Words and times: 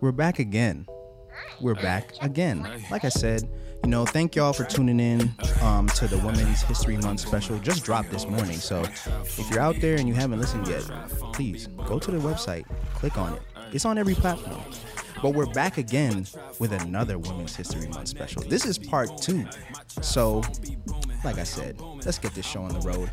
We're 0.00 0.12
back 0.12 0.38
again. 0.38 0.86
We're 1.60 1.74
back 1.74 2.12
again. 2.20 2.84
Like 2.90 3.04
I 3.04 3.08
said, 3.08 3.42
you 3.84 3.90
know, 3.90 4.06
thank 4.06 4.36
y'all 4.36 4.52
for 4.52 4.64
tuning 4.64 5.00
in 5.00 5.34
um, 5.62 5.86
to 5.88 6.06
the 6.06 6.18
Women's 6.18 6.62
History 6.62 6.96
Month 6.96 7.20
special. 7.20 7.58
Just 7.58 7.84
dropped 7.84 8.10
this 8.10 8.26
morning. 8.26 8.58
So 8.58 8.82
if 8.82 9.50
you're 9.50 9.60
out 9.60 9.80
there 9.80 9.96
and 9.96 10.08
you 10.08 10.14
haven't 10.14 10.40
listened 10.40 10.66
yet, 10.66 10.82
please 11.32 11.66
go 11.86 11.98
to 11.98 12.10
the 12.10 12.18
website, 12.18 12.64
click 12.94 13.16
on 13.18 13.34
it. 13.34 13.42
It's 13.72 13.84
on 13.84 13.98
every 13.98 14.14
platform. 14.14 14.62
But 15.20 15.34
we're 15.34 15.52
back 15.52 15.78
again 15.78 16.26
with 16.60 16.72
another 16.72 17.18
Women's 17.18 17.56
History 17.56 17.88
Month 17.88 18.08
special. 18.08 18.42
This 18.42 18.64
is 18.64 18.78
part 18.78 19.20
two. 19.20 19.46
So, 20.00 20.42
like 21.24 21.38
I 21.38 21.44
said, 21.44 21.80
let's 21.80 22.18
get 22.18 22.34
this 22.34 22.46
show 22.46 22.62
on 22.62 22.72
the 22.72 22.80
road. 22.80 23.10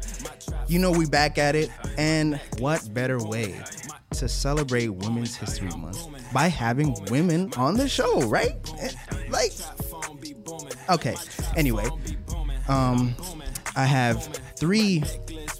You 0.67 0.77
know, 0.77 0.91
we 0.91 1.07
back 1.07 1.39
at 1.39 1.55
it. 1.55 1.71
And 1.97 2.39
what 2.59 2.93
better 2.93 3.23
way 3.23 3.59
to 4.19 4.29
celebrate 4.29 4.89
Women's 4.89 5.35
History 5.35 5.69
Month 5.77 6.07
by 6.33 6.47
having 6.47 6.95
women 7.09 7.51
on 7.57 7.75
the 7.75 7.87
show, 7.87 8.21
right? 8.23 8.55
Eh, 8.79 8.91
Like, 9.29 9.51
okay. 10.89 11.15
Anyway, 11.55 11.87
um, 12.67 13.15
I 13.75 13.85
have 13.85 14.23
three 14.57 15.03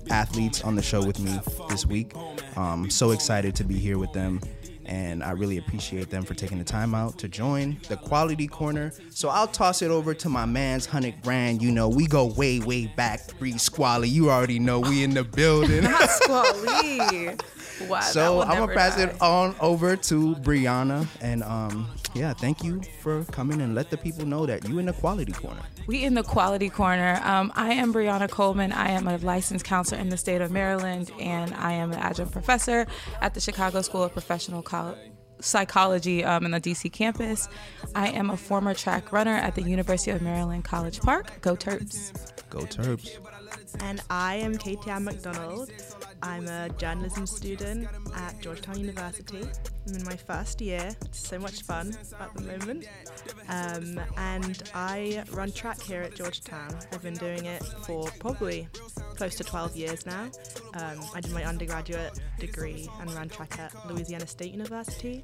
athletes 0.10 0.64
on 0.64 0.76
the 0.76 0.82
show 0.82 1.04
with 1.06 1.20
me 1.20 1.40
this 1.70 1.86
week. 1.86 2.14
Um, 2.56 2.90
so 2.90 3.12
excited 3.12 3.56
to 3.56 3.64
be 3.64 3.76
here 3.78 3.98
with 3.98 4.14
them. 4.14 4.40
And 4.86 5.24
I 5.24 5.32
really 5.32 5.58
appreciate 5.58 6.10
them 6.10 6.24
for 6.24 6.34
taking 6.34 6.58
the 6.58 6.64
time 6.64 6.94
out 6.94 7.18
to 7.20 7.28
join 7.28 7.78
the 7.90 7.98
Quality 7.98 8.48
Corner. 8.48 8.94
So 9.10 9.30
I'll 9.30 9.48
toss 9.48 9.82
it 9.82 9.92
over 9.92 10.14
to 10.14 10.30
my 10.30 10.46
man's 10.46 10.88
Hunnick 10.88 11.22
Brand. 11.24 11.62
You 11.62 11.72
know, 11.72 11.90
we 11.90 12.08
go 12.08 12.26
way, 12.26 12.60
way 12.60 12.88
back 12.88 13.28
pre 13.40 13.58
squally. 13.58 14.10
You 14.10 14.30
already 14.30 14.60
know 14.60 14.80
we 14.80 15.04
in 15.04 15.14
the 15.14 15.24
building. 15.24 15.84
Not 15.84 16.10
Squally. 16.10 17.36
Wow. 17.90 18.00
So 18.00 18.42
I'm 18.42 18.58
gonna 18.60 18.74
pass 18.74 18.96
die. 18.96 19.04
it 19.04 19.22
on 19.22 19.56
over 19.60 19.96
to 19.98 20.36
Breanna, 20.36 21.08
and 21.20 21.44
um, 21.44 21.90
yeah, 22.14 22.34
thank 22.34 22.64
you 22.64 22.82
for 23.02 23.26
coming 23.26 23.62
and 23.62 23.76
let 23.76 23.90
the 23.90 23.98
people 23.98 24.26
know 24.26 24.46
that 24.46 24.68
you 24.68 24.80
in 24.80 24.86
the 24.86 24.94
quality 24.94 25.34
corner. 25.34 25.62
We 25.86 26.04
in 26.04 26.14
the 26.14 26.24
quality 26.24 26.70
corner. 26.70 27.20
Um, 27.24 27.52
I 27.56 27.74
am 27.74 27.94
Breanna 27.94 28.30
Coleman. 28.30 28.72
I 28.72 28.92
am 28.92 29.08
a 29.08 29.18
licensed 29.18 29.66
counselor 29.66 30.00
in 30.00 30.10
the 30.10 30.18
state 30.18 30.42
of 30.42 30.52
Maryland, 30.52 31.12
and 31.20 31.54
I 31.54 31.74
am 31.74 31.92
an 31.92 32.00
adjunct 32.00 32.32
professor 32.32 32.88
at 33.22 33.34
the 33.34 33.42
Chicago 33.42 33.82
School 33.82 34.04
of 34.04 34.14
Professional 34.14 34.62
Col- 34.76 34.98
Psychology 35.42 36.24
um, 36.24 36.46
in 36.46 36.52
the 36.52 36.62
DC 36.62 36.92
campus. 36.92 37.50
I 37.94 38.08
am 38.08 38.30
a 38.30 38.38
former 38.38 38.74
track 38.74 39.12
runner 39.12 39.36
at 39.36 39.56
the 39.56 39.62
University 39.62 40.12
of 40.12 40.22
Maryland 40.22 40.64
College 40.64 41.02
Park. 41.02 41.42
Go 41.42 41.56
Terps! 41.56 42.12
Go 42.50 42.60
Terps. 42.60 43.18
And 43.82 44.02
I 44.10 44.36
am 44.36 44.58
Katy 44.58 44.90
McDonald. 45.00 45.72
I'm 46.26 46.48
a 46.48 46.70
journalism 46.70 47.28
student 47.28 47.88
at 48.16 48.40
Georgetown 48.42 48.80
University. 48.80 49.44
I'm 49.88 49.96
in 49.96 50.04
my 50.04 50.16
first 50.16 50.60
year. 50.60 50.96
It's 51.06 51.28
so 51.28 51.38
much 51.38 51.62
fun 51.62 51.96
at 52.20 52.34
the 52.34 52.42
moment. 52.42 52.88
Um, 53.48 54.00
and 54.18 54.64
I 54.74 55.24
run 55.32 55.52
track 55.52 55.80
here 55.80 56.02
at 56.02 56.16
Georgetown. 56.16 56.76
I've 56.92 57.04
been 57.04 57.14
doing 57.14 57.46
it 57.46 57.64
for 57.86 58.10
probably 58.20 58.68
close 59.16 59.36
to 59.36 59.44
12 59.44 59.76
years 59.76 60.06
now. 60.08 60.24
Um, 60.74 61.00
I 61.14 61.22
did 61.22 61.32
my 61.32 61.44
undergraduate 61.46 62.20
degree 62.40 62.90
and 63.00 63.14
ran 63.14 63.30
track 63.30 63.60
at 63.60 63.74
Louisiana 63.88 64.26
State 64.26 64.52
University. 64.52 65.24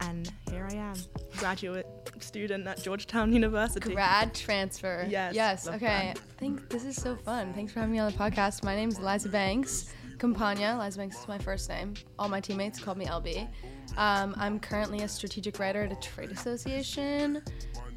And 0.00 0.32
here 0.50 0.66
I 0.70 0.74
am, 0.76 0.94
graduate 1.36 1.86
student 2.20 2.66
at 2.66 2.82
Georgetown 2.82 3.32
University. 3.32 3.92
Grad 3.94 4.34
transfer. 4.34 5.06
Yes, 5.08 5.34
Yes. 5.34 5.68
Okay. 5.68 5.78
that. 5.86 6.18
I 6.18 6.38
think 6.38 6.70
this 6.70 6.84
is 6.84 6.96
so 6.96 7.16
fun. 7.16 7.52
Thanks 7.52 7.72
for 7.72 7.80
having 7.80 7.92
me 7.92 7.98
on 7.98 8.10
the 8.10 8.16
podcast. 8.16 8.64
My 8.64 8.74
name 8.74 8.88
is 8.88 8.98
LizaBanks. 8.98 9.90
Campagna. 10.18 10.76
LizaBanks 10.80 11.20
is 11.20 11.28
my 11.28 11.38
first 11.38 11.68
name. 11.68 11.94
All 12.18 12.28
my 12.28 12.40
teammates 12.40 12.80
call 12.80 12.96
me 12.96 13.06
LB. 13.06 13.48
Um, 13.96 14.34
I'm 14.36 14.58
currently 14.58 15.02
a 15.02 15.08
strategic 15.08 15.58
writer 15.58 15.84
at 15.84 15.92
a 15.92 15.96
trade 15.96 16.30
association. 16.30 17.42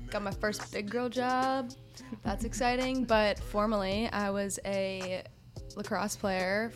Got 0.09 0.22
my 0.22 0.31
first 0.31 0.72
big 0.72 0.89
girl 0.89 1.09
job. 1.09 1.72
That's 2.23 2.43
exciting. 2.43 3.05
But 3.05 3.39
formally, 3.39 4.08
I 4.11 4.30
was 4.30 4.60
a 4.65 5.23
lacrosse 5.76 6.15
player 6.15 6.71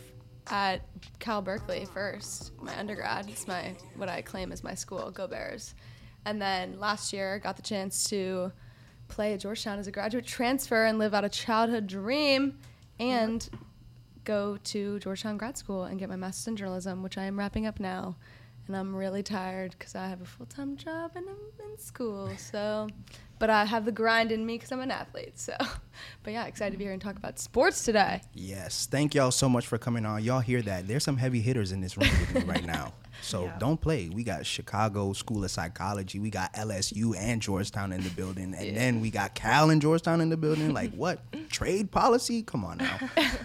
at 0.48 0.82
Cal 1.20 1.42
Berkeley 1.42 1.86
first, 1.92 2.52
my 2.60 2.76
undergrad. 2.78 3.28
It's 3.28 3.46
my 3.46 3.74
what 3.96 4.08
I 4.08 4.22
claim 4.22 4.50
as 4.50 4.64
my 4.64 4.74
school, 4.74 5.10
Go 5.10 5.26
Bears. 5.28 5.74
And 6.24 6.42
then 6.42 6.78
last 6.80 7.12
year, 7.12 7.38
got 7.38 7.56
the 7.56 7.62
chance 7.62 8.04
to 8.10 8.50
play 9.06 9.34
at 9.34 9.40
Georgetown 9.40 9.78
as 9.78 9.86
a 9.86 9.92
graduate 9.92 10.26
transfer 10.26 10.86
and 10.86 10.98
live 10.98 11.14
out 11.14 11.24
a 11.24 11.28
childhood 11.28 11.86
dream, 11.86 12.58
and 12.98 13.48
go 14.26 14.58
to 14.64 14.98
Georgetown 14.98 15.38
grad 15.38 15.56
school 15.56 15.84
and 15.84 15.98
get 15.98 16.10
my 16.10 16.16
master's 16.16 16.48
in 16.48 16.56
journalism, 16.56 17.02
which 17.02 17.16
I 17.16 17.24
am 17.24 17.38
wrapping 17.38 17.66
up 17.66 17.80
now. 17.80 18.16
And 18.66 18.76
I'm 18.76 18.94
really 18.94 19.22
tired 19.22 19.76
because 19.78 19.94
I 19.94 20.08
have 20.08 20.20
a 20.20 20.24
full 20.24 20.46
time 20.46 20.76
job 20.76 21.12
and 21.14 21.24
I'm 21.28 21.70
in 21.70 21.78
school. 21.78 22.30
So, 22.36 22.88
but 23.38 23.48
I 23.48 23.64
have 23.64 23.84
the 23.84 23.92
grind 23.92 24.32
in 24.32 24.44
me 24.44 24.56
because 24.56 24.72
I'm 24.72 24.80
an 24.80 24.90
athlete. 24.90 25.38
So, 25.38 25.54
but 26.24 26.32
yeah, 26.32 26.46
excited 26.46 26.72
to 26.72 26.78
be 26.78 26.84
here 26.84 26.92
and 26.92 27.00
talk 27.00 27.16
about 27.16 27.38
sports 27.38 27.84
today. 27.84 28.22
Yes, 28.34 28.86
thank 28.90 29.14
y'all 29.14 29.30
so 29.30 29.48
much 29.48 29.66
for 29.66 29.78
coming 29.78 30.04
on. 30.04 30.22
Y'all 30.24 30.40
hear 30.40 30.62
that? 30.62 30.88
There's 30.88 31.04
some 31.04 31.16
heavy 31.16 31.40
hitters 31.40 31.70
in 31.70 31.80
this 31.80 31.96
room 31.96 32.10
with 32.20 32.34
me 32.34 32.42
right 32.42 32.66
now. 32.66 32.92
So 33.22 33.44
Yeah. 33.44 33.58
don't 33.58 33.80
play. 33.80 34.08
We 34.08 34.22
got 34.24 34.46
Chicago 34.46 35.12
School 35.12 35.44
of 35.44 35.50
Psychology. 35.50 36.18
We 36.18 36.30
got 36.30 36.52
LSU 36.54 37.14
and 37.18 37.42
Georgetown 37.42 37.92
in 37.92 38.02
the 38.02 38.10
building, 38.10 38.54
and 38.54 38.76
then 38.76 39.00
we 39.00 39.10
got 39.10 39.34
Cal 39.34 39.70
and 39.70 39.82
Georgetown 39.82 40.20
in 40.20 40.28
the 40.28 40.36
building. 40.36 40.72
Like 40.72 40.92
what? 40.94 41.20
Trade 41.50 41.90
policy? 41.90 42.42
Come 42.42 42.64
on 42.64 42.78
now. 42.78 42.98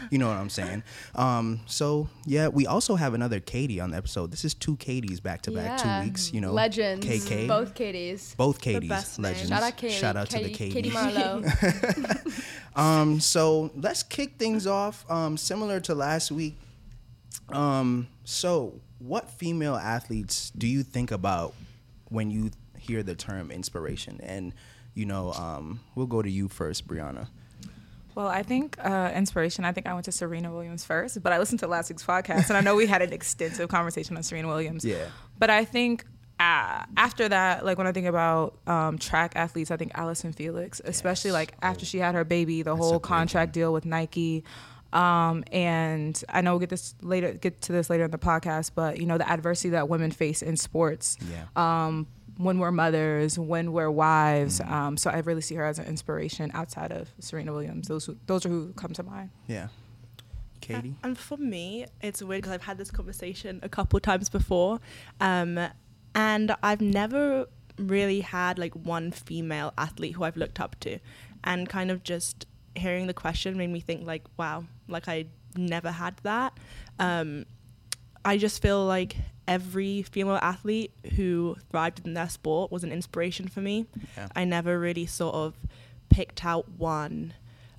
You 0.10 0.18
know 0.18 0.28
what 0.28 0.38
I'm 0.38 0.50
saying? 0.50 0.84
Um, 1.16 1.62
so 1.66 2.08
yeah, 2.26 2.48
we 2.48 2.68
also 2.68 2.96
have 2.96 3.14
another 3.14 3.40
Katie 3.40 3.80
on 3.80 3.92
the 3.92 3.98
episode. 3.98 4.32
This 4.32 4.46
is 4.46 4.54
two 4.54 4.76
Katies 4.78 5.22
back 5.22 5.42
to 5.44 5.52
back, 5.52 5.78
two 5.82 6.06
weeks. 6.08 6.34
You 6.34 6.42
know, 6.42 6.52
legends, 6.54 7.06
KK, 7.06 7.48
both 7.48 7.74
Katie's. 7.74 8.36
both 8.36 8.62
Katies, 8.62 9.20
legends. 9.20 9.50
Shout 9.50 9.64
out 9.64 9.78
Katie. 9.78 9.94
Shout 9.94 10.16
out 10.18 10.30
Katie, 10.30 10.44
to 10.44 10.50
the 10.50 10.56
Katie 10.72 10.90
Katies. 10.90 10.94
Marlowe. 10.94 12.22
Um, 12.76 13.20
so 13.20 13.70
let's 13.76 14.02
kick 14.02 14.38
things 14.38 14.66
off. 14.66 15.06
Um, 15.12 15.36
similar 15.36 15.82
to 15.82 15.94
last 15.94 16.32
week. 16.32 16.56
Um, 17.54 18.08
so 18.24 18.80
what 19.00 19.30
female 19.32 19.76
athletes 19.76 20.52
do 20.52 20.68
you 20.68 20.84
think 20.84 21.12
about 21.12 21.54
when 22.10 22.30
you 22.32 22.52
hear 22.78 23.04
the 23.04 23.16
term 23.16 23.52
inspiration? 23.52 24.20
And 24.24 24.54
you 24.94 25.06
know, 25.06 25.32
um, 25.34 25.80
we'll 25.96 26.06
go 26.08 26.22
to 26.22 26.30
you 26.30 26.48
first, 26.50 26.88
Breanna. 26.88 27.28
Well, 28.14 28.28
I 28.28 28.44
think 28.44 28.76
uh, 28.84 29.12
inspiration. 29.16 29.64
I 29.64 29.72
think 29.72 29.88
I 29.88 29.94
went 29.94 30.04
to 30.06 30.12
Serena 30.12 30.52
Williams 30.52 30.84
first, 30.84 31.24
but 31.24 31.32
I 31.32 31.40
listened 31.40 31.60
to 31.62 31.68
last 31.68 31.90
week's 31.90 32.04
podcast, 32.06 32.50
and 32.50 32.58
I 32.58 32.62
know 32.62 32.76
we 32.76 32.86
had 32.86 33.02
an 33.02 33.14
extensive 33.14 33.70
conversation 33.70 34.18
on 34.18 34.24
Serena 34.24 34.50
Williams. 34.50 34.84
Yeah. 34.84 35.06
But 35.40 35.50
I 35.50 35.64
think 35.64 36.04
uh, 36.38 36.84
after 36.98 37.30
that, 37.30 37.64
like 37.64 37.78
when 37.78 37.88
I 37.88 37.94
think 37.94 38.08
about 38.08 38.58
um, 38.68 38.98
track 38.98 39.34
athletes, 39.38 39.72
I 39.72 39.78
think 39.78 39.92
Allyson 39.96 40.34
Felix, 40.34 40.82
especially 40.84 41.30
Yes. 41.30 41.36
like 41.36 41.54
after 41.62 41.86
she 41.86 42.00
had 42.00 42.14
her 42.16 42.26
baby, 42.26 42.64
the 42.64 42.72
That's 42.76 42.86
whole 42.86 43.00
contract 43.00 43.54
deal 43.54 43.72
with 43.72 43.86
Nike. 43.86 44.44
Um, 44.94 45.44
and 45.52 46.22
I 46.30 46.42
know 46.42 46.52
we'll 46.54 46.60
get 46.60 46.70
this 46.70 46.96
later, 47.02 47.34
get 47.34 47.62
to 47.62 47.72
this 47.72 47.90
later 47.90 48.04
in 48.06 48.12
the 48.12 48.18
podcast, 48.18 48.72
but 48.76 48.98
you 49.00 49.06
know 49.06 49.18
the 49.18 49.30
adversity 49.30 49.70
that 49.70 49.88
women 49.90 50.12
face 50.12 50.42
in 50.42 50.58
sports 50.58 51.18
Yeah. 51.32 51.46
um, 51.56 52.08
when 52.38 52.60
we're 52.60 52.72
mothers, 52.72 53.38
when 53.40 53.72
we're 53.72 53.92
wives. 53.92 54.60
Mm-hmm. 54.60 54.74
Um, 54.74 54.98
so 54.98 55.10
I 55.10 55.20
really 55.20 55.42
see 55.42 55.56
her 55.56 55.66
as 55.66 55.80
an 55.80 55.86
inspiration 55.86 56.52
outside 56.54 56.92
of 56.92 57.10
Serena 57.20 57.54
Williams. 57.54 57.88
Those 57.88 58.06
who, 58.06 58.18
those 58.26 58.46
are 58.46 58.50
who 58.50 58.74
come 58.74 58.94
to 58.94 59.04
mind. 59.04 59.30
yeah. 59.48 59.68
Katie. 60.60 60.94
And 61.04 61.18
for 61.18 61.38
me, 61.38 61.88
it's 62.02 62.22
weird 62.22 62.44
because 62.44 62.54
I've 62.54 62.62
had 62.64 62.78
this 62.78 62.92
conversation 62.92 63.60
a 63.64 63.70
couple 63.70 64.00
times 64.00 64.30
before, 64.30 64.80
um, 65.20 65.58
and 66.14 66.56
I've 66.62 66.82
never 66.82 67.48
really 67.80 68.20
had 68.22 68.60
like 68.60 68.74
one 68.76 69.10
female 69.12 69.74
athlete 69.78 70.14
who 70.16 70.24
I've 70.24 70.38
looked 70.38 70.60
up 70.60 70.80
to, 70.82 71.00
and 71.44 71.68
kind 71.68 71.90
of 71.90 72.04
just 72.04 72.46
hearing 72.76 73.08
the 73.08 73.14
question 73.14 73.58
made 73.58 73.70
me 73.70 73.80
think 73.80 74.06
like, 74.06 74.24
wow, 74.38 74.66
like 74.88 75.08
I 75.08 75.26
never 75.56 75.92
had 75.92 76.18
that. 76.24 76.58
Um, 77.00 77.46
I 78.24 78.38
just 78.38 78.62
feel 78.62 78.86
like 78.86 79.16
every 79.48 80.04
female 80.04 80.40
athlete 80.42 80.92
who 81.16 81.56
thrived 81.70 82.06
in 82.06 82.14
their 82.14 82.30
sport 82.30 82.72
was 82.72 82.84
an 82.84 82.92
inspiration 82.92 83.48
for 83.48 83.62
me. 83.62 83.88
Yeah. 84.16 84.28
I 84.36 84.46
never 84.46 84.80
really 84.80 85.06
sort 85.06 85.36
of 85.36 85.56
picked 86.10 86.46
out 86.46 86.70
one 86.78 87.34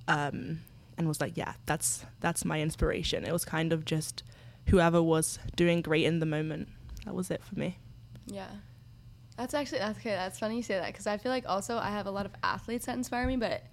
um, 0.07 0.59
and 0.97 1.07
was 1.07 1.21
like, 1.21 1.37
yeah, 1.37 1.53
that's 1.65 2.05
that's 2.19 2.45
my 2.45 2.61
inspiration. 2.61 3.23
It 3.23 3.31
was 3.31 3.45
kind 3.45 3.71
of 3.71 3.85
just 3.85 4.23
whoever 4.67 5.01
was 5.01 5.39
doing 5.55 5.81
great 5.81 6.05
in 6.05 6.19
the 6.19 6.25
moment. 6.25 6.69
That 7.05 7.15
was 7.15 7.31
it 7.31 7.43
for 7.43 7.57
me. 7.57 7.77
Yeah. 8.27 8.49
That's 9.37 9.53
actually 9.53 9.79
that's 9.79 9.97
okay. 9.99 10.11
That's 10.11 10.39
funny 10.39 10.57
you 10.57 10.63
say 10.63 10.75
that 10.75 10.87
because 10.87 11.07
I 11.07 11.17
feel 11.17 11.31
like 11.31 11.45
also 11.47 11.77
I 11.77 11.89
have 11.89 12.05
a 12.05 12.11
lot 12.11 12.25
of 12.25 12.33
athletes 12.43 12.85
that 12.85 12.95
inspire 12.95 13.25
me, 13.25 13.37
but 13.37 13.63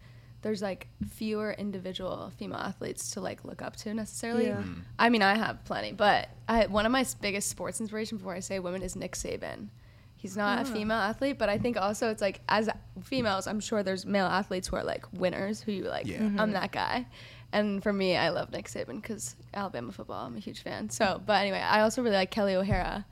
there's 0.42 0.62
like 0.62 0.88
fewer 1.08 1.52
individual 1.52 2.32
female 2.38 2.58
athletes 2.58 3.10
to 3.12 3.20
like 3.20 3.44
look 3.44 3.62
up 3.62 3.76
to 3.76 3.92
necessarily. 3.94 4.46
Yeah. 4.46 4.62
I 4.98 5.08
mean, 5.10 5.22
I 5.22 5.36
have 5.36 5.64
plenty, 5.64 5.92
but 5.92 6.28
I 6.48 6.66
one 6.66 6.86
of 6.86 6.92
my 6.92 7.04
biggest 7.20 7.48
sports 7.48 7.80
inspiration 7.80 8.18
before 8.18 8.34
I 8.34 8.40
say 8.40 8.58
women 8.58 8.82
is 8.82 8.96
Nick 8.96 9.12
Saban. 9.12 9.68
He's 10.16 10.36
not 10.36 10.60
a 10.60 10.64
female 10.66 10.98
athlete, 10.98 11.38
but 11.38 11.48
I 11.48 11.56
think 11.56 11.78
also 11.78 12.10
it's 12.10 12.20
like 12.20 12.42
as 12.46 12.68
females, 13.02 13.46
I'm 13.46 13.58
sure 13.58 13.82
there's 13.82 14.04
male 14.04 14.26
athletes 14.26 14.68
who 14.68 14.76
are 14.76 14.84
like 14.84 15.06
winners 15.14 15.62
who 15.62 15.72
you 15.72 15.84
like. 15.84 16.06
Yeah. 16.06 16.30
I'm 16.36 16.50
that 16.52 16.72
guy, 16.72 17.06
And 17.52 17.82
for 17.82 17.90
me, 17.90 18.16
I 18.18 18.28
love 18.28 18.52
Nick 18.52 18.68
Saban 18.68 19.00
because 19.00 19.34
Alabama 19.54 19.92
football. 19.92 20.26
I'm 20.26 20.36
a 20.36 20.40
huge 20.40 20.60
fan. 20.62 20.90
So, 20.90 21.22
but 21.24 21.40
anyway, 21.40 21.60
I 21.60 21.80
also 21.80 22.02
really 22.02 22.16
like 22.16 22.30
Kelley 22.30 22.54
O'Hara. 22.54 23.06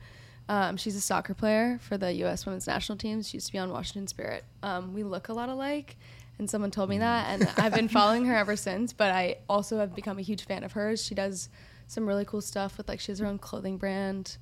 Um, 0.49 0.77
she's 0.77 0.95
a 0.95 1.01
soccer 1.01 1.33
player 1.33 1.79
for 1.81 1.97
the 1.97 2.11
U.S. 2.13 2.45
Women's 2.45 2.67
National 2.67 2.97
Team. 2.97 3.23
She 3.23 3.37
used 3.37 3.47
to 3.47 3.53
be 3.53 3.59
on 3.59 3.71
Washington 3.71 4.07
Spirit. 4.07 4.43
Um, 4.61 4.93
we 4.93 5.03
look 5.03 5.29
a 5.29 5.33
lot 5.33 5.49
alike, 5.49 5.97
and 6.39 6.49
someone 6.49 6.71
told 6.71 6.89
me 6.89 6.97
that, 6.99 7.29
and 7.29 7.49
I've 7.57 7.73
been 7.73 7.89
following 7.89 8.25
her 8.25 8.35
ever 8.35 8.55
since. 8.55 8.93
But 8.93 9.11
I 9.11 9.37
also 9.47 9.77
have 9.77 9.93
become 9.93 10.17
a 10.17 10.21
huge 10.21 10.45
fan 10.45 10.63
of 10.63 10.71
hers. 10.71 11.03
She 11.03 11.13
does 11.13 11.49
some 11.87 12.07
really 12.07 12.25
cool 12.25 12.41
stuff 12.41 12.77
with 12.77 12.87
like 12.87 12.99
she 12.99 13.11
has 13.11 13.19
her 13.19 13.27
own 13.27 13.37
clothing 13.37 13.77
brand, 13.77 14.37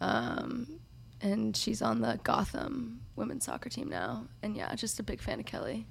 um, 0.00 0.80
and 1.20 1.56
she's 1.56 1.82
on 1.82 2.00
the 2.00 2.18
Gotham 2.22 3.00
women's 3.16 3.44
soccer 3.44 3.68
team 3.68 3.88
now. 3.88 4.26
And 4.42 4.56
yeah, 4.56 4.74
just 4.74 4.98
a 5.00 5.02
big 5.02 5.20
fan 5.20 5.40
of 5.40 5.46
Kelley. 5.46 5.86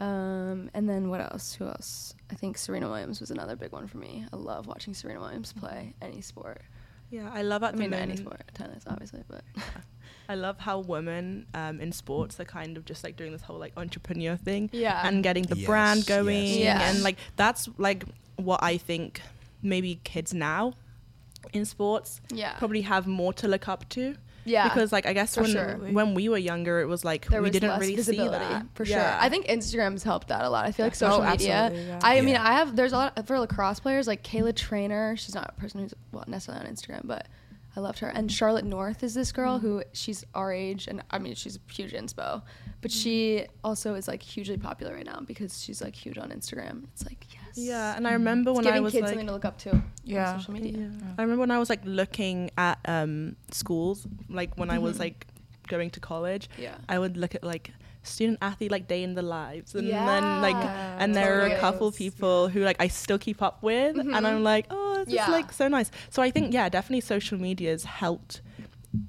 Um, 0.00 0.70
and 0.74 0.88
then 0.88 1.08
what 1.08 1.20
else? 1.20 1.54
Who 1.54 1.66
else? 1.66 2.14
I 2.30 2.34
think 2.34 2.58
Serena 2.58 2.88
Williams 2.88 3.20
was 3.20 3.30
another 3.30 3.54
big 3.54 3.70
one 3.70 3.86
for 3.86 3.98
me. 3.98 4.26
I 4.32 4.36
love 4.36 4.66
watching 4.66 4.92
Serena 4.92 5.20
Williams 5.20 5.52
play 5.52 5.94
any 6.02 6.20
sport. 6.20 6.62
Yeah, 7.10 7.30
I 7.32 7.42
love 7.42 7.62
at 7.62 7.68
I 7.68 7.72
the 7.76 7.78
mean, 7.78 7.94
any 7.94 8.16
sport, 8.16 8.42
tennis, 8.54 8.82
obviously, 8.88 9.22
but 9.28 9.42
I 10.28 10.34
love 10.36 10.58
how 10.58 10.78
women 10.80 11.46
um, 11.54 11.80
in 11.80 11.92
sports 11.92 12.38
are 12.40 12.44
kind 12.44 12.76
of 12.76 12.84
just 12.84 13.04
like 13.04 13.16
doing 13.16 13.32
this 13.32 13.42
whole 13.42 13.58
like 13.58 13.72
entrepreneur 13.76 14.36
thing 14.36 14.70
Yeah. 14.72 15.06
and 15.06 15.22
getting 15.22 15.44
the 15.44 15.56
Yes, 15.56 15.66
brand 15.66 16.06
going 16.06 16.46
yes, 16.46 16.56
yes. 16.56 16.94
and 16.94 17.02
like 17.02 17.16
that's 17.36 17.68
like 17.78 18.04
what 18.36 18.62
I 18.62 18.78
think 18.78 19.20
maybe 19.62 20.00
kids 20.04 20.32
now 20.34 20.74
in 21.52 21.64
sports 21.64 22.20
yeah, 22.32 22.54
probably 22.58 22.80
have 22.82 23.06
more 23.06 23.32
to 23.34 23.46
look 23.48 23.68
up 23.68 23.86
to 23.90 24.16
yeah. 24.46 24.64
because 24.68 24.92
like 24.92 25.06
I 25.06 25.12
guess 25.12 25.34
for 25.34 25.42
when 25.42 25.50
sure. 25.52 25.76
when 25.92 26.14
we 26.14 26.28
were 26.28 26.38
younger 26.38 26.80
it 26.80 26.86
was 26.86 27.04
like 27.04 27.26
there 27.28 27.40
we 27.42 27.48
was 27.50 27.52
didn't 27.52 27.78
really 27.78 28.02
see 28.02 28.16
that 28.16 28.66
for 28.74 28.84
Yeah. 28.84 29.12
sure. 29.18 29.22
I 29.24 29.28
think 29.28 29.46
Instagram's 29.46 30.02
helped 30.02 30.28
that 30.28 30.42
a 30.42 30.48
lot. 30.50 30.64
I 30.66 30.72
feel 30.72 30.86
like 30.86 30.94
Oh, 30.94 30.96
social 30.96 31.22
media. 31.24 31.70
yeah. 31.74 32.00
I 32.02 32.20
mean, 32.22 32.36
I 32.36 32.54
have 32.54 32.74
there's 32.76 32.92
a 32.92 32.96
lot 32.96 33.16
of, 33.18 33.26
for 33.26 33.38
lacrosse 33.38 33.80
players 33.80 34.06
like 34.06 34.22
Kayla 34.22 34.52
Treanor. 34.54 35.18
She's 35.18 35.34
not 35.34 35.52
a 35.56 35.60
person 35.60 35.80
who's 35.82 35.94
well 36.12 36.24
necessarily 36.26 36.66
on 36.66 36.72
Instagram, 36.74 37.02
but 37.04 37.26
I 37.76 37.80
loved 37.80 37.98
her. 38.00 38.08
And 38.08 38.30
Charlotte 38.30 38.64
North 38.64 39.02
is 39.02 39.14
this 39.14 39.32
girl 39.32 39.58
who 39.58 39.82
she's 39.92 40.24
our 40.34 40.52
age, 40.52 40.86
and 40.86 41.02
I 41.10 41.18
mean 41.18 41.34
she's 41.34 41.56
a 41.56 41.72
huge 41.72 41.92
inspo, 41.92 42.42
but 42.80 42.90
she 42.92 43.46
also 43.64 43.94
is 43.94 44.06
like 44.06 44.22
hugely 44.22 44.56
popular 44.56 44.94
right 44.94 45.04
now 45.06 45.20
because 45.26 45.62
she's 45.62 45.80
like 45.82 45.94
huge 45.94 46.16
on 46.18 46.30
Instagram. 46.30 46.84
It's 46.92 47.04
like 47.04 47.26
yes, 47.32 47.42
yeah 47.56 47.96
and 47.96 48.06
I 48.06 48.12
remember 48.12 48.50
it's 48.50 48.56
when 48.58 48.66
I 48.66 48.80
was 48.80 48.92
giving 48.92 49.04
kids 49.06 49.10
like 49.10 49.10
something 49.14 49.26
to 49.26 49.32
look 49.32 49.44
up 49.44 49.58
to. 49.58 49.82
Yeah. 50.04 50.32
on 50.32 50.38
social 50.38 50.54
media. 50.54 50.90
I 51.18 51.22
remember 51.22 51.40
when 51.40 51.50
I 51.50 51.58
was 51.58 51.68
like 51.70 51.80
looking 51.84 52.50
at 52.56 52.78
um, 52.86 53.36
schools, 53.50 54.06
like 54.28 54.56
when 54.56 54.70
I 54.70 54.74
Mm-hmm. 54.76 54.84
was 54.84 54.98
like 55.00 55.26
going 55.66 55.90
to 55.90 56.00
college, 56.00 56.48
Yeah. 56.58 56.76
I 56.88 56.98
would 56.98 57.16
look 57.16 57.34
at 57.34 57.42
like 57.42 57.72
student 58.02 58.38
athlete 58.42 58.70
like 58.70 58.86
day 58.86 59.02
in 59.02 59.14
the 59.14 59.22
lives, 59.22 59.74
and 59.74 59.88
Yeah. 59.88 60.04
then 60.04 60.42
like, 60.42 60.56
and 61.00 61.14
there 61.16 61.40
are 61.40 61.46
a 61.46 61.48
Totally. 61.48 61.60
couple 61.60 61.90
people 61.92 62.48
who 62.48 62.60
like 62.62 62.76
I 62.78 62.88
still 62.88 63.18
keep 63.18 63.40
up 63.40 63.62
with, 63.62 63.96
and 63.98 64.26
I'm 64.26 64.42
like, 64.44 64.66
oh, 64.70 64.93
this 65.04 65.14
Mm-hmm. 65.14 65.16
Yeah. 65.16 65.24
is 65.24 65.42
like 65.44 65.52
so 65.52 65.68
nice. 65.68 65.90
So 66.10 66.22
I 66.22 66.30
think 66.30 66.52
yeah, 66.52 66.68
definitely 66.68 67.00
social 67.02 67.38
media's 67.38 67.84
helped 67.84 68.40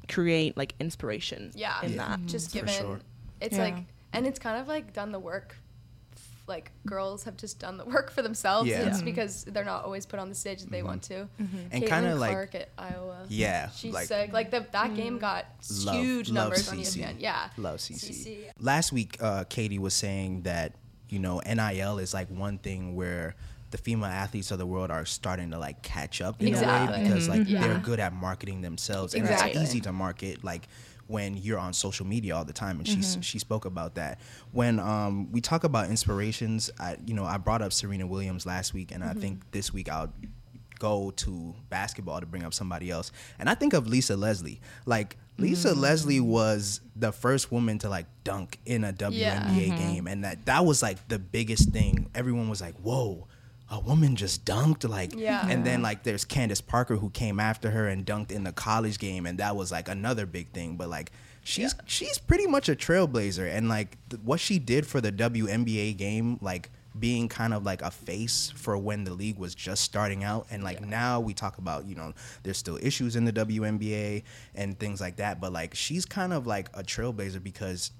create 0.10 0.58
like 0.58 0.74
inspiration. 0.80 1.52
Yeah. 1.56 1.82
in 1.84 1.92
Yeah. 1.94 1.98
that. 2.10 2.26
just 2.26 2.52
given 2.54 2.70
sure. 2.74 3.00
it's 3.42 3.56
Yeah. 3.58 3.64
like 3.64 3.76
and 4.14 4.26
it's 4.26 4.40
kind 4.40 4.60
of 4.60 4.68
like 4.68 4.94
done 4.94 5.12
the 5.12 5.20
work 5.20 5.56
like 6.48 6.72
girls 6.86 7.24
have 7.24 7.36
just 7.38 7.58
done 7.60 7.78
the 7.78 7.86
work 7.86 8.12
for 8.12 8.22
themselves 8.22 8.70
Yeah. 8.70 8.88
it's 8.88 9.02
because 9.02 9.46
they're 9.46 9.66
not 9.66 9.84
always 9.84 10.06
put 10.06 10.20
on 10.20 10.30
the 10.30 10.36
stage 10.36 10.62
that 10.62 10.70
they 10.72 10.84
want 10.84 11.02
to 11.04 11.28
And 11.40 11.84
Caitlin 11.84 11.88
kinda 11.88 12.16
like- 12.16 12.56
at 12.56 12.70
Iowa 12.78 13.26
Yeah, 13.30 13.70
she's 13.72 13.94
like- 13.94 14.08
sick 14.08 14.32
like 14.32 14.52
the, 14.52 14.66
that 14.72 14.96
game 14.96 15.18
got 15.18 15.46
Love- 15.84 15.96
huge 15.96 16.30
love 16.30 16.36
numbers 16.50 16.70
on 16.70 16.78
CC. 16.78 17.02
ESPN 17.02 17.16
yeah 17.20 17.50
Love 17.58 17.80
CC. 17.80 18.10
CC. 18.14 18.38
Last 18.60 18.92
week, 18.92 19.18
uh, 19.22 19.44
Katie 19.46 19.80
was 19.80 19.94
saying 19.96 20.44
that 20.44 20.76
you 21.10 21.18
know 21.20 21.40
NIL 21.46 21.98
is 22.00 22.14
like 22.14 22.30
one 22.30 22.58
thing 22.60 22.96
where 22.96 23.36
the 23.76 23.82
female 23.82 24.06
athletes 24.06 24.52
of 24.52 24.58
the 24.58 24.66
world 24.66 24.90
are 24.90 25.06
starting 25.06 25.52
to 25.52 25.60
like 25.60 25.82
catch 25.82 26.22
up 26.22 26.42
in 26.42 26.56
a 26.56 26.62
way 26.62 27.04
because 27.04 27.28
like 27.28 27.42
mm-hmm. 27.42 27.52
Yeah. 27.52 27.68
they're 27.68 27.78
good 27.80 28.00
at 28.00 28.14
marketing 28.14 28.62
themselves 28.62 29.14
and 29.14 29.24
Exactly. 29.24 29.52
it's 29.52 29.70
easy 29.70 29.82
to 29.82 29.92
market 29.92 30.46
like 30.46 30.70
when 31.08 31.36
you're 31.36 31.60
on 31.60 31.74
social 31.74 32.06
media 32.06 32.38
all 32.38 32.46
the 32.46 32.54
time 32.54 32.78
and 32.78 32.88
she 32.88 32.96
mm-hmm. 32.98 33.20
she 33.20 33.38
spoke 33.38 33.66
about 33.66 33.96
that 33.96 34.22
when 34.54 34.80
um, 34.80 35.30
we 35.34 35.42
talk 35.42 35.66
about 35.66 35.90
inspirations 35.90 36.72
I 36.80 36.96
you 37.06 37.14
know 37.14 37.26
I 37.26 37.38
brought 37.38 37.62
up 37.62 37.74
Serena 37.74 38.08
Williams 38.08 38.46
last 38.46 38.74
week 38.74 38.94
and 38.94 39.04
I 39.04 39.08
mm-hmm. 39.08 39.20
think 39.20 39.52
this 39.52 39.74
week 39.74 39.90
I'll 39.90 40.14
go 40.80 41.12
to 41.12 41.54
basketball 41.70 42.20
to 42.20 42.26
bring 42.26 42.44
up 42.44 42.54
somebody 42.54 42.92
else. 42.92 43.12
And 43.40 43.50
I 43.50 43.56
think 43.56 43.74
of 43.74 43.88
Lisa 43.88 44.16
Leslie. 44.16 44.60
Like 44.86 45.18
Lisa 45.38 45.74
Leslie 45.74 46.20
was 46.20 46.82
the 46.96 47.12
first 47.12 47.52
woman 47.52 47.80
to 47.80 47.90
like 47.90 48.06
dunk 48.24 48.60
in 48.66 48.84
a 48.84 48.94
WNBA 48.94 49.68
Yeah. 49.68 49.78
game 49.78 50.08
and 50.08 50.24
that 50.24 50.46
that 50.46 50.66
was 50.66 50.82
like 50.82 51.08
the 51.08 51.20
biggest 51.20 51.70
thing. 51.70 52.10
Everyone 52.16 52.50
was 52.50 52.62
like, 52.62 52.76
"Whoa, 52.76 53.28
a 53.76 53.80
woman 53.82 54.16
just 54.16 54.46
dunked 54.46 54.88
like 54.90 55.14
Yeah. 55.16 55.48
and 55.50 55.66
then 55.66 55.82
like 55.82 56.04
there's 56.04 56.24
Candace 56.26 56.62
Parker 56.62 56.96
who 56.96 57.10
came 57.10 57.40
after 57.40 57.72
her 57.72 57.88
and 57.88 58.06
dunked 58.06 58.32
in 58.32 58.44
the 58.44 58.52
college 58.52 58.98
game 59.00 59.26
and 59.26 59.38
that 59.40 59.56
was 59.56 59.72
like 59.72 59.90
another 59.90 60.26
big 60.26 60.52
thing 60.52 60.78
but 60.78 60.88
like 60.90 61.12
she's 61.44 61.76
she's 61.86 62.18
pretty 62.18 62.48
much 62.48 62.70
a 62.70 62.76
trailblazer 62.76 63.48
and 63.54 63.68
like 63.70 63.98
th- 64.10 64.22
what 64.24 64.40
she 64.40 64.60
did 64.60 64.88
for 64.88 65.02
the 65.02 65.12
WNBA 65.12 65.98
game 65.98 66.40
like 66.42 66.70
being 66.98 67.28
kind 67.28 67.54
of 67.54 67.66
like 67.66 67.82
a 67.82 67.92
face 67.92 68.54
for 68.56 68.78
when 68.78 69.04
the 69.04 69.14
league 69.14 69.38
was 69.38 69.54
just 69.54 69.84
starting 69.84 70.24
out 70.24 70.48
and 70.50 70.64
like 70.64 70.80
now 70.80 71.20
we 71.20 71.34
talk 71.34 71.58
about 71.58 71.86
you 71.86 71.94
know 71.96 72.14
there's 72.44 72.58
still 72.58 72.80
issues 72.82 73.18
in 73.18 73.26
the 73.26 73.34
WNBA 73.34 74.24
and 74.56 74.80
things 74.80 75.02
like 75.02 75.18
that 75.18 75.42
but 75.42 75.52
like 75.52 75.76
she's 75.76 76.06
kind 76.06 76.32
of 76.32 76.48
like 76.48 76.70
a 76.74 76.82
trailblazer 76.84 77.44
because 77.44 77.92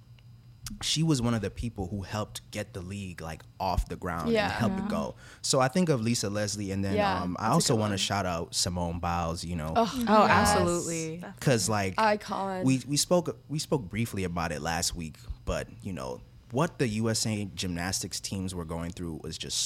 she 0.82 1.04
was 1.04 1.22
one 1.22 1.34
of 1.34 1.42
the 1.42 1.50
people 1.50 1.88
who 1.88 2.02
helped 2.02 2.42
get 2.52 2.74
the 2.74 2.82
league 2.82 3.22
like 3.22 3.44
off 3.60 3.88
the 3.88 3.96
ground 3.96 4.32
Yeah. 4.32 4.46
and 4.46 4.52
help 4.54 4.78
it 4.80 4.88
go. 4.88 5.16
So 5.42 5.60
I 5.60 5.68
think 5.68 5.90
of 5.90 6.02
Lisa 6.02 6.30
Leslie, 6.30 6.72
and 6.72 6.84
then 6.84 6.96
Yeah, 6.96 7.22
um, 7.22 7.36
I 7.40 7.50
also 7.50 7.76
want 7.76 7.92
to 7.94 7.98
shout 7.98 8.26
out 8.26 8.56
Simone 8.56 9.00
Biles. 9.00 9.44
You 9.44 9.56
know, 9.58 9.74
Oh, 9.76 9.92
Yes. 10.08 10.32
absolutely. 10.32 11.24
because 11.40 11.70
like 11.70 11.94
Icon. 12.00 12.64
we 12.64 12.82
we 12.88 12.98
spoke 12.98 13.38
we 13.48 13.60
spoke 13.60 13.90
briefly 13.90 14.24
about 14.24 14.52
it 14.52 14.62
last 14.62 14.96
week, 14.96 15.16
but 15.46 15.68
you 15.84 15.94
know 15.94 16.22
what 16.52 16.80
the 16.80 16.88
USA 16.88 17.48
gymnastics 17.56 18.20
teams 18.20 18.56
were 18.56 18.66
going 18.66 18.92
through 18.92 19.20
was 19.24 19.38
just 19.38 19.58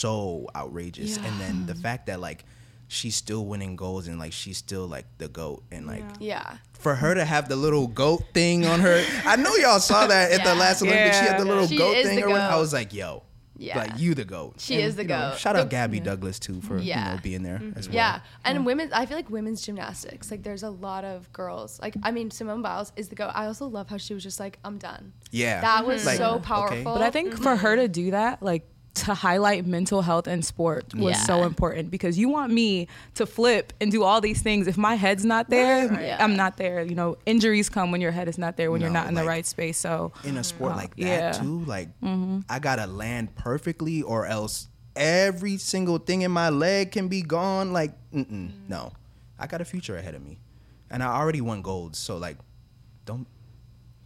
so 0.00 0.48
outrageous, 0.56 1.18
and 1.18 1.40
then 1.40 1.66
the 1.66 1.74
fact 1.74 2.06
that 2.06 2.20
like 2.20 2.44
she's 2.90 3.14
still 3.14 3.44
winning 3.44 3.76
golds 3.76 4.08
and 4.08 4.18
like 4.18 4.32
she's 4.32 4.56
still 4.56 4.86
like 4.86 5.04
the 5.18 5.28
goat 5.28 5.62
and 5.70 5.86
like 5.86 6.04
yeah 6.20 6.56
for 6.78 6.94
her 6.94 7.14
to 7.14 7.24
have 7.24 7.48
the 7.48 7.56
little 7.56 7.86
goat 7.86 8.24
thing 8.32 8.64
on 8.66 8.80
her. 8.80 9.04
I 9.24 9.36
know 9.36 9.54
y'all 9.56 9.80
saw 9.80 10.06
that 10.06 10.32
at 10.32 10.44
the 10.44 10.54
last 10.54 10.82
Olympics. 10.82 11.18
She 11.18 11.24
had 11.24 11.38
the 11.38 11.44
little 11.44 11.66
She 11.66 11.76
goat 11.76 11.94
thing. 12.02 12.16
the 12.16 12.24
or 12.24 12.30
whatever. 12.30 12.54
I 12.54 12.56
was 12.56 12.72
like, 12.72 12.94
yo. 12.94 13.24
Yeah. 13.60 13.78
Like 13.78 13.98
you 13.98 14.14
the 14.14 14.24
goat. 14.24 14.54
She 14.58 14.76
is 14.76 14.94
the 14.94 15.02
you 15.02 15.08
know, 15.08 15.30
goat. 15.30 15.38
shout 15.38 15.56
out 15.56 15.64
The- 15.64 15.70
Gabby 15.70 15.98
Douglas 15.98 16.38
too 16.38 16.60
for 16.60 16.78
Yeah. 16.78 17.08
you 17.10 17.14
know 17.16 17.20
being 17.22 17.42
there 17.42 17.58
mm-hmm. 17.58 17.76
as 17.76 17.88
well. 17.88 17.96
Yeah, 17.96 18.20
and 18.44 18.64
women. 18.64 18.90
I 18.92 19.04
feel 19.04 19.16
like 19.16 19.28
women's 19.30 19.62
gymnastics. 19.62 20.30
Like, 20.30 20.44
there's 20.44 20.62
a 20.62 20.70
lot 20.70 21.04
of 21.04 21.32
girls. 21.32 21.80
Like, 21.80 21.96
I 22.04 22.12
mean, 22.12 22.30
Simone 22.30 22.62
Biles 22.62 22.92
is 22.94 23.08
the 23.08 23.16
goat. 23.16 23.32
I 23.34 23.46
also 23.46 23.66
love 23.66 23.88
how 23.88 23.96
she 23.96 24.14
was 24.14 24.22
just 24.22 24.38
like, 24.38 24.60
"I'm 24.64 24.78
done." 24.78 25.12
Yeah. 25.32 25.60
That 25.60 25.84
was 25.84 26.06
Like, 26.06 26.18
so 26.18 26.34
okay. 26.34 26.44
powerful. 26.44 26.94
But 26.94 27.02
I 27.02 27.10
think 27.10 27.36
for 27.36 27.56
her 27.56 27.70
mm-hmm. 27.70 27.80
to 27.82 27.88
do 27.88 28.10
that, 28.12 28.44
like 28.44 28.64
to 29.04 29.14
highlight 29.14 29.66
mental 29.66 30.02
health 30.02 30.26
and 30.26 30.44
sport 30.44 30.94
was 30.94 31.16
Yeah. 31.16 31.22
so 31.24 31.44
important 31.44 31.90
because 31.90 32.18
you 32.18 32.28
want 32.28 32.52
me 32.52 32.88
to 33.14 33.26
flip 33.26 33.72
and 33.80 33.90
do 33.90 34.02
all 34.02 34.20
these 34.20 34.42
things. 34.42 34.66
If 34.66 34.76
my 34.76 34.94
head's 34.94 35.24
not 35.24 35.50
there, 35.50 35.92
Yeah. 35.92 36.22
I'm 36.22 36.36
not 36.36 36.56
there. 36.56 36.82
You 36.82 36.94
know, 36.94 37.16
injuries 37.26 37.68
come 37.68 37.90
when 37.90 38.00
your 38.00 38.12
head 38.12 38.28
is 38.28 38.38
not 38.38 38.56
there, 38.56 38.70
when 38.70 38.80
you're 38.80 38.90
not 38.90 39.08
in 39.08 39.14
the 39.14 39.24
right 39.24 39.46
space. 39.46 39.78
So 39.78 40.12
in 40.24 40.36
a 40.36 40.44
sport 40.44 40.76
like 40.76 40.92
oh, 40.98 41.02
that 41.02 41.06
yeah. 41.06 41.32
too, 41.32 41.64
like 41.64 41.88
mm-hmm. 42.00 42.40
I 42.48 42.58
gotta 42.58 42.86
land 42.86 43.34
perfectly 43.34 44.02
or 44.02 44.26
else 44.26 44.68
every 44.96 45.56
single 45.56 45.98
thing 45.98 46.22
in 46.22 46.30
my 46.30 46.50
leg 46.50 46.92
can 46.92 47.08
be 47.08 47.22
gone. 47.22 47.72
Like, 47.72 47.92
mm-mm, 48.12 48.50
no, 48.68 48.92
I 49.38 49.46
got 49.46 49.60
a 49.60 49.64
future 49.64 49.96
ahead 49.96 50.14
of 50.14 50.22
me, 50.22 50.38
and 50.90 51.02
I 51.02 51.14
already 51.16 51.40
won 51.40 51.62
gold. 51.62 51.96
So 51.96 52.16
like, 52.18 52.36
don't 53.06 53.26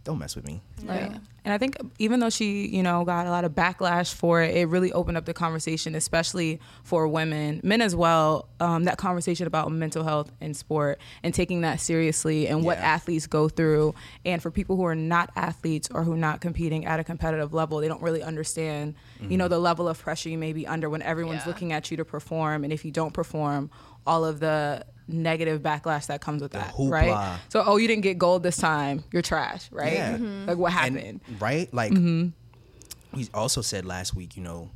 don't 0.03 0.19
mess 0.19 0.35
with 0.35 0.45
me. 0.45 0.61
Right. 0.83 1.11
And 1.45 1.53
I 1.53 1.57
think 1.57 1.75
even 1.99 2.19
though 2.21 2.29
she, 2.29 2.67
you 2.67 2.83
know, 2.83 3.03
got 3.05 3.27
a 3.27 3.29
lot 3.29 3.43
of 3.45 3.51
backlash 3.53 4.13
for 4.13 4.41
it, 4.41 4.55
it 4.55 4.65
really 4.67 4.91
opened 4.93 5.17
up 5.17 5.25
the 5.25 5.33
conversation, 5.33 5.93
especially 5.95 6.59
for 6.83 7.05
women, 7.07 7.59
men 7.63 7.81
as 7.81 7.95
well. 7.95 8.47
Um, 8.61 8.85
that 8.85 8.97
conversation 8.97 9.45
about 9.47 9.69
mental 9.71 10.03
health 10.05 10.31
in 10.39 10.53
sport 10.53 10.99
and 11.21 11.33
taking 11.33 11.61
that 11.61 11.79
seriously 11.81 12.47
and 12.47 12.63
what 12.63 12.77
athletes 12.79 13.27
go 13.27 13.49
through. 13.49 13.93
And 14.25 14.41
for 14.41 14.51
people 14.51 14.75
who 14.77 14.85
are 14.85 14.95
not 14.95 15.31
athletes 15.35 15.89
or 15.93 16.03
who 16.03 16.13
are 16.13 16.17
not 16.17 16.39
competing 16.41 16.85
at 16.85 16.99
a 16.99 17.03
competitive 17.03 17.53
level, 17.53 17.79
they 17.79 17.87
don't 17.89 18.01
really 18.01 18.23
understand, 18.23 18.95
you 19.29 19.37
know, 19.37 19.47
the 19.49 19.59
level 19.59 19.87
of 19.89 19.99
pressure 19.99 20.29
you 20.29 20.37
may 20.37 20.53
be 20.53 20.65
under 20.65 20.89
when 20.89 21.01
everyone's 21.01 21.41
Yeah. 21.43 21.47
looking 21.47 21.71
at 21.73 21.91
you 21.91 21.97
to 21.97 22.05
perform. 22.05 22.63
And 22.63 22.71
if 22.71 22.85
you 22.85 22.91
don't 22.91 23.13
perform, 23.13 23.69
all 24.05 24.23
of 24.25 24.39
the 24.39 24.85
negative 25.07 25.61
backlash 25.61 26.07
that 26.07 26.21
comes 26.21 26.41
with 26.41 26.51
that, 26.53 26.73
hoopla. 26.73 26.89
right? 26.91 27.39
So, 27.49 27.63
oh, 27.65 27.77
you 27.77 27.87
didn't 27.87 28.03
get 28.03 28.17
gold 28.17 28.43
this 28.43 28.57
time, 28.57 29.03
you're 29.11 29.21
trash, 29.21 29.69
right? 29.71 29.93
Yeah. 29.93 30.11
Like 30.11 30.19
mm-hmm. 30.21 30.57
what 30.59 30.73
And- 30.73 30.95
happened? 30.97 31.21
right? 31.39 31.73
Like 31.73 31.91
Mm-hmm. 31.91 33.17
we 33.17 33.27
also 33.33 33.61
said 33.61 33.85
last 33.85 34.15
week, 34.15 34.35
you 34.37 34.43
know, 34.43 34.69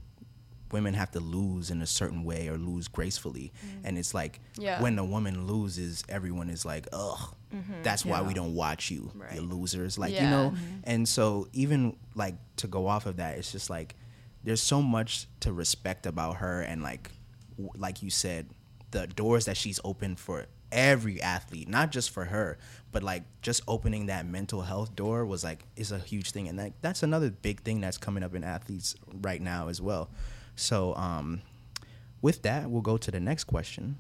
women 0.72 0.94
have 0.94 1.10
to 1.12 1.20
lose 1.22 1.72
in 1.72 1.82
a 1.82 1.86
certain 1.86 2.26
way 2.26 2.50
or 2.50 2.58
lose 2.58 2.90
gracefully. 2.90 3.54
Mm. 3.66 3.82
And 3.86 3.98
it's 3.98 4.14
like 4.14 4.42
Yeah. 4.58 4.82
when 4.82 5.00
a 5.00 5.06
woman 5.06 5.48
loses, 5.48 6.04
everyone 6.10 6.50
is 6.50 6.66
like, 6.66 6.88
ugh. 6.92 7.34
Mm-hmm. 7.56 7.84
That's 7.84 8.04
why 8.04 8.22
we 8.22 8.34
don't 8.34 8.54
watch 8.54 8.92
you, 8.92 9.10
you 9.34 9.40
losers. 9.42 9.98
Like, 9.98 10.10
you 10.12 10.18
Yeah. 10.18 10.30
know? 10.30 10.50
Mm-hmm. 10.50 10.80
And 10.84 11.08
so 11.08 11.48
even 11.54 11.96
like 12.16 12.36
to 12.58 12.68
go 12.68 12.86
off 12.88 13.06
of 13.06 13.16
that, 13.16 13.38
it's 13.38 13.52
just 13.54 13.70
like 13.70 13.96
there's 14.44 14.62
so 14.62 14.82
much 14.82 15.28
to 15.40 15.54
respect 15.54 16.06
about 16.06 16.38
her 16.38 16.62
and 16.62 16.84
like 16.84 17.12
w- 17.58 17.72
like 17.78 18.04
you 18.04 18.10
said 18.10 18.48
the 18.92 19.08
doors 19.08 19.46
that 19.46 19.58
she's 19.58 19.80
opened 19.84 20.20
for 20.20 20.46
every 20.72 21.22
athlete 21.22 21.68
not 21.68 21.92
just 21.92 22.10
for 22.10 22.26
her 22.26 22.58
but 22.92 23.02
like 23.02 23.24
just 23.42 23.62
opening 23.68 24.08
that 24.08 24.26
mental 24.26 24.62
health 24.62 24.96
door 24.96 25.26
was 25.26 25.44
like 25.44 25.64
is 25.78 25.92
a 25.92 26.00
huge 26.00 26.32
thing 26.32 26.48
and 26.48 26.60
that, 26.60 26.74
that's 26.82 27.04
another 27.04 27.30
big 27.30 27.62
thing 27.62 27.80
that's 27.80 27.98
coming 27.98 28.22
up 28.22 28.36
in 28.36 28.44
athletes 28.44 28.96
right 29.22 29.42
now 29.42 29.70
as 29.70 29.82
well 29.82 30.10
so 30.56 30.94
um 30.96 31.42
with 32.22 32.42
that 32.42 32.70
we'll 32.70 32.82
go 32.82 32.98
to 32.98 33.10
the 33.10 33.20
next 33.20 33.46
question 33.46 33.98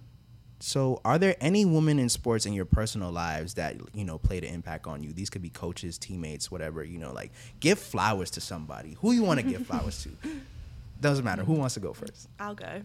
so, 0.60 1.02
are 1.06 1.20
there 1.20 1.36
any 1.40 1.66
women 1.66 2.00
in 2.00 2.10
sports 2.10 2.46
in 2.46 2.54
your 2.54 2.66
personal 2.66 3.12
lives 3.12 3.54
that 3.56 3.76
you 3.94 4.04
know 4.04 4.18
played 4.18 4.44
an 4.44 4.54
impact 4.54 4.88
on 4.88 5.04
you? 5.04 5.14
These 5.14 5.30
could 5.30 5.42
be 5.42 5.50
coaches, 5.50 5.98
teammates, 5.98 6.50
whatever. 6.50 6.84
You 6.84 6.98
know, 6.98 7.14
like 7.14 7.32
give 7.60 7.78
flowers 7.78 8.32
to 8.32 8.42
somebody. 8.42 8.98
Who 9.02 9.12
you 9.12 9.24
want 9.24 9.40
to 9.40 9.46
give 9.46 9.68
flowers 9.68 10.04
to? 10.04 10.30
Doesn't 11.02 11.24
matter. 11.24 11.44
Who 11.44 11.54
wants 11.54 11.76
to 11.76 11.80
go 11.80 11.94
first? 11.94 12.28
I'll 12.40 12.56
go. 12.56 12.82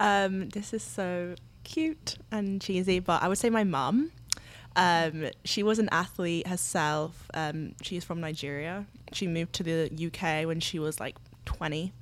Um, 0.00 0.48
this 0.50 0.72
is 0.72 0.82
so 0.82 1.34
cute 1.62 2.16
and 2.30 2.60
cheesy, 2.60 3.00
but 3.00 3.22
I 3.22 3.28
would 3.28 3.38
say 3.38 3.50
my 3.50 3.64
mum. 3.64 4.12
Um, 4.76 5.26
she 5.44 5.62
was 5.62 5.78
an 5.78 5.88
athlete 5.92 6.46
herself. 6.46 7.30
Um, 7.32 7.74
she's 7.82 8.04
from 8.04 8.20
Nigeria. 8.20 8.86
She 9.12 9.26
moved 9.26 9.52
to 9.54 9.62
the 9.62 9.90
UK 10.06 10.46
when 10.46 10.60
she 10.60 10.78
was 10.78 10.98
like 10.98 11.16
20. 11.44 11.92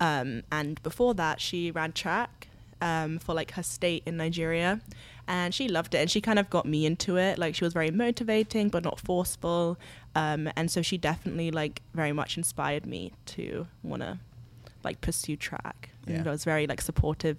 Um, 0.00 0.42
and 0.52 0.82
before 0.82 1.14
that, 1.14 1.40
she 1.40 1.70
ran 1.70 1.92
track 1.92 2.48
um, 2.80 3.18
for 3.18 3.34
like 3.34 3.52
her 3.52 3.62
state 3.62 4.02
in 4.06 4.16
Nigeria. 4.16 4.80
And 5.26 5.54
she 5.54 5.68
loved 5.68 5.94
it. 5.94 5.98
And 5.98 6.10
she 6.10 6.20
kind 6.20 6.38
of 6.38 6.50
got 6.50 6.66
me 6.66 6.86
into 6.86 7.16
it. 7.16 7.38
Like 7.38 7.54
she 7.54 7.64
was 7.64 7.72
very 7.72 7.90
motivating, 7.90 8.68
but 8.68 8.84
not 8.84 9.00
forceful. 9.00 9.78
Um, 10.14 10.50
and 10.56 10.70
so 10.70 10.82
she 10.82 10.98
definitely 10.98 11.50
like 11.50 11.82
very 11.94 12.12
much 12.12 12.36
inspired 12.36 12.86
me 12.86 13.12
to 13.26 13.66
want 13.82 14.02
to 14.02 14.18
like 14.88 15.00
pursue 15.08 15.36
track. 15.36 15.90
And 16.06 16.24
Yeah. 16.24 16.30
was 16.32 16.44
very 16.44 16.66
like 16.72 16.80
supportive 16.90 17.36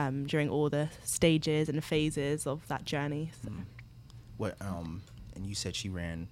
um, 0.00 0.26
during 0.32 0.48
all 0.54 0.68
the 0.78 0.84
stages 1.04 1.68
and 1.70 1.82
phases 1.92 2.46
of 2.46 2.58
that 2.72 2.82
journey. 2.92 3.24
So. 3.42 3.48
Mm. 3.50 3.64
What 4.40 4.52
um 4.60 5.02
and 5.34 5.46
you 5.46 5.54
said 5.54 5.72
she 5.82 5.88
ran 5.88 6.28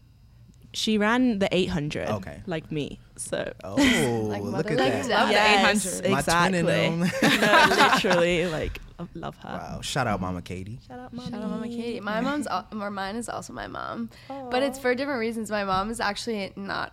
She 0.73 0.99
ran 0.99 1.23
the 1.43 1.49
800, 1.51 2.09
Okay. 2.19 2.39
like 2.47 2.67
me. 2.79 2.87
So 3.17 3.39
Oh, 3.65 3.75
Like 4.33 4.43
look 4.43 4.71
at 4.71 4.79
like 4.79 4.93
that. 5.03 5.09
dad. 5.09 5.29
the 5.29 5.33
yes, 5.33 6.01
800. 6.01 6.11
My 6.17 6.23
twin 6.23 6.55
in 6.55 6.67
exactly. 6.69 6.75
them. 6.81 6.95
no, 7.41 7.77
literally, 7.83 8.39
like 8.59 8.75
love 9.15 9.37
her. 9.45 9.49
Wow, 9.59 9.81
shout 9.81 10.07
out 10.07 10.21
Mama 10.21 10.43
Katie. 10.43 10.79
Shout 10.87 10.99
out, 11.05 11.11
Shout 11.17 11.35
out 11.43 11.51
Mama 11.55 11.69
Katie. 11.69 12.01
My 12.01 12.21
mom's, 12.21 12.47
or 12.73 12.91
mine 12.91 13.17
is 13.17 13.29
also 13.29 13.53
my 13.63 13.67
mom, 13.67 14.11
but 14.53 14.63
it's 14.63 14.79
for 14.79 14.95
different 14.95 15.21
reasons. 15.27 15.51
My 15.51 15.65
mom 15.65 15.91
is 15.91 16.01
actually 16.01 16.53
not 16.57 16.89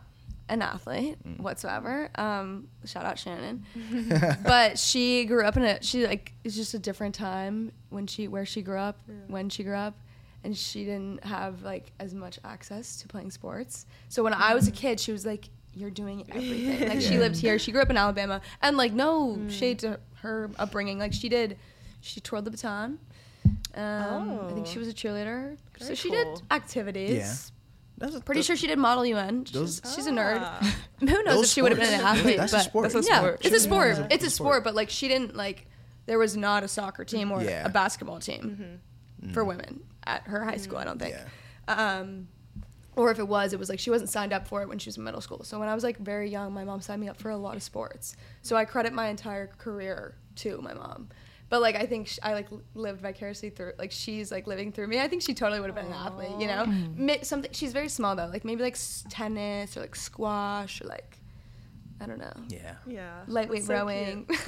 an 0.50 0.62
athlete 0.62 1.18
whatsoever. 1.38 2.10
Um, 2.16 2.68
shout 2.86 3.06
out 3.06 3.20
Shannon, 3.20 3.66
but 4.44 4.78
she 4.80 5.26
grew 5.26 5.44
up 5.46 5.58
in 5.58 5.64
a. 5.64 5.82
She 5.84 6.06
like 6.08 6.34
it's 6.44 6.56
just 6.56 6.74
a 6.74 6.80
different 6.80 7.16
time 7.16 7.72
when 7.90 8.08
she 8.08 8.28
where 8.28 8.46
she 8.46 8.62
grew 8.62 8.78
up 8.80 8.98
when 9.28 9.50
she 9.50 9.64
grew 9.64 9.76
up, 9.76 9.96
and 10.44 10.56
she 10.58 10.86
didn't 10.86 11.24
have 11.26 11.64
like 11.64 11.92
as 12.00 12.14
much 12.14 12.40
access 12.44 12.98
to 13.02 13.08
playing 13.08 13.32
sports. 13.32 13.86
So 14.10 14.24
when 14.24 14.34
I 14.34 14.54
was 14.56 14.68
a 14.68 14.72
kid, 14.72 15.00
she 15.00 15.12
was 15.12 15.26
like. 15.26 15.50
You're 15.74 15.92
doing 15.92 16.26
everything. 16.32 16.90
Like 16.90 17.02
she 17.02 17.20
lived 17.20 17.36
here. 17.36 17.60
She 17.60 17.72
grew 17.72 17.82
up 17.84 17.92
in 17.92 17.98
Alabama, 17.98 18.42
and 18.64 18.78
like 18.78 18.94
no 18.94 19.38
shade 19.48 19.78
to 19.80 20.00
her 20.22 20.50
upbringing. 20.58 20.98
Like 20.98 21.14
she 21.14 21.30
did, 21.30 21.56
she 22.02 22.20
twirled 22.20 22.46
the 22.46 22.50
baton. 22.52 22.98
Um, 23.76 24.40
I 24.50 24.54
think 24.54 24.66
she 24.66 24.78
Oh. 24.78 24.80
was 24.80 24.88
a 24.88 24.94
cheerleader, 24.94 25.56
so 25.80 25.94
she 25.94 26.10
cool. 26.10 26.36
did 26.36 26.42
activities. 26.50 27.12
Yeah. 27.18 27.57
That's 27.98 28.16
a, 28.16 28.22
Pretty 28.22 28.42
sure 28.44 28.56
she 28.56 28.68
did 28.68 28.78
Model 28.78 29.06
UN. 29.06 29.46
She's, 29.46 29.54
Those- 29.54 29.82
she's 29.96 30.08
a 30.08 30.12
nerd. 30.12 30.38
Ah. 30.40 30.76
Who 31.00 31.06
knows 31.06 31.24
Those 31.26 31.46
if 31.46 31.50
she 31.52 31.62
would 31.62 31.72
have 31.72 31.80
been 31.80 31.94
an 31.94 32.00
sports. 32.00 32.20
athlete? 32.20 32.38
That's 32.38 32.54
a 32.54 32.56
but 32.58 32.64
sport. 32.64 32.84
That's 32.94 33.08
a 33.08 33.10
yeah, 33.10 33.18
sport. 33.20 33.42
it's 33.46 33.56
a 33.56 33.60
sport. 33.60 33.98
Yeah. 33.98 34.08
It's 34.12 34.26
a 34.26 34.30
sport, 34.30 34.64
but 34.64 34.76
like 34.76 34.90
she 34.90 35.08
didn't 35.08 35.36
like. 35.36 35.68
There 36.06 36.18
was 36.20 36.38
not 36.38 36.64
a 36.64 36.68
soccer 36.68 37.04
team 37.04 37.32
or 37.32 37.42
Yeah. 37.44 37.66
a 37.66 37.70
basketball 37.70 38.20
team 38.20 38.80
for 39.34 39.44
women 39.44 39.82
at 40.06 40.24
her 40.28 40.44
high 40.46 40.58
school. 40.58 40.78
I 40.78 40.84
don't 40.86 41.00
think. 41.00 41.16
Um, 41.68 42.28
or 42.96 43.12
if 43.12 43.20
it 43.20 43.28
was, 43.28 43.54
it 43.54 43.60
was 43.60 43.70
like 43.70 43.80
she 43.80 43.90
wasn't 43.90 44.10
signed 44.10 44.34
up 44.34 44.48
for 44.48 44.62
it 44.62 44.70
when 44.70 44.80
she 44.80 44.88
was 44.90 44.98
in 44.98 45.04
middle 45.04 45.22
school. 45.22 45.44
So 45.44 45.60
when 45.60 45.68
I 45.70 45.76
was 45.76 45.84
like 45.84 45.98
very 45.98 46.30
young, 46.30 46.54
my 46.54 46.64
mom 46.64 46.82
signed 46.82 47.02
me 47.02 47.10
up 47.10 47.18
for 47.18 47.30
a 47.30 47.38
lot 47.38 47.56
of 47.56 47.62
sports. 47.64 48.16
So 48.42 48.56
I 48.56 48.66
credit 48.66 48.94
my 48.94 49.08
entire 49.10 49.48
career 49.58 50.16
to 50.38 50.60
my 50.62 50.74
mom. 50.74 51.10
But 51.50 51.62
like 51.62 51.76
I 51.76 51.86
think 51.86 52.08
sh- 52.08 52.20
I 52.22 52.34
like 52.34 52.48
lived 52.76 53.02
vicariously 53.02 53.50
through 53.52 53.74
like 53.80 53.92
she's 53.92 54.32
like 54.32 54.48
living 54.48 54.72
through 54.72 54.88
me. 54.88 55.00
I 55.00 55.08
think 55.08 55.22
she 55.22 55.34
totally 55.34 55.60
would 55.62 55.68
have 55.68 55.76
been 55.76 55.86
an 55.86 55.94
athlete, 55.94 56.40
you 56.40 56.48
know. 56.48 56.66
Mi- 56.66 57.24
something 57.24 57.52
she's 57.54 57.72
very 57.74 57.88
small 57.90 58.16
though, 58.16 58.28
like 58.28 58.44
maybe 58.44 58.62
like 58.64 58.74
s- 58.74 59.06
tennis 59.10 59.78
or 59.78 59.82
like 59.82 59.96
squash 59.96 60.82
or 60.82 60.88
like 60.88 61.18
I 62.00 62.06
don't 62.06 62.20
know 62.20 62.34
Yeah. 62.50 62.74
Yeah. 62.86 63.24
lightweight 63.28 63.64
So 63.64 63.74
rowing, 63.74 64.28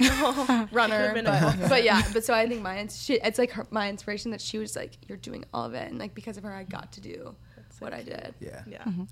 runner. 0.72 1.12
But, 1.14 1.26
a- 1.26 1.68
but 1.68 1.84
yeah, 1.84 2.02
but 2.12 2.24
so 2.24 2.32
I 2.34 2.46
think 2.46 2.62
my 2.62 2.78
ins- 2.78 3.02
she, 3.02 3.14
it's 3.14 3.38
like 3.38 3.50
her, 3.52 3.66
my 3.70 3.88
inspiration 3.88 4.30
that 4.32 4.40
she 4.40 4.58
was 4.58 4.76
like, 4.76 4.92
you're 5.08 5.18
doing 5.18 5.44
all 5.52 5.64
of 5.64 5.74
it, 5.74 5.90
and 5.90 5.98
like 5.98 6.14
because 6.14 6.36
of 6.36 6.44
her, 6.44 6.52
I 6.52 6.62
got 6.64 6.92
to 6.92 7.00
do 7.00 7.34
so 7.70 7.78
what 7.80 7.92
I 7.94 8.02
did. 8.02 8.34
Yeah. 8.40 8.62
Yeah. 8.68 8.82
Mm-hmm. 8.84 9.04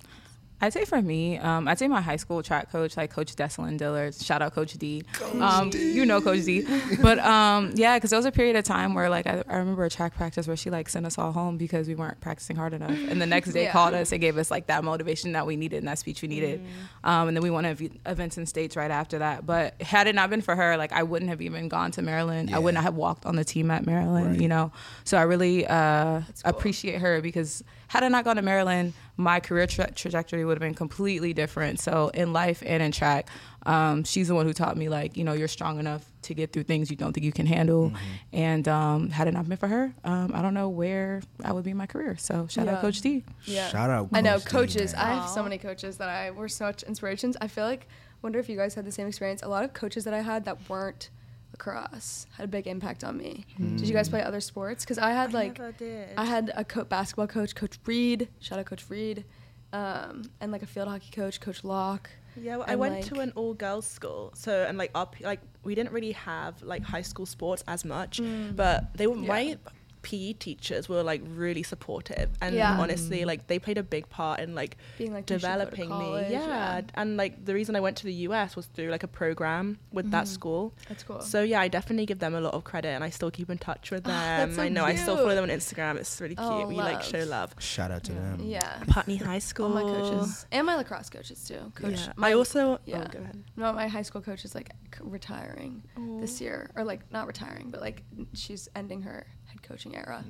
I'd 0.61 0.73
say 0.73 0.85
for 0.85 1.01
me, 1.01 1.39
um, 1.39 1.69
I'd 1.69 1.79
say 1.79 1.87
my 1.87 2.01
high 2.01 2.17
school 2.17 2.43
track 2.43 2.73
coach, 2.73 2.97
like 2.97 3.11
Coach 3.13 3.37
Deslin 3.37 3.79
Dillard. 3.79 4.15
Shout 4.15 4.43
out 4.43 4.55
Coach 4.55 4.73
D. 4.75 5.05
um, 5.41 5.71
You 5.73 6.05
know 6.05 6.21
Coach 6.21 6.45
D. 6.45 6.67
But 7.01 7.21
um, 7.21 7.71
yeah, 7.77 7.97
because 7.97 8.11
there 8.11 8.19
was 8.19 8.27
a 8.27 8.33
period 8.33 8.57
of 8.57 8.65
time 8.65 8.93
where 8.95 9.09
like 9.09 9.27
I, 9.29 9.45
I 9.49 9.57
remember 9.59 9.85
a 9.85 9.91
track 9.91 10.17
practice 10.17 10.49
where 10.49 10.57
she 10.57 10.69
like 10.71 10.89
sent 10.89 11.07
us 11.07 11.17
all 11.17 11.31
home 11.31 11.59
because 11.59 11.87
we 11.87 11.95
weren't 11.95 12.21
practicing 12.21 12.57
hard 12.57 12.75
enough, 12.75 12.91
and 13.09 13.23
the 13.23 13.27
next 13.27 13.53
day 13.53 13.65
Yeah. 13.65 13.73
called 13.73 13.95
us 13.95 14.11
and 14.11 14.21
gave 14.21 14.37
us 14.37 14.51
like 14.51 14.67
that 14.67 14.83
motivation 14.83 15.33
that 15.33 15.47
we 15.47 15.57
needed 15.57 15.77
and 15.79 15.87
that 15.89 15.99
speech 16.01 16.23
we 16.23 16.29
needed. 16.29 16.61
Um, 17.05 17.29
and 17.29 17.37
then 17.37 17.43
we 17.43 17.51
won 17.51 17.65
ev- 17.65 17.93
events 18.07 18.37
and 18.37 18.49
states 18.49 18.75
right 18.75 18.91
after 18.91 19.19
that. 19.21 19.47
But 19.47 19.81
had 19.81 20.09
it 20.09 20.15
not 20.17 20.29
been 20.29 20.41
for 20.43 20.57
her, 20.57 20.77
like 20.77 20.93
I 20.93 21.05
wouldn't 21.05 21.29
have 21.31 21.41
even 21.41 21.69
gone 21.69 21.93
to 21.93 22.03
Maryland. 22.03 22.53
I 22.53 22.59
wouldn't 22.59 22.83
have 22.83 22.95
walked 22.97 23.27
on 23.27 23.37
the 23.37 23.45
team 23.45 23.71
at 23.71 23.87
Maryland. 23.87 24.33
Right. 24.33 24.41
You 24.41 24.49
know, 24.49 24.73
so 25.05 25.19
I 25.19 25.23
really 25.23 25.67
uh, 25.67 26.21
cool. 26.21 26.25
appreciate 26.45 27.01
her 27.01 27.21
because 27.21 27.63
had 27.89 28.05
I 28.05 28.09
not 28.09 28.25
gone 28.25 28.37
to 28.37 28.43
Maryland, 28.43 28.93
my 29.17 29.41
career 29.41 29.67
tra- 29.67 29.91
trajectory 29.91 30.45
would 30.45 30.53
have 30.57 30.61
been 30.61 30.75
completely 30.75 31.33
different. 31.35 31.81
So 31.81 32.09
in 32.15 32.33
life 32.33 32.63
and 32.65 32.83
in 32.83 32.93
track, 32.93 33.29
um, 33.67 34.05
she's 34.05 34.29
the 34.29 34.35
one 34.35 34.47
who 34.47 34.53
taught 34.53 34.77
me 34.77 34.89
like, 34.89 35.17
you 35.17 35.25
know, 35.25 35.33
you're 35.33 35.49
strong 35.49 35.79
enough 35.81 36.05
to 36.23 36.35
get 36.35 36.53
through 36.53 36.63
things 36.65 36.91
you 36.91 36.97
don't 36.97 37.13
think 37.13 37.25
you 37.25 37.33
can 37.33 37.47
handle. 37.47 37.93
And 38.33 38.67
um, 38.69 39.11
had 39.11 39.27
it 39.29 39.35
not 39.35 39.49
been 39.49 39.57
for 39.59 39.67
her, 39.69 39.93
um, 40.05 40.33
I 40.35 40.43
don't 40.43 40.55
know 40.55 40.69
where 40.69 41.23
I 41.45 41.53
would 41.53 41.65
be 41.65 41.71
in 41.73 41.77
my 41.77 41.87
career. 41.87 42.17
So 42.19 42.47
shout 42.49 42.67
Yeah. 42.67 42.75
out 42.77 42.81
Coach 42.83 43.01
D. 43.01 43.25
Yeah. 43.45 43.69
Shout 43.69 43.91
out. 43.91 44.09
I 44.13 44.21
know 44.21 44.39
D, 44.39 44.45
coaches. 44.45 44.93
man. 44.95 45.03
I 45.07 45.15
have 45.15 45.29
so 45.29 45.43
many 45.43 45.59
coaches 45.59 45.97
that 45.99 46.09
I 46.09 46.31
were 46.31 46.49
such 46.49 46.83
inspirations. 46.85 47.37
I 47.41 47.49
feel 47.49 47.65
like 47.65 47.89
wonder 48.23 48.39
if 48.39 48.49
you 48.49 48.57
guys 48.57 48.75
had 48.75 48.85
the 48.85 48.93
same 48.93 49.07
experience. 49.09 49.43
A 49.43 49.49
lot 49.49 49.65
of 49.65 49.73
coaches 49.73 50.05
that 50.05 50.15
I 50.15 50.21
had 50.21 50.45
that 50.45 50.69
weren't 50.69 51.11
lacrosse 51.59 52.27
had 52.37 52.45
a 52.45 52.49
big 52.49 52.67
impact 52.67 53.05
on 53.05 53.17
me. 53.17 53.45
Did 53.59 53.83
you 53.89 53.95
guys 53.95 54.09
play 54.09 54.23
other 54.23 54.41
sports? 54.41 54.85
Because 54.85 54.99
I 54.99 55.11
had 55.11 55.33
like 55.33 55.59
never. 55.59 56.07
I 56.17 56.25
had 56.25 56.51
a 56.55 56.65
co- 56.65 56.85
basketball 56.85 57.27
coach, 57.27 57.55
Coach 57.55 57.79
Reed. 57.87 58.29
Shout 58.41 58.59
out 58.59 58.67
Coach 58.67 58.85
Reed. 58.89 59.25
Um, 59.73 60.23
and 60.41 60.51
like 60.51 60.63
a 60.63 60.67
field 60.67 60.89
hockey 60.89 61.11
coach, 61.11 61.41
Coach 61.41 61.63
Locke. 61.65 62.09
Yeah, 62.41 62.59
well, 62.59 62.67
I 62.69 62.77
went 62.77 62.95
like- 62.95 63.05
to 63.07 63.21
an 63.21 63.33
all 63.35 63.53
girls 63.55 63.87
school, 63.87 64.31
so 64.35 64.65
and 64.69 64.79
like 64.79 64.91
up 64.95 65.17
like 65.21 65.41
we 65.65 65.75
didn't 65.75 65.93
really 65.93 66.13
have 66.13 66.63
like 66.63 66.83
high 66.83 67.03
school 67.03 67.27
sports 67.27 67.65
as 67.67 67.85
much, 67.85 68.21
but 68.55 68.95
they 68.97 69.07
were 69.07 69.17
my 69.17 69.59
PE 70.03 70.35
teachers 70.35 70.89
were 70.89 71.03
like 71.03 71.23
really 71.25 71.63
supportive, 71.63 72.31
and 72.41 72.55
Yeah. 72.55 72.79
honestly, 72.79 73.21
mm. 73.21 73.27
like 73.27 73.47
they 73.47 73.59
played 73.59 73.79
a 73.79 73.83
big 73.83 74.09
part 74.09 74.41
in 74.41 74.55
like 74.55 74.77
Being 74.99 75.13
like, 75.13 75.29
"You 75.31 75.39
should 75.39 75.43
go 75.43 75.49
to 75.49 75.55
developing 75.59 75.89
college," 75.89 76.29
me. 76.29 76.33
Yeah. 76.33 76.47
yeah. 76.47 76.81
and 76.95 77.17
like 77.17 77.45
the 77.45 77.55
reason 77.55 77.77
I 77.77 77.81
went 77.81 77.97
to 77.99 78.05
the 78.05 78.13
US 78.29 78.57
was 78.57 78.67
through 78.67 78.91
like 78.91 79.03
a 79.03 79.09
program 79.09 79.79
with 79.93 80.11
that 80.11 80.25
mm-hmm. 80.25 80.33
school. 80.35 80.75
That's 80.89 81.03
cool. 81.03 81.21
So 81.21 81.43
yeah, 81.43 81.61
I 81.61 81.69
definitely 81.69 82.07
give 82.07 82.19
them 82.19 82.35
a 82.35 82.41
lot 82.41 82.55
of 82.55 82.65
credit, 82.65 82.89
and 82.89 83.03
I 83.05 83.11
still 83.11 83.31
keep 83.31 83.51
in 83.51 83.59
touch 83.59 83.91
with 83.91 84.07
Oh, 84.07 84.11
them. 84.11 84.39
that's 84.49 84.57
so 84.57 84.63
I 84.63 84.69
know 84.69 84.85
I 84.85 84.95
still 84.95 85.17
follow 85.17 85.35
them 85.35 85.45
on 85.45 85.51
Instagram. 85.51 85.97
It's 85.97 86.21
really 86.21 86.37
cute. 86.37 86.49
Oh, 86.49 86.67
we 86.67 86.77
like 86.77 87.03
show 87.03 87.25
love. 87.25 87.55
Shout 87.59 87.91
out 87.91 88.05
to 88.05 88.13
them. 88.13 88.41
yeah. 88.41 88.83
Putney 88.89 89.17
High 89.17 89.39
School. 89.41 89.67
All 89.69 89.75
my 89.75 89.83
coaches 89.83 90.47
and 90.53 90.67
my 90.67 90.77
lacrosse 90.77 91.11
coaches 91.11 91.45
too. 91.45 91.73
Coach, 91.75 91.85
oh, 91.85 91.89
Yeah. 92.07 92.13
my 92.17 92.29
I 92.29 92.33
also. 92.35 92.79
yeah. 92.85 93.05
Oh, 93.07 93.11
go 93.11 93.19
ahead. 93.21 93.43
No, 93.57 93.73
my 93.73 93.89
high 93.89 94.03
school 94.03 94.21
coach 94.21 94.45
is 94.45 94.55
like 94.55 94.71
c- 94.95 95.01
retiring 95.03 95.83
this 96.21 96.41
year, 96.41 96.71
or 96.77 96.85
like 96.85 97.11
not 97.13 97.27
retiring, 97.27 97.71
but 97.71 97.81
like 97.81 98.03
she's 98.35 98.69
ending 98.77 99.03
her 99.03 99.27
head 99.61 99.69
coaching 99.69 99.97
era. 99.97 100.25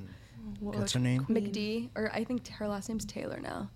What's 0.60 0.92
her 0.92 1.00
name? 1.00 1.26
McD, 1.28 1.90
or 1.94 2.10
I 2.12 2.24
think 2.24 2.46
her 2.48 2.68
last 2.68 2.88
name's 2.88 3.04
Taylor 3.04 3.38
now, 3.40 3.70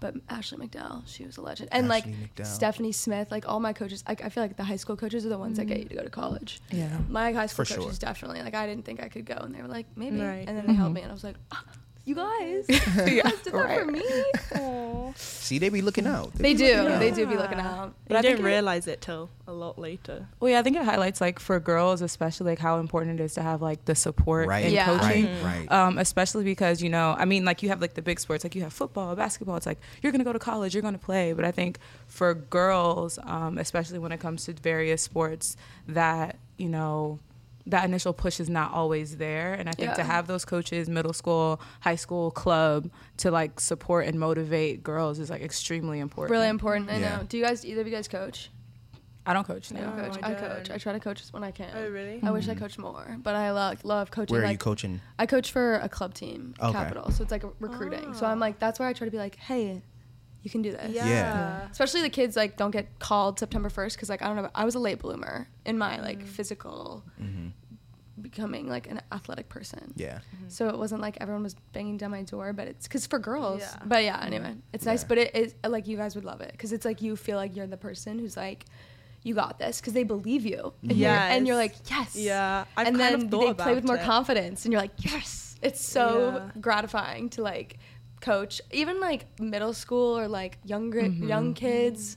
but 0.00 0.14
Ashley 0.28 0.58
McDowell, 0.66 1.02
she 1.06 1.24
was 1.24 1.36
a 1.38 1.42
legend, 1.42 1.68
and 1.72 1.90
Ashley 1.90 2.12
like 2.12 2.34
McDowell. 2.34 2.46
Stephanie 2.46 2.92
Smith, 2.92 3.30
like 3.30 3.48
all 3.48 3.60
my 3.60 3.72
coaches. 3.72 4.04
Like 4.06 4.24
I 4.24 4.28
feel 4.28 4.42
like 4.42 4.56
the 4.56 4.64
high 4.64 4.76
school 4.76 4.96
coaches 4.96 5.24
are 5.24 5.30
the 5.30 5.38
ones 5.38 5.56
that 5.58 5.64
get 5.66 5.78
you 5.78 5.86
to 5.86 5.94
go 5.94 6.02
to 6.02 6.10
college. 6.10 6.60
Yeah. 6.70 6.98
My 7.08 7.32
high 7.32 7.46
school 7.46 7.64
For 7.64 7.74
coaches 7.74 7.98
sure. 7.98 8.08
definitely 8.08 8.42
like 8.42 8.54
I 8.54 8.66
didn't 8.66 8.84
think 8.84 9.02
I 9.02 9.08
could 9.08 9.24
go, 9.24 9.36
and 9.36 9.54
they 9.54 9.62
were 9.62 9.68
like 9.68 9.86
maybe, 9.96 10.20
Right. 10.20 10.44
and 10.46 10.56
then 10.56 10.66
they 10.66 10.74
helped 10.74 10.94
me, 10.94 11.00
and 11.02 11.10
I 11.10 11.14
was 11.14 11.24
like, 11.24 11.36
ah, 11.52 11.64
you 12.08 12.14
guys, 12.14 12.64
yeah, 12.68 13.04
you 13.06 13.22
guys 13.22 13.38
did 13.44 13.52
that 13.52 13.64
right. 13.64 13.80
for 13.80 13.92
me. 13.92 15.12
See, 15.16 15.58
they 15.58 15.68
be 15.68 15.82
looking 15.82 16.06
out. 16.06 16.32
They 16.34 16.52
be 16.54 16.58
do. 16.58 16.64
looking 16.76 16.92
out. 16.92 16.98
They 17.00 17.10
do 17.10 17.26
be 17.26 17.36
looking 17.36 17.58
out. 17.60 17.94
But 18.06 18.16
I 18.16 18.18
I 18.20 18.22
didn't 18.22 18.44
realize 18.44 18.86
it 18.86 19.00
till 19.00 19.30
a 19.46 19.52
lot 19.52 19.78
later. 19.78 20.26
Well, 20.40 20.50
yeah, 20.50 20.58
I 20.58 20.62
think 20.62 20.76
it 20.76 20.84
highlights 20.84 21.20
like 21.20 21.38
for 21.38 21.58
girls, 21.60 22.00
especially 22.02 22.50
like 22.50 22.58
how 22.58 22.78
important 22.78 23.20
it 23.20 23.24
is 23.24 23.34
to 23.34 23.42
have 23.42 23.60
like 23.62 23.84
the 23.84 23.94
support 23.94 24.48
Right. 24.48 24.66
in 24.66 24.72
Yeah. 24.72 24.86
coaching. 24.98 25.26
Right. 25.42 25.68
Right. 25.68 25.72
Um, 25.72 25.98
especially 25.98 26.44
because 26.44 26.82
you 26.82 26.88
know, 26.88 27.14
I 27.18 27.24
mean, 27.24 27.44
like 27.44 27.62
you 27.62 27.68
have 27.68 27.80
like 27.80 27.94
the 27.94 28.02
big 28.02 28.20
sports, 28.20 28.44
like 28.44 28.54
you 28.54 28.62
have 28.62 28.72
football, 28.72 29.14
basketball. 29.16 29.56
It's 29.56 29.66
like 29.66 29.78
you're 30.02 30.12
gonna 30.12 30.24
go 30.24 30.32
to 30.32 30.38
college, 30.38 30.74
you're 30.74 30.82
gonna 30.82 30.98
play. 30.98 31.32
But 31.32 31.44
I 31.44 31.50
think 31.50 31.78
for 32.06 32.32
girls, 32.34 33.18
um, 33.24 33.58
especially 33.58 33.98
when 33.98 34.12
it 34.12 34.20
comes 34.20 34.44
to 34.46 34.52
various 34.54 35.02
sports, 35.02 35.56
that 35.86 36.36
you 36.56 36.68
know, 36.68 37.18
that 37.68 37.84
initial 37.84 38.12
push 38.12 38.40
is 38.40 38.48
not 38.48 38.72
always 38.72 39.16
there. 39.16 39.54
And 39.54 39.68
I 39.68 39.72
think 39.72 39.94
to 39.94 40.02
have 40.02 40.26
those 40.26 40.44
coaches, 40.44 40.88
middle 40.88 41.12
school, 41.12 41.60
high 41.80 41.96
school, 41.96 42.30
club, 42.30 42.90
to 43.18 43.30
like 43.30 43.60
support 43.60 44.06
and 44.06 44.18
motivate 44.18 44.82
girls 44.82 45.18
is 45.18 45.30
like 45.30 45.42
extremely 45.42 46.00
important. 46.00 46.32
Really 46.32 46.48
important. 46.48 46.90
I 46.90 46.98
Yeah. 46.98 47.16
know. 47.16 47.22
Do 47.24 47.36
you 47.36 47.44
guys? 47.44 47.64
Either 47.64 47.82
of 47.82 47.86
you 47.86 47.92
guys 47.92 48.08
coach? 48.08 48.50
I 49.26 49.34
don't 49.34 49.46
coach. 49.46 49.70
I 49.70 49.74
No. 49.74 49.82
don't 49.82 49.98
coach. 49.98 50.18
I 50.22 50.30
I, 50.30 50.34
coach. 50.34 50.70
I 50.70 50.78
try 50.78 50.94
to 50.94 51.00
coach 51.00 51.22
when 51.32 51.44
I 51.44 51.50
can. 51.50 51.70
Oh, 51.76 51.90
really? 51.90 52.20
I 52.22 52.30
wish 52.30 52.48
I 52.48 52.54
mm. 52.54 52.58
coached 52.58 52.78
more, 52.78 53.18
but 53.22 53.34
I 53.34 53.50
love 53.50 53.84
love 53.84 54.10
coaching. 54.10 54.32
Where 54.32 54.42
are 54.42 54.46
like, 54.46 54.54
you 54.54 54.58
coaching? 54.58 55.02
I 55.18 55.26
coach 55.26 55.52
for 55.52 55.74
a 55.74 55.88
club 55.88 56.14
team, 56.14 56.54
Okay. 56.58 56.72
Capital. 56.72 57.10
So 57.10 57.22
it's 57.22 57.30
like 57.30 57.44
recruiting. 57.60 58.14
So 58.14 58.24
I'm 58.24 58.38
ah. 58.38 58.46
like, 58.46 58.58
that's 58.58 58.78
where 58.78 58.88
I 58.88 58.94
try 58.94 59.06
to 59.06 59.10
be 59.10 59.18
like, 59.18 59.36
hey, 59.36 59.82
you 60.42 60.50
can 60.50 60.62
do 60.62 60.72
this. 60.72 60.94
Yeah. 60.94 61.06
Yeah. 61.06 61.68
Especially 61.70 62.00
the 62.00 62.08
kids 62.08 62.36
like 62.36 62.56
don't 62.56 62.70
get 62.70 62.98
called 62.98 63.38
September 63.38 63.68
1st 63.68 63.92
because 63.94 64.08
like 64.08 64.22
I 64.22 64.28
don't 64.28 64.36
know. 64.36 64.50
I 64.54 64.64
was 64.64 64.74
a 64.74 64.78
late 64.78 64.98
bloomer 64.98 65.48
in 65.66 65.76
my 65.76 66.00
like 66.00 66.20
mm. 66.20 66.26
physical 66.26 67.04
hmm 67.18 67.48
becoming 68.22 68.68
like 68.68 68.90
an 68.90 69.00
athletic 69.12 69.48
person. 69.48 69.92
Yeah. 69.96 70.18
So 70.48 70.68
it 70.68 70.76
wasn't 70.78 71.00
like 71.02 71.16
everyone 71.20 71.42
was 71.42 71.54
banging 71.72 71.96
down 71.96 72.10
my 72.10 72.22
door, 72.22 72.52
but 72.52 72.68
it's 72.68 72.86
because 72.86 73.06
for 73.06 73.18
girls. 73.18 73.60
Yeah. 73.60 73.76
But 73.84 74.04
yeah, 74.04 74.20
anyway, 74.22 74.54
it's 74.72 74.84
nice. 74.86 75.02
Yeah. 75.02 75.08
But 75.08 75.18
it 75.18 75.36
is 75.36 75.54
like 75.66 75.86
you 75.86 75.96
guys 75.96 76.14
would 76.14 76.24
love 76.24 76.40
it 76.40 76.52
because 76.52 76.72
it's 76.72 76.84
like 76.84 77.02
you 77.02 77.16
feel 77.16 77.36
like 77.36 77.56
you're 77.56 77.66
the 77.66 77.76
person 77.76 78.18
who's 78.18 78.36
like, 78.36 78.64
you 79.22 79.34
got 79.34 79.58
this 79.58 79.80
because 79.80 79.92
they 79.94 80.04
believe 80.04 80.46
you. 80.46 80.72
And, 80.82 80.92
you're, 80.92 81.10
and 81.10 81.46
you're 81.46 81.56
like, 81.56 81.74
yes. 81.90 82.14
Yeah, 82.16 82.64
I've 82.76 82.86
and 82.86 82.96
kind 82.96 83.14
then 83.14 83.22
of 83.24 83.30
thought 83.30 83.56
they 83.58 83.62
play 83.64 83.74
with 83.74 83.84
more 83.84 83.96
it. 83.96 84.02
confidence, 84.02 84.64
and 84.64 84.72
you're 84.72 84.80
like, 84.82 84.92
yes. 84.98 85.56
It's 85.60 85.80
so 85.84 86.34
Yeah. 86.54 86.60
gratifying 86.60 87.30
to 87.30 87.42
like 87.42 87.78
coach, 88.20 88.60
even 88.70 89.00
like 89.00 89.26
middle 89.40 89.72
school 89.72 90.16
or 90.18 90.28
like 90.28 90.58
younger 90.64 91.02
Mm-hmm. 91.02 91.28
young 91.28 91.54
kids. 91.54 92.16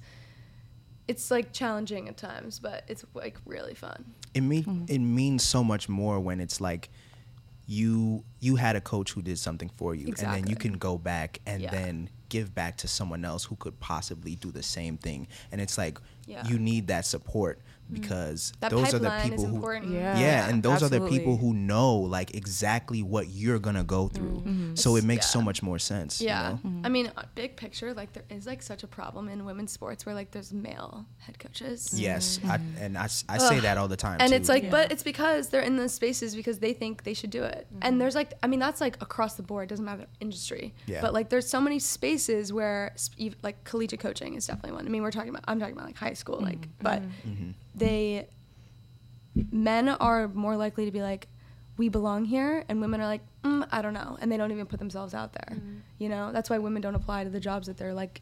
It's 1.08 1.30
like 1.32 1.52
challenging 1.52 2.08
at 2.08 2.18
times, 2.18 2.60
but 2.60 2.84
it's 2.88 3.04
like 3.14 3.38
really 3.46 3.74
fun. 3.74 4.14
It 4.34 4.42
mean 4.42 4.64
Hmm. 4.64 4.86
it 4.88 5.00
means 5.00 5.44
so 5.44 5.64
much 5.64 5.90
more 5.90 6.20
when 6.20 6.40
it's 6.40 6.62
like 6.62 6.90
you 7.68 8.24
you 8.40 8.56
had 8.56 8.76
a 8.76 8.82
coach 8.82 9.12
who 9.12 9.22
did 9.22 9.38
something 9.38 9.70
for 9.78 9.94
you 9.96 10.08
and 10.08 10.18
then 10.18 10.48
you 10.48 10.56
can 10.56 10.74
go 10.74 10.98
back 10.98 11.40
and 11.46 11.62
Yeah. 11.62 11.72
then 11.72 12.10
give 12.30 12.54
back 12.56 12.78
to 12.78 12.88
someone 12.88 13.24
else 13.26 13.44
who 13.44 13.56
could 13.58 13.80
possibly 13.80 14.36
do 14.36 14.52
the 14.52 14.64
same 14.64 14.98
thing 14.98 15.28
and 15.52 15.62
it's 15.62 15.78
like 15.78 16.00
Yeah. 16.26 16.46
you 16.48 16.58
need 16.60 16.88
that 16.88 17.06
support 17.06 17.60
Mm-hmm. 17.92 18.02
because 18.02 18.54
That 18.62 18.72
those 18.72 18.94
are 18.94 19.00
the 19.00 19.12
people 19.24 19.46
who 19.46 19.56
important. 19.56 19.92
Yeah. 19.92 20.18
yeah, 20.18 20.50
and 20.50 20.64
those 20.64 20.82
are 20.82 20.90
the 20.90 21.02
people 21.08 21.36
who 21.38 21.54
know 21.54 21.96
like 21.98 22.34
exactly 22.36 23.02
what 23.04 23.28
you're 23.30 23.60
gonna 23.60 23.84
go 23.84 24.08
through 24.08 24.40
mm-hmm. 24.42 24.50
Mm-hmm. 24.50 24.76
so 24.76 24.96
it 24.96 25.04
makes 25.04 25.30
so 25.30 25.42
much 25.42 25.62
more 25.62 25.78
sense 25.80 26.22
you 26.22 26.28
Yeah. 26.28 26.58
know? 26.64 26.72
I 26.84 26.90
mean, 26.90 27.12
uh, 27.18 27.24
big 27.36 27.56
picture, 27.58 27.94
like 27.94 28.14
there 28.14 28.24
is 28.30 28.46
like 28.48 28.62
such 28.62 28.84
a 28.84 28.88
problem 28.88 29.28
in 29.30 29.44
women's 29.46 29.72
sports 29.72 30.06
where 30.06 30.16
like 30.16 30.32
there's 30.32 30.54
male 30.54 31.06
head 31.20 31.38
coaches. 31.40 31.92
yes 31.94 32.40
I, 32.48 32.60
and 32.80 32.98
I, 32.98 33.06
s- 33.06 33.26
I 33.28 33.38
say 33.38 33.58
Ugh. 33.58 33.64
that 33.64 33.78
all 33.78 33.88
the 33.88 33.98
time 33.98 34.18
And 34.22 34.30
too. 34.30 34.36
it's 34.38 34.50
like, 34.50 34.64
Yeah. 34.64 34.70
but 34.78 34.92
it's 34.92 35.04
because 35.04 35.50
they're 35.50 35.62
in 35.72 35.76
those 35.78 35.94
spaces 35.94 36.36
because 36.36 36.60
they 36.60 36.74
think 36.74 37.04
they 37.04 37.14
should 37.14 37.30
do 37.30 37.44
it. 37.44 37.68
And 37.82 38.00
there's 38.00 38.16
like, 38.16 38.34
I 38.44 38.48
mean, 38.48 38.60
that's 38.60 38.80
like 38.82 38.96
across 39.02 39.36
the 39.36 39.44
board, 39.44 39.70
doesn't 39.70 39.84
matter 39.86 40.06
industry. 40.20 40.74
Yeah. 40.86 41.02
But 41.02 41.14
like, 41.14 41.30
there's 41.30 41.48
so 41.48 41.60
many 41.62 41.80
spaces 41.80 42.54
where, 42.54 42.94
sp- 42.96 43.36
like, 43.44 43.64
collegiate 43.64 44.00
coaching 44.00 44.36
is 44.36 44.46
definitely 44.48 44.74
one. 44.74 44.86
I 44.86 44.90
mean, 44.90 45.04
we're 45.04 45.12
talking 45.12 45.30
about, 45.30 45.44
I'm 45.48 45.60
talking 45.60 45.74
about 45.76 45.86
like 45.88 45.98
high 45.98 46.14
school, 46.14 46.40
like, 46.42 46.68
but 46.82 47.02
Mm-hmm. 47.02 47.52
They, 47.76 48.28
men 49.52 49.90
are 49.90 50.28
more 50.28 50.56
likely 50.58 50.86
to 50.86 50.92
be 50.92 51.02
like, 51.02 51.28
we 51.78 51.90
belong 51.90 52.26
here, 52.26 52.64
and 52.70 52.82
women 52.82 53.02
are 53.02 53.08
like, 53.08 53.22
mm, 53.44 53.68
I 53.72 53.82
don't 53.82 53.94
know, 53.94 54.18
and 54.22 54.32
they 54.32 54.38
don't 54.38 54.52
even 54.52 54.66
put 54.66 54.80
themselves 54.80 55.14
out 55.14 55.34
there. 55.34 55.58
You 55.98 56.10
know, 56.10 56.32
that's 56.32 56.50
why 56.50 56.58
women 56.60 56.82
don't 56.82 56.96
apply 56.96 57.24
to 57.24 57.30
the 57.30 57.40
jobs 57.40 57.68
that 57.68 57.78
they're 57.78 57.94
like 57.94 58.22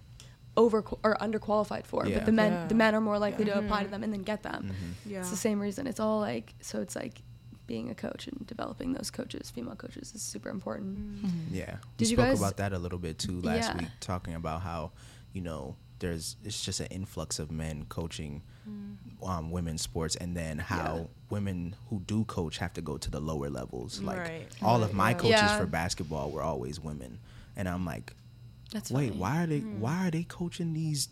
over 0.55 0.83
or 1.03 1.15
underqualified 1.19 1.85
for. 1.85 2.05
Yeah. 2.05 2.17
But 2.19 2.25
the 2.25 2.31
men, 2.31 2.51
Yeah. 2.53 2.67
the 2.67 2.75
men 2.75 2.95
are 2.95 3.01
more 3.01 3.17
likely 3.19 3.45
to 3.45 3.57
apply 3.57 3.83
to 3.83 3.89
them 3.89 4.03
and 4.03 4.13
then 4.13 4.23
get 4.23 4.43
them. 4.43 4.71
Mm-hmm. 4.73 5.11
Yeah. 5.13 5.19
It's 5.19 5.29
the 5.29 5.35
same 5.37 5.59
reason. 5.59 5.87
It's 5.87 5.99
all 5.99 6.19
like 6.19 6.53
so. 6.61 6.81
It's 6.81 6.95
like 6.95 7.21
being 7.67 7.89
a 7.89 7.95
coach 7.95 8.27
and 8.27 8.45
developing 8.47 8.93
those 8.93 9.11
coaches, 9.11 9.49
female 9.49 9.75
coaches, 9.75 10.11
is 10.15 10.21
super 10.21 10.49
important. 10.49 10.97
Yeah. 11.51 11.75
We 11.75 11.79
Did 11.97 12.09
you 12.11 12.15
spoke 12.17 12.25
guys- 12.27 12.39
about 12.39 12.57
that 12.57 12.73
a 12.73 12.79
little 12.79 12.97
bit 12.99 13.19
too 13.19 13.41
last 13.41 13.69
Yeah. 13.69 13.77
week, 13.77 13.89
talking 13.99 14.33
about 14.35 14.61
how, 14.61 14.91
you 15.33 15.41
know, 15.41 15.75
there's 15.99 16.35
it's 16.43 16.63
just 16.63 16.79
an 16.79 16.87
influx 16.87 17.39
of 17.39 17.51
men 17.51 17.85
coaching 17.89 18.41
um, 19.23 19.51
women's 19.51 19.81
sports, 19.81 20.15
and 20.15 20.35
then 20.37 20.57
how 20.59 21.09
women 21.29 21.75
who 21.89 21.99
do 22.01 22.23
coach 22.25 22.57
have 22.59 22.71
to 22.73 22.81
go 22.81 22.97
to 22.97 23.09
the 23.11 23.19
lower 23.19 23.49
levels. 23.49 24.01
Like 24.01 24.19
Right. 24.19 24.47
all 24.61 24.83
of 24.83 24.93
my 24.93 25.13
coaches 25.13 25.31
Yeah. 25.41 25.57
for 25.59 25.65
basketball 25.65 26.29
were 26.31 26.41
always 26.43 26.79
women, 26.79 27.19
and 27.55 27.67
I'm 27.67 27.85
like, 27.85 28.13
That's 28.71 28.91
wait, 28.91 29.09
funny. 29.09 29.19
why 29.19 29.43
are 29.43 29.47
they 29.47 29.59
why 29.59 30.07
are 30.07 30.11
they 30.11 30.23
coaching 30.23 30.73
these 30.73 31.09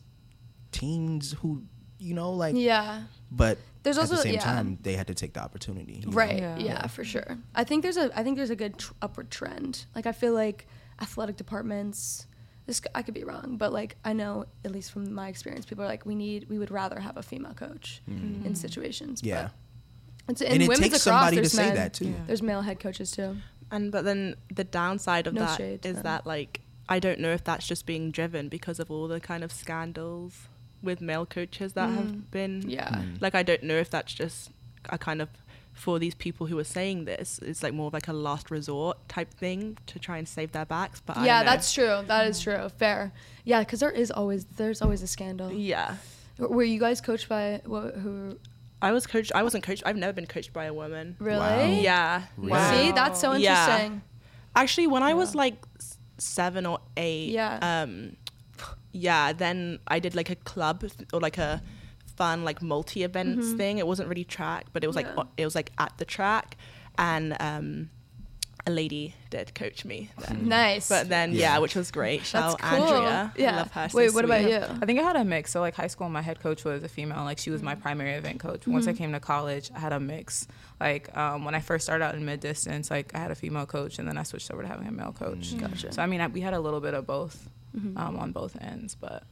teens 0.72 1.34
who, 1.42 1.64
you 1.98 2.14
know, 2.14 2.32
like, 2.32 2.56
Yeah. 2.56 3.04
but 3.32 3.58
There's 3.84 3.98
at 3.98 4.02
also- 4.02 4.16
the 4.18 4.22
same 4.22 4.34
yeah. 4.36 4.40
time 4.42 4.78
they 4.84 4.94
had 4.94 5.08
to 5.08 5.14
take 5.16 5.34
the 5.34 5.42
opportunity, 5.42 5.94
you 5.94 6.06
know? 6.08 6.12
Right. 6.12 6.38
Yeah. 6.40 6.58
Yeah. 6.58 6.88
for 6.88 7.04
sure. 7.04 7.38
I 7.56 7.64
think 7.64 7.84
there's 7.84 7.98
a 7.98 8.12
I 8.18 8.24
think 8.24 8.38
there's 8.38 8.50
a 8.50 8.56
good 8.56 8.78
tr- 8.78 8.94
upward 9.02 9.32
trend. 9.32 9.86
Like 9.96 10.06
I 10.06 10.12
feel 10.12 10.34
like 10.34 10.68
athletic 11.02 11.38
departments. 11.38 12.28
This 12.68 12.82
I 12.94 13.02
could 13.02 13.14
be 13.16 13.24
wrong, 13.24 13.56
but 13.58 13.72
like 13.74 13.96
I 14.06 14.14
know 14.14 14.46
at 14.66 14.72
least 14.72 14.92
from 14.92 15.14
my 15.14 15.30
experience, 15.30 15.66
people 15.66 15.84
are 15.86 15.88
like 15.88 16.06
we 16.06 16.14
need 16.16 16.48
we 16.50 16.60
would 16.60 16.70
rather 16.70 17.00
have 17.00 17.18
a 17.18 17.24
female 17.24 17.54
coach 17.54 18.02
in 18.08 18.54
situations. 18.56 19.22
but 19.22 19.28
Mm-hmm. 19.30 19.38
Yeah. 19.46 19.50
It's, 20.30 20.42
And 20.42 20.62
it 20.62 20.68
women's 20.68 20.80
takes 20.80 20.94
lacrosse, 20.94 21.04
somebody 21.04 21.36
to 21.38 21.42
there's 21.44 21.54
say 21.54 21.68
men- 21.68 21.76
that, 21.76 21.94
too. 21.94 22.10
Yeah. 22.10 22.16
There's 22.28 22.42
male 22.42 22.62
head 22.62 22.80
coaches 22.82 23.10
too. 23.12 23.38
And 23.72 23.92
but 23.92 24.04
then 24.04 24.36
the 24.54 24.66
downside 24.66 25.26
of 25.28 25.34
No 25.34 25.42
that 25.46 25.58
shade 25.58 25.86
is 25.86 25.96
them. 25.96 26.04
that 26.04 26.28
like 26.28 26.62
I 26.90 27.00
don't 27.00 27.20
know 27.20 27.32
if 27.32 27.44
that's 27.44 27.66
just 27.68 27.86
being 27.86 28.12
driven 28.12 28.50
because 28.50 28.80
of 28.80 28.92
all 28.92 29.08
the 29.08 29.20
kind 29.22 29.44
of 29.46 29.52
scandals 29.54 30.48
with 30.84 31.00
male 31.02 31.26
coaches 31.26 31.74
that 31.74 31.90
have 31.90 32.30
been. 32.32 32.64
Mm. 32.64 32.70
Yeah. 32.72 32.90
Mm. 32.90 33.22
Like 33.22 33.34
I 33.36 33.44
don't 33.44 33.64
know 33.64 33.76
if 33.76 33.90
that's 33.90 34.14
just 34.14 34.52
a 34.90 34.98
kind 34.98 35.22
of 35.22 35.30
for 35.78 36.00
these 36.00 36.16
people 36.16 36.48
who 36.48 36.58
are 36.58 36.64
saying 36.64 37.06
this, 37.06 37.40
it's 37.44 37.62
like 37.64 37.74
more 37.74 37.88
of 37.88 37.94
like 37.94 38.08
a 38.08 38.14
last 38.14 38.50
resort 38.52 38.98
type 39.08 39.32
thing 39.34 39.78
to 39.86 40.00
try 40.00 40.18
and 40.18 40.28
save 40.28 40.52
their 40.52 40.66
backs. 40.66 41.02
But 41.06 41.18
yeah, 41.22 41.40
don't 41.44 41.46
that's 41.46 41.72
true. 41.72 42.04
That 42.08 42.28
is 42.28 42.40
true. 42.42 42.68
Fair. 42.78 43.12
Yeah, 43.46 43.60
because 43.60 43.80
there 43.80 43.92
is 43.92 44.10
always 44.12 44.46
there's 44.46 44.82
always 44.82 45.02
a 45.04 45.08
scandal. 45.08 45.52
yeah. 45.52 45.96
Were 46.40 46.64
you 46.64 46.80
guys 46.80 47.02
coached 47.02 47.30
by 47.30 47.62
what, 47.66 47.96
who? 47.96 48.38
I 48.82 48.92
was 48.92 49.08
coached. 49.08 49.32
I 49.34 49.42
wasn't 49.42 49.64
coached. 49.64 49.82
I've 49.88 49.98
never 49.98 50.14
been 50.14 50.28
coached 50.28 50.54
by 50.54 50.66
a 50.66 50.74
woman. 50.74 51.16
Really? 51.20 51.40
Wow. 51.40 51.66
Yeah. 51.66 52.24
Wow. 52.38 52.72
See, 52.72 52.92
that's 52.92 53.20
so 53.20 53.34
interesting. 53.34 53.44
Yeah. 53.44 53.64
interesting. 53.86 54.02
Actually, 54.56 54.88
when 54.88 55.02
I 55.04 55.14
was 55.16 55.34
like 55.34 55.56
seven 56.20 56.66
or 56.68 56.80
eight, 56.96 57.30
Yeah. 57.30 57.58
um, 57.62 58.16
yeah, 58.92 59.34
then 59.34 59.80
I 59.88 60.00
did 60.00 60.14
like 60.16 60.30
a 60.30 60.36
club 60.36 60.84
or 61.14 61.20
like 61.20 61.38
a 61.40 61.62
fun 62.18 62.44
like 62.44 62.62
multi 62.62 63.04
events 63.04 63.54
thing. 63.54 63.78
It 63.78 63.88
wasn't 63.88 64.10
really 64.10 64.26
track, 64.26 64.66
but 64.74 64.84
it 64.84 64.88
was 64.88 64.96
like 64.96 65.08
Mm-hmm. 65.08 65.18
Yeah. 65.20 65.24
o- 65.24 65.34
it 65.38 65.46
was 65.46 65.56
like 65.56 65.72
at 65.78 65.94
the 65.98 66.06
track, 66.06 66.58
and 66.98 67.36
um, 67.40 67.90
a 68.66 68.72
lady 68.72 69.14
did 69.30 69.56
coach 69.56 69.86
me. 69.86 70.10
Then. 70.20 70.50
Nice. 70.50 70.90
But 70.90 71.08
then 71.08 71.32
Yeah. 71.32 71.40
yeah. 71.54 71.58
which 71.60 71.74
was 71.76 71.90
great. 71.90 72.26
Shout 72.26 72.60
That's 72.60 72.76
cool. 72.76 72.84
Andrea. 72.96 73.32
I 73.38 73.42
Yeah. 73.42 73.56
love 73.58 73.72
her. 73.72 73.88
so 73.90 73.98
Wait, 73.98 74.14
what 74.14 74.26
about 74.26 74.42
you? 74.44 74.58
I 74.58 74.86
think 74.86 75.00
I 75.00 75.04
had 75.04 75.16
a 75.16 75.24
mix. 75.24 75.52
So 75.52 75.62
like 75.62 75.74
high 75.76 75.88
school, 75.88 76.10
my 76.10 76.22
head 76.22 76.42
coach 76.42 76.66
was 76.66 76.84
a 76.84 76.90
female. 76.90 77.24
Like 77.24 77.38
she 77.38 77.50
was 77.50 77.62
my 77.64 77.76
primary 77.76 78.14
event 78.16 78.42
coach. 78.42 78.68
Once 78.68 78.86
I 78.88 78.94
came 78.94 79.14
to 79.14 79.22
college, 79.22 79.72
I 79.74 79.80
had 79.80 79.94
a 79.94 80.00
mix. 80.02 80.48
Like 80.82 81.16
um, 81.16 81.46
when 81.46 81.56
I 81.56 81.62
first 81.62 81.86
started 81.86 82.04
out 82.04 82.16
in 82.16 82.26
mid 82.26 82.42
distance, 82.42 82.92
like 82.92 83.16
I 83.16 83.20
had 83.20 83.32
a 83.32 83.36
female 83.36 83.66
coach, 83.66 84.00
and 84.00 84.08
then 84.08 84.18
I 84.18 84.24
switched 84.24 84.52
over 84.52 84.64
to 84.64 84.68
having 84.68 84.88
a 84.88 84.92
male 84.92 85.14
coach. 85.18 85.58
Gotcha. 85.58 85.94
So 85.94 86.02
I 86.02 86.06
mean, 86.08 86.20
I, 86.20 86.28
we 86.28 86.42
had 86.42 86.54
a 86.54 86.60
little 86.60 86.82
bit 86.82 86.94
of 86.94 87.08
both 87.08 87.50
um, 87.96 88.18
on 88.18 88.32
both 88.32 88.58
ends, 88.62 88.96
but 88.96 89.24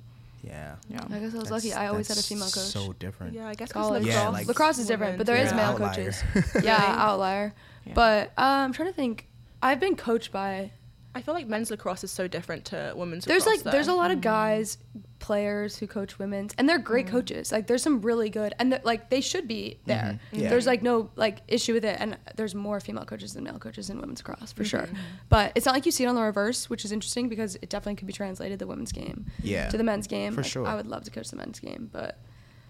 Yeah. 0.45 0.75
yeah. 0.89 1.01
I 1.09 1.19
guess 1.19 1.21
I 1.21 1.23
was 1.23 1.33
That's- 1.33 1.51
lucky. 1.51 1.73
I 1.73 1.87
always 1.87 2.07
had 2.07 2.17
a 2.17 2.21
female 2.23 2.45
coach. 2.45 2.63
So 2.65 2.93
different. 2.93 3.33
Yeah, 3.33 3.47
I 3.47 3.55
guess 3.55 3.71
College. 3.71 4.03
lacrosse, 4.03 4.15
Yeah, 4.23 4.29
like- 4.29 4.47
lacrosse 4.47 4.77
is 4.77 4.87
different, 4.87 5.17
but 5.17 5.25
there 5.25 5.37
is 5.37 5.49
Yeah. 5.51 5.55
male 5.57 5.69
Outlier. 5.71 5.89
coaches. 5.89 6.23
yeah, 6.63 6.77
outlier. 6.97 7.53
Yeah. 7.85 7.93
But 7.95 8.27
uh, 8.37 8.63
I'm 8.65 8.73
trying 8.73 8.89
to 8.89 8.93
think. 8.95 9.27
I've 9.61 9.79
been 9.79 9.95
coached 9.95 10.31
by. 10.31 10.71
I 11.15 11.21
feel 11.21 11.33
like 11.33 11.47
men's 11.47 11.71
lacrosse 11.71 12.03
is 12.03 12.11
so 12.11 12.27
different 12.27 12.65
to 12.65 12.93
women's. 12.93 13.23
There's 13.23 13.45
lacrosse, 13.45 13.65
like 13.65 13.71
there's 13.71 13.87
a 13.87 13.93
lot 13.93 14.11
of 14.11 14.17
mm. 14.17 14.23
guys, 14.23 14.77
players 15.19 15.77
who 15.77 15.87
coach 15.87 16.19
women's, 16.19 16.53
and 16.57 16.67
they're 16.67 16.77
great 16.77 17.05
mm. 17.05 17.11
coaches. 17.11 17.53
Like 17.53 17.67
there's 17.67 17.81
some 17.81 18.01
really 18.01 18.29
good, 18.29 18.53
and 18.59 18.73
they're- 18.73 18.81
like 18.83 19.09
they 19.09 19.21
should 19.21 19.47
be 19.47 19.79
mm-hmm. 19.79 19.87
there. 19.87 20.19
Yeah. 20.33 20.49
There's 20.49 20.67
like 20.67 20.83
no 20.83 21.09
like 21.15 21.39
issue 21.47 21.73
with 21.73 21.85
it, 21.85 21.95
and 22.01 22.17
there's 22.35 22.53
more 22.53 22.81
female 22.81 23.05
coaches 23.05 23.33
than 23.33 23.45
male 23.45 23.57
coaches 23.57 23.89
in 23.89 23.99
women's 24.01 24.19
lacrosse 24.19 24.51
for 24.51 24.63
mm-hmm. 24.63 24.85
sure. 24.85 24.89
But 25.29 25.53
it's 25.55 25.65
not 25.65 25.73
like 25.73 25.85
you 25.85 25.91
see 25.93 26.03
it 26.03 26.07
on 26.07 26.15
the 26.15 26.21
reverse, 26.21 26.69
which 26.69 26.83
is 26.83 26.91
interesting 26.91 27.29
because 27.29 27.55
it 27.55 27.69
definitely 27.69 27.95
could 27.95 28.07
be 28.07 28.13
translated 28.13 28.59
the 28.59 28.67
women's 28.67 28.91
game 28.91 29.25
Yeah. 29.41 29.69
to 29.69 29.77
the 29.77 29.85
men's 29.85 30.07
game. 30.07 30.33
For 30.33 30.41
Like, 30.41 30.51
sure. 30.51 30.67
I 30.67 30.75
would 30.75 30.87
love 30.87 31.05
to 31.05 31.11
coach 31.11 31.29
the 31.29 31.37
men's 31.37 31.61
game, 31.61 31.89
but 31.93 32.19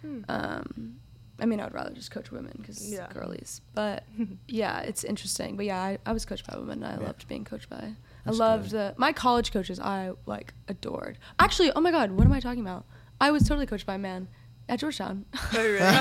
hmm. 0.02 0.22
um, 0.30 0.98
I 1.40 1.46
mean, 1.48 1.60
I 1.60 1.64
would 1.64 1.74
rather 1.74 1.92
just 1.92 2.12
coach 2.12 2.32
women 2.32 2.54
because 2.58 2.92
Yeah. 2.92 3.08
girlies. 3.12 3.62
But 3.74 4.04
yeah, 4.48 4.82
it's 4.82 5.04
interesting. 5.04 5.56
But 5.58 5.66
yeah, 5.66 5.82
I, 5.82 5.98
I 6.06 6.14
was 6.14 6.26
coached 6.26 6.48
by 6.48 6.58
women. 6.58 6.84
and 6.84 6.86
I 6.86 6.98
Yeah. 7.00 7.08
loved 7.08 7.28
being 7.28 7.44
coached 7.44 7.70
by. 7.70 7.96
I 8.26 8.32
loved 8.32 8.72
the 8.72 8.94
my 8.98 9.14
college 9.14 9.52
coaches. 9.52 9.80
I 9.80 10.12
like 10.26 10.54
adored. 10.68 11.18
Actually, 11.40 11.72
oh 11.76 11.82
my 11.82 11.92
god, 11.92 12.12
what 12.12 12.26
am 12.26 12.32
I 12.34 12.40
talking 12.40 12.62
about? 12.62 12.86
I 13.22 13.32
was 13.32 13.44
totally 13.48 13.66
coached 13.66 13.86
by 13.86 13.96
a 13.96 14.00
man 14.00 14.28
at 14.68 14.80
Georgetown. 14.80 15.26
Oh, 15.36 15.50
really? 15.54 15.80
I 15.80 15.92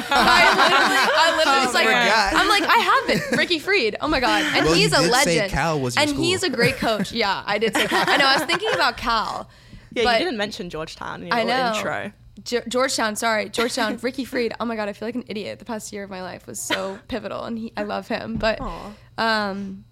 literally, 0.57 1.13
I 1.17 1.37
literally 1.37 1.67
was 1.67 1.75
like, 1.75 1.87
forgot. 1.87 2.35
I'm 2.35 2.49
like, 2.49 2.63
I 2.63 2.79
have 2.79 3.07
been 3.31 3.39
Ricky 3.39 3.59
Fried. 3.59 3.97
Oh 4.01 4.09
my 4.09 4.21
god, 4.21 4.43
and 4.57 4.65
Well, 4.65 4.75
he's 4.75 4.91
you 4.93 4.99
a 4.99 5.03
did 5.03 5.13
say 5.13 5.35
legend. 5.37 5.51
Cal 5.53 5.81
was 5.81 5.97
your 5.97 6.01
and 6.03 6.11
school. 6.11 6.23
he's 6.25 6.43
a 6.43 6.51
great 6.51 6.77
coach. 6.77 7.13
Yeah, 7.25 7.43
I 7.47 7.59
did 7.59 7.75
say 7.77 7.87
Cal. 7.87 8.05
I 8.09 8.17
know. 8.17 8.27
I 8.27 8.35
was 8.37 8.45
thinking 8.45 8.71
about 8.75 8.97
Cal. 8.97 9.49
yeah, 9.93 10.05
but 10.05 10.19
you 10.19 10.25
didn't 10.25 10.39
mention 10.39 10.71
Georgetown 10.71 11.21
in 11.23 11.29
your 11.29 11.37
I 11.37 11.45
know. 11.45 11.73
intro. 11.77 12.13
Ge- 12.43 12.67
Georgetown, 12.69 13.15
sorry, 13.17 13.49
Georgetown. 13.51 13.97
Ricky 14.03 14.25
Fried. 14.25 14.55
Oh 14.59 14.65
my 14.65 14.77
god, 14.77 14.89
I 14.89 14.93
feel 14.95 15.07
like 15.09 15.15
an 15.15 15.25
idiot. 15.29 15.59
The 15.61 15.65
past 15.65 15.93
year 15.93 16.03
of 16.03 16.11
my 16.11 16.23
life 16.23 16.47
was 16.47 16.59
so 16.59 16.99
pivotal, 17.09 17.45
and 17.45 17.59
he, 17.59 17.73
I 17.77 17.83
love 17.85 18.09
him. 18.09 18.37
But, 18.37 18.61
Aw. 18.61 18.93
um, 19.19 19.85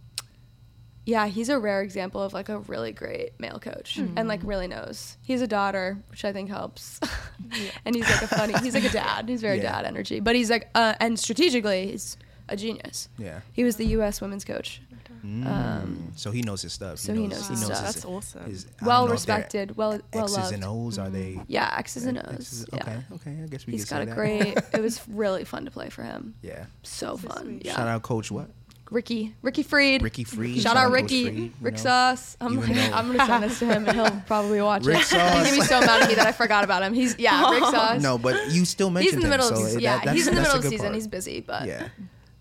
yeah, 1.05 1.27
he's 1.27 1.49
a 1.49 1.59
rare 1.59 1.83
example 1.83 2.23
of 2.23 2.33
like 2.33 2.49
a 2.49 2.59
really 2.61 2.93
great 2.93 3.39
male 3.41 3.59
coach, 3.59 3.97
and 3.99 4.29
like 4.29 4.41
really 4.45 4.69
knows. 4.69 5.17
He's 5.23 5.43
a 5.43 5.47
daughter, 5.47 5.99
which 6.11 6.25
I 6.25 6.33
think 6.33 6.49
helps. 6.49 7.01
and 7.85 7.95
he's 7.95 8.09
like 8.09 8.23
a 8.23 8.29
funny. 8.29 8.55
He's 8.63 8.75
like 8.75 8.85
a 8.85 8.89
dad. 8.91 9.29
He's 9.29 9.41
very 9.41 9.57
Yeah. 9.59 9.73
dad 9.73 9.85
energy, 9.87 10.21
but 10.21 10.35
he's 10.37 10.51
like, 10.51 10.69
uh, 10.75 10.95
and 11.01 11.19
strategically, 11.19 11.89
he's 11.91 12.17
a 12.49 12.57
genius. 12.57 13.09
Yeah. 13.19 13.41
He 13.53 13.65
was 13.65 13.77
the 13.77 13.87
U.S. 13.87 14.21
women's 14.21 14.45
coach. 14.45 14.81
Um, 15.25 16.13
so 16.17 16.33
he 16.33 16.43
knows 16.43 16.63
his 16.63 16.73
stuff. 16.73 16.99
so 16.99 17.15
he 17.15 17.29
knows 17.29 17.47
his 17.47 17.61
knows 17.61 17.67
stuff. 17.79 17.83
That's 17.85 18.05
awesome. 18.05 18.45
his- 18.45 18.67
well 18.83 19.07
know 19.07 19.13
if 19.13 19.25
they're 19.25 19.37
respected, 19.37 19.77
well 19.77 20.01
well 20.13 20.25
X's 20.25 20.37
loved. 20.37 20.55
and 20.55 20.65
O's 20.65 20.99
are 20.99 21.11
they? 21.11 21.41
Yeah, 21.47 21.73
X's 21.79 22.07
and 22.07 22.19
O's. 22.19 22.35
X's- 22.35 22.67
yeah. 22.73 22.81
Okay, 22.83 22.99
okay. 23.31 23.43
I 23.43 23.47
guess 23.47 23.65
we 23.67 23.75
He's 23.75 23.85
can 23.85 23.99
got 23.99 23.99
say 23.99 24.03
a 24.03 24.07
that. 24.07 24.15
great. 24.17 24.59
it 24.75 24.83
was 24.83 25.01
really 25.09 25.45
fun 25.45 25.65
to 25.65 25.71
play 25.71 25.91
for 25.91 26.03
him. 26.03 26.35
Yeah. 26.43 26.65
So 26.83 27.17
fun. 27.17 27.45
sweet. 27.45 27.67
Yeah. 27.67 27.77
Shout 27.77 27.87
out 27.89 28.03
Coach 28.03 28.33
what? 28.33 28.49
Ricky. 28.93 29.35
Ricky 29.43 29.63
Fried. 29.63 30.03
Ricky 30.03 30.25
Fried. 30.25 30.59
Shout 30.61 30.77
out 30.77 30.93
Ricky. 30.93 31.25
Fried, 31.25 31.53
Rick 31.63 31.75
know? 31.75 31.81
Sauce. 31.81 32.37
I'm 32.41 32.61
like, 32.61 32.71
I'm 32.93 33.07
gonna 33.13 33.27
send 33.27 33.45
this 33.45 33.59
to 33.61 33.67
him 33.67 33.89
and 33.89 33.97
he'll 33.97 34.11
probably 34.27 34.61
watch 34.61 34.85
Rick 34.85 34.97
it. 34.97 35.01
He's 35.01 35.11
gonna 35.13 35.45
be 35.51 35.61
so 35.63 35.81
mad 35.81 36.03
at 36.03 36.09
me 36.09 36.15
that 36.17 36.27
I 36.27 36.33
forgot 36.33 36.63
about 36.63 36.83
him. 36.83 36.93
He's 36.93 37.19
yeah, 37.19 37.51
Rick 37.51 37.63
Sauce. 37.71 38.03
No, 38.03 38.19
but 38.19 38.51
you 38.51 38.65
still 38.65 38.91
mentioned 38.91 39.15
he's 39.17 39.25
in 39.25 39.31
the 39.31 39.35
middle 39.37 39.49
him, 39.49 39.55
of 39.55 39.69
so 39.69 39.75
that- 39.75 39.81
yeah, 39.83 39.97
that's- 39.99 40.15
he's 40.15 40.27
in 40.29 40.35
the 40.35 40.41
middle 40.43 40.57
of 40.57 40.63
good 40.63 40.71
season. 40.71 40.87
part. 40.87 40.95
He's 40.95 41.07
busy, 41.09 41.41
but 41.41 41.67
yeah. 41.67 41.89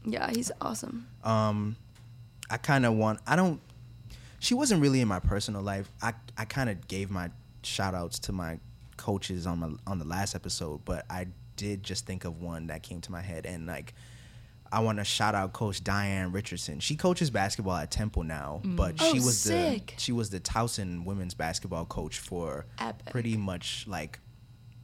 yeah, 0.06 0.30
he's 0.30 0.52
awesome. 0.60 1.08
Um, 1.24 1.78
I 2.50 2.58
kind 2.58 2.86
of 2.86 2.94
want. 2.96 3.20
I 3.26 3.36
don't. 3.36 3.62
She 4.40 4.54
wasn't 4.54 4.82
really 4.82 5.02
in 5.02 5.08
my 5.08 5.20
personal 5.20 5.62
life. 5.62 5.90
I 6.02 6.14
I 6.38 6.46
kind 6.46 6.70
of 6.70 6.88
gave 6.88 7.10
my 7.10 7.30
shout 7.64 7.96
outs 7.96 8.20
to 8.20 8.32
my 8.34 8.60
coaches 8.98 9.48
on 9.48 9.60
my 9.60 9.70
on 9.88 10.00
the 10.00 10.06
last 10.06 10.36
episode, 10.36 10.84
but 10.84 11.06
I 11.10 11.28
did 11.56 11.84
just 11.84 12.06
think 12.06 12.26
of 12.26 12.42
one 12.42 12.68
that 12.68 12.84
came 12.84 13.00
to 13.02 13.12
my 13.12 13.22
head, 13.22 13.46
and 13.46 13.66
like. 13.68 13.94
I 14.72 14.80
want 14.80 15.00
to 15.00 15.04
shout 15.04 15.36
out 15.36 15.52
Coach 15.54 15.84
Diane 15.84 16.32
Richardson. 16.32 16.80
She 16.80 16.96
coaches 16.96 17.30
basketball 17.30 17.76
at 17.76 17.92
Temple 17.92 18.24
now, 18.24 18.62
but 18.64 18.96
Oh, 19.00 19.12
she 19.12 19.20
was 19.20 19.38
sick. 19.40 19.94
the 19.98 20.02
she 20.02 20.12
was 20.12 20.30
the 20.30 20.40
Towson 20.40 21.04
women's 21.06 21.34
basketball 21.34 21.86
coach 21.86 22.20
for 22.20 22.66
Epic. 22.80 23.12
pretty 23.12 23.36
much 23.38 23.86
like 23.88 24.20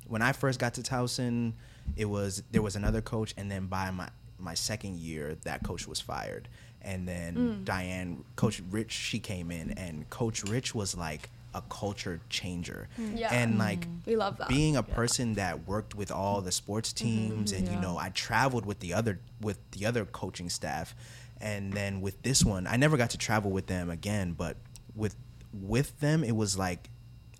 when 0.07 0.21
I 0.21 0.31
first 0.33 0.59
got 0.59 0.73
to 0.75 0.81
Towson, 0.81 1.53
it 1.95 2.05
was 2.05 2.43
there 2.51 2.61
was 2.61 2.75
another 2.75 3.01
coach, 3.01 3.33
and 3.37 3.49
then 3.49 3.67
by 3.67 3.91
my 3.91 4.09
my 4.39 4.53
second 4.53 4.97
year, 4.99 5.35
that 5.45 5.63
coach 5.63 5.87
was 5.87 5.99
fired, 5.99 6.47
and 6.81 7.07
then 7.07 7.35
Mm. 7.35 7.65
Diane, 7.65 8.23
Coach 8.35 8.61
Rich, 8.69 8.91
she 8.91 9.19
came 9.19 9.49
in, 9.51 9.71
and 9.71 10.09
Coach 10.09 10.43
Rich 10.43 10.75
was 10.75 10.95
like 10.95 11.29
a 11.53 11.61
culture 11.69 12.19
changer, 12.29 12.87
mm-hmm. 12.99 13.17
Yeah. 13.17 13.33
and 13.33 13.57
like 13.57 13.81
mm-hmm. 13.81 14.09
We 14.09 14.15
love 14.15 14.37
that. 14.37 14.49
being 14.49 14.75
a 14.75 14.83
person 14.83 15.35
that 15.35 15.67
worked 15.67 15.95
with 15.95 16.11
all 16.11 16.41
the 16.41 16.51
sports 16.51 16.93
mm-hmm. 16.93 17.05
teams, 17.05 17.51
and 17.51 17.67
you 17.67 17.79
know, 17.79 17.97
I 17.97 18.09
traveled 18.09 18.65
with 18.65 18.79
the 18.79 18.93
other 18.93 19.19
with 19.41 19.59
the 19.71 19.85
other 19.85 20.05
coaching 20.05 20.49
staff, 20.49 20.95
and 21.39 21.73
then 21.73 22.01
with 22.01 22.21
this 22.23 22.43
one, 22.43 22.67
I 22.67 22.77
never 22.77 22.97
got 22.97 23.11
to 23.11 23.17
travel 23.17 23.51
with 23.51 23.67
them 23.67 23.89
again, 23.89 24.33
but 24.33 24.57
with 24.95 25.15
with 25.53 25.99
them, 25.99 26.23
it 26.23 26.35
was 26.35 26.57
like 26.57 26.89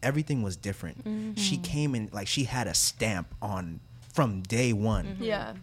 everything 0.04 0.44
was 0.44 0.56
different. 0.56 1.38
She 1.38 1.58
came 1.58 1.96
in 1.96 2.10
like 2.12 2.28
she 2.28 2.46
had 2.46 2.68
a 2.68 2.74
stamp 2.74 3.34
on 3.42 3.80
from 4.14 4.42
day 4.42 4.74
one. 4.74 5.18
Yeah. 5.20 5.54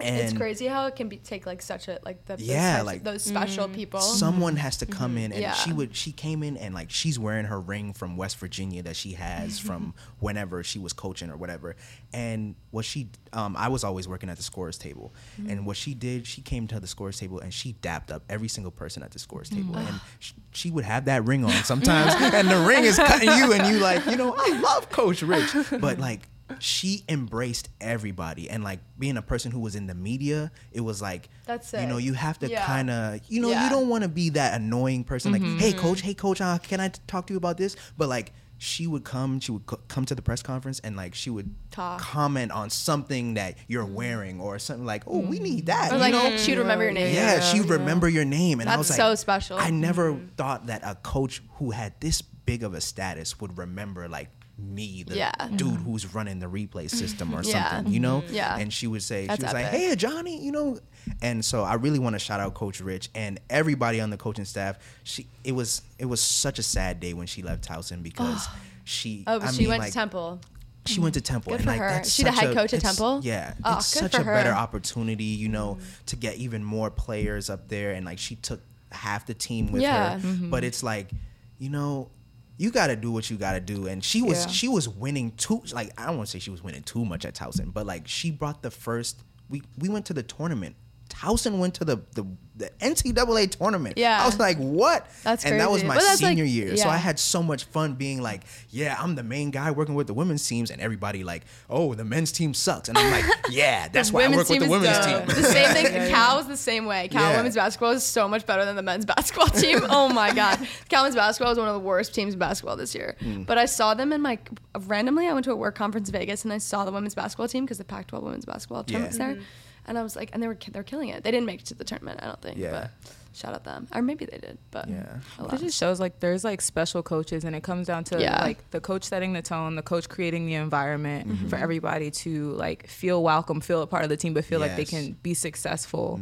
And 0.00 0.16
it's 0.16 0.32
crazy 0.32 0.66
how 0.66 0.86
it 0.86 0.94
can 0.94 1.08
be 1.08 1.16
take 1.16 1.44
like 1.44 1.60
such 1.60 1.88
a 1.88 1.98
like 2.04 2.24
the 2.26 2.36
those 2.36 2.46
Yeah, 2.46 2.76
types- 2.76 2.86
like- 2.86 3.04
those 3.04 3.22
special 3.24 3.66
mm. 3.68 3.74
people. 3.74 4.00
someone 4.00 4.56
has 4.56 4.76
to 4.78 4.86
come 4.86 5.12
mm-hmm. 5.12 5.18
in 5.18 5.32
and 5.32 5.40
Yeah. 5.42 5.54
she 5.54 5.72
would 5.72 5.96
she 5.96 6.12
came 6.12 6.42
in 6.44 6.56
and 6.56 6.72
like 6.74 6.90
she's 6.90 7.18
wearing 7.18 7.46
her 7.46 7.60
ring 7.60 7.92
from 7.92 8.16
West 8.16 8.36
Virginia 8.38 8.82
that 8.84 8.94
she 8.96 9.12
has 9.12 9.58
from 9.68 9.94
whenever 10.20 10.62
she 10.62 10.78
was 10.78 10.92
coaching 10.92 11.30
or 11.30 11.36
whatever. 11.36 11.74
And 12.12 12.54
what 12.70 12.84
she 12.84 13.08
um 13.32 13.56
I 13.56 13.68
was 13.68 13.82
always 13.82 14.06
working 14.06 14.28
at 14.30 14.36
the 14.36 14.42
scores 14.42 14.78
table. 14.78 15.12
And 15.48 15.66
what 15.66 15.76
she 15.76 15.94
did 15.94 16.26
she 16.26 16.42
came 16.42 16.68
to 16.68 16.78
the 16.78 16.86
scores 16.86 17.18
table 17.18 17.40
and 17.40 17.52
she 17.52 17.72
dapped 17.72 18.12
up 18.12 18.22
every 18.28 18.48
single 18.48 18.70
person 18.72 19.02
at 19.02 19.10
the 19.10 19.18
scores 19.18 19.48
table. 19.50 19.74
Mm. 19.74 19.88
And 19.88 20.00
sh- 20.20 20.32
she 20.52 20.70
would 20.70 20.84
have 20.84 21.06
that 21.06 21.24
ring 21.24 21.44
on 21.44 21.50
sometimes 21.64 22.14
and 22.34 22.48
the 22.48 22.58
ring 22.60 22.84
is 22.84 22.96
cutting 22.98 23.30
you 23.30 23.52
and 23.52 23.66
you 23.66 23.80
like 23.80 24.06
you 24.06 24.16
know 24.16 24.34
I 24.38 24.60
love 24.60 24.90
coach 24.90 25.22
Rich. 25.22 25.50
But 25.80 25.98
like 25.98 26.20
she 26.58 27.04
embraced 27.08 27.68
everybody 27.80 28.48
and 28.48 28.64
like 28.64 28.80
being 28.98 29.16
a 29.16 29.22
person 29.22 29.52
who 29.52 29.60
was 29.60 29.74
in 29.74 29.86
the 29.86 29.94
media 29.94 30.50
it 30.72 30.80
was 30.80 31.02
like 31.02 31.28
That's 31.46 31.72
it. 31.74 31.82
you 31.82 31.86
know 31.86 31.98
you 31.98 32.14
have 32.14 32.38
to 32.40 32.48
Yeah. 32.48 32.64
kind 32.64 32.90
of 32.90 33.20
you 33.28 33.40
know 33.40 33.50
Yeah. 33.50 33.64
you 33.64 33.70
don't 33.70 33.88
want 33.88 34.02
to 34.02 34.08
be 34.08 34.30
that 34.30 34.60
annoying 34.60 35.04
person 35.04 35.32
like 35.32 35.42
hey 35.42 35.72
mm-hmm. 35.72 35.78
coach 35.78 36.00
hey 36.00 36.14
coach 36.14 36.40
uh, 36.40 36.58
can 36.58 36.80
i 36.80 36.88
t- 36.88 37.00
talk 37.06 37.26
to 37.26 37.34
you 37.34 37.38
about 37.38 37.58
this 37.58 37.76
but 37.96 38.08
like 38.08 38.32
she 38.58 38.86
would 38.86 39.04
come 39.04 39.38
she 39.38 39.52
would 39.52 39.64
co- 39.66 39.80
come 39.86 40.04
to 40.04 40.14
the 40.14 40.22
press 40.22 40.42
conference 40.42 40.80
and 40.80 40.96
like 40.96 41.14
she 41.14 41.30
would 41.30 41.54
Talk. 41.70 42.00
comment 42.00 42.50
on 42.50 42.70
something 42.70 43.34
that 43.34 43.56
you're 43.68 43.86
mm. 43.86 43.94
wearing 43.94 44.40
or 44.40 44.58
something 44.58 44.84
like 44.84 45.04
oh 45.06 45.18
we 45.18 45.38
need 45.38 45.64
mm. 45.64 45.66
that 45.66 45.92
or 45.92 45.94
you 45.94 46.00
like 46.00 46.12
know 46.12 46.36
she'd 46.36 46.58
remember 46.58 46.84
your 46.84 46.92
name. 46.92 47.14
yeah, 47.14 47.40
she 47.40 47.60
would 47.60 47.70
remember 47.70 48.08
your 48.08 48.24
name 48.24 48.60
and 48.60 48.68
i 48.68 48.76
was 48.76 48.90
like 48.90 48.96
so 48.96 49.14
special. 49.14 49.58
i 49.58 49.70
never 49.70 50.12
mm-hmm. 50.12 50.26
thought 50.36 50.66
that 50.66 50.82
a 50.84 50.96
coach 50.96 51.40
who 51.54 51.70
had 51.70 51.94
this 52.00 52.20
big 52.20 52.64
of 52.64 52.74
a 52.74 52.80
status 52.80 53.38
would 53.40 53.56
remember 53.58 54.08
like 54.08 54.28
me 54.58 55.04
the 55.06 55.16
Yeah. 55.16 55.32
dude 55.54 55.68
mm-hmm. 55.68 55.82
who's 55.84 56.14
running 56.14 56.40
the 56.40 56.46
replay 56.46 56.90
system 56.90 57.32
or 57.34 57.42
Yeah. 57.42 57.70
something 57.76 57.92
you 57.92 58.00
know 58.00 58.24
Yeah. 58.28 58.56
and 58.58 58.72
she 58.72 58.86
would 58.86 59.02
say 59.02 59.26
That's 59.26 59.40
she 59.40 59.44
was 59.44 59.52
like 59.54 59.66
hey 59.66 59.94
Johnny, 59.96 60.42
you 60.44 60.52
know. 60.52 60.78
And 61.22 61.42
so 61.44 61.62
I 61.62 61.74
really 61.74 61.98
want 61.98 62.14
to 62.14 62.18
shout 62.18 62.38
out 62.40 62.52
Coach 62.54 62.80
Rich 62.80 63.08
and 63.14 63.40
everybody 63.48 64.00
on 64.00 64.10
the 64.10 64.16
coaching 64.18 64.44
staff. 64.44 64.78
She 65.04 65.26
it 65.44 65.52
was 65.52 65.82
it 65.98 66.04
was 66.06 66.20
such 66.20 66.58
a 66.58 66.62
sad 66.62 67.00
day 67.00 67.14
when 67.14 67.26
she 67.26 67.42
left 67.42 67.66
Towson 67.66 68.02
because 68.02 68.46
she 68.84 69.24
Oh, 69.26 69.38
but 69.38 69.48
I 69.48 69.52
she 69.52 69.60
mean, 69.60 69.68
went 69.70 69.80
like, 69.80 69.92
to 69.92 69.94
Temple. 69.94 70.40
She 70.86 71.00
went 71.00 71.14
to 71.14 71.20
Temple. 71.20 71.50
Good 71.52 71.60
and 71.60 71.64
for 71.64 71.70
like 71.70 71.80
her. 71.80 71.88
that's 71.90 72.10
She 72.12 72.22
the 72.24 72.32
head 72.32 72.54
coach 72.54 72.72
at 72.74 72.80
Temple? 72.80 73.20
Yeah, 73.22 73.54
Oh, 73.64 73.76
it's 73.76 73.92
good 73.94 74.10
such 74.10 74.16
for 74.16 74.22
a 74.22 74.34
better 74.34 74.52
opportunity, 74.52 75.24
you 75.24 75.48
know, 75.48 75.74
mm-hmm. 75.74 76.04
to 76.06 76.16
get 76.16 76.36
even 76.36 76.64
more 76.64 76.90
players 76.90 77.50
up 77.50 77.68
there. 77.68 77.92
And 77.92 78.04
like 78.06 78.18
she 78.18 78.36
took 78.36 78.60
half 78.90 79.26
the 79.26 79.34
team 79.34 79.70
with 79.70 79.82
Yeah. 79.82 80.14
her, 80.14 80.16
but 80.18 80.26
mm-hmm. 80.26 80.64
it's 80.64 80.82
like, 80.82 81.10
you 81.58 81.68
know. 81.70 82.10
You 82.58 82.70
got 82.70 82.88
to 82.88 82.96
do 82.96 83.10
what 83.12 83.30
you 83.30 83.36
got 83.36 83.52
to 83.52 83.60
do, 83.60 83.86
and 83.86 84.04
she 84.04 84.20
was 84.20 84.44
Yeah. 84.44 84.50
she 84.50 84.68
was 84.68 84.88
winning 84.88 85.30
too. 85.36 85.62
Like 85.72 85.90
I 85.96 86.06
don't 86.06 86.16
want 86.18 86.26
to 86.28 86.30
say 86.32 86.38
she 86.40 86.50
was 86.50 86.62
winning 86.62 86.82
too 86.82 87.04
much 87.04 87.24
at 87.24 87.34
Towson, 87.34 87.72
but 87.72 87.86
like 87.86 88.06
she 88.06 88.30
brought 88.30 88.62
the 88.62 88.70
first. 88.70 89.22
We 89.48 89.62
we 89.78 89.88
went 89.88 90.04
to 90.06 90.12
the 90.12 90.22
tournament. 90.24 90.74
Towson 91.18 91.58
went 91.58 91.74
to 91.74 91.84
the 91.84 91.96
the, 92.14 92.24
the 92.56 92.70
NCAA 92.80 93.50
tournament. 93.50 93.96
Yeah. 93.98 94.20
I 94.22 94.26
was 94.26 94.38
like, 94.38 94.56
what? 94.56 95.06
That's 95.24 95.44
and 95.44 95.58
that 95.60 95.70
was 95.70 95.82
my 95.84 95.94
But 95.94 96.02
that's, 96.04 96.22
like- 96.22 96.30
senior 96.30 96.44
year, 96.44 96.76
so. 96.76 96.88
I 96.88 96.96
had 96.96 97.18
so 97.18 97.42
much 97.42 97.64
fun 97.64 97.94
being 97.94 98.20
like, 98.20 98.42
yeah, 98.70 98.96
I'm 98.98 99.14
the 99.14 99.22
main 99.22 99.50
guy 99.50 99.70
working 99.70 99.94
with 99.94 100.06
the 100.06 100.14
women's 100.14 100.46
teams, 100.46 100.70
and 100.70 100.80
everybody 100.80 101.22
like, 101.24 101.44
oh, 101.70 101.94
the 101.94 102.04
men's 102.04 102.30
team 102.32 102.54
sucks, 102.54 102.88
and 102.88 102.96
I'm 102.98 103.10
like, 103.10 103.24
yeah, 103.50 103.88
that's 103.88 104.12
why 104.12 104.24
I 104.24 104.28
work 104.28 104.48
with 104.48 104.58
the 104.60 104.64
is 104.64 104.70
women's 104.70 104.98
dope. 104.98 105.26
team. 105.26 105.36
The 105.36 105.42
same 105.44 105.72
thing. 105.74 106.10
Cal 106.10 106.38
is 106.38 106.46
the 106.46 106.56
same 106.56 106.86
way. 106.86 107.08
Cal 107.08 107.30
Yeah. 107.30 107.36
women's 107.38 107.54
basketball 107.56 107.90
is 107.92 108.04
so 108.04 108.28
much 108.28 108.46
better 108.46 108.64
than 108.64 108.76
the 108.76 108.82
men's 108.82 109.04
basketball 109.14 109.46
team. 109.48 109.80
Oh 109.88 110.08
my 110.08 110.32
god, 110.32 110.66
Cal 110.88 111.02
men's 111.02 111.14
basketball 111.16 111.52
is 111.52 111.58
one 111.58 111.68
of 111.68 111.74
the 111.74 111.80
worst 111.80 112.14
teams 112.14 112.34
in 112.34 112.38
basketball 112.38 112.76
this 112.76 112.94
year. 112.94 113.16
Hmm. 113.20 113.42
But 113.42 113.58
I 113.58 113.66
saw 113.66 113.94
them 113.94 114.12
in 114.12 114.20
my 114.20 114.38
randomly. 114.86 115.26
I 115.28 115.32
went 115.32 115.44
to 115.44 115.52
a 115.52 115.56
work 115.56 115.74
conference 115.74 116.08
in 116.08 116.12
Vegas 116.12 116.44
and 116.44 116.52
I 116.52 116.58
saw 116.58 116.84
the 116.84 116.92
women's 116.92 117.14
basketball 117.14 117.48
team 117.48 117.64
because 117.64 117.78
the 117.78 117.84
Pac-12 117.84 118.22
women's 118.22 118.44
basketball 118.44 118.84
tournament 118.84 119.10
was 119.12 119.18
Yeah. 119.18 119.26
there, 119.34 119.42
and 119.88 119.98
I 119.98 120.02
was 120.02 120.14
like, 120.14 120.30
and 120.32 120.42
they 120.42 120.46
were 120.46 120.56
they 120.70 120.78
were 120.78 120.84
killing 120.84 121.08
it. 121.08 121.24
They 121.24 121.30
didn't 121.32 121.46
make 121.46 121.60
it 121.60 121.66
to 121.66 121.74
the 121.74 121.84
tournament, 121.84 122.20
I 122.22 122.26
don't 122.26 122.40
think. 122.42 122.58
Yeah. 122.58 122.70
But 122.70 122.90
shout 123.34 123.54
out 123.54 123.64
them, 123.64 123.86
or 123.94 124.02
maybe 124.02 124.24
they 124.26 124.38
did. 124.38 124.58
But 124.70 124.88
Yeah. 124.88 125.18
It 125.52 125.58
just 125.60 125.78
shows 125.78 125.98
like 126.00 126.20
there's 126.20 126.44
like 126.44 126.60
special 126.60 127.02
coaches, 127.02 127.44
and 127.44 127.56
it 127.56 127.62
comes 127.62 127.86
down 127.86 128.04
to 128.04 128.20
Yeah. 128.20 128.42
like 128.42 128.70
the 128.70 128.80
coach 128.80 129.04
setting 129.04 129.32
the 129.32 129.42
tone, 129.42 129.74
the 129.76 129.82
coach 129.82 130.08
creating 130.08 130.46
the 130.46 130.54
environment 130.54 131.28
Mm-hmm. 131.28 131.48
for 131.48 131.56
everybody 131.56 132.10
to 132.10 132.50
like 132.52 132.86
feel 132.88 133.22
welcome, 133.22 133.60
feel 133.60 133.82
a 133.82 133.86
part 133.86 134.02
of 134.04 134.08
the 134.10 134.16
team, 134.16 134.34
but 134.34 134.44
feel 134.44 134.60
like 134.60 134.76
they 134.76 134.84
can 134.84 135.12
be 135.22 135.34
successful. 135.34 136.20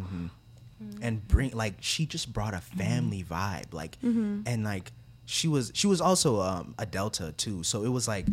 and 1.00 1.26
bring 1.26 1.50
like 1.52 1.74
she 1.80 2.04
just 2.06 2.32
brought 2.32 2.52
a 2.54 2.60
family 2.60 3.24
vibe 3.24 3.72
like 3.72 3.98
Mm-hmm. 4.02 4.42
and 4.46 4.62
like 4.64 4.92
she 5.24 5.48
was 5.48 5.72
she 5.74 5.86
was 5.86 6.00
also 6.00 6.40
um, 6.40 6.74
a 6.78 6.84
delta 6.86 7.32
too 7.32 7.62
so 7.62 7.82
it 7.82 7.88
was 7.88 8.06
like 8.06 8.26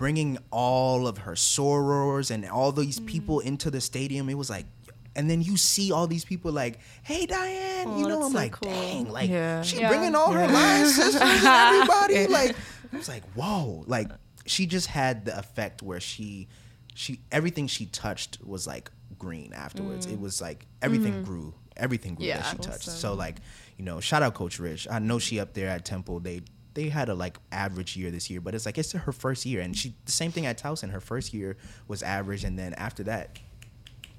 bringing 0.00 0.38
all 0.50 1.06
of 1.06 1.18
her 1.18 1.32
sorors 1.34 2.30
and 2.30 2.46
all 2.48 2.72
these 2.72 2.98
Mm. 2.98 3.06
people 3.06 3.40
into 3.40 3.70
the 3.70 3.80
stadium 3.82 4.30
it 4.30 4.34
was 4.44 4.48
like 4.48 4.64
and 5.14 5.28
then 5.28 5.42
you 5.42 5.56
see 5.58 5.92
all 5.92 6.06
these 6.06 6.24
people 6.24 6.50
like 6.52 6.78
hey 7.02 7.26
diane 7.26 7.98
you 7.98 8.06
Oh, 8.06 8.08
know 8.08 8.22
i'm 8.24 8.32
so 8.32 8.38
like 8.38 8.52
cool. 8.52 8.70
dang 8.70 9.10
like 9.10 9.28
Yeah. 9.28 9.60
she 9.62 9.78
Yeah. 9.80 9.88
bringing 9.90 10.14
all 10.14 10.32
her 10.32 10.46
line 10.48 10.86
sisters 10.98 11.20
and 11.20 11.44
everybody 11.44 12.26
like 12.28 12.56
i 12.92 12.96
was 12.96 13.08
like 13.08 13.24
whoa 13.34 13.84
like 13.86 14.08
she 14.46 14.64
just 14.66 14.86
had 14.86 15.26
the 15.26 15.38
effect 15.38 15.82
where 15.82 16.00
she 16.00 16.48
she 16.94 17.20
everything 17.30 17.66
she 17.66 17.84
touched 17.86 18.38
was 18.42 18.66
like 18.66 18.90
green 19.18 19.52
afterwards 19.52 20.06
it 20.06 20.18
was 20.18 20.40
like 20.40 20.64
everything 20.80 21.22
grew 21.22 21.52
everything 21.76 22.14
grew 22.14 22.24
Yeah. 22.26 22.38
that 22.38 22.50
she 22.52 22.56
touched 22.56 22.88
so 22.88 23.12
like 23.14 23.36
you 23.76 23.84
know, 23.86 23.98
shout 23.98 24.22
out 24.22 24.34
Coach 24.34 24.58
Rich. 24.58 24.86
I 24.90 24.98
know 24.98 25.18
she 25.18 25.40
up 25.40 25.54
there 25.54 25.68
at 25.68 25.86
Temple. 25.86 26.20
They 26.20 26.42
they 26.74 26.88
had 26.88 27.08
a 27.08 27.14
like 27.14 27.38
average 27.52 27.96
year 27.96 28.10
this 28.10 28.30
year, 28.30 28.40
but 28.40 28.54
it's 28.54 28.66
like 28.66 28.78
it's 28.78 28.92
her 28.92 29.12
first 29.12 29.44
year, 29.46 29.60
and 29.60 29.76
she 29.76 29.94
the 30.04 30.12
same 30.12 30.30
thing 30.32 30.46
at 30.46 30.58
Towson. 30.60 30.90
Her 30.90 31.00
first 31.00 31.34
year 31.34 31.56
was 31.88 32.02
average, 32.02 32.44
and 32.44 32.58
then 32.58 32.74
after 32.74 33.02
that 33.04 33.38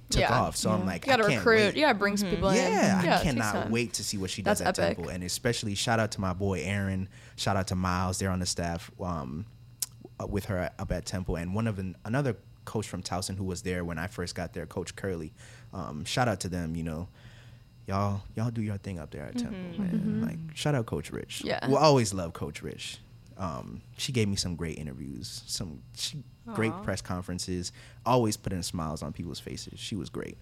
took 0.09 0.19
Yeah. 0.21 0.41
off. 0.41 0.57
So 0.57 0.69
I'm 0.71 0.85
like, 0.85 1.05
You 1.05 1.11
gotta 1.11 1.23
I 1.23 1.29
can't 1.29 1.39
recruit. 1.45 1.55
wait. 1.67 1.75
You 1.75 1.81
gotta 1.85 1.97
bring 1.97 2.17
some 2.17 2.29
people 2.29 2.49
in. 2.49 2.57
Yeah, 2.57 3.17
I 3.19 3.23
cannot 3.23 3.69
wait 3.69 3.93
to 3.93 4.03
see 4.03 4.17
what 4.17 4.29
she 4.29 4.41
does 4.41 4.59
That's 4.59 4.77
at 4.77 4.83
epic. 4.85 4.97
Temple, 4.97 5.11
and 5.13 5.23
especially 5.23 5.75
shout 5.75 5.99
out 5.99 6.11
to 6.11 6.21
my 6.21 6.33
boy 6.33 6.61
Aaron. 6.63 7.07
Shout 7.37 7.55
out 7.55 7.67
to 7.67 7.75
Miles. 7.75 8.19
They're 8.19 8.29
on 8.31 8.39
the 8.39 8.45
staff 8.45 8.91
um, 8.99 9.45
uh, 10.21 10.27
with 10.27 10.45
her 10.45 10.69
up 10.77 10.91
at 10.91 11.05
Temple, 11.05 11.37
and 11.37 11.55
one 11.55 11.67
of 11.67 11.79
an, 11.79 11.95
another 12.03 12.35
coach 12.65 12.87
from 12.87 13.01
Towson 13.01 13.37
who 13.37 13.43
was 13.45 13.61
there 13.63 13.83
when 13.85 13.97
I 13.97 14.07
first 14.07 14.35
got 14.35 14.53
there, 14.53 14.65
Coach 14.65 14.95
Curley. 14.95 15.33
Um, 15.73 16.03
shout 16.05 16.27
out 16.27 16.41
to 16.41 16.49
them. 16.49 16.75
You 16.75 16.83
know, 16.83 17.07
y'all 17.87 18.21
y'all 18.35 18.51
do 18.51 18.61
your 18.61 18.77
thing 18.77 18.99
up 18.99 19.11
there 19.11 19.23
at 19.23 19.37
Temple, 19.37 19.59
man. 19.79 20.21
Like 20.21 20.55
shout 20.55 20.75
out 20.75 20.85
Coach 20.85 21.11
Rich. 21.11 21.43
Yeah. 21.43 21.65
we'll 21.67 21.77
always 21.77 22.13
love 22.13 22.33
Coach 22.33 22.61
Rich. 22.61 22.99
Um, 23.37 23.81
she 23.97 24.11
gave 24.11 24.27
me 24.27 24.35
some 24.35 24.55
great 24.55 24.77
interviews, 24.77 25.43
some 25.47 25.81
she, 25.95 26.23
great 26.53 26.73
press 26.83 27.01
conferences. 27.01 27.71
Always 28.05 28.37
putting 28.37 28.61
smiles 28.61 29.01
on 29.01 29.13
people's 29.13 29.39
faces. 29.39 29.79
She 29.79 29.95
was 29.95 30.09
great. 30.09 30.37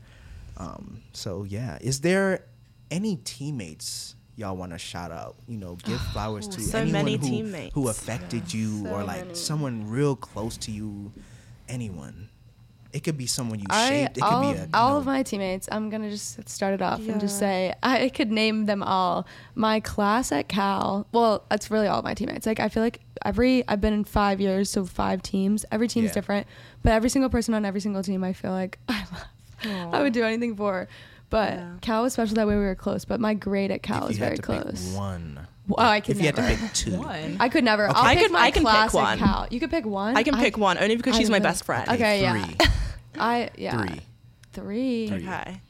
Um, 0.58 1.02
so 1.13 1.43
yeah, 1.43 1.78
is 1.80 2.02
there 2.02 2.45
any 2.91 3.17
teammates 3.23 4.15
y'all 4.36 4.58
want 4.58 4.73
to 4.73 4.78
shout 4.78 5.12
out? 5.12 5.36
You 5.47 5.58
know, 5.58 5.75
give 5.84 6.02
flowers 6.13 6.47
to 6.49 6.60
so 6.62 6.80
anyone 6.80 7.08
who, 7.19 7.69
who 7.73 7.88
affected 7.89 8.54
you, 8.54 8.84
So 8.84 8.89
or 8.89 9.04
like 9.04 9.21
many. 9.21 9.36
someone 9.36 9.89
real 9.89 10.15
close 10.15 10.58
to 10.58 10.71
you. 10.71 11.13
Anyone. 11.69 12.30
It 12.91 13.04
could 13.04 13.17
be 13.17 13.28
someone 13.28 13.60
you 13.60 13.67
I 13.69 13.89
shaped. 13.89 14.17
It 14.17 14.23
all, 14.23 14.41
could 14.41 14.54
be 14.56 14.60
a, 14.60 14.63
you 14.63 14.69
all 14.73 14.91
know, 14.93 14.97
of 14.97 15.06
my 15.06 15.21
teammates. 15.23 15.69
I'm 15.71 15.89
gonna 15.91 16.10
just 16.10 16.49
start 16.49 16.73
it 16.73 16.82
off 16.82 16.99
and 17.08 17.19
just 17.21 17.38
say 17.38 17.73
I 17.84 18.10
could 18.10 18.32
name 18.32 18.65
them 18.65 18.82
all. 18.82 19.28
My 19.54 19.80
class 19.80 20.32
at 20.32 20.47
Cal. 20.47 21.06
Well, 21.12 21.43
that's 21.49 21.69
really 21.69 21.88
all 21.88 22.02
my 22.02 22.13
teammates. 22.15 22.47
Like 22.47 22.60
I 22.60 22.67
feel 22.69 22.82
like 22.82 22.99
every 23.23 23.67
I've 23.67 23.80
been 23.82 23.93
in 23.93 24.06
five 24.06 24.41
years, 24.41 24.69
so 24.71 24.86
five 24.86 25.21
teams. 25.21 25.65
Every 25.71 25.88
team's 25.88 26.08
Yeah. 26.08 26.13
different, 26.13 26.47
but 26.82 26.93
every 26.93 27.10
single 27.10 27.30
person 27.30 27.54
on 27.54 27.63
every 27.63 27.80
single 27.82 28.02
team, 28.02 28.23
I 28.23 28.34
feel 28.34 28.52
like 28.52 28.80
I 28.89 29.06
love. 29.12 29.93
I 29.93 30.02
would 30.02 30.13
do 30.13 30.23
anything 30.23 30.56
for. 30.56 30.88
But 31.30 31.54
Yeah. 31.54 31.73
Cal 31.82 32.02
was 32.02 32.13
special 32.13 32.34
that 32.38 32.47
way 32.47 32.56
we 32.56 32.62
were 32.63 32.73
close. 32.73 33.06
But 33.06 33.19
my 33.19 33.36
grade 33.36 33.69
at 33.69 33.84
Cal 33.84 34.04
if 34.04 34.08
was 34.08 34.17
you 34.17 34.23
had 34.23 34.30
very 34.30 34.38
to 34.38 34.41
close. 34.63 34.89
Pick 34.89 34.97
one. 34.97 35.47
Oh, 35.77 35.82
I 35.84 35.99
could 35.99 36.15
if 36.15 36.19
you 36.21 36.25
had 36.27 36.38
never. 36.38 36.55
to 36.55 36.62
pick 36.62 36.73
two. 36.73 36.97
One. 36.97 37.38
I 37.39 37.49
could 37.49 37.63
never. 37.63 37.88
Okay. 37.89 37.93
I'll 37.97 38.05
I 38.05 38.15
pick 38.15 38.23
could- 38.23 38.32
my 38.32 38.39
I 38.39 38.51
can 38.51 38.63
pick 38.63 38.69
class 38.71 38.95
at 38.95 39.01
one. 39.01 39.17
Cal. 39.19 39.47
You 39.51 39.60
could 39.60 39.69
pick 39.69 39.86
one. 39.86 40.17
I 40.17 40.23
can 40.23 40.36
pick 40.36 40.58
one 40.58 40.77
only 40.77 40.95
because 40.95 41.15
she's 41.15 41.29
my 41.29 41.39
best 41.39 41.63
friend. 41.65 41.88
Okay, 41.89 42.21
yeah. 42.21 42.43
three. 42.43 42.58
I 43.19 43.49
yeah. 43.58 43.77
Three. 43.84 43.99
Three. 44.53 45.08
Three. 45.10 45.17
Okay. 45.27 45.62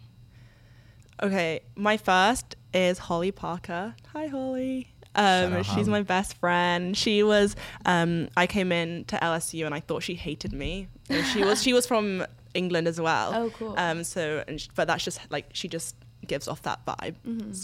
Okay, 1.22 1.60
my 1.76 1.98
first 1.98 2.56
is 2.74 2.98
Holly 2.98 3.32
Parker. 3.32 3.94
Hi, 4.14 4.28
Holly. 4.28 4.88
Um, 5.16 5.54
out 5.54 5.66
she's 5.66 5.74
Holly. 5.74 5.90
my 5.90 6.02
best 6.04 6.38
friend. 6.38 6.96
She 6.96 7.24
was. 7.24 7.56
Um, 7.86 8.30
I 8.38 8.48
came 8.48 8.72
in 8.72 9.04
to 9.06 9.18
LSU 9.18 9.66
and 9.66 9.76
I 9.76 9.82
thought 9.82 10.02
she 10.04 10.16
hated 10.16 10.54
me. 10.54 10.88
And 11.10 11.26
she 11.34 11.44
was. 11.44 11.62
She 11.62 11.74
was 11.74 11.86
from 11.86 12.26
England 12.54 12.88
as 12.88 13.02
well. 13.02 13.34
Oh, 13.36 13.50
cool. 13.58 13.76
Um, 13.78 14.04
so, 14.06 14.44
and 14.48 14.62
sh- 14.62 14.70
but 14.76 14.88
that's 14.88 15.04
just 15.04 15.20
like 15.30 15.48
she 15.54 15.68
just 15.68 15.96
gives 16.30 16.48
off 16.48 16.62
that 16.62 16.86
vibe. 16.86 17.16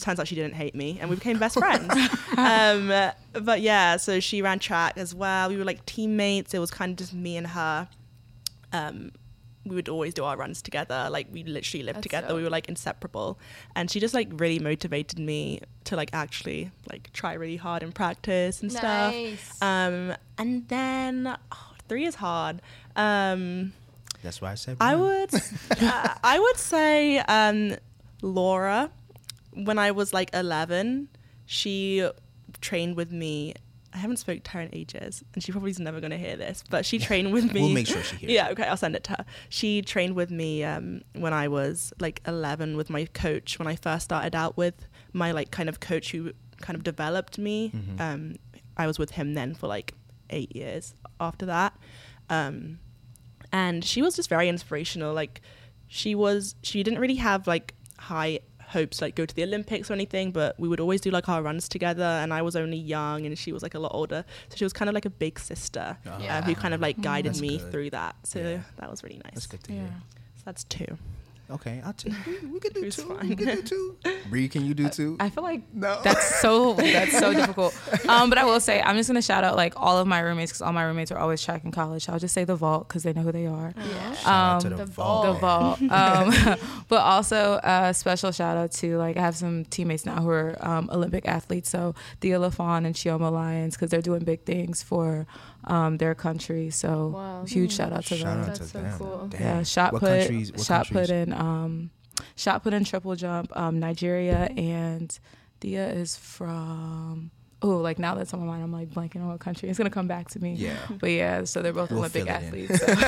Turns 0.02 0.20
out 0.20 0.28
she 0.28 0.36
didn't 0.36 0.56
hate 0.56 0.76
me, 0.76 0.98
and 1.00 1.10
we 1.10 1.16
became 1.16 1.40
best 1.40 1.58
friends. 1.58 1.94
um, 2.38 2.88
but 3.46 3.62
yeah, 3.62 3.96
so 3.96 4.20
she 4.20 4.42
ran 4.42 4.60
track 4.60 4.98
as 4.98 5.16
well. 5.16 5.48
We 5.48 5.56
were 5.56 5.64
like 5.64 5.86
teammates. 5.86 6.54
It 6.54 6.60
was 6.60 6.72
kind 6.72 6.92
of 6.92 6.98
just 6.98 7.14
me 7.14 7.38
and 7.38 7.48
her. 7.48 7.88
Um, 8.74 9.12
we 9.66 9.76
would 9.76 9.90
always 9.90 10.14
do 10.14 10.24
our 10.24 10.38
runs 10.38 10.62
together. 10.62 11.08
Like 11.10 11.28
we 11.32 11.44
literally 11.44 11.84
lived 11.84 11.98
That's 11.98 12.04
together. 12.04 12.28
dope. 12.28 12.38
We 12.38 12.44
were 12.44 12.50
like 12.50 12.70
inseparable, 12.70 13.40
and 13.76 13.90
she 13.90 14.00
just 14.00 14.14
like 14.14 14.30
really 14.34 14.60
motivated 14.60 15.20
me 15.20 15.62
to 15.86 15.96
like 15.96 16.10
actually 16.14 16.72
like 16.92 17.12
try 17.14 17.34
really 17.34 17.58
hard 17.58 17.84
in 17.84 17.92
practice 17.92 18.62
and 18.62 18.72
stuff. 18.72 19.14
Um, 19.62 20.14
and 20.38 20.68
then 20.68 21.36
oh, 21.52 21.72
three 21.88 22.06
is 22.06 22.16
hard. 22.16 22.62
Um, 22.96 23.74
That's 24.24 24.42
why 24.42 24.52
I 24.52 24.56
said. 24.56 24.78
I 24.80 24.96
would, 24.96 25.34
uh, 25.82 26.14
I 26.24 26.40
would 26.40 26.58
say 26.58 27.20
um, 27.20 27.76
Laura. 28.22 28.92
When 29.52 29.80
I 29.80 29.92
was 29.92 30.14
like 30.14 30.30
eleven, 30.34 31.10
she 31.46 32.08
trained 32.62 32.96
with 32.96 33.12
me. 33.12 33.54
I 33.94 33.98
haven't 34.00 34.18
spoke 34.18 34.44
to 34.44 34.52
her 34.52 34.60
in 34.60 34.70
ages, 34.74 35.24
and 35.34 35.42
she 35.42 35.54
probably 35.54 35.72
is 35.72 35.80
never 35.80 36.02
going 36.02 36.12
to 36.12 36.18
hear 36.18 36.36
this. 36.36 36.66
But 36.70 36.86
she 36.86 37.00
trained 37.00 37.32
with 37.32 37.54
me. 37.54 37.62
We'll 37.62 37.70
make 37.70 37.88
sure 37.88 38.04
she 38.04 38.18
hears 38.18 38.32
Yeah, 38.34 38.50
okay, 38.50 38.64
I'll 38.64 38.76
send 38.76 38.96
it 38.96 39.06
to 39.06 39.12
her. 39.12 39.26
She 39.48 39.82
trained 39.82 40.16
with 40.16 40.32
me 40.32 40.66
um, 40.66 41.02
when 41.14 41.34
I 41.34 41.48
was 41.48 41.94
like 42.00 42.22
eleven 42.28 42.76
with 42.76 42.90
my 42.90 43.06
coach. 43.06 43.58
When 43.58 43.68
I 43.68 43.76
first 43.76 44.06
started 44.06 44.36
out 44.36 44.58
with 44.58 44.88
my 45.14 45.32
like 45.32 45.52
kind 45.52 45.70
of 45.70 45.80
coach 45.80 46.12
who 46.12 46.34
kind 46.62 46.76
of 46.76 46.84
developed 46.84 47.38
me. 47.38 47.72
Mm-hmm. 47.74 48.02
Um, 48.02 48.36
I 48.78 48.88
was 48.88 49.00
with 49.00 49.12
him 49.12 49.34
then 49.34 49.56
for 49.56 49.68
like 49.68 49.94
eight 50.30 50.56
years 50.56 50.94
after 51.20 51.46
that. 51.46 51.78
Um, 52.30 52.80
and 53.52 53.86
she 53.86 54.02
was 54.02 54.16
just 54.16 54.28
very 54.28 54.50
inspirational 54.50 55.14
like 55.14 55.42
she 55.88 56.16
was 56.16 56.56
she 56.62 56.84
didn't 56.84 57.00
really 57.00 57.16
have 57.16 57.48
like 57.48 57.75
high 58.00 58.40
hopes 58.70 59.00
like 59.02 59.14
go 59.16 59.26
to 59.28 59.36
the 59.36 59.44
olympics 59.44 59.92
or 59.92 59.94
anything 59.94 60.32
but 60.32 60.60
we 60.60 60.68
would 60.68 60.80
always 60.80 61.00
do 61.00 61.12
like 61.12 61.30
our 61.30 61.44
runs 61.44 61.70
together 61.70 62.04
and 62.04 62.34
i 62.34 62.42
was 62.42 62.56
only 62.56 62.78
young 62.78 63.24
and 63.26 63.38
she 63.38 63.52
was 63.52 63.62
like 63.62 63.76
a 63.76 63.80
lot 63.80 63.92
older 63.94 64.26
so 64.50 64.56
she 64.58 64.64
was 64.66 64.74
kind 64.74 64.90
of 64.90 64.96
like 64.96 65.06
a 65.06 65.10
big 65.10 65.40
sister 65.40 65.96
Yeah. 66.04 66.40
uh, 66.40 66.42
who 66.42 66.56
kind 66.56 66.74
of 66.74 66.82
like 66.82 67.00
guided 67.00 67.34
That's 67.34 67.42
me 67.42 67.60
good. 67.60 67.72
through 67.72 67.90
that 67.92 68.16
so 68.24 68.40
Yeah. 68.40 68.62
that 68.78 68.90
was 68.90 69.04
really 69.04 69.22
nice 69.24 69.34
That's 69.36 69.46
good 69.48 69.64
to 69.66 69.74
Yeah. 69.74 69.80
hear. 69.82 69.94
so 70.38 70.42
that's 70.46 70.64
two 70.64 70.98
Okay, 71.50 71.82
I'll 71.86 71.94
take. 71.94 72.14
We, 72.26 72.48
we 72.48 72.60
could 72.60 72.74
do 72.74 72.82
Who's 72.82 72.96
two. 72.96 73.04
fine? 73.04 73.30
We 73.30 73.36
could 73.36 73.48
do 73.48 73.62
two. 73.62 73.96
Bree, 74.30 74.48
can 74.48 74.66
you 74.66 74.74
do 74.74 74.90
two? 74.90 75.16
I 75.20 75.30
feel 75.30 75.44
like 75.44 75.62
No. 75.74 76.00
that's 76.04 76.42
so 76.42 76.74
that's 76.74 77.18
so 77.20 77.34
difficult. 77.34 77.74
Um, 78.10 78.30
but 78.30 78.40
I 78.40 78.46
will 78.46 78.60
say 78.60 78.82
I'm 78.82 78.96
just 78.98 79.08
gonna 79.10 79.22
shout 79.22 79.44
out 79.44 79.56
like 79.56 79.74
all 79.78 79.98
of 80.00 80.08
my 80.08 80.20
roommates 80.22 80.52
because 80.52 80.62
all 80.64 80.74
my 80.74 80.84
roommates 80.84 81.12
are 81.12 81.20
always 81.20 81.44
track 81.44 81.64
in 81.64 81.72
college. 81.72 82.10
I'll 82.10 82.18
just 82.18 82.34
say 82.34 82.46
the 82.46 82.56
vault 82.56 82.88
because 82.88 83.04
they 83.04 83.14
know 83.14 83.22
who 83.22 83.32
they 83.32 83.46
are. 83.46 83.74
Yeah. 83.78 84.14
Shout 84.16 84.26
out 84.28 84.62
to 84.62 84.68
Um, 84.68 84.72
the, 84.72 84.78
the 84.86 84.92
vault. 84.92 85.26
The 85.26 85.34
vault. 85.40 85.82
Um, 85.96 86.58
but 86.88 87.02
also 87.02 87.60
a 87.64 87.94
special 87.94 88.32
shout 88.32 88.58
out 88.58 88.72
to 88.74 88.98
like 88.98 89.16
I 89.18 89.22
have 89.22 89.36
some 89.36 89.66
teammates 89.66 90.06
now 90.06 90.22
who 90.22 90.30
are 90.30 90.56
um, 90.66 90.90
Olympic 90.92 91.28
athletes. 91.28 91.70
So 91.70 91.94
Thea 92.22 92.40
LaFond 92.40 92.86
and 92.88 92.96
Chioma 92.96 93.32
Lyons 93.32 93.76
because 93.76 93.92
they're 93.92 94.02
doing 94.02 94.24
big 94.24 94.44
things 94.46 94.82
for 94.82 95.28
um, 95.66 95.98
their 95.98 96.16
country. 96.16 96.70
So 96.70 97.08
Wow. 97.08 97.46
huge 97.46 97.74
shout 97.74 97.92
out 97.94 98.06
to 98.06 98.16
Shout 98.16 98.26
them. 98.28 98.40
out 98.42 98.46
That's 98.48 98.60
to 98.60 98.66
so 98.66 98.82
them. 98.82 98.98
cool. 98.98 99.28
Damn. 99.30 99.42
Yeah, 99.42 99.64
shot 99.64 99.94
what 99.94 100.00
put, 100.02 100.20
countries? 100.20 100.52
What 100.52 100.62
shot 100.62 100.88
countries? 100.88 101.08
put 101.08 101.16
in, 101.16 101.34
um, 101.34 101.90
shot 102.36 102.64
put 102.64 102.74
in 102.74 102.84
triple 102.84 103.16
jump, 103.16 103.52
um, 103.58 103.80
Nigeria, 103.80 104.50
and 104.58 105.18
Thea 105.62 105.88
is 105.90 106.16
from. 106.18 107.32
Oh, 107.62 107.78
like 107.78 107.98
now 107.98 108.14
that's 108.14 108.32
on 108.34 108.42
my 108.42 108.46
mind, 108.46 108.64
I'm 108.64 108.72
like 108.72 108.90
blanking 108.90 109.22
on 109.22 109.30
what 109.30 109.40
country. 109.40 109.70
It's 109.70 109.78
gonna 109.78 109.90
come 109.90 110.08
back 110.08 110.30
to 110.32 110.40
me. 110.40 110.54
Yeah. 110.54 110.76
But 111.00 111.12
yeah, 111.12 111.46
so 111.46 111.62
they're 111.62 111.74
both 111.74 111.90
We'll 111.90 112.00
Olympic 112.00 112.26
fill 112.26 112.36
it 112.36 112.44
in. 112.44 112.46
athletes. 112.46 112.80
So. 112.80 112.86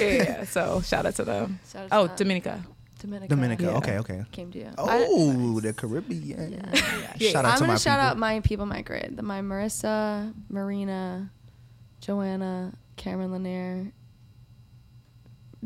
yeah, 0.04 0.22
yeah, 0.22 0.44
so 0.44 0.80
shout 0.82 1.04
out 1.06 1.14
to 1.16 1.24
them. 1.24 1.58
Shout 1.72 1.82
out 1.84 1.88
to 1.88 1.96
Oh, 1.96 2.06
that. 2.06 2.16
Dominica. 2.16 2.64
Dominica. 3.00 3.28
Dominica. 3.28 3.62
Yeah. 3.64 3.76
Okay, 3.78 3.98
okay. 3.98 4.24
Came 4.30 4.52
to 4.52 4.58
you. 4.58 4.68
I- 4.78 5.06
Oh, 5.08 5.58
the 5.60 5.72
Caribbean. 5.72 6.52
Yeah. 7.18 7.30
Shout 7.30 7.44
out 7.44 7.52
I'm 7.52 7.54
to 7.56 7.60
gonna 7.60 7.72
my 7.72 7.76
shout 7.78 7.98
people. 7.98 8.06
out 8.06 8.18
my 8.18 8.40
people, 8.40 8.66
my 8.66 8.82
grade. 8.82 9.16
The, 9.16 9.22
my 9.22 9.40
Marissa, 9.40 10.32
Marina, 10.48 11.30
Joanna, 12.06 12.72
Cameron 12.94 13.32
Lanier, 13.32 13.92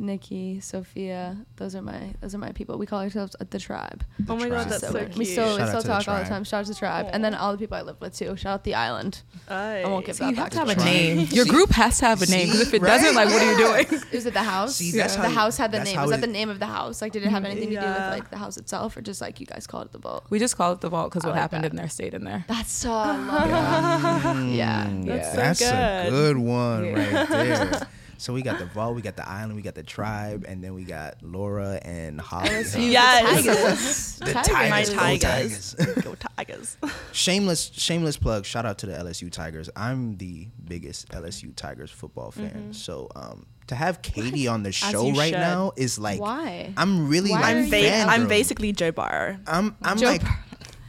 Nikki, 0.01 0.61
Sophia. 0.61 1.37
Those 1.57 1.75
are 1.75 1.83
my 1.83 2.15
those 2.21 2.35
are 2.35 2.39
my 2.39 2.53
people. 2.53 2.79
We 2.79 2.87
call 2.87 3.01
ourselves 3.01 3.37
the 3.51 3.59
tribe. 3.59 4.03
oh 4.29 4.35
my 4.37 4.49
tribe. 4.49 4.51
god 4.51 4.69
that's 4.71 4.81
So 4.81 4.93
so 4.93 4.99
we- 4.99 5.05
cute 5.07 5.17
we 5.19 5.25
still 5.27 5.57
Shout 5.57 5.61
we 5.61 5.67
still 5.69 5.81
to 5.83 5.87
the 5.89 5.93
talk 5.95 6.09
all 6.09 6.23
the 6.23 6.29
time. 6.29 6.45
Shout 6.45 6.61
out 6.61 6.67
to 6.67 6.73
the 6.73 6.79
tribe, 6.79 7.07
and 7.13 7.23
then 7.25 7.35
all 7.35 7.53
the 7.53 7.59
people 7.59 7.77
I 7.77 7.83
live 7.83 8.01
with 8.01 8.17
too. 8.17 8.35
Shout 8.37 8.55
out 8.55 8.65
the 8.65 8.75
island. 8.75 9.23
I 9.49 9.83
won't 9.85 10.07
give 10.07 10.17
So 10.17 10.25
that 10.25 10.31
you 10.31 10.37
You 10.37 10.43
have 10.43 10.45
back 10.47 10.53
to 10.53 10.59
have 10.61 10.69
a 10.71 10.75
tribe. 10.75 10.87
name. 10.87 11.29
Your 11.31 11.45
group 11.45 11.71
has 11.71 11.99
to 11.99 12.07
have 12.07 12.23
a 12.23 12.27
name 12.27 12.47
because 12.47 12.61
if 12.63 12.69
it 12.75 12.81
See, 12.81 12.87
doesn't, 12.87 13.15
like, 13.15 13.29
what 13.29 13.43
are 13.43 13.51
you 13.53 13.59
doing? 13.59 13.87
Is 14.13 14.25
it 14.27 14.33
the 14.35 14.43
house? 14.43 14.77
See, 14.77 14.91
that's 14.93 15.17
the 15.17 15.29
house 15.29 15.57
had 15.59 15.71
the 15.73 15.85
name. 15.85 16.01
Was 16.01 16.11
that 16.11 16.21
the 16.23 16.27
name 16.27 16.49
of 16.49 16.59
the 16.59 16.67
house? 16.67 17.03
Like, 17.03 17.13
did 17.13 17.23
it 17.23 17.29
have 17.29 17.45
anything 17.45 17.69
to 17.71 17.81
do 17.81 17.87
with 17.87 17.97
like 17.99 18.31
the 18.31 18.39
house 18.39 18.57
itself, 18.57 18.97
or 18.97 19.03
just 19.03 19.21
like 19.21 19.39
you 19.41 19.47
guys 19.47 19.67
called 19.67 19.87
it 19.87 19.93
the 19.93 19.99
vault? 19.99 20.25
We 20.31 20.39
just 20.39 20.57
called 20.57 20.79
it 20.79 20.81
the 20.81 20.89
vault 20.89 21.11
because 21.11 21.25
what 21.25 21.33
like 21.33 21.41
happened 21.41 21.65
that. 21.65 21.73
in 21.73 21.77
there 21.77 21.89
stayed 21.89 22.15
in 22.15 22.25
there. 22.25 22.45
That's 22.49 22.73
so. 22.73 22.91
I 22.93 23.17
love 23.17 23.51
that. 23.51 24.47
Yeah. 24.47 24.87
Mm, 24.87 25.05
That's 25.07 25.31
so 25.31 25.37
that's 25.37 25.61
a 25.63 26.09
good. 26.09 26.11
good 26.11 26.37
one 26.39 26.93
right 26.95 27.29
there. 27.29 27.89
So 28.21 28.33
we 28.33 28.43
got 28.43 28.59
the 28.59 28.67
vault, 28.75 28.95
we 28.95 29.03
got 29.03 29.17
the 29.17 29.29
island, 29.29 29.57
we 29.57 29.63
got 29.63 29.75
the 29.75 29.83
tribe, 29.83 30.45
and 30.47 30.63
then 30.63 30.75
we 30.75 30.85
got 30.85 31.23
Laura 31.23 31.81
and 31.83 32.21
Holly. 32.21 32.49
LSU, 32.51 32.91
Yes. 32.93 34.19
the 34.19 34.33
Tigers. 34.33 34.45
The 34.47 34.53
my 34.71 34.85
Tigers, 34.85 34.91
go 34.91 34.97
tigers 35.01 35.75
Tigers. 35.75 36.05
go 36.05 36.15
tigers 36.37 36.77
shameless, 37.13 37.71
shameless 37.75 38.17
plug. 38.17 38.45
Shout 38.45 38.67
out 38.67 38.79
to 38.79 38.87
the 38.87 38.93
LSU 38.93 39.31
Tigers. 39.33 39.71
I'm 39.75 40.17
the 40.19 40.49
biggest 40.67 41.09
LSU 41.09 41.55
Tigers 41.57 41.91
football 41.91 42.31
fan. 42.31 42.73
So 42.73 43.09
um, 43.17 43.47
to 43.69 43.75
have 43.75 44.03
Katie 44.03 44.47
on 44.49 44.63
the 44.63 44.73
show 44.73 45.11
right 45.13 45.31
should. 45.31 45.39
now 45.41 45.73
is 45.77 45.99
like 45.99 46.21
Why? 46.21 46.73
I'm 46.77 47.09
really 47.09 47.31
Why 47.31 47.41
like 47.41 47.55
are 47.57 47.59
i'm, 47.61 47.71
ba- 47.71 48.05
I'm 48.09 48.29
basically 48.29 48.73
joe 48.73 48.91
barr 48.93 49.39
I'm 49.47 49.77
I'm 49.83 49.97
Joe 49.97 50.07
like 50.07 50.23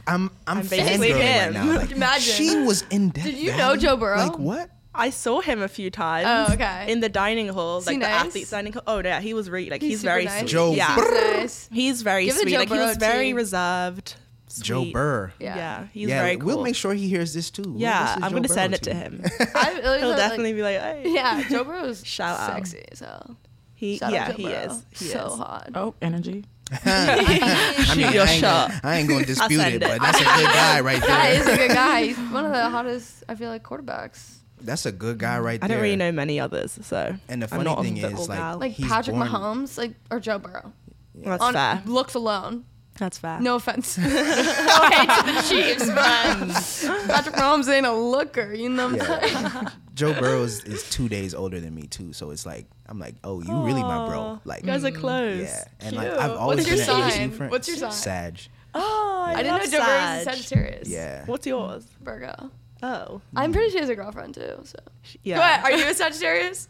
I'm 0.06 0.30
I'm, 0.46 0.58
I'm 0.58 0.66
basically 0.66 1.10
fangirling 1.10 1.14
right 1.14 1.22
him. 1.22 1.52
now. 1.54 1.76
Like, 1.76 1.90
Imagine. 1.92 2.34
she 2.34 2.56
was 2.62 2.82
in 2.90 3.10
Death 3.10 3.24
Did 3.24 3.38
you 3.38 3.52
know 3.52 3.56
Valley. 3.56 3.78
Joe 3.78 3.96
Burrow? 3.96 4.16
Like 4.18 4.38
what? 4.38 4.70
I 4.94 5.10
saw 5.10 5.40
him 5.40 5.62
a 5.62 5.68
few 5.68 5.90
times. 5.90 6.26
Oh, 6.50 6.54
okay. 6.54 6.90
In 6.92 7.00
the 7.00 7.08
dining 7.08 7.48
hall, 7.48 7.78
Is 7.78 7.84
he 7.88 7.94
like 7.94 8.00
the 8.02 8.08
nice? 8.08 8.26
athletes 8.26 8.50
dining 8.50 8.72
hall. 8.74 8.82
Oh 8.86 9.00
yeah, 9.02 9.20
he 9.20 9.32
was 9.34 9.48
really 9.48 9.70
like 9.70 9.80
He's 9.80 9.92
he's, 9.92 10.02
very 10.02 10.24
nice. 10.26 10.40
sweet. 10.40 10.48
Joe 10.50 10.72
yeah, 10.74 10.94
Burrow. 10.96 11.36
Nice. 11.38 11.68
he's 11.72 12.02
very 12.02 12.26
Give 12.26 12.34
sweet. 12.36 12.52
Joe 12.52 12.58
Like 12.58 12.68
he 12.70 12.78
was 12.78 12.96
very 12.98 13.30
too. 13.30 13.36
reserved. 13.36 14.16
Joe 14.60 14.82
sweet. 14.82 14.92
Burr. 14.92 15.32
Yeah. 15.40 15.56
Yeah, 15.56 15.86
he's 15.94 16.08
yeah, 16.10 16.22
very 16.22 16.36
cool. 16.36 16.46
we'll 16.48 16.62
make 16.62 16.76
sure 16.76 16.92
he 16.92 17.08
hears 17.08 17.32
this 17.32 17.50
too. 17.50 17.74
yeah, 17.78 18.16
This 18.16 18.24
I'm 18.24 18.30
Joe 18.32 18.36
gonna 18.36 18.48
Burrow 18.48 18.54
send 18.54 18.74
it 18.74 18.82
to 18.82 18.92
him. 18.92 19.22
I, 19.54 19.80
He'll 19.98 20.08
like- 20.10 20.16
definitely 20.18 20.52
be 20.52 20.62
like, 20.62 20.78
hey. 20.78 21.02
Yeah, 21.06 21.42
Joe 21.48 21.64
Burrow 21.64 21.84
is 21.84 22.04
Shout 22.06 22.38
out. 22.38 22.52
sexy. 22.56 22.84
So 22.92 23.36
He, 23.74 23.96
shout 23.96 24.12
yeah, 24.12 24.30
he 24.32 24.42
Burrow. 24.44 24.52
is. 24.72 24.84
He 24.90 25.04
so 25.06 25.26
is. 25.26 25.32
hot. 25.38 25.70
Oh, 25.74 25.94
energy. 26.02 26.44
I 26.84 27.94
mean, 27.96 28.12
your 28.12 28.24
I 28.24 28.30
ain't, 28.30 28.40
shot. 28.40 28.68
gonna, 28.68 28.80
I 28.84 28.96
ain't 28.98 29.08
gonna 29.08 29.24
dispute 29.26 29.60
it, 29.60 29.74
it. 29.74 29.80
but 29.80 30.00
that's 30.00 30.20
a 30.20 30.24
good 30.24 30.46
guy 30.52 30.80
right 30.80 31.00
there. 31.00 31.08
That 31.08 31.30
is 31.34 31.46
a 31.46 31.56
good 31.56 31.70
guy. 31.70 32.04
He's 32.04 32.18
one 32.18 32.44
of 32.44 32.52
the 32.52 32.68
hottest. 32.68 33.24
I 33.28 33.34
feel 33.34 33.48
like 33.50 33.62
quarterbacks. 33.62 34.36
That's 34.64 34.86
a 34.86 34.92
good 34.92 35.18
guy 35.18 35.38
mm. 35.38 35.44
right 35.44 35.62
I 35.62 35.66
there. 35.66 35.76
I 35.76 35.78
don't 35.78 35.82
really 35.82 35.96
know 35.96 36.12
many 36.12 36.40
others, 36.40 36.78
so 36.82 37.14
And 37.28 37.42
the 37.42 37.46
I'm 37.46 37.50
funny 37.50 37.64
not 37.64 37.82
thing 37.82 37.96
is, 37.96 38.28
like, 38.28 38.38
gal. 38.38 38.58
Like 38.58 38.72
He's 38.72 38.88
Patrick 38.88 39.16
born- 39.16 39.28
Mahomes, 39.28 39.78
like 39.78 39.94
or 40.10 40.20
Joe 40.20 40.38
Burrow. 40.38 40.72
that's 41.14 41.42
On 41.42 41.52
fair. 41.52 41.82
looks 41.86 42.14
alone. 42.14 42.64
That's 42.98 43.18
fair. 43.18 43.40
No 43.40 43.56
offense. 43.56 43.96
no 43.98 44.04
hate 44.04 44.18
to 44.18 45.22
the 45.26 45.46
Chiefs, 45.48 45.86
but 45.86 47.06
Patrick 47.08 47.34
Mahomes 47.36 47.68
ain't 47.68 47.86
a 47.86 47.92
looker. 47.92 48.52
You 48.52 48.68
know 48.68 48.88
what 48.90 49.00
I'm 49.00 49.20
saying? 49.22 49.34
Yeah. 49.34 49.68
Joe 49.94 50.18
Burrow 50.18 50.42
is, 50.42 50.64
is 50.64 50.88
two 50.90 51.08
days 51.08 51.34
older 51.34 51.60
than 51.60 51.74
me 51.74 51.82
too, 51.82 52.12
so 52.12 52.30
it's 52.30 52.46
like 52.46 52.66
I'm 52.86 52.98
like, 52.98 53.14
oh, 53.24 53.42
you 53.42 53.62
really 53.62 53.82
my 53.82 54.08
bro. 54.08 54.40
Like, 54.44 54.62
you 54.62 54.66
guys 54.66 54.84
are 54.84 54.90
mm. 54.90 55.00
close. 55.00 55.42
yeah, 55.42 55.64
and 55.80 55.96
like 55.96 56.08
I've 56.08 56.32
always 56.32 56.58
What's 56.58 56.68
your 56.68 56.78
been 56.78 57.04
an 57.04 57.10
sign? 57.10 57.30
ASU 57.30 57.34
friend. 57.34 57.50
What's 57.50 57.68
your 57.68 57.76
sign? 57.76 57.92
Sag. 57.92 58.40
Oh, 58.74 59.24
I, 59.26 59.32
I 59.32 59.42
didn't 59.42 59.58
know 59.58 59.78
Joe 59.78 59.84
Burrow 59.84 60.00
was 60.00 60.20
a 60.20 60.24
Sag. 60.24 60.34
Sagittarius. 60.34 60.88
Yeah. 60.88 61.24
What's 61.26 61.46
yours? 61.46 61.86
Virgo. 62.00 62.50
Oh, 62.82 63.20
I'm 63.36 63.52
pretty 63.52 63.70
sure 63.70 63.78
he 63.78 63.82
has 63.82 63.88
a 63.90 63.94
girlfriend 63.94 64.34
too. 64.34 64.60
So. 64.64 64.78
yeah. 65.22 65.36
Go 65.36 65.42
ahead. 65.42 65.64
Are 65.64 65.72
you 65.72 65.88
a 65.88 65.94
Sagittarius? 65.94 66.68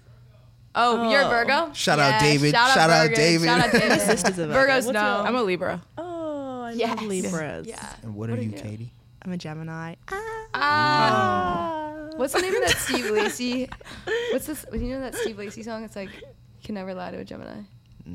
Oh, 0.75 1.11
you're 1.11 1.21
a 1.23 1.25
Oh. 1.25 1.29
Virgo. 1.31 1.73
Shout 1.75 1.99
out 1.99 2.21
David. 2.21 2.53
Shout 2.53 2.79
out 2.79 2.91
Virgo. 3.09 3.15
David. 3.15 3.45
Shout 3.47 3.61
out 3.61 3.73
David. 3.73 3.89
My 3.91 3.99
sister's 3.99 4.39
a 4.39 4.47
Virgo. 4.47 4.73
Virgos 4.73 4.85
no. 4.93 5.01
yours? 5.17 5.27
I'm 5.27 5.37
a 5.37 5.43
Libra. 5.43 5.83
Oh, 5.99 6.63
I 6.65 6.73
Yes. 6.73 6.97
love 6.99 7.07
Libras. 7.09 7.67
Yeah. 7.67 7.95
And 8.03 8.15
what, 8.15 8.31
What 8.31 8.39
are 8.39 8.41
are 8.41 8.45
you, 8.45 8.51
you? 8.51 8.57
Katy? 8.57 8.93
I'm 9.23 9.33
a 9.33 9.37
Gemini. 9.37 9.95
Ah. 10.55 12.09
What's 12.17 12.33
the 12.35 12.41
name 12.41 12.55
of 12.55 12.63
that 12.63 12.77
Steve 12.79 13.11
Lacy? 13.11 13.69
What's 14.33 14.47
this? 14.47 14.65
You 14.73 14.81
know 14.95 15.01
that 15.01 15.15
Steve 15.15 15.39
Lacy 15.39 15.63
song? 15.63 15.85
It's 15.85 15.97
like, 15.97 16.11
"You 16.15 16.23
can 16.65 16.75
never 16.75 16.93
lie 16.95 17.11
to 17.11 17.19
a 17.19 17.25
Gemini." 17.25 17.61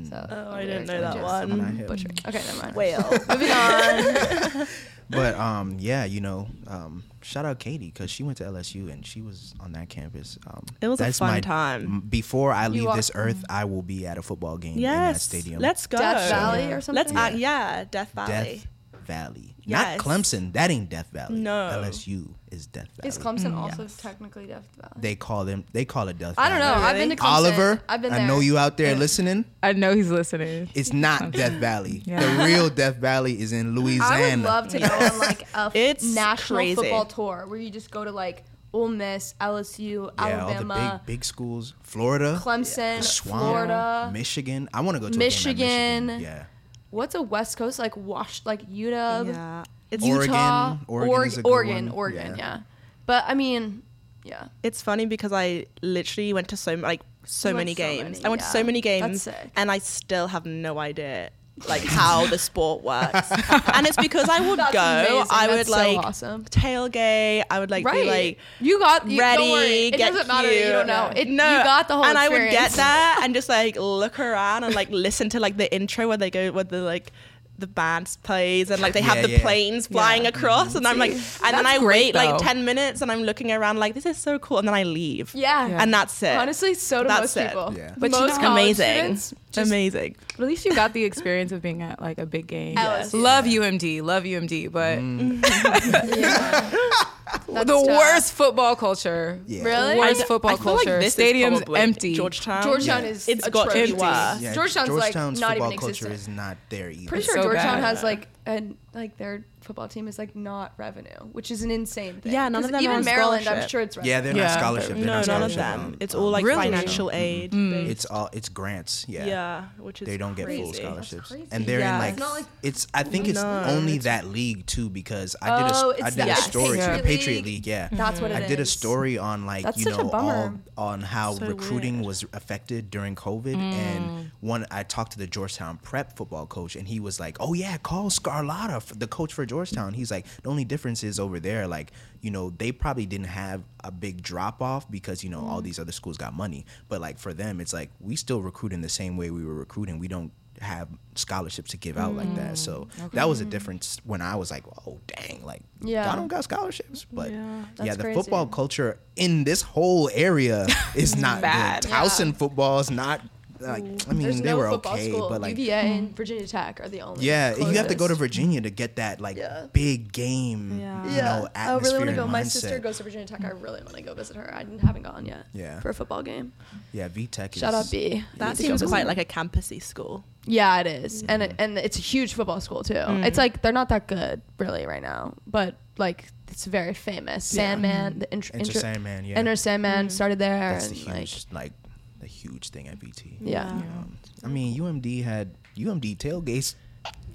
So. 0.08 0.26
Oh, 0.30 0.50
I 0.52 0.64
didn't 0.66 0.86
know 0.86 1.00
that 1.00 1.14
just 1.14 1.24
one. 1.24 1.48
Gemini 1.48 1.70
hip. 1.72 1.88
Butchering. 1.88 2.18
Okay, 2.28 2.38
never 2.46 2.62
mind. 2.62 2.76
Whale. 2.76 3.08
Moving 3.28 3.50
on. 3.50 4.66
But 5.10 5.34
um, 5.36 5.76
yeah, 5.78 6.04
you 6.04 6.20
know, 6.20 6.48
um, 6.66 7.02
shout 7.22 7.44
out 7.44 7.58
Katy 7.58 7.86
because 7.86 8.10
she 8.10 8.22
went 8.22 8.38
to 8.38 8.44
LSU 8.44 8.90
and 8.92 9.06
she 9.06 9.22
was 9.22 9.54
on 9.60 9.72
that 9.72 9.88
campus. 9.88 10.38
Um, 10.46 10.64
It 10.80 10.88
was 10.88 11.00
a 11.00 11.12
fun 11.12 11.30
my- 11.30 11.40
time. 11.40 12.00
Before 12.08 12.52
I 12.52 12.68
leave 12.68 12.92
this 12.94 13.10
earth, 13.14 13.44
I 13.48 13.64
will 13.64 13.82
be 13.82 14.06
at 14.06 14.18
a 14.18 14.22
football 14.22 14.58
game 14.58 14.76
in 14.76 14.82
that 14.82 15.20
stadium. 15.20 15.60
Let's 15.60 15.86
go. 15.86 15.98
Death 15.98 16.30
Valley 16.30 16.72
or 16.72 16.80
something. 16.80 16.94
Let's 17.04 17.12
act. 17.12 17.36
Yeah, 17.36 17.84
Death 17.90 18.12
Valley. 18.12 18.28
Death 18.56 18.66
Valley, 19.08 19.56
Yes. 19.64 19.98
not 19.98 20.06
Clemson. 20.06 20.52
That 20.52 20.70
ain't 20.70 20.88
Death 20.88 21.08
Valley. 21.12 21.40
No. 21.40 21.82
LSU 21.82 22.28
is 22.52 22.66
Death 22.66 22.88
Valley. 22.96 23.08
Is 23.08 23.18
Clemson 23.18 23.52
mm. 23.52 23.56
also 23.56 23.88
technically 24.00 24.46
Death 24.46 24.68
Valley? 24.80 24.92
They 24.96 25.16
call 25.16 25.44
them. 25.44 25.64
They 25.72 25.84
call 25.84 26.06
it 26.08 26.18
Death. 26.18 26.36
Valley. 26.36 26.46
I 26.46 26.48
don't 26.50 26.60
know. 26.60 26.74
Valley. 26.74 26.84
I've 26.84 26.96
been 26.96 27.10
to 27.10 27.16
Clemson. 27.16 27.34
Oliver, 27.34 27.82
I've 27.88 28.02
been 28.02 28.12
There. 28.12 28.20
I 28.20 28.26
know 28.26 28.38
you 28.38 28.56
out 28.56 28.76
there 28.76 28.94
listening. 28.94 29.44
I 29.62 29.72
know 29.72 29.94
he's 29.94 30.10
listening. 30.12 30.70
It's 30.74 30.92
not 30.92 31.30
Death 31.32 31.54
Valley. 31.54 32.02
Yeah. 32.04 32.20
The 32.20 32.44
real 32.44 32.68
Death 32.70 32.96
Valley 32.96 33.40
is 33.40 33.52
in 33.52 33.74
Louisiana. 33.74 34.14
I 34.14 34.36
would 34.36 34.44
love 34.44 34.68
to 34.68 34.78
go 34.78 34.86
on 34.86 35.18
like 35.18 35.42
a 35.54 35.72
It's 35.74 36.04
national 36.04 36.58
crazy. 36.58 36.74
football 36.76 37.06
tour 37.06 37.44
where 37.48 37.58
you 37.58 37.70
just 37.70 37.90
go 37.90 38.04
to 38.04 38.12
like 38.12 38.44
Ole 38.72 38.88
Miss, 38.88 39.34
LSU, 39.40 40.10
yeah, 40.18 40.24
Alabama, 40.24 40.74
all 40.74 40.80
the 40.80 40.98
big 40.98 41.06
big 41.06 41.24
schools. 41.24 41.74
Florida, 41.82 42.38
Clemson, 42.42 42.98
the 42.98 43.02
Swamp, 43.02 43.42
Florida. 43.42 44.10
Michigan. 44.12 44.68
I 44.74 44.82
want 44.82 44.96
to 44.96 45.00
go 45.00 45.08
to 45.08 45.14
a 45.14 45.18
Michigan. 45.18 45.56
game 45.56 46.10
at 46.10 46.18
Michigan. 46.18 46.20
Yeah. 46.20 46.44
What's 46.90 47.14
a 47.14 47.22
West 47.22 47.56
Coast 47.56 47.78
like? 47.78 47.96
Wash 47.96 48.42
like 48.44 48.62
UW, 48.70 49.32
Yeah. 49.34 49.64
It's 49.90 50.04
Utah, 50.04 50.76
Oregon. 50.76 50.84
Oregon 50.86 51.14
Oreg- 51.16 51.26
is 51.26 51.38
a 51.38 51.42
good 51.42 51.50
Oregon, 51.50 51.86
one. 51.86 51.94
Oregon, 51.94 52.26
Yeah. 52.32 52.36
yeah. 52.36 52.60
But 53.06 53.24
I 53.26 53.34
mean, 53.34 53.82
yeah. 54.24 54.48
it's 54.62 54.82
funny 54.82 55.06
because 55.06 55.32
I 55.32 55.66
literally 55.82 56.32
went 56.32 56.48
to 56.48 56.56
so 56.56 56.74
like 56.74 57.00
so 57.24 57.50
You 57.50 57.54
went 57.56 57.60
many 57.66 57.74
so 57.74 57.82
games. 57.82 58.12
many, 58.18 58.24
I 58.24 58.28
went 58.28 58.40
to 58.42 58.48
so 58.48 58.58
yeah. 58.58 58.64
many 58.64 58.80
That's 58.80 59.00
games, 59.02 59.22
sick. 59.22 59.50
and 59.56 59.70
I 59.70 59.78
still 59.78 60.28
have 60.28 60.44
no 60.46 60.78
idea 60.78 61.30
like 61.66 61.82
how 61.82 62.26
the 62.26 62.38
sport 62.38 62.82
works. 62.82 63.30
and 63.30 63.86
it's 63.86 63.96
because 63.96 64.28
I 64.28 64.40
would 64.40 64.58
That's 64.58 64.72
go, 64.72 64.80
amazing. 64.80 65.26
I 65.30 65.46
would 65.48 65.58
That's 65.58 65.68
so 65.68 65.76
like 65.76 65.98
awesome. 65.98 66.44
tailgate. 66.44 67.44
I 67.50 67.60
would 67.60 67.70
like 67.70 67.84
right. 67.84 68.02
be 68.02 68.08
like 68.08 68.38
you 68.60 68.78
got 68.78 69.08
you, 69.08 69.18
ready. 69.18 69.88
It 69.88 69.96
get 69.96 70.12
doesn't 70.12 70.28
matter. 70.28 70.52
You 70.52 70.72
don't 70.72 70.86
know. 70.86 71.10
It, 71.14 71.28
no, 71.28 71.58
you 71.58 71.64
got 71.64 71.88
the 71.88 71.94
whole. 71.94 72.04
And 72.04 72.18
I 72.18 72.28
would 72.28 72.50
get 72.50 72.66
experience. 72.66 72.76
there 72.76 73.14
and 73.22 73.34
just 73.34 73.48
like 73.48 73.76
look 73.76 74.18
around 74.18 74.64
and 74.64 74.74
like 74.74 74.90
listen 74.90 75.28
to 75.30 75.40
like 75.40 75.56
the 75.56 75.72
intro 75.74 76.08
where 76.08 76.16
they 76.16 76.30
go 76.30 76.52
where 76.52 76.64
the 76.64 76.82
like 76.82 77.12
the 77.58 77.66
band 77.66 78.16
plays 78.22 78.70
and 78.70 78.80
like 78.80 78.92
they 78.92 79.00
have 79.00 79.16
Yeah, 79.16 79.22
the 79.22 79.30
yeah. 79.32 79.40
planes 79.40 79.88
flying 79.88 80.22
mm-hmm. 80.22 80.36
across 80.36 80.74
and 80.76 80.86
I'm 80.86 80.96
like 80.98 81.10
and 81.10 81.20
then 81.54 81.66
I 81.66 81.78
great, 81.78 82.14
wait 82.14 82.14
like 82.14 82.40
10 82.40 82.64
minutes 82.64 83.02
and 83.02 83.10
I'm 83.10 83.22
looking 83.22 83.50
around 83.50 83.78
like 83.78 83.94
this 83.94 84.06
is 84.06 84.16
so 84.16 84.38
cool 84.38 84.58
and 84.58 84.68
then 84.68 84.74
I 84.74 84.84
leave. 84.84 85.34
Yeah. 85.34 85.66
Yeah. 85.66 85.82
And 85.82 85.92
that's 85.92 86.22
it. 86.22 86.36
Honestly, 86.36 86.74
so 86.74 87.02
do 87.02 87.08
That's 87.08 87.20
most 87.22 87.36
it. 87.36 87.48
people. 87.48 87.74
Yeah. 87.76 87.94
But 87.98 88.12
you 88.12 88.20
most 88.20 88.36
know- 88.40 88.48
college 88.48 88.78
amazing. 88.78 89.14
just 89.50 89.68
amazing. 89.68 90.16
At 90.34 90.40
least 90.40 90.64
you 90.64 90.74
got 90.74 90.92
the 90.92 91.04
experience 91.04 91.50
of 91.50 91.60
being 91.62 91.82
at 91.82 92.00
like 92.00 92.18
a 92.18 92.26
big 92.26 92.46
game. 92.46 92.74
Yes. 92.76 93.12
Love 93.12 93.44
UMD, 93.44 94.02
love 94.02 94.22
UMD, 94.22 94.70
but 94.70 94.98
mm. 94.98 95.42
That's 97.46 97.66
the 97.66 97.74
tough. 97.74 97.86
worst 97.86 98.32
football 98.34 98.76
culture. 98.76 99.40
Yeah. 99.46 99.64
Really? 99.64 99.98
Worst 99.98 100.22
I 100.22 100.24
football 100.24 100.56
feel 100.56 100.74
like 100.74 100.84
culture. 100.84 100.98
this 100.98 101.08
is 101.08 101.12
Stadium's 101.14 101.62
empty. 101.74 102.14
Georgetown. 102.14 102.62
Georgetown 102.62 103.04
is 103.04 103.28
It's 103.28 103.48
got 103.48 103.64
to 103.70 103.72
be 103.74 103.80
atrocious. 103.80 104.00
worse. 104.00 104.40
Yeah, 104.42 104.54
Georgetown's, 104.54 104.90
like, 104.90 105.14
not 105.14 105.34
football 105.34 105.52
even 105.66 105.78
culture 105.78 106.06
existent. 106.06 106.14
is 106.14 106.28
not 106.28 106.56
there 106.68 106.90
either. 106.90 107.08
Pretty 107.08 107.24
sure 107.24 107.42
so 107.42 107.47
Georgetown 107.48 107.80
bad. 107.80 107.84
has 107.84 108.02
like 108.02 108.28
and 108.46 108.76
like 108.94 109.16
their 109.16 109.44
football 109.68 109.86
team 109.86 110.08
is 110.08 110.18
like 110.18 110.34
not 110.34 110.72
revenue, 110.76 111.10
which 111.32 111.50
is 111.52 111.62
an 111.62 111.70
insane 111.70 112.20
thing. 112.20 112.32
Yeah, 112.32 112.48
none 112.48 112.56
of 112.64 112.70
'Cause 112.70 112.72
them 112.72 112.82
even 112.82 112.96
on 112.96 113.04
Maryland, 113.04 113.46
I'm 113.46 113.68
sure 113.68 113.80
it's 113.80 113.96
revenue. 113.96 114.10
yeah, 114.10 114.20
they're 114.20 114.36
Yeah. 114.36 114.48
not 114.48 114.58
scholarship. 114.58 114.96
They're 114.96 115.06
no, 115.06 115.12
not 115.18 115.26
none 115.28 115.42
of 115.42 115.52
scholarship. 115.52 115.56
them. 115.58 115.80
Um, 115.80 115.96
It's 116.00 116.14
all 116.16 116.30
like 116.30 116.44
Really? 116.44 116.64
financial 116.64 117.10
aid. 117.12 117.52
based. 117.52 117.90
It's 117.90 118.04
all 118.06 118.28
it's 118.32 118.48
grants. 118.48 119.04
Yeah. 119.08 119.26
yeah, 119.26 119.64
which 119.78 120.02
is 120.02 120.06
They 120.08 120.16
don't 120.16 120.34
get 120.34 120.46
full 120.48 120.56
crazy. 120.72 120.82
scholarships, 120.82 121.28
crazy. 121.28 121.46
and 121.52 121.64
they're 121.66 121.78
Yeah. 121.80 121.94
in 121.94 121.98
like 122.00 122.10
It's 122.14 122.20
not 122.20 122.30
like- 122.34 122.46
it's. 122.62 122.86
I 122.94 123.02
think 123.04 123.28
it's 123.28 123.40
No, 123.40 123.62
only 123.66 123.92
it's- 123.96 124.04
that 124.04 124.26
league 124.32 124.66
too 124.66 124.88
because 124.88 125.36
I 125.40 125.46
did 125.62 125.70
a 125.70 125.76
Oh, 125.76 125.90
s- 125.90 126.00
I 126.02 126.06
it's 126.08 126.16
did 126.16 126.26
the 126.26 126.32
a 126.32 126.36
story 126.36 126.78
Patriot 126.78 126.96
the 126.96 127.02
Patriot 127.02 127.36
League. 127.36 127.44
League. 127.44 127.66
Yeah, 127.66 127.88
That's 127.92 128.20
what 128.20 128.30
it 128.30 128.36
I 128.42 128.46
did 128.46 128.58
a 128.58 128.62
is. 128.62 128.72
story 128.72 129.18
on 129.18 129.44
like 129.46 129.64
That's 129.64 129.76
you 129.78 129.84
such 129.84 129.94
a 129.94 130.02
know 130.04 130.08
bummer. 130.10 130.58
all 130.76 130.88
on 130.92 131.02
how 131.02 131.34
So 131.34 131.46
recruiting 131.46 131.96
weird. 131.98 132.06
was 132.06 132.24
affected 132.32 132.90
during 132.90 133.14
COVID, 133.14 133.56
and 133.56 134.30
one 134.40 134.66
I 134.70 134.82
talked 134.84 135.12
to 135.12 135.18
the 135.18 135.26
Georgetown 135.26 135.78
prep 135.82 136.16
football 136.16 136.46
coach, 136.46 136.76
and 136.76 136.86
he 136.88 136.98
was 137.00 137.18
like, 137.20 137.36
"Oh 137.40 137.52
yeah, 137.52 137.76
call 137.78 138.08
Sgarlata, 138.10 138.76
f- 138.76 138.92
the 138.98 139.06
coach 139.06 139.32
for 139.32 139.44
Georgetown." 139.58 139.94
He's 139.94 140.10
like, 140.10 140.26
"The 140.42 140.48
only 140.48 140.64
difference 140.64 141.02
is 141.02 141.18
over 141.18 141.40
there, 141.40 141.66
like 141.66 141.92
you 142.20 142.30
know, 142.30 142.50
they 142.50 142.72
probably 142.72 143.06
didn't 143.06 143.28
have 143.28 143.62
a 143.84 143.90
big 143.90 144.22
drop 144.22 144.60
off 144.62 144.90
because 144.90 145.22
you 145.22 145.30
know 145.30 145.40
all 145.40 145.56
mm-hmm. 145.58 145.66
these 145.66 145.78
other 145.78 145.92
schools 145.92 146.16
got 146.16 146.34
money, 146.34 146.64
but 146.88 147.00
like 147.00 147.18
for 147.18 147.32
them, 147.34 147.60
it's 147.60 147.72
like 147.72 147.90
we 148.00 148.16
still 148.16 148.40
recruit 148.42 148.72
in 148.72 148.80
the 148.80 148.88
same 148.88 149.16
way 149.16 149.30
we 149.30 149.44
were 149.44 149.54
recruiting. 149.54 149.98
We 149.98 150.08
don't." 150.08 150.32
have 150.60 150.88
scholarships 151.14 151.70
to 151.70 151.76
give 151.76 151.96
out 151.96 152.14
like 152.14 152.34
that 152.34 152.58
so 152.58 152.88
mm, 152.98 153.10
that 153.12 153.28
was 153.28 153.40
a 153.40 153.44
difference 153.44 154.00
when 154.02 154.20
i 154.20 154.34
was 154.34 154.50
like 154.50 154.64
oh 154.88 154.98
dang 155.06 155.40
like 155.44 155.62
Yeah. 155.80 156.06
y'all 156.06 156.16
don't 156.16 156.26
got 156.26 156.42
scholarships 156.42 157.06
but 157.12 157.30
Yeah. 157.30 157.64
yeah, 157.82 157.94
the 157.94 158.02
crazy. 158.02 158.20
football 158.20 158.46
culture 158.46 158.98
in 159.14 159.44
this 159.44 159.62
whole 159.62 160.10
area 160.12 160.66
is 160.96 161.16
not 161.20 161.42
Bad. 161.42 161.82
good. 161.82 161.90
Yeah. 161.90 162.02
Towson 162.02 162.36
football 162.36 162.80
is 162.80 162.90
not 162.90 163.20
like 163.60 163.84
mm, 163.84 164.08
I 164.08 164.12
mean 164.12 164.22
There's 164.22 164.40
they 164.42 164.50
no 164.50 164.56
were 164.58 164.70
football 164.70 164.94
okay, 164.94 165.10
school. 165.10 165.28
but 165.28 165.40
like 165.40 165.56
UVA 165.56 165.72
and 165.72 166.10
mm. 166.10 166.16
Virginia 166.16 166.46
Tech 166.46 166.80
are 166.80 166.88
the 166.88 167.00
only. 167.02 167.24
yeah, 167.24 167.56
you 167.56 167.64
have 167.76 167.88
to 167.88 167.94
go 167.94 168.06
to. 168.06 168.14
Virginia 168.14 168.60
to 168.60 168.70
get 168.70 168.96
that 168.96 169.20
like 169.20 169.36
Yeah. 169.36 169.66
big 169.72 170.12
game, 170.12 170.80
Yeah. 170.80 171.04
you 171.04 171.16
Yeah, 171.16 171.22
know, 171.22 171.48
I 171.54 171.76
really 171.76 171.98
want 171.98 172.04
to 172.04 172.08
and 172.08 172.16
go. 172.16 172.26
My 172.26 172.42
sister 172.42 172.78
goes 172.78 172.96
to 172.98 173.04
Virginia 173.04 173.26
Tech. 173.26 173.44
I 173.44 173.50
really 173.50 173.80
want 173.82 173.94
to 173.94 174.02
go 174.02 174.12
visit 174.14 174.36
her. 174.36 174.52
I 174.52 174.66
haven't 174.84 175.02
gone 175.02 175.24
yet. 175.24 175.46
Yeah. 175.52 175.80
For 175.80 175.90
a 175.90 175.94
football 175.94 176.22
game. 176.22 176.52
Yeah, 176.92 177.08
V 177.08 177.26
Tech. 177.28 177.54
Shout 177.54 177.74
out 177.74 177.90
B. 177.90 178.24
That 178.36 178.56
seems 178.56 178.82
quite 178.82 179.06
like 179.06 179.18
a 179.18 179.24
campusy 179.24 179.82
school. 179.82 180.24
Yeah, 180.46 180.80
it 180.80 180.86
is, 180.86 181.22
mm. 181.22 181.26
and 181.28 181.42
it, 181.42 181.54
and 181.58 181.78
it's 181.78 181.98
a 181.98 182.00
huge 182.00 182.32
football 182.34 182.60
school 182.60 182.82
too. 182.82 182.94
It's 182.96 183.36
like 183.38 183.60
they're 183.62 183.72
not 183.72 183.90
that 183.90 184.06
good 184.06 184.40
really 184.58 184.86
right 184.86 185.02
now, 185.02 185.34
but 185.46 185.76
like 185.98 186.24
it's 186.50 186.64
very 186.64 186.94
famous. 186.94 187.44
Sandman, 187.44 188.20
the 188.20 188.32
intro, 188.32 188.58
Enter 188.58 188.72
Sandman, 188.72 189.24
yeah. 189.26 189.36
Enter 189.36 189.56
Sandman 189.56 190.08
started 190.10 190.38
there, 190.38 190.72
That's 190.72 190.88
the 190.88 190.96
and 191.00 191.06
like 191.06 191.16
huge 191.18 191.46
like 191.52 191.72
the 192.20 192.26
huge 192.26 192.70
thing 192.70 192.88
at 192.88 192.98
VT. 192.98 193.36
yeah. 193.40 193.68
Um, 193.68 194.16
I 194.44 194.48
mean, 194.48 194.78
UMD 194.78 195.22
had 195.24 195.54
UMD 195.76 196.16
tailgates 196.18 196.74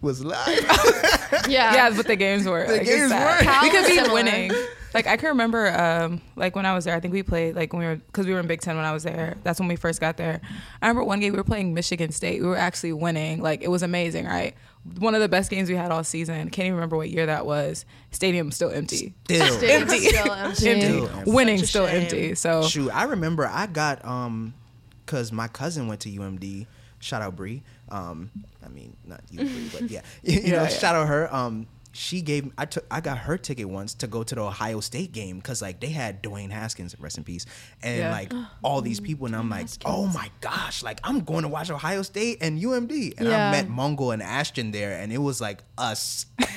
was 0.02 0.24
live. 0.24 0.48
yeah, 1.48 1.74
yeah, 1.74 1.90
but 1.96 2.06
the 2.08 2.16
games 2.16 2.46
were. 2.46 2.66
like, 2.68 2.86
games 2.86 3.12
were. 3.12 3.38
Cal 3.40 3.64
We 3.64 3.70
could 3.70 3.86
be 3.88 3.96
similar. 3.96 4.14
winning. 4.14 4.52
Like 4.94 5.08
I 5.08 5.18
can 5.18 5.30
remember, 5.30 5.74
um, 5.74 6.22
like 6.36 6.56
when 6.56 6.68
I 6.68 6.76
was 6.76 6.86
there, 6.86 6.96
I 6.96 7.00
think 7.00 7.14
we 7.16 7.24
played 7.24 7.56
like 7.56 7.74
when 7.74 7.80
we 7.82 7.88
were 7.88 7.96
because 7.96 8.28
we 8.28 8.34
were 8.34 8.40
in 8.40 8.46
Big 8.46 8.62
Ten 8.62 8.76
when 8.76 8.86
I 8.86 8.92
was 8.92 9.02
there. 9.04 9.38
That's 9.44 9.60
when 9.60 9.68
we 9.68 9.76
first 9.76 10.00
got 10.00 10.18
there. 10.18 10.40
I 10.84 10.88
remember 10.88 11.04
one 11.04 11.20
game 11.20 11.32
we 11.34 11.38
were 11.38 11.44
playing 11.44 11.74
Michigan 11.74 12.12
State. 12.12 12.42
We 12.42 12.48
were 12.48 12.58
actually 12.58 12.94
winning. 12.94 13.42
Like 13.42 13.64
it 13.64 13.70
was 13.70 13.82
amazing, 13.82 14.26
right? 14.26 14.54
One 15.00 15.16
of 15.16 15.22
the 15.22 15.30
best 15.30 15.50
games 15.50 15.68
we 15.70 15.76
had 15.76 15.90
all 15.92 16.04
season. 16.04 16.50
Can't 16.52 16.66
even 16.68 16.76
remember 16.76 16.98
what 16.98 17.10
year 17.10 17.26
that 17.26 17.46
was. 17.48 17.86
Stadium 18.12 18.52
still 18.52 18.70
empty. 18.70 19.16
Still. 19.26 19.48
Stadium's 19.58 19.94
still 20.08 20.32
empty. 20.32 20.70
Empty. 20.70 20.88
Still 20.92 21.08
empty. 21.10 21.32
Winning 21.32 21.66
still 21.66 21.88
shame. 21.88 22.02
empty. 22.04 22.36
So 22.36 22.62
Shoot, 22.64 22.92
I 22.92 23.06
remember 23.06 23.48
I 23.48 23.66
got 23.66 24.04
um, 24.06 24.54
cause 25.14 25.32
my 25.32 25.48
cousin 25.48 25.88
went 25.88 26.02
to 26.02 26.10
UMD. 26.10 26.66
Shout 27.00 27.22
out 27.22 27.36
Bree. 27.36 27.62
Um, 27.90 28.32
I 28.66 28.70
mean 28.70 28.96
not 29.06 29.22
you, 29.30 29.40
Bree, 29.40 29.70
but 29.72 29.90
yeah, 29.96 30.02
you, 30.24 30.36
know, 30.42 30.48
Yeah, 30.48 30.54
yeah. 30.64 30.68
shout 30.70 30.96
out 30.96 31.08
her. 31.08 31.34
Um, 31.34 31.68
she 31.96 32.22
gave 32.24 32.52
I 32.58 32.66
took 32.66 32.86
I 32.90 33.02
got 33.02 33.20
her 33.20 33.38
ticket 33.38 33.70
once 33.70 33.94
to 33.96 34.08
go 34.08 34.24
to 34.24 34.34
the 34.34 34.42
Ohio 34.42 34.80
State 34.80 35.12
game 35.12 35.36
because 35.38 35.62
like 35.62 35.80
they 35.80 35.90
had 35.90 36.24
Dwayne 36.24 36.50
Haskins, 36.50 36.96
rest 37.00 37.20
in 37.20 37.24
peace, 37.24 37.46
and 37.84 38.00
Yeah. 38.00 38.12
like 38.12 38.34
all 38.64 38.82
these 38.82 39.00
people, 39.00 39.28
and 39.28 39.36
I'm 39.36 39.48
like, 39.48 39.68
oh 39.86 40.08
my 40.08 40.32
gosh, 40.42 40.82
like 40.82 41.00
I'm 41.04 41.20
going 41.20 41.44
to 41.44 41.50
watch 41.50 41.70
Ohio 41.70 42.02
State 42.02 42.40
and 42.42 42.60
UMD, 42.60 43.14
and 43.20 43.28
Yeah. 43.28 43.50
I 43.50 43.52
met 43.52 43.70
Mongol 43.70 44.10
and 44.10 44.24
Ashton 44.24 44.72
there, 44.72 44.98
and 45.00 45.14
it 45.14 45.20
was 45.20 45.40
like 45.40 45.64
us, 45.78 46.26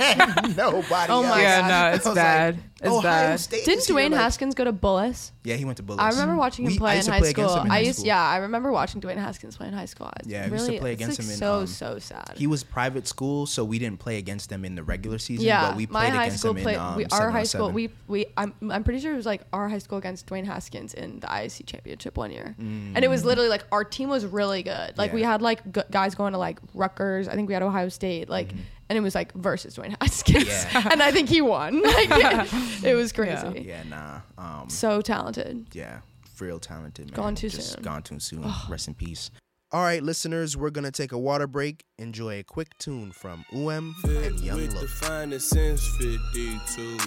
nobody. 0.56 1.12
Oh 1.12 1.22
my. 1.22 1.42
Yeah, 1.42 1.68
no, 1.68 1.94
it's 1.96 2.08
bad. 2.08 2.54
Like, 2.56 2.64
It's 2.78 2.88
Ohio 2.90 3.02
bad. 3.02 3.40
State 3.40 3.64
Didn't 3.64 3.78
is 3.78 3.86
here, 3.86 3.96
Dwayne 3.96 4.10
like- 4.10 4.20
Haskins 4.20 4.54
go 4.54 4.62
to 4.64 4.72
Bullis? 4.72 5.30
Yeah, 5.44 5.54
he 5.56 5.64
went 5.64 5.78
to 5.78 5.82
Bullis. 5.82 5.98
I 5.98 6.10
remember 6.10 6.36
watching 6.36 6.66
him 6.66 6.72
We- 6.72 6.76
I 6.76 6.78
play 6.78 6.90
in 6.92 6.96
used 6.96 7.06
to 7.06 7.12
high 7.12 7.18
play 7.20 7.30
against 7.30 7.50
school. 7.52 7.60
him 7.62 7.66
in 7.66 7.72
I 7.72 7.74
high 7.76 7.80
used, 7.80 7.96
school. 8.00 8.06
yeah, 8.06 8.22
I 8.22 8.36
remember 8.36 8.70
watching 8.70 9.00
Dwayne 9.00 9.16
Haskins 9.16 9.56
play 9.56 9.68
in 9.68 9.72
high 9.72 9.86
school. 9.86 10.10
It's 10.20 10.28
Yeah, 10.28 10.44
we 10.44 10.50
really, 10.50 10.56
used 10.58 10.72
to 10.72 10.78
play 10.80 10.92
it's, 10.92 11.02
against 11.02 11.18
like, 11.20 11.26
him 11.26 11.32
in, 11.32 11.38
so 11.38 11.54
um, 11.60 11.66
so 11.66 11.98
sad. 11.98 12.32
He 12.36 12.46
was 12.46 12.64
private 12.64 13.08
school, 13.08 13.46
so 13.46 13.64
we 13.64 13.78
didn't 13.78 13.98
play 13.98 14.18
against 14.18 14.50
them 14.50 14.62
in 14.66 14.74
the 14.74 14.82
regular 14.82 15.16
season. 15.16 15.46
yeah, 15.46 15.68
but 15.68 15.76
we 15.78 15.86
my 15.86 16.00
played 16.00 16.12
high 16.12 16.24
against 16.24 16.40
school 16.40 16.52
them 16.52 16.62
played. 16.64 16.74
in 16.74 16.80
um, 16.82 16.96
we, 16.96 17.06
our 17.06 17.30
high 17.30 17.44
school, 17.44 17.68
7-on-7. 17.70 17.72
we 17.74 17.90
we 18.08 18.26
I'm 18.36 18.52
I'm 18.70 18.84
pretty 18.84 19.00
sure 19.00 19.14
it 19.14 19.16
was 19.16 19.24
like 19.26 19.40
our 19.54 19.70
high 19.70 19.78
school 19.78 19.96
against 19.96 20.26
Dwayne 20.26 20.44
Haskins 20.44 20.92
in 20.92 21.20
the 21.20 21.28
ISC 21.28 21.64
championship 21.64 22.18
one 22.18 22.30
year, 22.30 22.54
and 22.58 22.98
it 23.02 23.08
was 23.08 23.24
literally 23.24 23.48
like 23.48 23.64
our 23.72 23.84
team 23.84 24.10
was 24.10 24.26
really 24.26 24.62
good. 24.62 24.98
Like 24.98 25.14
we 25.14 25.20
Mm. 25.20 25.22
Yeah. 25.22 25.30
had 25.32 25.40
like 25.42 25.72
g- 25.72 25.80
guys 25.90 26.14
going 26.14 26.32
to 26.32 26.38
like 26.38 26.58
Rutgers. 26.74 27.26
I 27.26 27.34
think 27.36 27.48
we 27.48 27.54
had 27.54 27.62
Ohio 27.62 27.88
State. 27.88 28.28
Like. 28.28 28.52
And 28.88 28.96
it 28.96 29.00
was 29.00 29.14
like 29.14 29.32
versus 29.34 29.76
Dwayne 29.76 29.96
Haskins. 30.00 30.46
Yeah. 30.46 30.88
and 30.92 31.02
I 31.02 31.10
think 31.10 31.28
he 31.28 31.40
won. 31.40 31.82
Like, 31.82 32.52
it 32.84 32.94
was 32.94 33.12
crazy. 33.12 33.62
yeah, 33.66 33.82
nah. 33.84 34.20
Um, 34.38 34.68
So 34.70 35.00
talented. 35.02 35.66
yeah, 35.72 36.00
real 36.38 36.58
talented 36.60 37.06
man. 37.10 37.16
Gone 37.16 37.34
too 37.34 37.48
Just 37.48 37.72
soon. 37.72 37.82
Gone 37.82 38.02
too 38.02 38.20
soon. 38.20 38.44
Rest 38.68 38.86
in 38.88 38.94
peace. 38.94 39.30
All 39.72 39.82
right, 39.82 40.00
listeners, 40.02 40.56
we're 40.56 40.70
gonna 40.70 40.92
take 40.92 41.10
a 41.10 41.18
water 41.18 41.48
break. 41.48 41.84
Enjoy 41.98 42.38
a 42.38 42.44
quick 42.44 42.68
tune 42.78 43.10
from 43.10 43.44
UM 43.52 43.96
and 44.04 44.38
Young 44.40 44.58
with 44.58 44.70
the 44.72 44.82
Look. 44.82 44.88
finest 44.90 45.48
since 45.50 45.84
52. 45.98 46.98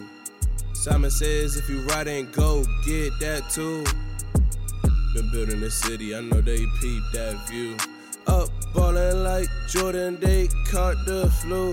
Simon 0.73 1.09
says 1.11 1.55
if 1.55 1.69
you 1.69 1.79
ride 1.87 2.07
and 2.09 2.31
go, 2.33 2.65
get 2.85 3.17
that 3.21 3.49
too. 3.49 3.85
Been 5.13 5.31
building 5.31 5.61
the 5.61 5.71
city, 5.71 6.13
I 6.15 6.19
know 6.21 6.41
they 6.41 6.57
peep 6.81 7.03
that 7.13 7.47
view. 7.49 7.77
Up 8.29 8.49
ballin' 8.73 9.23
like 9.23 9.47
Jordan, 9.67 10.19
they 10.19 10.47
caught 10.69 10.95
the 11.05 11.29
flu. 11.41 11.71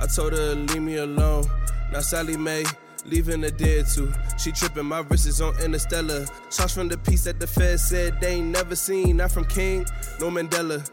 I 0.00 0.06
told 0.06 0.32
her 0.32 0.54
leave 0.54 0.82
me 0.82 0.96
alone. 0.96 1.44
Now 1.92 2.00
Sally 2.00 2.36
Mae 2.36 2.64
leaving 3.04 3.42
the 3.42 3.50
dead 3.50 3.86
too. 3.86 4.12
She 4.38 4.52
tripping, 4.52 4.86
my 4.86 5.00
wrist 5.00 5.26
is 5.26 5.40
on 5.40 5.54
Interstellar. 5.60 6.26
Shots 6.50 6.74
from 6.74 6.88
the 6.88 6.96
piece 6.98 7.24
that 7.24 7.40
the 7.40 7.46
Fed 7.46 7.78
said 7.78 8.20
they 8.20 8.36
ain't 8.36 8.48
never 8.48 8.74
seen. 8.74 9.18
Not 9.18 9.30
from 9.32 9.44
King, 9.44 9.86
no 10.18 10.30
Mandela. 10.30 10.88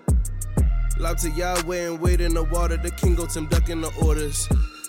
Loud 1.00 1.18
to 1.20 1.30
Yahweh 1.30 1.88
and 1.88 2.00
wait 2.00 2.22
in 2.22 2.34
the 2.34 2.44
water. 2.44 2.78
The 2.78 2.92
king 2.92 3.16
goes 3.16 3.36
him 3.36 3.48
ducking 3.48 3.82
the 3.82 3.92
orders. 4.04 4.48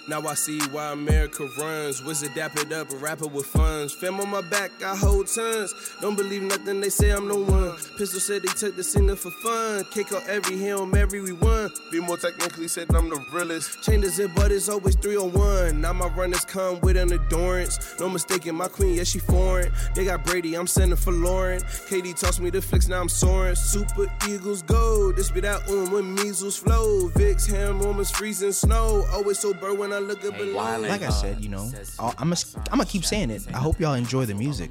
Now 0.09 0.21
I 0.27 0.35
see 0.35 0.61
why 0.69 0.93
America 0.93 1.49
runs. 1.59 2.03
Wizard 2.03 2.35
dap 2.35 2.57
it 2.57 2.73
up, 2.73 2.93
a 2.93 2.97
rapper 2.97 3.27
with 3.27 3.47
funds. 3.47 3.93
Fam 3.93 4.21
on 4.21 4.31
my 4.31 4.41
back, 4.41 4.71
I 4.85 4.95
hold 4.95 5.27
tons. 5.27 5.75
Don't 6.01 6.17
believe 6.17 6.43
nothing 6.43 6.81
they 6.81 6.91
say, 6.91 7.11
I'm 7.11 7.27
the 7.27 7.35
one. 7.35 7.77
Pistol 7.99 8.21
said 8.21 8.43
they 8.43 8.53
took 8.53 8.77
the 8.77 8.85
singer 8.85 9.17
for 9.17 9.33
fun. 9.33 9.85
Kick 9.91 10.13
out 10.13 10.23
every 10.29 10.59
Hail 10.59 10.87
Mary, 10.87 11.21
we 11.21 11.33
won. 11.33 11.71
Be 11.91 12.01
more 12.01 12.17
technically 12.17 12.69
said 12.69 12.87
I'm 12.95 13.09
the 13.09 13.25
realest. 13.33 13.83
Chain 13.83 14.01
the 14.01 14.09
zip, 14.09 14.31
but 14.37 14.53
it's 14.53 14.69
always 14.69 14.95
three 14.95 15.17
on 15.17 15.33
one. 15.33 15.81
Now 15.81 15.93
my 15.93 16.07
runners 16.09 16.45
come 16.45 16.81
with 16.81 16.97
an 16.97 17.13
endurance. 17.31 17.99
No 17.99 18.09
mistaking, 18.09 18.55
my 18.55 18.69
queen, 18.69 18.95
yeah, 18.95 19.05
she 19.05 19.19
foreign. 19.19 19.73
They 19.95 20.05
got 20.05 20.25
Brady, 20.25 20.55
I'm 20.55 20.67
sending 20.67 20.97
for 20.97 21.13
Lauren. 21.13 21.63
Katie 21.89 22.13
tossed 22.13 22.41
me 22.41 22.51
the 22.51 22.61
flicks, 22.63 22.89
now 22.89 23.01
I'm 23.01 23.09
soaring. 23.09 23.55
Super 23.55 24.07
Eagles 24.29 24.63
go. 24.63 25.13
This 25.13 25.31
be 25.31 25.41
that 25.41 25.69
um 25.69 25.91
when 25.91 26.15
measles 26.15 26.57
flow. 26.57 27.09
Vicks, 27.11 27.49
ham, 27.51 27.79
moments 27.79 28.11
freezing 28.11 28.53
snow. 28.53 29.05
Always 29.13 29.39
sober 29.39 29.75
when 29.75 29.93
I 29.93 29.99
look 29.99 30.25
up 30.25 30.37
below. 30.37 30.79
Like 30.81 31.03
I 31.03 31.11
said, 31.11 31.41
you 31.43 31.49
know, 31.49 31.71
I'll- 31.99 32.15
I'm 32.19 32.29
gonna 32.31 32.37
I'm 32.71 32.79
gonna 32.79 32.87
keep 32.87 33.05
saying 33.05 33.31
it. 33.31 33.47
I 33.53 33.59
hope 33.59 33.79
y'all 33.81 33.95
enjoy 33.95 34.25
the 34.27 34.35
music. 34.35 34.71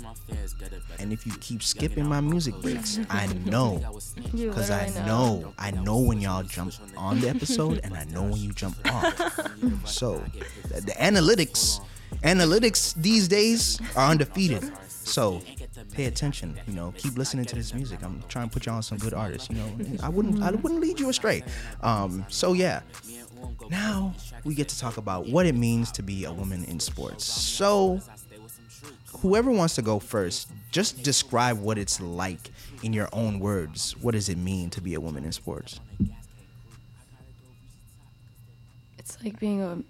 And 1.00 1.12
if 1.12 1.26
you 1.28 1.34
keep 1.40 1.62
skipping 1.62 2.06
my 2.08 2.22
music 2.22 2.56
breaks, 2.62 3.00
I 3.10 3.28
know, 3.46 3.82
because 4.34 4.72
I 4.72 4.88
know, 5.06 5.54
I 5.60 5.72
know 5.72 6.00
when 6.00 6.22
y'all 6.22 6.44
jump 6.44 6.74
on 6.98 7.20
the 7.20 7.30
episode, 7.30 7.82
and 7.84 7.94
I 7.96 8.06
know 8.06 8.24
when 8.24 8.38
you 8.38 8.52
jump 8.54 8.78
off. 8.92 9.40
So, 9.86 10.24
the, 10.70 10.82
the 10.82 10.92
analytics, 10.94 11.80
analytics 12.24 12.94
these 12.96 13.28
days 13.28 13.80
are 13.96 14.12
undefeated. 14.12 14.72
So, 14.90 15.42
pay 15.92 16.06
attention. 16.06 16.60
You 16.68 16.74
know, 16.74 16.94
keep 16.98 17.18
listening 17.18 17.46
to 17.46 17.56
this 17.56 17.74
music. 17.74 18.00
I'm 18.04 18.24
trying 18.28 18.50
to 18.50 18.54
put 18.54 18.66
y'all 18.66 18.76
on 18.76 18.84
some 18.84 18.98
good 18.98 19.14
artists. 19.14 19.50
You 19.50 19.58
know, 19.58 20.00
I 20.02 20.10
wouldn't, 20.10 20.42
I 20.42 20.52
wouldn't 20.52 20.82
lead 20.82 21.00
you 21.00 21.10
astray. 21.10 21.44
Um, 21.82 22.26
so 22.30 22.54
yeah. 22.54 22.82
Now 23.70 24.14
we 24.44 24.56
get 24.56 24.68
to 24.70 24.80
talk 24.80 24.98
about 24.98 25.28
what 25.28 25.46
it 25.46 25.56
means 25.56 25.92
to 25.94 26.04
be 26.04 26.26
a 26.26 26.34
woman 26.34 26.66
in 26.66 26.80
sports. 26.80 27.26
So, 27.26 28.02
whoever 29.20 29.52
wants 29.52 29.76
to 29.76 29.82
go 29.82 30.00
first, 30.00 30.50
just 30.72 31.04
describe 31.04 31.60
what 31.60 31.78
it's 31.78 32.02
like 32.02 32.52
in 32.84 32.94
your 32.94 33.10
own 33.14 33.40
words. 33.40 33.96
What 34.02 34.12
does 34.12 34.30
it 34.30 34.38
mean 34.38 34.70
to 34.72 34.82
be 34.82 34.94
a 34.96 35.00
woman 35.00 35.24
in 35.24 35.32
sports? 35.32 35.80
It's 38.98 39.24
like 39.24 39.40
being 39.40 39.62
a 39.62 39.84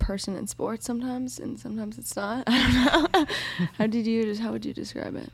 person 0.00 0.34
in 0.36 0.46
sports 0.48 0.84
sometimes, 0.86 1.38
and 1.38 1.58
sometimes 1.60 1.98
it's 1.98 2.16
not. 2.16 2.44
I 2.48 2.72
don't 3.12 3.12
know. 3.14 3.26
how 3.78 3.86
did 3.86 4.06
you 4.06 4.24
just? 4.24 4.40
How 4.40 4.50
would 4.52 4.64
you 4.64 4.72
describe 4.72 5.14
it? 5.14 5.30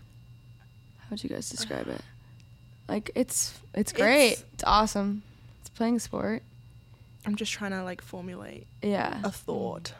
How 0.98 1.06
would 1.10 1.22
you 1.24 1.30
guys 1.30 1.48
describe 1.48 1.88
it? 1.88 2.00
Like 2.88 3.10
it's 3.14 3.58
it's 3.74 3.92
great. 3.92 4.32
It's, 4.32 4.40
It's- 4.42 4.64
awesome. 4.66 5.22
It's 5.60 5.70
playing 5.70 5.98
sport. 6.00 6.42
I'm 7.24 7.34
just 7.36 7.52
trying 7.52 7.72
to 7.72 7.82
like 7.82 8.02
formulate 8.02 8.66
Yeah. 8.82 9.18
a 9.24 9.30
thought. 9.32 9.92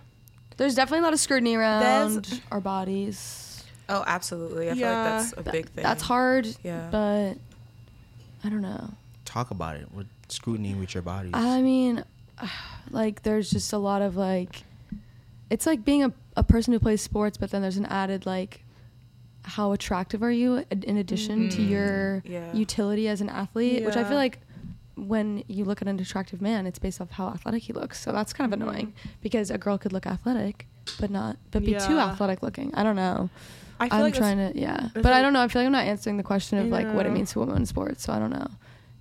There's 0.57 0.75
definitely 0.75 1.01
a 1.01 1.03
lot 1.03 1.12
of 1.12 1.19
scrutiny 1.21 1.55
around 1.57 1.83
There's- 2.23 2.41
our 2.53 2.61
bodies. 2.61 3.64
Oh, 3.89 4.03
absolutely. 4.07 4.69
I 4.71 4.73
feel 4.75 4.81
Yeah. 4.81 5.03
like 5.03 5.05
that's 5.23 5.33
a 5.33 5.43
That- 5.43 5.53
big 5.53 5.69
thing. 5.71 5.83
That's 5.85 6.03
hard. 6.03 6.47
Yeah. 6.62 6.89
But 6.91 7.35
I 8.45 8.49
don't 8.49 8.62
know. 8.62 8.91
Talk 9.25 9.51
about 9.51 9.77
it. 9.77 9.89
What 9.93 10.07
scrutiny 10.29 10.75
with 10.75 10.95
your 10.95 11.03
bodies? 11.03 11.33
I 11.35 11.61
mean, 11.62 12.05
like 12.91 13.22
there's 13.22 13.51
just 13.51 13.72
a 13.72 13.78
lot 13.78 14.03
of 14.03 14.16
like, 14.16 14.62
it's 15.51 15.66
like 15.66 15.84
being 15.84 16.05
a, 16.05 16.12
a 16.37 16.43
person 16.43 16.72
who 16.72 16.78
plays 16.78 17.01
sports, 17.01 17.37
but 17.37 17.51
then 17.51 17.62
there's 17.62 17.76
an 17.76 17.87
added 17.87 18.26
like, 18.26 18.64
how 19.43 19.72
attractive 19.72 20.22
are 20.22 20.30
you 20.30 20.64
in- 20.70 20.82
in 20.82 20.97
addition 20.97 21.49
to 21.51 21.59
mm-hmm. 21.59 21.70
your 21.70 22.22
Yeah. 22.24 22.53
utility 22.53 23.09
as 23.09 23.20
an 23.20 23.28
athlete? 23.28 23.84
Which 23.84 23.97
I 23.97 24.05
feel 24.05 24.16
like 24.16 24.41
when 24.97 25.45
you 25.47 25.64
look 25.64 25.82
at 25.82 25.89
an 25.89 26.01
attractive 26.01 26.41
man, 26.41 26.66
it's 26.66 26.78
based 26.78 27.01
off 27.01 27.11
how 27.11 27.28
athletic 27.28 27.62
he 27.62 27.72
looks. 27.72 28.01
So 28.01 28.12
that's 28.12 28.32
kind 28.32 28.53
of 28.53 28.59
mm-hmm. 28.59 28.68
annoying 28.68 28.95
because 29.22 29.51
a 29.51 29.59
girl 29.59 29.78
could 29.78 29.93
look 29.93 30.07
athletic, 30.07 30.66
but 30.99 31.11
not, 31.11 31.37
but 31.51 31.64
be 31.64 31.72
too 31.74 31.99
athletic 31.99 32.43
looking. 32.43 32.74
I 32.74 32.82
don't 32.82 32.97
know. 32.97 33.30
I 33.78 33.89
feel 33.89 33.99
I'm 33.99 34.03
like 34.03 34.14
trying 34.14 34.39
to, 34.39 34.59
yeah. 34.59 34.89
I 34.97 35.01
But 35.01 35.12
I 35.12 35.20
don't 35.20 35.32
know. 35.32 35.43
I 35.43 35.49
feel 35.49 35.61
like 35.61 35.66
I'm 35.66 35.72
not 35.72 35.87
answering 35.87 36.16
the 36.16 36.22
question 36.22 36.59
of 36.59 36.66
I 36.66 36.68
like 36.68 36.95
what 36.95 37.07
it 37.07 37.12
means 37.12 37.30
to 37.32 37.43
a 37.43 37.45
woman 37.45 37.62
in 37.62 37.66
sports. 37.66 38.05
So 38.05 38.12
I 38.12 38.18
don't 38.18 38.30
know. 38.30 38.49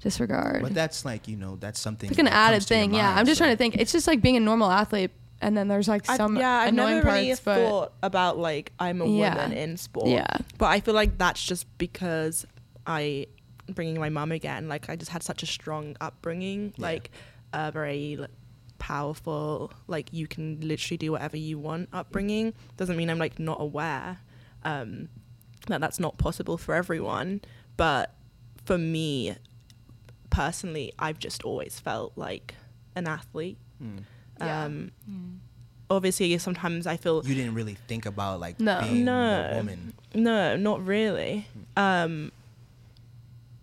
Disregard. 0.02 0.62
but 0.62 0.74
that's 0.74 1.04
like 1.06 1.28
you 1.28 1.36
know 1.38 1.56
that's 1.56 1.80
something. 1.80 2.10
It's 2.10 2.18
like 2.18 2.28
an 2.28 2.32
that 2.32 2.38
added 2.38 2.56
comes 2.58 2.66
to 2.68 2.76
your 2.76 2.82
thing. 2.84 2.94
Yeah, 2.94 3.16
I'm 3.16 3.26
just 3.26 3.38
so- 3.40 3.46
trying 3.46 3.54
to 3.54 3.58
think. 3.58 3.76
It's 3.78 3.92
just 3.92 4.08
like 4.08 4.22
being 4.22 4.36
a 4.38 4.40
normal 4.40 4.70
athlete, 4.70 5.12
and 5.42 5.58
then 5.58 5.68
there's 5.68 5.88
like 5.88 6.08
I- 6.10 6.18
some 6.18 6.36
yeah, 6.38 6.50
I've 6.60 6.70
annoying 6.70 6.98
never 6.98 7.08
really 7.12 7.28
parts. 7.30 7.40
But 7.42 7.56
thought 7.70 7.94
about 8.04 8.38
like 8.38 8.72
I'm 8.80 9.02
a 9.02 9.08
Yeah. 9.08 9.36
woman 9.36 9.58
in 9.58 9.78
sport. 9.78 10.08
Yeah. 10.10 10.28
but 10.58 10.68
I 10.68 10.80
feel 10.80 10.94
like 10.94 11.18
that's 11.18 11.44
just 11.44 11.66
because 11.78 12.46
I, 12.86 13.26
bringing 13.68 14.00
my 14.00 14.10
mum 14.10 14.32
again, 14.32 14.68
like 14.68 14.90
I 14.90 14.96
just 14.96 15.12
had 15.12 15.24
such 15.24 15.42
a 15.44 15.48
strong 15.48 15.96
upbringing, 16.00 16.74
Yeah. 16.78 16.84
like 16.86 17.12
a 17.54 17.72
very 17.72 18.18
like, 18.18 18.30
powerful, 18.78 19.72
like 19.88 20.14
you 20.14 20.28
can 20.28 20.60
literally 20.62 20.98
do 20.98 21.12
whatever 21.14 21.38
you 21.38 21.58
want 21.58 21.90
upbringing. 21.94 22.54
Doesn't 22.78 22.96
mean 22.98 23.10
I'm 23.10 23.18
like 23.18 23.40
not 23.40 23.60
aware 23.60 24.20
um, 24.64 25.10
that 25.68 25.82
that's 25.82 26.00
not 26.00 26.18
possible 26.20 26.58
for 26.58 26.76
everyone, 26.76 27.42
but 27.78 28.14
for 28.66 28.78
me 28.78 29.36
personally, 30.36 30.92
I've 31.00 31.18
just 31.20 31.44
always 31.44 31.80
felt 31.80 32.12
like 32.18 32.56
an 32.96 33.08
athlete. 33.08 33.58
Yeah. 34.40 34.66
Um, 34.66 34.92
Obviously, 35.90 36.36
sometimes 36.40 36.88
I 36.88 36.98
feel 36.98 37.22
You 37.26 37.36
didn't 37.36 37.54
really 37.54 37.78
think 37.88 38.06
about 38.08 38.40
like 38.40 38.60
No. 38.60 38.82
being 38.82 39.06
No. 39.06 39.50
a 39.52 39.56
woman. 39.58 39.94
no, 40.16 40.56
not 40.58 40.84
really. 40.86 41.48
Um, 41.78 42.32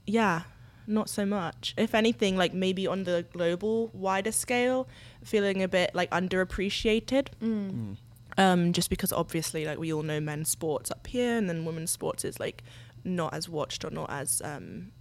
yeah, 0.07 0.43
not 0.87 1.09
so 1.11 1.27
much. 1.27 1.75
If 1.77 1.95
anything, 1.95 2.37
like 2.37 2.55
maybe 2.55 2.87
on 2.87 3.05
the 3.05 3.27
global 3.33 3.91
wider 3.93 4.31
scale, 4.33 4.89
feeling 5.25 5.63
a 5.63 5.69
bit 5.69 5.95
like 5.95 6.11
underappreciated. 6.11 7.29
Mm. 7.43 7.97
Um, 8.39 8.73
just 8.73 8.89
because 8.89 9.13
obviously, 9.13 9.65
like 9.67 9.79
we 9.79 9.93
all 9.93 10.03
know, 10.03 10.21
men's 10.21 10.49
sports 10.49 10.91
up 10.91 11.07
here, 11.09 11.37
and 11.37 11.49
then 11.51 11.65
women's 11.65 11.91
sports 11.91 12.25
is 12.25 12.39
like 12.41 12.63
not 13.05 13.35
as 13.35 13.49
watched 13.49 13.85
or 13.85 13.91
not 13.91 14.09
as 14.11 14.41
um, 14.45 14.93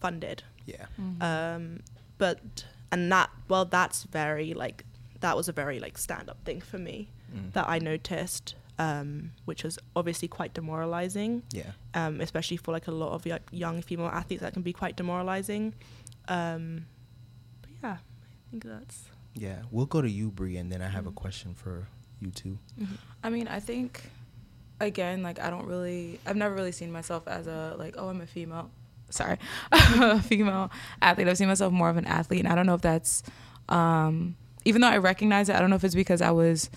funded. 0.00 0.42
Yeah. 0.66 0.86
Um, 1.20 1.80
but 2.18 2.64
and 2.92 3.10
that 3.12 3.30
well, 3.48 3.64
that's 3.64 4.04
very 4.04 4.52
like 4.54 4.84
that 5.20 5.36
was 5.36 5.48
a 5.48 5.52
very 5.52 5.80
like 5.80 5.96
stand 5.98 6.28
up 6.28 6.38
thing 6.44 6.60
for 6.60 6.78
me 6.78 7.08
Mm. 7.34 7.52
that 7.54 7.68
I 7.68 7.80
noticed, 7.80 8.54
um, 8.78 9.32
which 9.46 9.64
was 9.64 9.80
obviously 9.96 10.28
quite 10.28 10.54
demoralizing, 10.54 11.42
Yeah. 11.50 11.72
um, 11.92 12.20
especially 12.20 12.56
for 12.56 12.70
like 12.70 12.86
a 12.86 12.92
lot 12.92 13.12
of 13.14 13.26
y- 13.26 13.40
young 13.50 13.82
female 13.82 14.06
athletes. 14.06 14.42
That 14.42 14.52
can 14.52 14.62
be 14.62 14.72
quite 14.72 14.94
demoralizing. 14.96 15.74
Um, 16.28 16.86
but 17.62 17.70
yeah, 17.82 17.92
I 17.98 18.50
think 18.52 18.62
that's 18.64 19.06
Yeah, 19.34 19.62
we'll 19.72 19.86
go 19.86 20.00
to 20.00 20.08
you, 20.08 20.30
Bree, 20.30 20.56
and 20.56 20.70
then 20.70 20.80
I 20.82 20.88
have 20.88 21.06
a 21.06 21.10
question 21.10 21.52
for 21.54 21.88
you 22.20 22.30
too. 22.30 22.58
I 23.24 23.28
mean, 23.28 23.48
I 23.48 23.58
think 23.58 24.08
again, 24.80 25.22
like 25.24 25.40
I 25.40 25.50
don't 25.50 25.66
really, 25.66 26.20
I've 26.24 26.36
never 26.36 26.54
really 26.54 26.72
seen 26.72 26.92
myself 26.92 27.26
as 27.26 27.46
a 27.48 27.74
like, 27.78 27.96
oh, 27.98 28.08
I'm 28.08 28.20
a 28.20 28.26
female. 28.26 28.70
Sorry, 29.10 29.38
a 29.72 30.20
female 30.22 30.70
athlete. 31.00 31.28
I've 31.28 31.38
seen 31.38 31.48
myself 31.48 31.72
more 31.72 31.88
of 31.88 31.96
an 31.96 32.06
athlete, 32.06 32.40
and 32.40 32.48
I 32.48 32.54
don't 32.54 32.66
know 32.66 32.74
if 32.74 32.80
that's, 32.82 33.22
um, 33.68 34.36
even 34.64 34.80
though 34.80 34.88
I 34.88 34.98
recognize 34.98 35.48
it, 35.48 35.56
I 35.56 35.60
don't 35.60 35.70
know 35.70 35.76
if 35.76 35.84
it's 35.84 35.94
because 35.94 36.20
I 36.20 36.30
was 36.32 36.70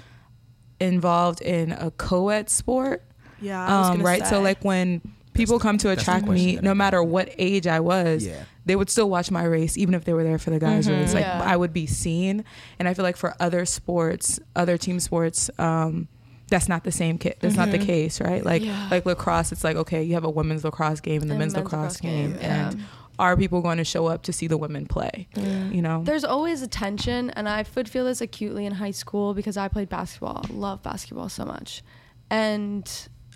involved 0.79 1.41
in 1.41 1.71
a 1.71 1.91
co-ed 1.91 2.49
sport, 2.49 3.03
Yeah, 3.41 3.59
I 3.65 3.79
was 3.79 3.87
um, 3.89 3.93
gonna 3.97 4.03
right? 4.05 4.27
So 4.27 4.41
like 4.41 4.63
when 4.63 5.01
people 5.33 5.57
the- 5.57 5.63
come 5.63 5.77
to 5.79 5.87
a 5.87 5.91
that's 5.95 6.01
the 6.01 6.05
track 6.05 6.23
question 6.25 6.45
meet, 6.45 6.61
no 6.61 6.73
matter 6.73 7.01
what 7.03 7.33
age 7.37 7.67
I 7.67 7.79
was, 7.79 8.25
Yeah. 8.25 8.43
they 8.65 8.75
would 8.75 8.89
still 8.89 9.09
watch 9.09 9.31
my 9.31 9.43
race, 9.43 9.77
even 9.77 9.93
if 9.93 10.05
they 10.05 10.13
were 10.13 10.23
there 10.23 10.37
for 10.37 10.49
the 10.51 10.59
guys' 10.59 10.89
race. 10.89 11.13
Like 11.13 11.25
Yeah. 11.25 11.41
I 11.43 11.55
would 11.57 11.73
be 11.73 11.85
seen, 11.87 12.45
and 12.77 12.87
I 12.87 12.93
feel 12.93 13.03
like 13.03 13.17
for 13.17 13.35
other 13.39 13.65
sports, 13.65 14.39
other 14.55 14.77
team 14.77 14.99
sports, 14.99 15.49
um, 15.57 16.07
that's 16.49 16.67
not 16.69 16.83
the 16.83 16.91
same. 16.91 17.17
Ca- 17.17 17.35
that's 17.39 17.55
not 17.55 17.71
the 17.71 17.77
mm-hmm. 17.77 17.87
case, 17.87 18.21
right? 18.21 18.43
Like 18.43 18.63
Yeah. 18.63 18.87
like 18.91 19.05
lacrosse, 19.05 19.51
it's 19.51 19.63
like 19.63 19.75
okay, 19.77 20.03
you 20.03 20.13
have 20.15 20.23
a 20.23 20.29
women's 20.29 20.63
lacrosse 20.63 20.99
game 20.99 21.21
and 21.21 21.29
the 21.29 21.35
And 21.35 21.39
men's, 21.39 21.53
men's 21.53 21.63
lacrosse, 21.65 21.95
lacrosse 21.95 22.01
game, 22.01 22.31
game, 22.33 22.41
yeah. 22.41 22.69
and 22.69 22.83
are 23.19 23.35
people 23.35 23.61
going 23.61 23.77
to 23.77 23.83
show 23.83 24.07
up 24.07 24.23
to 24.23 24.33
see 24.33 24.47
the 24.47 24.57
women 24.57 24.85
play? 24.85 25.27
You 25.35 25.81
know, 25.81 26.03
There's 26.03 26.23
always 26.23 26.61
a 26.61 26.67
tension, 26.67 27.29
and 27.31 27.49
I 27.49 27.65
would 27.75 27.89
feel 27.89 28.05
this 28.05 28.21
acutely 28.21 28.65
in 28.65 28.73
high 28.73 28.91
school 28.91 29.33
because 29.33 29.57
I 29.57 29.67
played 29.67 29.89
basketball. 29.89 30.45
Love 30.49 30.81
basketball 30.83 31.27
so 31.29 31.45
much, 31.45 31.83
and 32.29 32.89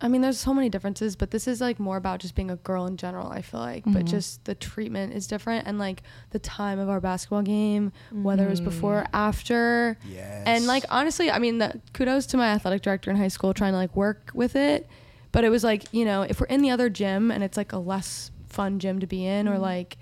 I 0.03 0.09
mean, 0.09 0.19
there's 0.19 0.37
so 0.37 0.53
many 0.53 0.67
differences, 0.67 1.15
but 1.15 1.31
this 1.31 1.47
is 1.47 1.61
like 1.61 1.79
more 1.79 1.95
about 1.95 2.19
just 2.19 2.35
being 2.35 2.51
a 2.51 2.57
girl 2.57 2.85
in 2.87 2.97
general. 2.97 3.29
I 3.29 3.41
feel 3.41 3.61
like, 3.61 3.85
but 3.85 3.93
mm-hmm. 3.93 4.07
just 4.07 4.43
the 4.43 4.53
treatment 4.53 5.13
is 5.13 5.27
different, 5.27 5.65
and 5.65 5.79
like 5.79 6.03
the 6.31 6.39
time 6.39 6.77
of 6.77 6.89
our 6.89 6.99
basketball 6.99 7.41
game, 7.41 7.93
whether 8.11 8.45
it 8.45 8.49
was 8.49 8.59
before 8.59 8.99
or 8.99 9.03
mm. 9.03 9.09
after, 9.13 9.97
Yes. 10.05 10.43
and 10.45 10.67
like 10.67 10.83
honestly, 10.89 11.31
I 11.31 11.39
mean, 11.39 11.59
the, 11.59 11.79
kudos 11.93 12.25
to 12.27 12.37
my 12.37 12.47
athletic 12.47 12.81
director 12.81 13.09
in 13.11 13.15
high 13.15 13.29
school 13.29 13.53
trying 13.53 13.71
to 13.71 13.77
like 13.77 13.95
work 13.95 14.31
with 14.33 14.57
it. 14.57 14.89
But 15.31 15.45
it 15.45 15.49
was 15.49 15.63
like, 15.63 15.85
you 15.91 16.03
know, 16.03 16.21
if 16.21 16.39
we're 16.39 16.47
in 16.47 16.61
the 16.61 16.69
other 16.69 16.89
gym 16.89 17.31
and 17.31 17.41
it's 17.41 17.55
like 17.55 17.71
a 17.71 17.79
less 17.79 18.29
fun 18.49 18.79
gym 18.79 18.99
to 18.99 19.07
be 19.07 19.25
in, 19.25 19.47
or 19.47 19.53
mm-hmm. 19.53 19.61
like 19.61 19.97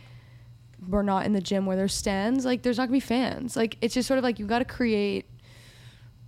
we're 0.89 1.03
not 1.03 1.27
in 1.27 1.33
the 1.33 1.41
gym 1.41 1.67
where 1.67 1.77
there's 1.77 1.93
stands, 1.93 2.43
like 2.43 2.63
there's 2.63 2.77
not 2.79 2.85
gonna 2.87 2.93
be 2.93 2.99
fans. 2.99 3.55
Like 3.55 3.77
it's 3.81 3.93
just 3.93 4.07
sort 4.07 4.17
of 4.17 4.23
like 4.23 4.39
you 4.39 4.47
got 4.47 4.59
to 4.59 4.65
create 4.65 5.27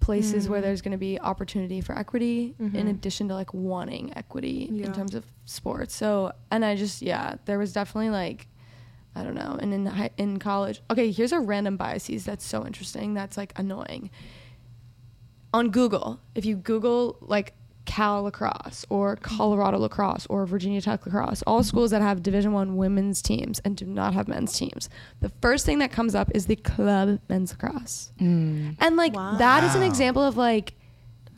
places 0.04 0.50
where 0.50 0.60
mm. 0.60 0.64
there's 0.64 0.82
gonna 0.82 0.98
be 0.98 1.20
opportunity 1.20 1.82
for 1.82 1.98
equity 1.98 2.56
in 2.60 2.70
mm-hmm. 2.72 2.88
addition 2.88 3.28
to 3.30 3.34
like 3.34 3.54
wanting 3.54 4.16
equity 4.18 4.70
Yeah. 4.72 4.88
in 4.88 4.94
terms 4.94 5.16
of 5.16 5.26
sports. 5.46 5.96
So, 5.96 6.34
and 6.52 6.66
I 6.66 6.76
just 6.76 7.02
yeah, 7.02 7.36
there 7.46 7.58
was 7.58 7.74
definitely 7.74 8.10
like 8.10 8.48
I 9.16 9.24
don't 9.24 9.36
know. 9.36 9.58
And 9.60 9.74
in 9.74 9.86
hi- 9.86 10.10
in 10.18 10.40
college, 10.40 10.82
okay, 10.90 11.12
here's 11.12 11.32
a 11.32 11.40
random 11.40 11.78
biases 11.78 12.26
that's 12.26 12.46
so 12.46 12.66
interesting. 12.66 13.14
That's 13.14 13.38
like 13.38 13.54
annoying. 13.56 14.10
On 15.54 15.70
Google, 15.70 16.20
if 16.34 16.46
you 16.46 16.56
Google 16.56 17.18
like 17.22 17.54
Cal 17.86 18.24
lacrosse 18.24 18.86
or 18.90 19.16
mm-hmm. 19.16 19.36
Colorado 19.36 19.78
lacrosse 19.80 20.26
or 20.30 20.46
Virginia 20.46 20.82
Tech 20.82 21.06
lacrosse, 21.06 21.42
all 21.44 21.60
mm-hmm. 21.60 21.68
schools 21.68 21.92
that 21.92 22.02
have 22.02 22.24
Division 22.24 22.54
One 22.54 22.78
women's 22.78 23.22
teams 23.22 23.60
and 23.60 23.76
do 23.76 23.86
not 23.86 24.14
have 24.14 24.28
men's 24.28 24.58
teams, 24.58 24.90
the 25.22 25.30
first 25.42 25.66
thing 25.66 25.80
that 25.80 25.92
comes 25.92 26.16
up 26.16 26.32
is 26.34 26.46
the 26.46 26.56
club 26.56 27.20
men's 27.30 27.52
lacrosse, 27.52 28.12
mm. 28.20 28.76
and 28.80 28.96
like 28.96 29.14
that 29.14 29.64
is 29.64 29.76
an 29.76 29.82
Wow. 29.82 29.88
example 29.88 30.24
of 30.24 30.38
like 30.38 30.74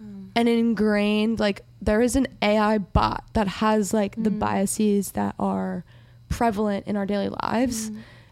mm. 0.02 0.30
an 0.36 0.48
ingrained 0.48 1.40
like 1.40 1.62
there 1.82 2.02
is 2.02 2.16
an 2.16 2.28
AI 2.42 2.78
bot 2.80 3.24
that 3.34 3.48
has 3.48 3.94
like 3.94 4.16
the 4.16 4.30
mm. 4.30 4.40
biases 4.40 5.12
that 5.12 5.36
are 5.40 5.84
prevalent 6.30 6.88
in 6.88 6.96
our 6.96 7.06
daily 7.06 7.30
lives. 7.30 7.92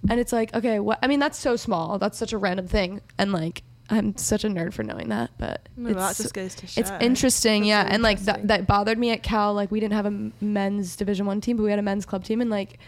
And 0.10 0.20
it's 0.20 0.34
like, 0.34 0.54
okay, 0.54 0.80
what 0.80 1.00
I 1.02 1.08
mean 1.08 1.20
that's 1.20 1.38
so 1.38 1.56
small. 1.56 1.98
That's 1.98 2.18
such 2.18 2.34
a 2.34 2.38
random 2.38 2.68
thing. 2.68 3.02
And 3.18 3.32
like 3.32 3.64
I'm 3.90 4.16
such 4.18 4.44
a 4.44 4.48
nerd 4.48 4.74
for 4.74 4.84
knowing 4.84 5.10
that, 5.10 5.32
but 5.38 5.68
it's 5.78 5.96
that 5.96 6.16
just 6.16 6.34
goes 6.34 6.56
to 6.56 6.66
it's 6.80 6.92
interesting, 7.02 7.64
That's 7.64 7.68
yeah. 7.70 7.84
really 7.84 7.94
And 7.96 8.04
like 8.04 8.20
that 8.22 8.48
that 8.48 8.66
bothered 8.68 8.98
me 8.98 9.12
at 9.12 9.24
Cal. 9.24 9.54
Like 9.54 9.72
we 9.72 9.80
didn't 9.80 9.94
have 9.94 10.06
a 10.06 10.32
men's 10.42 10.96
Division 10.96 11.26
1 11.26 11.42
team, 11.42 11.58
but 11.58 11.64
we 11.64 11.70
had 11.70 11.80
a 11.80 11.84
men's 11.84 12.06
club 12.06 12.24
team 12.24 12.40
and 12.42 12.50
like 12.50 12.80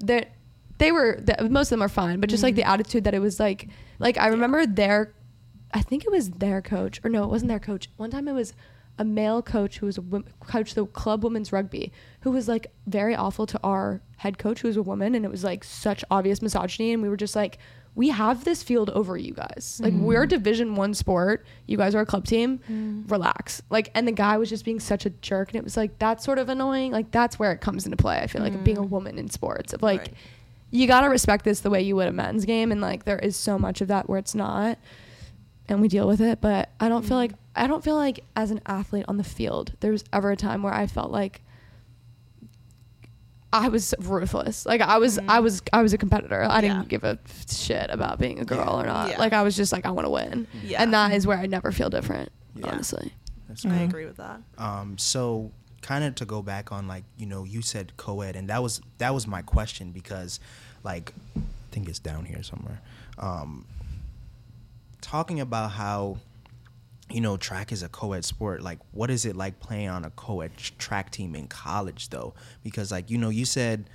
that 0.00 0.32
they 0.78 0.90
were 0.92 1.16
th- 1.16 1.50
most 1.50 1.66
of 1.66 1.70
them 1.70 1.82
are 1.82 1.88
fine, 1.88 2.20
but 2.20 2.30
just 2.30 2.42
like 2.42 2.54
the 2.54 2.62
Mm-hmm. 2.62 2.70
attitude 2.70 3.04
that 3.04 3.14
it 3.14 3.18
was 3.20 3.38
like 3.38 3.68
like 3.98 4.16
I 4.16 4.28
remember 4.28 4.64
their 4.66 5.12
I 5.74 5.82
think 5.82 6.04
it 6.06 6.10
was 6.10 6.30
their 6.30 6.62
coach, 6.62 6.98
or 7.04 7.10
no, 7.10 7.24
it 7.24 7.28
wasn't 7.28 7.50
their 7.50 7.58
coach. 7.60 7.90
One 7.98 8.10
time 8.10 8.26
it 8.26 8.32
was 8.32 8.54
a 8.98 9.04
male 9.04 9.42
coach 9.42 9.78
who 9.78 9.86
was 9.86 9.98
a 9.98 10.02
coach 10.46 10.74
the 10.74 10.86
club 10.86 11.22
women's 11.22 11.52
rugby, 11.52 11.92
who 12.22 12.30
was 12.30 12.48
like 12.48 12.68
very 12.86 13.14
awful 13.14 13.44
to 13.46 13.60
our 13.62 14.00
head 14.16 14.38
coach, 14.38 14.60
who 14.60 14.68
was 14.68 14.76
a 14.78 14.82
woman, 14.82 15.14
and 15.14 15.24
it 15.26 15.30
was 15.30 15.44
like 15.44 15.62
such 15.62 16.02
obvious 16.10 16.40
misogyny, 16.40 16.92
and 16.92 17.02
we 17.02 17.08
were 17.10 17.18
just 17.18 17.36
like, 17.36 17.58
we 17.98 18.10
have 18.10 18.44
this 18.44 18.62
field 18.62 18.90
over 18.90 19.16
you 19.16 19.34
guys. 19.34 19.80
Like 19.82 19.92
we're 19.92 20.22
a 20.22 20.28
Division 20.28 20.76
One 20.76 20.94
sport, 20.94 21.44
you 21.66 21.76
guys 21.76 21.96
are 21.96 22.00
a 22.00 22.06
club 22.06 22.26
team. 22.26 22.60
Mm. 22.70 23.10
Relax. 23.10 23.60
Like, 23.70 23.90
and 23.92 24.06
the 24.06 24.12
guy 24.12 24.38
was 24.38 24.48
just 24.48 24.64
being 24.64 24.78
such 24.78 25.04
a 25.04 25.10
jerk, 25.10 25.48
and 25.48 25.56
it 25.56 25.64
was 25.64 25.76
like 25.76 25.98
that's 25.98 26.24
sort 26.24 26.38
of 26.38 26.48
annoying. 26.48 26.92
Like 26.92 27.10
that's 27.10 27.40
where 27.40 27.50
it 27.50 27.60
comes 27.60 27.86
into 27.86 27.96
play. 27.96 28.20
I 28.20 28.28
feel 28.28 28.40
like 28.40 28.62
being 28.62 28.78
a 28.78 28.82
mm. 28.82 28.88
woman 28.88 29.18
in 29.18 29.28
sports, 29.28 29.72
of 29.72 29.82
like 29.82 29.98
Right. 29.98 30.14
you 30.70 30.86
got 30.86 31.00
to 31.00 31.08
respect 31.08 31.44
this 31.44 31.58
the 31.58 31.70
way 31.70 31.82
you 31.82 31.96
would 31.96 32.06
a 32.06 32.12
men's 32.12 32.44
game 32.44 32.70
and 32.70 32.80
like 32.80 33.04
there 33.04 33.18
is 33.18 33.34
so 33.34 33.58
much 33.58 33.80
of 33.80 33.88
that 33.88 34.08
where 34.08 34.18
it's 34.20 34.34
not 34.34 34.78
and 35.68 35.80
we 35.80 35.88
deal 35.88 36.06
with 36.06 36.20
it 36.20 36.40
but 36.40 36.68
i 36.78 36.88
don't 36.88 37.02
feel 37.02 37.16
mm. 37.16 37.22
like 37.22 37.32
i 37.56 37.66
don't 37.66 37.82
feel 37.82 37.96
like 37.96 38.22
as 38.36 38.50
an 38.50 38.60
athlete 38.66 39.04
on 39.08 39.16
the 39.16 39.24
field 39.24 39.72
there 39.80 39.90
was 39.90 40.04
ever 40.12 40.30
a 40.30 40.36
time 40.36 40.62
where 40.62 40.74
i 40.74 40.86
felt 40.86 41.10
like 41.10 41.42
i 43.52 43.68
was 43.68 43.94
ruthless 44.00 44.66
like 44.66 44.80
i 44.80 44.98
was 44.98 45.18
i 45.28 45.40
was 45.40 45.62
i 45.72 45.80
was 45.82 45.92
a 45.92 45.98
competitor 45.98 46.42
i 46.48 46.60
didn't 46.60 46.78
Yeah. 46.82 46.84
give 46.84 47.04
a 47.04 47.18
shit 47.50 47.88
about 47.90 48.18
being 48.18 48.38
a 48.40 48.44
girl 48.44 48.80
or 48.80 48.84
not 48.86 49.10
Yeah. 49.10 49.18
like 49.18 49.32
i 49.32 49.42
was 49.42 49.56
just 49.56 49.72
like 49.72 49.86
i 49.86 49.90
want 49.90 50.04
to 50.06 50.10
win 50.10 50.46
Yeah. 50.62 50.82
and 50.82 50.92
that 50.92 51.12
is 51.12 51.26
where 51.26 51.38
i 51.38 51.46
never 51.46 51.72
feel 51.72 51.88
different 51.90 52.30
Yeah. 52.54 52.66
honestly 52.68 53.12
That's 53.48 53.64
I 53.64 53.76
agree 53.78 54.04
with 54.04 54.18
that. 54.18 54.40
Um, 54.58 54.98
so 54.98 55.50
kind 55.80 56.04
of 56.04 56.14
to 56.16 56.26
go 56.26 56.42
back 56.42 56.70
on 56.72 56.86
like 56.86 57.04
you 57.16 57.24
know 57.24 57.44
you 57.44 57.62
said 57.62 57.96
co-ed 57.96 58.36
and 58.36 58.48
that 58.50 58.62
was 58.62 58.82
that 58.98 59.14
was 59.14 59.26
my 59.26 59.40
question 59.40 59.90
because 59.92 60.38
like 60.84 61.14
I 61.36 61.40
think 61.70 61.88
it's 61.88 61.98
down 61.98 62.24
here 62.26 62.42
somewhere. 62.42 62.80
Um, 63.18 63.64
talking 65.00 65.40
about 65.40 65.70
how 65.72 66.18
you 67.10 67.20
know 67.20 67.36
track 67.36 67.72
is 67.72 67.82
a 67.82 67.88
co-ed 67.88 68.24
sport 68.24 68.60
like 68.62 68.78
what 68.92 69.10
is 69.10 69.24
it 69.24 69.34
like 69.34 69.60
playing 69.60 69.88
on 69.88 70.04
a 70.04 70.10
co-ed 70.10 70.56
track 70.56 71.10
team 71.10 71.34
in 71.34 71.46
college 71.48 72.10
though? 72.10 72.34
Because 72.62 72.90
like 72.90 73.10
you 73.10 73.18
know 73.18 73.30
you 73.30 73.44
said 73.44 73.88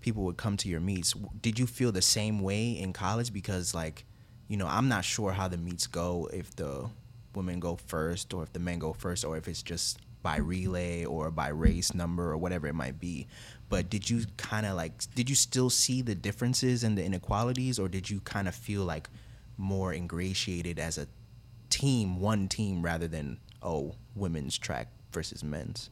people 0.00 0.24
would 0.24 0.36
come 0.36 0.56
to 0.56 0.68
your 0.68 0.80
meets. 0.80 1.14
Did 1.42 1.58
you 1.58 1.66
feel 1.66 1.92
the 1.92 2.02
same 2.02 2.40
way 2.40 2.70
in 2.70 2.92
college? 2.92 3.32
Because 3.32 3.74
like 3.74 4.04
you 4.48 4.56
know 4.56 4.66
i'm 4.66 4.88
not 4.88 5.04
sure 5.04 5.30
how 5.30 5.46
the 5.46 5.58
meets 5.58 5.86
go 5.86 6.28
if 6.32 6.56
the 6.56 6.88
women 7.34 7.60
go 7.60 7.76
first 7.86 8.32
or 8.34 8.42
if 8.42 8.52
the 8.52 8.58
men 8.58 8.78
go 8.78 8.92
first 8.92 9.24
or 9.24 9.36
if 9.36 9.46
it's 9.46 9.62
just 9.62 9.98
by 10.22 10.38
relay 10.38 11.04
or 11.04 11.30
by 11.30 11.48
race 11.48 11.94
number 11.94 12.30
or 12.30 12.36
whatever 12.36 12.66
it 12.66 12.74
might 12.74 12.98
be. 12.98 13.26
But 13.68 13.88
did 13.88 14.10
you 14.10 14.24
kind 14.36 14.66
of 14.66 14.76
like 14.76 14.92
did 15.14 15.30
you 15.30 15.36
still 15.36 15.70
see 15.70 16.02
the 16.02 16.14
differences 16.14 16.82
and 16.82 16.98
the 16.98 17.04
inequalities 17.04 17.78
or 17.78 17.88
did 17.88 18.10
you 18.10 18.20
kind 18.20 18.48
of 18.48 18.54
feel 18.54 18.84
like 18.84 19.08
more 19.56 19.92
ingratiated 19.94 20.78
as 20.78 20.98
a 20.98 21.06
team, 21.70 22.20
one 22.20 22.48
team, 22.48 22.82
rather 22.82 23.08
than 23.08 23.38
oh, 23.62 23.94
women's 24.14 24.56
track 24.58 24.88
versus 25.12 25.42
men's. 25.42 25.90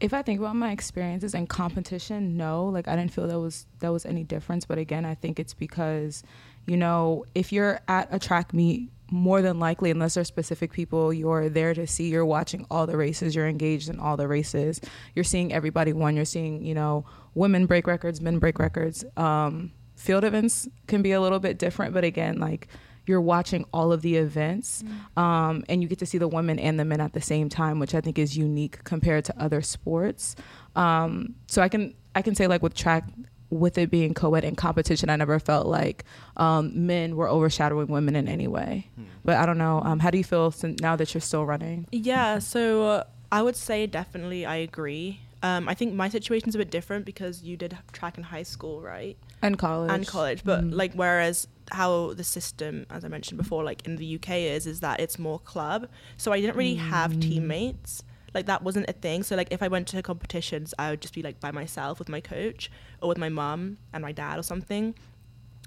if 0.00 0.14
I 0.14 0.22
think 0.22 0.40
about 0.40 0.56
my 0.56 0.72
experiences 0.72 1.34
in 1.34 1.46
competition, 1.46 2.36
no, 2.36 2.66
like 2.66 2.88
I 2.88 2.96
didn't 2.96 3.12
feel 3.12 3.28
that 3.28 3.38
was 3.38 3.66
that 3.80 3.92
was 3.92 4.06
any 4.06 4.24
difference. 4.24 4.64
But 4.64 4.78
again, 4.78 5.04
I 5.04 5.14
think 5.14 5.38
it's 5.38 5.54
because, 5.54 6.22
you 6.66 6.76
know, 6.76 7.26
if 7.34 7.52
you're 7.52 7.80
at 7.86 8.08
a 8.10 8.18
track 8.18 8.54
meet, 8.54 8.90
more 9.10 9.42
than 9.42 9.58
likely, 9.58 9.90
unless 9.90 10.14
there's 10.14 10.28
specific 10.28 10.72
people 10.72 11.12
you're 11.12 11.48
there 11.48 11.74
to 11.74 11.86
see, 11.86 12.08
you're 12.08 12.24
watching 12.24 12.64
all 12.70 12.86
the 12.86 12.96
races, 12.96 13.34
you're 13.34 13.48
engaged 13.48 13.88
in 13.88 13.98
all 13.98 14.16
the 14.16 14.28
races, 14.28 14.80
you're 15.14 15.24
seeing 15.24 15.52
everybody 15.52 15.92
win, 15.92 16.16
you're 16.16 16.24
seeing, 16.24 16.64
you 16.64 16.74
know, 16.74 17.04
women 17.34 17.66
break 17.66 17.86
records, 17.86 18.20
men 18.20 18.38
break 18.38 18.58
records. 18.58 19.04
Um, 19.16 19.72
field 19.96 20.24
events 20.24 20.68
can 20.86 21.02
be 21.02 21.12
a 21.12 21.20
little 21.20 21.40
bit 21.40 21.58
different, 21.58 21.92
but 21.92 22.04
again, 22.04 22.38
like 22.38 22.68
you're 23.10 23.20
watching 23.20 23.64
all 23.72 23.92
of 23.92 24.02
the 24.02 24.16
events 24.16 24.84
um, 25.16 25.64
and 25.68 25.82
you 25.82 25.88
get 25.88 25.98
to 25.98 26.06
see 26.06 26.16
the 26.16 26.28
women 26.28 26.58
and 26.58 26.78
the 26.78 26.84
men 26.84 27.00
at 27.00 27.12
the 27.12 27.20
same 27.20 27.48
time 27.48 27.78
which 27.80 27.94
i 27.94 28.00
think 28.00 28.18
is 28.18 28.36
unique 28.36 28.82
compared 28.84 29.24
to 29.24 29.34
other 29.42 29.60
sports. 29.60 30.36
Um, 30.76 31.34
so 31.48 31.60
i 31.60 31.68
can 31.68 31.94
i 32.14 32.22
can 32.22 32.34
say 32.34 32.46
like 32.46 32.62
with 32.62 32.74
track 32.74 33.04
with 33.50 33.76
it 33.78 33.90
being 33.90 34.14
co-ed 34.14 34.44
in 34.44 34.54
competition 34.54 35.10
i 35.10 35.16
never 35.16 35.40
felt 35.40 35.66
like 35.66 36.04
um, 36.36 36.86
men 36.86 37.16
were 37.16 37.28
overshadowing 37.28 37.88
women 37.88 38.14
in 38.14 38.28
any 38.28 38.46
way. 38.46 38.88
But 39.24 39.36
i 39.36 39.44
don't 39.44 39.58
know 39.58 39.82
um, 39.84 39.98
how 39.98 40.10
do 40.10 40.18
you 40.18 40.24
feel 40.24 40.52
since 40.52 40.80
now 40.80 40.94
that 40.96 41.12
you're 41.12 41.20
still 41.20 41.44
running? 41.44 41.86
Yeah, 41.90 42.38
so 42.38 42.86
uh, 42.86 43.04
I 43.32 43.42
would 43.42 43.56
say 43.56 43.86
definitely 43.86 44.46
I 44.46 44.56
agree. 44.56 45.20
Um, 45.42 45.68
I 45.68 45.74
think 45.74 45.94
my 45.94 46.08
situation's 46.10 46.54
a 46.54 46.58
bit 46.58 46.70
different 46.70 47.06
because 47.06 47.42
you 47.42 47.56
did 47.56 47.76
track 47.92 48.18
in 48.18 48.24
high 48.24 48.42
school, 48.44 48.80
right? 48.82 49.16
and 49.42 49.58
college. 49.58 49.90
And 49.90 50.06
college 50.06 50.44
but 50.44 50.64
like 50.64 50.92
whereas 50.94 51.48
how 51.72 52.12
the 52.14 52.24
system 52.24 52.86
as 52.90 53.04
i 53.04 53.08
mentioned 53.08 53.38
before 53.38 53.62
like 53.64 53.86
in 53.86 53.96
the 53.96 54.16
uk 54.16 54.28
is 54.30 54.66
is 54.66 54.80
that 54.80 55.00
it's 55.00 55.18
more 55.18 55.38
club. 55.38 55.88
So 56.16 56.32
i 56.32 56.40
didn't 56.40 56.56
really 56.56 56.76
have 56.76 57.18
teammates. 57.20 58.02
Like 58.32 58.46
that 58.46 58.62
wasn't 58.62 58.88
a 58.88 58.92
thing. 58.92 59.22
So 59.22 59.34
like 59.36 59.48
if 59.50 59.62
i 59.62 59.68
went 59.68 59.88
to 59.88 60.02
competitions 60.02 60.74
i 60.78 60.90
would 60.90 61.00
just 61.00 61.14
be 61.14 61.22
like 61.22 61.40
by 61.40 61.50
myself 61.50 61.98
with 61.98 62.08
my 62.08 62.20
coach 62.20 62.70
or 63.00 63.08
with 63.08 63.18
my 63.18 63.28
mum 63.28 63.78
and 63.92 64.02
my 64.02 64.12
dad 64.12 64.38
or 64.38 64.42
something. 64.42 64.94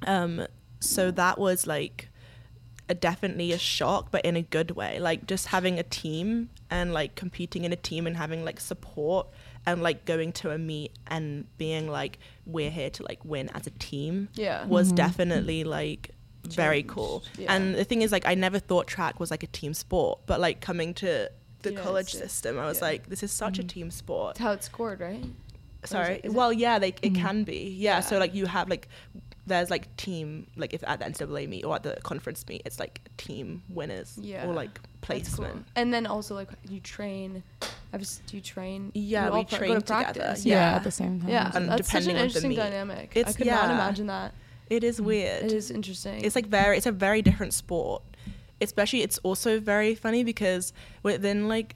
Um 0.08 0.46
so 0.80 1.12
that 1.12 1.38
was 1.38 1.66
like 1.66 2.10
a 2.90 2.94
definitely 2.94 3.52
a 3.54 3.58
shock, 3.58 4.12
but 4.12 4.26
in 4.26 4.36
a 4.36 4.42
good 4.42 4.72
way. 4.72 5.00
Like 5.00 5.26
just 5.26 5.48
having 5.48 5.80
a 5.80 5.84
team 5.84 6.50
and 6.70 6.94
like 6.94 7.16
competing 7.16 7.64
in 7.64 7.72
a 7.72 7.78
team 7.78 8.06
and 8.06 8.18
having 8.18 8.44
like 8.44 8.60
support 8.60 9.28
and 9.66 9.82
like 9.82 10.06
going 10.06 10.32
to 10.34 10.52
a 10.52 10.58
meet 10.58 10.92
and 11.08 11.46
being 11.58 11.88
like 11.88 12.20
we're 12.46 12.70
here 12.72 12.90
to 12.90 13.04
like 13.04 13.24
win 13.24 13.50
as 13.54 13.68
a 13.68 13.72
team 13.72 14.30
Yeah. 14.34 14.66
was 14.66 14.88
mm-hmm. 14.88 14.96
definitely 14.96 15.64
like 15.64 16.12
very 16.46 16.84
cool. 16.84 17.24
yeah. 17.38 17.54
And 17.54 17.74
the 17.74 17.86
thing 17.86 18.02
is 18.02 18.12
like 18.12 18.26
I 18.28 18.36
never 18.36 18.60
thought 18.60 18.86
track 18.88 19.20
was 19.20 19.32
like 19.32 19.44
a 19.44 19.48
team 19.48 19.74
sport, 19.74 20.20
but 20.26 20.42
like 20.42 20.60
coming 20.60 20.94
to 20.96 21.30
the 21.62 21.70
United 21.70 21.84
college 21.86 22.14
system, 22.14 22.60
I 22.60 22.66
was 22.66 22.80
yeah. 22.80 22.86
like 22.86 23.10
this 23.10 23.24
is 23.24 23.32
such 23.32 23.60
a 23.60 23.62
mm-hmm. 23.62 23.68
team 23.68 23.92
sport 23.92 24.36
That's 24.36 24.40
how 24.44 24.52
it's 24.52 24.66
scored, 24.66 25.00
right? 25.00 25.24
sorry 25.86 26.16
is 26.24 26.32
it- 26.32 26.34
well 26.34 26.54
yeah 26.54 26.78
like 26.78 27.00
it 27.02 27.12
mm-hmm. 27.14 27.22
can 27.22 27.44
be 27.44 27.76
yeah, 27.78 27.96
Yeah. 27.96 28.00
so 28.00 28.18
like 28.18 28.34
you 28.34 28.46
have 28.46 28.70
like 28.70 28.88
there's 29.46 29.70
like 29.70 29.94
team 29.98 30.48
like 30.56 30.74
if 30.74 30.82
at 30.88 31.00
the 31.00 31.06
ncaa 31.06 31.50
meet 31.50 31.66
or 31.66 31.76
at 31.76 31.84
the 31.84 31.98
conference 32.04 32.46
meet 32.48 32.62
it's 32.66 32.80
like 32.80 33.02
team 33.18 33.62
winners 33.70 34.18
Yeah. 34.22 34.48
or 34.48 34.54
like 34.54 34.76
That's 34.76 34.86
cool. 35.36 35.46
placement 35.46 35.66
And 35.76 35.94
then 35.94 36.06
also 36.06 36.36
like 36.36 36.50
you 36.70 36.80
train. 36.80 37.44
I've 37.94 38.00
just 38.00 38.26
do 38.26 38.36
you 38.38 38.42
train? 38.42 38.92
Yeah, 38.96 39.28
you 39.28 39.32
we 39.32 39.38
all 39.38 39.46
pra- 39.46 39.58
train 39.60 39.72
together, 39.76 39.86
practice. 40.14 40.46
Yeah, 40.46 40.56
Yeah. 40.72 40.76
at 40.78 40.84
the 40.84 40.92
same 40.92 41.20
time. 41.22 41.30
Yeah, 41.30 41.52
And 41.54 41.70
that's 41.70 41.92
such 41.92 42.06
an 42.08 42.18
interesting 42.18 42.50
meet. 42.50 42.56
dynamic. 42.58 43.14
I 43.16 43.20
It's- 43.20 43.36
could 43.36 43.46
not 43.48 43.70
imagine 43.70 44.08
that. 44.08 44.34
it 44.70 44.84
is 44.84 45.00
mm. 45.00 45.06
weird 45.06 45.44
It 45.46 45.52
is 45.54 45.70
interesting. 45.70 46.24
it's 46.26 46.36
like 46.36 46.48
very 46.48 46.78
it's 46.78 46.86
a 46.88 46.92
very 46.92 47.22
different 47.22 47.54
sport 47.54 48.02
especially 48.62 49.02
it's 49.02 49.18
also 49.20 49.60
very 49.60 49.94
funny 49.94 50.24
because 50.24 50.72
within 51.04 51.48
like 51.50 51.76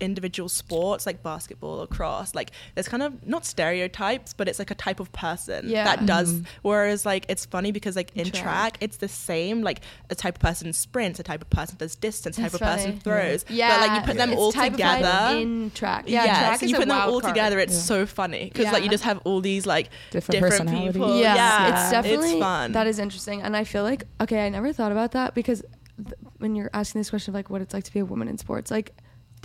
individual 0.00 0.48
sports 0.48 1.06
like 1.06 1.22
basketball 1.22 1.80
or 1.80 1.86
cross 1.86 2.34
like 2.34 2.50
there's 2.74 2.88
kind 2.88 3.02
of 3.02 3.26
not 3.26 3.44
stereotypes 3.44 4.32
but 4.32 4.48
it's 4.48 4.58
like 4.58 4.70
a 4.70 4.74
type 4.74 5.00
of 5.00 5.10
person 5.12 5.68
Yeah. 5.68 5.84
that 5.84 6.06
does 6.06 6.32
mm-hmm. 6.34 6.44
whereas 6.62 7.04
like 7.06 7.26
it's 7.28 7.44
funny 7.46 7.72
because 7.72 7.96
like 7.96 8.10
in 8.14 8.26
Track. 8.30 8.42
track. 8.42 8.78
it's 8.80 8.98
the 8.98 9.08
same 9.08 9.62
like 9.62 9.80
a 10.10 10.14
type 10.14 10.36
of 10.36 10.40
person 10.42 10.72
sprints 10.72 11.18
a 11.20 11.22
type 11.22 11.42
of 11.42 11.50
person 11.50 11.76
does 11.78 11.94
distance 11.94 12.38
a 12.38 12.42
type 12.42 12.52
That's 12.52 12.62
of 12.62 12.78
person 12.78 13.00
throws 13.00 13.44
yeah, 13.48 13.78
but 13.80 13.88
like 13.88 14.00
you 14.00 14.06
put 14.06 14.16
them 14.16 14.30
it's 14.30 14.38
all 14.40 14.52
type 14.52 14.72
of 14.74 14.78
type 14.78 14.98
together 14.98 15.38
in 15.38 15.70
track. 15.72 16.04
Yeah, 16.06 16.24
yes, 16.24 16.38
track 16.38 16.62
is 16.62 16.70
you 16.70 16.76
a 16.76 16.80
put 16.80 16.88
them 16.88 16.96
wild 16.98 17.12
all 17.14 17.20
card. 17.20 17.34
together 17.34 17.58
it's 17.58 17.74
Yeah. 17.74 17.80
so 17.80 18.06
funny 18.06 18.44
because 18.52 18.66
like 18.66 18.78
you 18.82 18.84
Yeah. 18.86 18.90
just 18.90 19.04
have 19.04 19.20
all 19.24 19.40
these 19.40 19.66
like 19.66 19.90
Different 20.10 20.32
different, 20.32 20.52
personalities. 20.68 20.92
people 20.92 21.18
Yeah, 21.20 21.34
yeah, 21.34 21.82
it's 21.82 21.90
definitely 21.90 22.30
it's 22.32 22.40
fun 22.40 22.72
That 22.72 22.86
is 22.86 22.98
interesting, 22.98 23.42
and 23.42 23.56
I 23.56 23.64
feel 23.64 23.82
like 23.82 24.04
okay, 24.20 24.46
I 24.46 24.48
never 24.48 24.72
thought 24.72 24.92
about 24.92 25.12
that 25.12 25.34
because 25.34 25.62
th- 25.96 26.14
when 26.38 26.54
you're 26.54 26.70
asking 26.74 27.00
this 27.00 27.10
question 27.10 27.32
of 27.32 27.34
like 27.34 27.50
what 27.50 27.60
it's 27.62 27.72
like 27.74 27.84
to 27.84 27.92
be 27.92 28.00
a 28.00 28.04
woman 28.04 28.28
in 28.28 28.38
sports, 28.38 28.70
like 28.70 28.92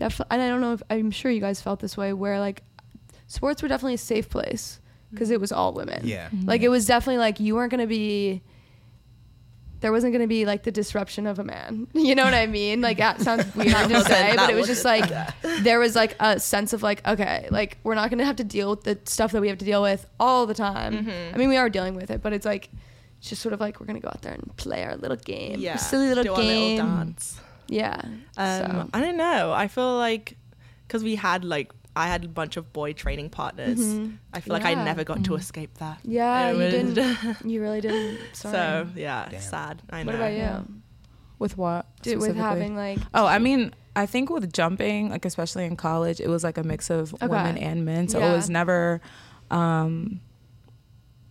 definitely, 0.01 0.33
and 0.33 0.41
I 0.41 0.49
don't 0.49 0.61
know 0.61 0.73
if 0.73 0.81
I'm 0.89 1.11
sure 1.11 1.29
you 1.31 1.39
guys 1.41 1.61
felt 1.61 1.79
this 1.79 1.95
way, 1.95 2.11
where 2.13 2.39
like 2.39 2.63
sports 3.27 3.61
were 3.61 3.67
definitely 3.67 3.93
a 3.93 3.99
safe 3.99 4.29
place 4.29 4.79
because 5.11 5.29
it 5.29 5.39
was 5.39 5.51
all 5.51 5.73
women. 5.73 6.01
Yeah. 6.03 6.29
like 6.45 6.61
it 6.61 6.69
was 6.69 6.85
definitely 6.85 7.19
like 7.19 7.39
you 7.39 7.55
weren't 7.55 7.71
gonna 7.71 7.87
be. 7.87 8.41
There 9.81 9.91
wasn't 9.91 10.13
gonna 10.13 10.27
be 10.27 10.45
like 10.45 10.61
the 10.63 10.71
disruption 10.71 11.25
of 11.27 11.39
a 11.39 11.43
man. 11.43 11.87
You 11.93 12.13
know 12.15 12.23
what 12.23 12.33
I 12.33 12.45
mean? 12.47 12.81
Like 12.81 12.97
that 12.97 13.21
sounds 13.21 13.43
weird 13.55 13.89
to 13.89 14.01
say, 14.03 14.33
but 14.35 14.49
it 14.49 14.55
was 14.55 14.67
just 14.67 14.85
like 14.85 15.05
there 15.61 15.79
was 15.79 15.95
like 15.95 16.15
a 16.19 16.39
sense 16.39 16.73
of 16.73 16.81
like 16.83 17.07
okay, 17.07 17.47
like 17.51 17.77
we're 17.83 17.95
not 17.95 18.09
gonna 18.09 18.25
have 18.25 18.37
to 18.37 18.43
deal 18.43 18.71
with 18.71 18.83
the 18.83 18.97
stuff 19.05 19.31
that 19.33 19.41
we 19.41 19.49
have 19.49 19.57
to 19.59 19.65
deal 19.65 19.81
with 19.83 20.05
all 20.19 20.45
the 20.47 20.53
time. 20.55 20.93
Mm-hmm. 21.05 21.35
I 21.35 21.37
mean, 21.37 21.49
we 21.49 21.57
are 21.57 21.69
dealing 21.69 21.95
with 21.95 22.09
it, 22.11 22.21
but 22.23 22.33
it's 22.33 22.45
like 22.45 22.69
it's 23.19 23.29
just 23.29 23.41
sort 23.41 23.53
of 23.53 23.59
like 23.59 23.79
we're 23.79 23.85
gonna 23.85 23.99
go 23.99 24.09
out 24.09 24.21
there 24.23 24.33
and 24.33 24.55
play 24.57 24.83
our 24.83 24.95
little 24.97 25.17
game, 25.17 25.59
yeah 25.59 25.75
silly 25.77 26.07
little 26.09 26.23
do 26.23 26.35
game. 26.41 26.79
our 26.81 26.85
little 26.87 27.05
dance 27.05 27.39
Yeah. 27.71 27.99
Um, 28.03 28.11
so. 28.37 28.89
I 28.93 29.01
don't 29.01 29.17
know. 29.17 29.51
I 29.53 29.67
feel 29.67 29.95
like 29.97 30.37
because 30.87 31.03
we 31.03 31.15
had 31.15 31.43
like 31.45 31.71
I 31.95 32.07
had 32.07 32.23
a 32.25 32.27
bunch 32.27 32.55
of 32.57 32.71
boy 32.73 32.93
training 32.93 33.29
partners. 33.29 33.79
I 34.33 34.39
feel 34.41 34.53
like 34.53 34.63
I 34.65 34.75
Mm-hmm. 34.75 34.85
Never 34.85 35.03
got 35.03 35.23
to 35.25 35.35
escape 35.35 35.73
that. 35.79 35.99
Yeah, 36.03 36.49
It 36.49 36.53
you 36.53 36.57
was- 36.59 36.93
didn't. 36.93 37.37
You 37.51 37.61
really 37.61 37.81
didn't. 37.81 38.19
Sorry. 38.33 38.53
So 38.53 38.87
yeah, 38.95 39.27
Damn. 39.31 39.41
sad. 39.41 39.81
I 39.89 40.03
know. 40.03 40.07
what 40.11 40.15
about 40.15 40.31
you? 40.31 40.37
Yeah. 40.37 40.61
With 41.39 41.57
what? 41.57 41.85
Dude, 42.01 42.19
with 42.19 42.35
having 42.35 42.75
like 42.75 42.99
Oh, 43.13 43.25
I 43.25 43.39
mean, 43.39 43.73
I 43.95 44.05
think 44.05 44.29
with 44.29 44.53
jumping, 44.53 45.09
like 45.09 45.25
especially 45.25 45.65
in 45.65 45.75
college, 45.75 46.19
it 46.21 46.29
was 46.29 46.43
like 46.43 46.57
a 46.57 46.63
mix 46.63 46.89
of 46.89 47.13
Okay. 47.15 47.27
women 47.27 47.57
and 47.57 47.83
men. 47.85 48.07
So 48.07 48.19
Yeah. 48.19 48.31
it 48.31 48.35
was 48.35 48.49
never, 48.49 49.01
um, 49.49 50.21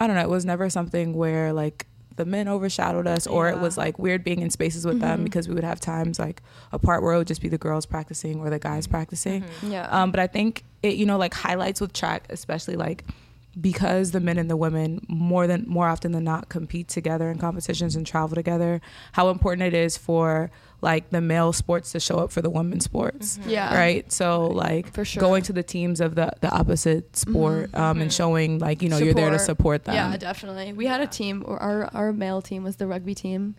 I 0.01 0.07
don't 0.07 0.17
know, 0.17 0.23
it 0.23 0.29
was 0.31 0.45
never 0.45 0.69
something 0.71 1.15
where 1.15 1.53
like 1.53 1.87
the 2.17 2.25
men 2.25 2.49
overshadowed 2.49 3.07
us, 3.07 3.27
or 3.27 3.49
it 3.49 3.59
was 3.59 3.79
like 3.79 3.99
weird 3.99 4.23
being 4.25 4.41
in 4.41 4.51
spaces 4.51 4.85
with 4.85 4.97
Mm-hmm. 4.97 5.09
them 5.09 5.25
because 5.25 5.49
we 5.49 5.55
would 5.55 5.65
have 5.65 5.81
times 5.81 6.19
like 6.19 6.43
apart 6.73 7.03
where 7.03 7.15
it 7.15 7.19
would 7.19 7.27
just 7.29 7.41
be 7.41 7.49
the 7.49 7.59
girls 7.59 7.87
practicing 7.87 8.41
or 8.41 8.51
the 8.51 8.59
guys 8.59 8.87
practicing. 8.87 9.45
yeah. 9.63 9.87
Um, 9.91 10.11
but 10.11 10.21
I 10.21 10.27
think 10.27 10.65
it, 10.83 10.97
you 10.97 11.07
know, 11.07 11.17
like 11.19 11.33
highlights 11.35 11.81
with 11.81 11.93
track, 11.93 12.27
especially 12.31 12.77
like 12.77 13.05
because 13.61 14.13
the 14.13 14.21
men 14.21 14.39
and 14.39 14.49
the 14.49 14.57
women 14.57 15.05
more 15.09 15.47
than 15.47 15.65
more 15.67 15.89
often 15.89 16.13
than 16.13 16.23
not 16.25 16.49
compete 16.49 16.87
together 16.89 17.31
in 17.31 17.39
competitions 17.39 17.97
and 17.97 18.07
travel 18.07 18.35
together, 18.37 18.81
how 19.13 19.29
important 19.29 19.63
it 19.67 19.75
is 19.75 19.97
for 19.97 20.51
like 20.83 21.11
the 21.11 21.21
male 21.21 21.53
sports 21.53 21.93
to 21.93 22.01
show 22.01 22.19
up 22.19 22.33
for 22.33 22.41
the 22.43 22.51
women's 22.51 22.85
sports. 22.85 23.39
yeah. 23.47 23.75
Right. 23.77 24.11
So 24.13 24.47
like 24.47 24.93
For 24.95 25.05
sure. 25.05 25.21
going 25.21 25.43
to 25.45 25.53
the 25.53 25.63
teams 25.63 26.01
of 26.01 26.15
the, 26.15 26.33
the 26.41 26.51
opposite 26.51 27.17
sport 27.17 27.75
um, 27.75 28.01
and 28.01 28.13
showing 28.13 28.59
like, 28.59 28.83
you 28.83 28.89
know, 28.89 28.99
you're 28.99 29.15
there 29.15 29.31
to 29.31 29.39
support 29.39 29.85
them. 29.85 29.95
Yeah, 29.95 30.17
definitely. 30.17 30.73
We 30.73 30.87
had 30.87 31.01
a 31.01 31.07
team. 31.07 31.45
or 31.47 31.59
Our 31.63 31.91
our 31.95 32.13
male 32.13 32.41
team 32.43 32.65
was 32.65 32.77
the 32.77 32.87
rugby 32.87 33.15
team, 33.15 33.55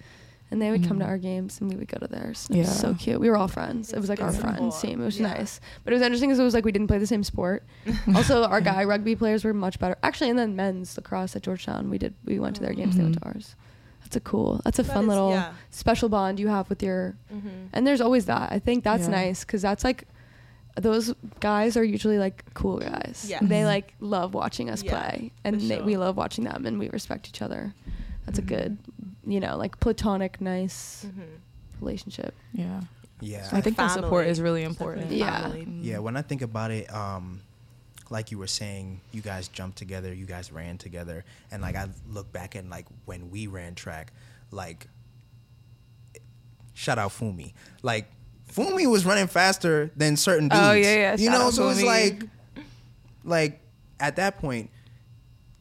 and 0.49 0.61
they 0.61 0.69
would 0.71 0.85
come 0.87 0.99
to 0.99 1.05
Mhm. 1.05 1.09
our 1.09 1.17
games 1.17 1.61
and 1.61 1.69
we 1.69 1.75
would 1.77 1.87
go 1.87 1.97
to 1.99 2.07
theirs. 2.07 2.47
It 2.49 2.57
was 2.57 2.67
Yeah. 2.67 2.73
so 2.73 2.93
cute. 2.93 3.19
We 3.21 3.29
were 3.29 3.37
all 3.37 3.47
friends. 3.47 3.93
It 3.93 3.99
was 3.99 4.09
like 4.09 4.21
our 4.21 4.31
Good 4.31 4.41
friends 4.41 4.81
team. 4.81 4.99
It 5.01 5.05
was 5.05 5.19
Yeah. 5.19 5.27
nice. 5.33 5.61
But 5.83 5.93
it 5.93 5.95
was 5.95 6.01
interesting 6.03 6.29
because 6.29 6.39
it 6.39 6.43
was 6.43 6.53
like 6.53 6.65
we 6.65 6.71
didn't 6.73 6.87
play 6.87 6.97
the 6.97 7.07
same 7.07 7.23
sport. 7.23 7.63
also, 8.15 8.43
our 8.43 8.59
guy 8.61 8.83
rugby 8.83 9.15
players 9.15 9.43
were 9.45 9.53
much 9.53 9.79
better. 9.79 9.95
Actually, 10.03 10.29
and 10.31 10.37
then 10.39 10.55
men's 10.55 10.97
lacrosse 10.97 11.35
at 11.37 11.43
Georgetown, 11.43 11.89
we 11.89 11.97
did. 11.97 12.13
We 12.25 12.39
went 12.39 12.55
to 12.57 12.61
their 12.61 12.73
games. 12.73 12.97
They 12.97 13.03
went 13.03 13.19
to 13.19 13.25
ours. 13.25 13.55
That's 14.11 14.17
a 14.17 14.29
cool. 14.29 14.59
That's 14.65 14.77
a 14.77 14.83
That 14.83 14.93
fun 14.93 15.03
is- 15.03 15.07
little 15.09 15.29
yeah. 15.31 15.53
special 15.69 16.09
bond 16.09 16.37
you 16.37 16.49
have 16.49 16.69
with 16.69 16.83
your. 16.83 17.15
Mhm. 17.33 17.69
And 17.71 17.87
there's 17.87 18.01
always 18.01 18.25
that. 18.25 18.51
I 18.51 18.59
think 18.59 18.83
that's 18.83 19.03
Yeah. 19.03 19.11
nice 19.11 19.45
because 19.45 19.61
that's 19.61 19.83
like. 19.85 20.05
Those 20.75 21.13
guys 21.41 21.75
are 21.75 21.83
usually 21.83 22.17
like 22.17 22.43
cool 22.53 22.77
guys. 22.79 23.25
Yes. 23.27 23.41
They 23.45 23.65
like 23.65 23.93
love 23.99 24.33
watching 24.33 24.69
us 24.69 24.81
Yeah, 24.83 24.91
play, 24.91 25.31
and 25.43 25.61
for 25.61 25.67
they, 25.67 25.81
we 25.81 25.97
love 25.97 26.15
watching 26.17 26.43
them, 26.45 26.65
and 26.65 26.79
we 26.79 26.89
respect 26.89 27.27
each 27.27 27.41
other. 27.41 27.73
That's 28.25 28.39
Mhm. 28.39 28.43
a 28.43 28.45
good, 28.45 28.77
you 29.27 29.39
know, 29.41 29.57
like 29.57 29.79
platonic, 29.81 30.39
nice 30.39 31.05
Mhm. 31.07 31.23
relationship. 31.81 32.33
Yeah. 32.53 32.81
Yeah. 33.19 33.43
So 33.43 33.57
I 33.57 33.61
think 33.61 33.75
that 33.77 33.91
support 33.91 34.27
is 34.27 34.39
really 34.39 34.63
important. 34.63 35.11
Yeah. 35.11 35.53
Yeah, 35.55 35.99
when 35.99 36.15
I 36.17 36.21
think 36.21 36.41
about 36.41 36.71
it, 36.71 36.93
um, 36.93 37.41
like 38.11 38.29
you 38.29 38.37
were 38.37 38.45
saying, 38.45 39.01
you 39.11 39.21
guys 39.21 39.47
jumped 39.47 39.77
together, 39.79 40.13
you 40.13 40.25
guys 40.27 40.51
ran 40.51 40.77
together, 40.77 41.23
and 41.49 41.61
like 41.63 41.75
I 41.75 41.87
look 42.09 42.31
back 42.31 42.53
and 42.55 42.69
like 42.69 42.85
when 43.05 43.31
we 43.31 43.47
ran 43.47 43.73
track, 43.73 44.11
like 44.51 44.85
shout 46.73 46.97
out 46.99 47.11
Fumi, 47.11 47.53
like 47.81 48.05
Fumi 48.51 48.85
was 48.89 49.05
running 49.05 49.27
faster 49.27 49.91
than 49.95 50.17
certain 50.17 50.49
dudes. 50.49 50.61
Oh, 50.61 50.73
yeah, 50.73 50.93
yeah, 50.95 51.11
You 51.17 51.25
shout 51.31 51.39
know, 51.39 51.49
so 51.51 51.69
it's 51.69 51.81
Fumi. 51.81 51.85
like, 51.85 52.23
like 53.23 53.59
at 53.99 54.17
that 54.17 54.39
point, 54.39 54.69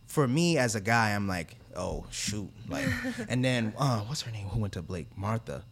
for 0.06 0.26
me 0.26 0.58
as 0.58 0.74
a 0.74 0.80
guy, 0.80 1.10
I'm 1.14 1.28
like, 1.28 1.56
oh 1.76 2.04
shoot, 2.10 2.50
like, 2.68 2.86
and 3.28 3.44
then 3.44 3.72
uh, 3.78 4.00
what's 4.00 4.22
her 4.22 4.32
name? 4.32 4.48
Who 4.48 4.60
went 4.60 4.72
to 4.74 4.82
Blake? 4.82 5.06
Martha. 5.16 5.62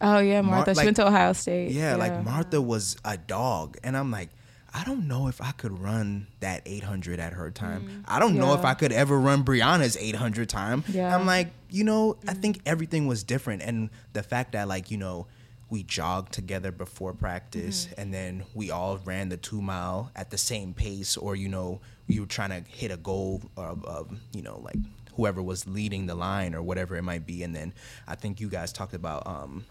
Oh 0.00 0.18
yeah, 0.20 0.42
Mar- 0.42 0.56
Martha. 0.58 0.70
like- 0.74 0.78
she 0.78 0.86
went 0.86 0.96
to 0.96 1.06
Ohio 1.08 1.32
State. 1.32 1.72
Yeah, 1.72 1.96
like 1.96 2.24
Martha 2.24 2.60
was 2.60 2.96
a 3.04 3.16
dog, 3.16 3.76
and 3.82 3.96
I'm 3.96 4.10
like, 4.12 4.28
I 4.74 4.82
don't 4.82 5.06
know 5.06 5.28
if 5.28 5.40
I 5.40 5.52
could 5.52 5.80
run 5.80 6.26
that 6.40 6.62
800 6.66 7.20
at 7.20 7.32
her 7.34 7.50
time. 7.52 7.82
Mm. 7.82 8.04
I 8.08 8.18
don't 8.18 8.34
know 8.34 8.54
if 8.54 8.64
I 8.64 8.74
could 8.74 8.90
ever 8.90 9.18
run 9.18 9.44
Breanna's 9.44 9.96
800 9.96 10.48
time. 10.48 10.82
Yeah. 10.88 11.14
I'm 11.14 11.26
like, 11.26 11.52
you 11.70 11.84
know, 11.84 12.16
I 12.26 12.34
mm. 12.34 12.42
think 12.42 12.60
everything 12.66 13.06
was 13.06 13.22
different, 13.22 13.62
and 13.62 13.90
the 14.12 14.22
fact 14.22 14.52
that 14.52 14.68
like 14.68 14.90
you 14.90 14.98
know. 14.98 15.26
We 15.70 15.82
jogged 15.82 16.32
together 16.32 16.70
before 16.70 17.14
practice, 17.14 17.86
mm-hmm. 17.86 18.00
and 18.00 18.14
then 18.14 18.44
we 18.54 18.70
all 18.70 18.98
ran 18.98 19.30
the 19.30 19.38
two 19.38 19.60
mile 19.60 20.10
at 20.14 20.30
the 20.30 20.38
same 20.38 20.72
pace, 20.72 21.16
or 21.16 21.34
you 21.34 21.48
know, 21.48 21.80
we 22.06 22.20
were 22.20 22.26
trying 22.26 22.50
to 22.50 22.70
hit 22.70 22.92
a 22.92 22.96
goal 22.96 23.42
of, 23.56 23.84
of 23.84 24.10
you 24.32 24.42
know, 24.42 24.60
like 24.62 24.76
whoever 25.16 25.42
was 25.42 25.66
leading 25.66 26.06
the 26.06 26.14
line 26.14 26.54
or 26.54 26.62
whatever 26.62 26.96
it 26.96 27.02
might 27.02 27.26
be. 27.26 27.42
And 27.42 27.56
then 27.56 27.72
I 28.06 28.14
think 28.14 28.40
you 28.40 28.48
guys 28.48 28.72
talked 28.72 28.94
about 28.94 29.26
um, 29.26 29.64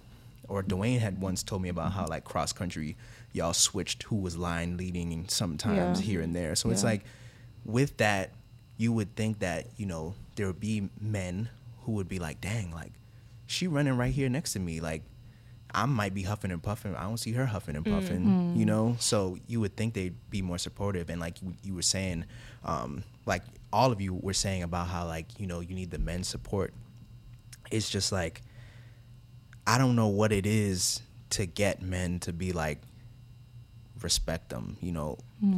or 0.48 0.64
Dwayne 0.64 1.00
had 1.00 1.22
once 1.22 1.44
told 1.44 1.62
me 1.62 1.70
about 1.70 1.94
how 1.94 2.08
like 2.08 2.24
cross 2.24 2.54
country 2.54 2.96
y'all 3.34 3.54
switched 3.54 4.04
who 4.04 4.16
was 4.16 4.38
line 4.38 4.78
leading 4.78 5.28
sometimes 5.28 6.00
Yeah. 6.00 6.06
here 6.06 6.22
and 6.22 6.36
there. 6.36 6.56
So 6.56 6.70
it's 6.70 6.84
like 6.84 7.04
with 7.66 7.98
that, 7.98 8.32
you 8.78 8.94
would 8.94 9.16
think 9.16 9.40
that 9.40 9.68
you 9.78 9.86
know 9.86 10.16
there 10.36 10.48
would 10.48 10.60
be 10.60 10.90
men 11.02 11.50
who 11.82 11.94
would 11.94 12.08
be 12.08 12.20
like, 12.20 12.40
"Dang, 12.42 12.72
like 12.72 12.92
she 13.46 13.68
running 13.68 13.98
right 13.98 14.14
here 14.14 14.30
next 14.30 14.54
to 14.54 14.60
me, 14.60 14.80
like." 14.80 15.04
I 15.76 15.88
might 15.88 16.14
be 16.14 16.22
huffing 16.22 16.52
and 16.52 16.62
puffing. 16.62 16.96
I 16.96 17.02
don't 17.02 17.18
see 17.18 17.32
her 17.32 17.48
huffing 17.48 17.76
and 17.76 17.84
puffing, 17.84 18.52
you 18.54 18.64
know. 18.64 18.96
So 19.00 19.40
you 19.48 19.60
would 19.62 19.76
think 19.76 19.96
they'd 19.96 20.14
be 20.30 20.44
more 20.44 20.60
supportive, 20.60 21.10
and 21.10 21.20
like 21.20 21.42
you, 21.42 21.56
you 21.64 21.74
were 21.74 21.82
saying, 21.82 22.26
um, 22.64 23.04
like 23.26 23.42
all 23.72 23.92
of 23.92 24.00
you 24.00 24.14
were 24.14 24.36
saying 24.36 24.62
about 24.62 24.86
how 24.88 25.08
like 25.08 25.40
you 25.40 25.48
know 25.48 25.62
you 25.62 25.74
need 25.74 25.90
the 25.90 25.98
men's 25.98 26.28
support. 26.28 26.76
It's 27.72 27.90
just 27.90 28.12
like 28.12 28.44
I 29.66 29.80
don't 29.80 29.96
know 29.96 30.10
what 30.10 30.32
it 30.32 30.46
is 30.46 31.02
to 31.32 31.48
get 31.48 31.82
men 31.82 32.20
to 32.20 32.34
be 32.34 32.52
like 32.52 32.80
respect 34.04 34.50
them. 34.50 34.78
You 34.82 34.92
know, 34.92 35.18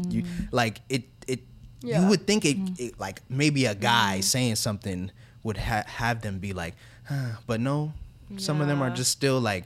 you 0.10 0.24
like 0.52 0.82
it. 0.90 1.04
It 1.28 1.40
Yeah. 1.82 2.02
you 2.02 2.08
would 2.10 2.26
think 2.26 2.46
it, 2.46 2.58
it 2.80 3.00
like 3.00 3.22
maybe 3.30 3.66
a 3.66 3.76
guy 3.76 4.20
mm. 4.20 4.24
saying 4.24 4.56
something 4.56 5.12
would 5.44 5.58
ha- 5.58 5.84
have 5.86 6.22
them 6.22 6.40
be 6.40 6.54
like, 6.54 6.74
huh, 7.06 7.38
but 7.46 7.60
no, 7.60 7.94
Some 8.38 8.62
of 8.62 8.68
them 8.68 8.82
are 8.82 8.90
just 8.90 9.12
still 9.12 9.40
like, 9.40 9.66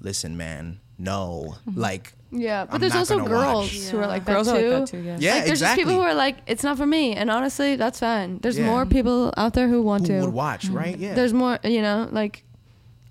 listen, 0.00 0.36
man, 0.36 0.78
no, 0.98 1.56
like. 1.74 2.12
Yeah, 2.30 2.64
but 2.64 2.74
I'm 2.76 2.80
there's 2.80 2.94
also 2.94 3.24
girls 3.24 3.68
watch. 3.72 3.88
who 3.90 3.98
are 3.98 4.02
Yeah. 4.02 4.06
like 4.08 4.24
Girls 4.24 4.46
that 4.46 4.56
are 4.56 4.60
too. 4.60 4.70
like 4.70 4.80
that 4.80 4.90
too. 4.90 5.02
Yeah. 5.02 5.16
Yeah, 5.20 5.34
like, 5.34 5.44
there's 5.44 5.60
exactly. 5.60 5.84
just 5.84 5.88
people 5.88 5.94
who 6.02 6.08
are 6.08 6.14
like, 6.14 6.36
it's 6.46 6.62
not 6.64 6.76
for 6.78 6.86
me, 6.86 7.14
and 7.14 7.30
honestly, 7.30 7.76
that's 7.76 8.00
fine. 8.00 8.38
There's 8.40 8.58
Yeah. 8.58 8.66
more 8.66 8.84
people 8.86 9.32
out 9.36 9.52
there 9.54 9.68
who 9.68 9.82
want 9.82 10.06
who 10.08 10.14
to. 10.14 10.20
would 10.26 10.32
watch, 10.34 10.68
right? 10.68 10.96
Yeah. 10.98 11.14
There's 11.14 11.32
more, 11.34 11.58
you 11.64 11.82
know, 11.82 12.08
like, 12.10 12.44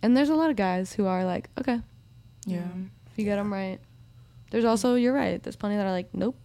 and 0.01 0.15
there's 0.17 0.29
a 0.29 0.35
lot 0.35 0.49
of 0.49 0.55
guys 0.55 0.93
who 0.93 1.05
are 1.05 1.23
like, 1.25 1.49
okay, 1.59 1.81
Yeah. 2.45 2.65
if 3.11 3.17
you 3.17 3.25
get 3.25 3.35
them 3.37 3.51
right. 3.53 3.79
There's 4.51 4.65
also, 4.65 4.93
you're 4.95 5.13
right. 5.13 5.41
There's 5.41 5.55
plenty 5.55 5.77
that 5.77 5.85
are 5.87 5.91
like, 5.91 6.13
nope. 6.13 6.37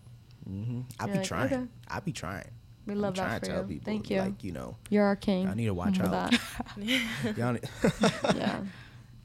hmm 0.47 0.81
I 0.99 1.05
You're 1.05 1.13
be 1.13 1.19
like, 1.19 1.27
trying. 1.29 1.53
okay. 1.53 1.63
I 1.89 2.01
be 2.01 2.13
trying. 2.13 2.49
We 2.87 2.95
I'm 2.95 3.01
love 3.01 3.15
trying 3.15 3.29
that 3.31 3.41
to 3.43 3.47
for 3.47 3.53
tell 3.53 3.63
you. 3.63 3.69
people, 3.69 3.85
Thank 3.85 4.11
you. 4.11 4.21
Like 4.21 4.45
you 4.45 4.53
know, 4.53 4.77
You're 4.91 5.05
our 5.05 5.17
king. 5.17 5.49
I 5.49 5.55
need 5.55 5.67
to 5.67 5.75
watch 5.75 5.99
for 5.99 6.05
out. 6.07 6.31
that. 6.31 6.41
Yeah, 8.37 8.61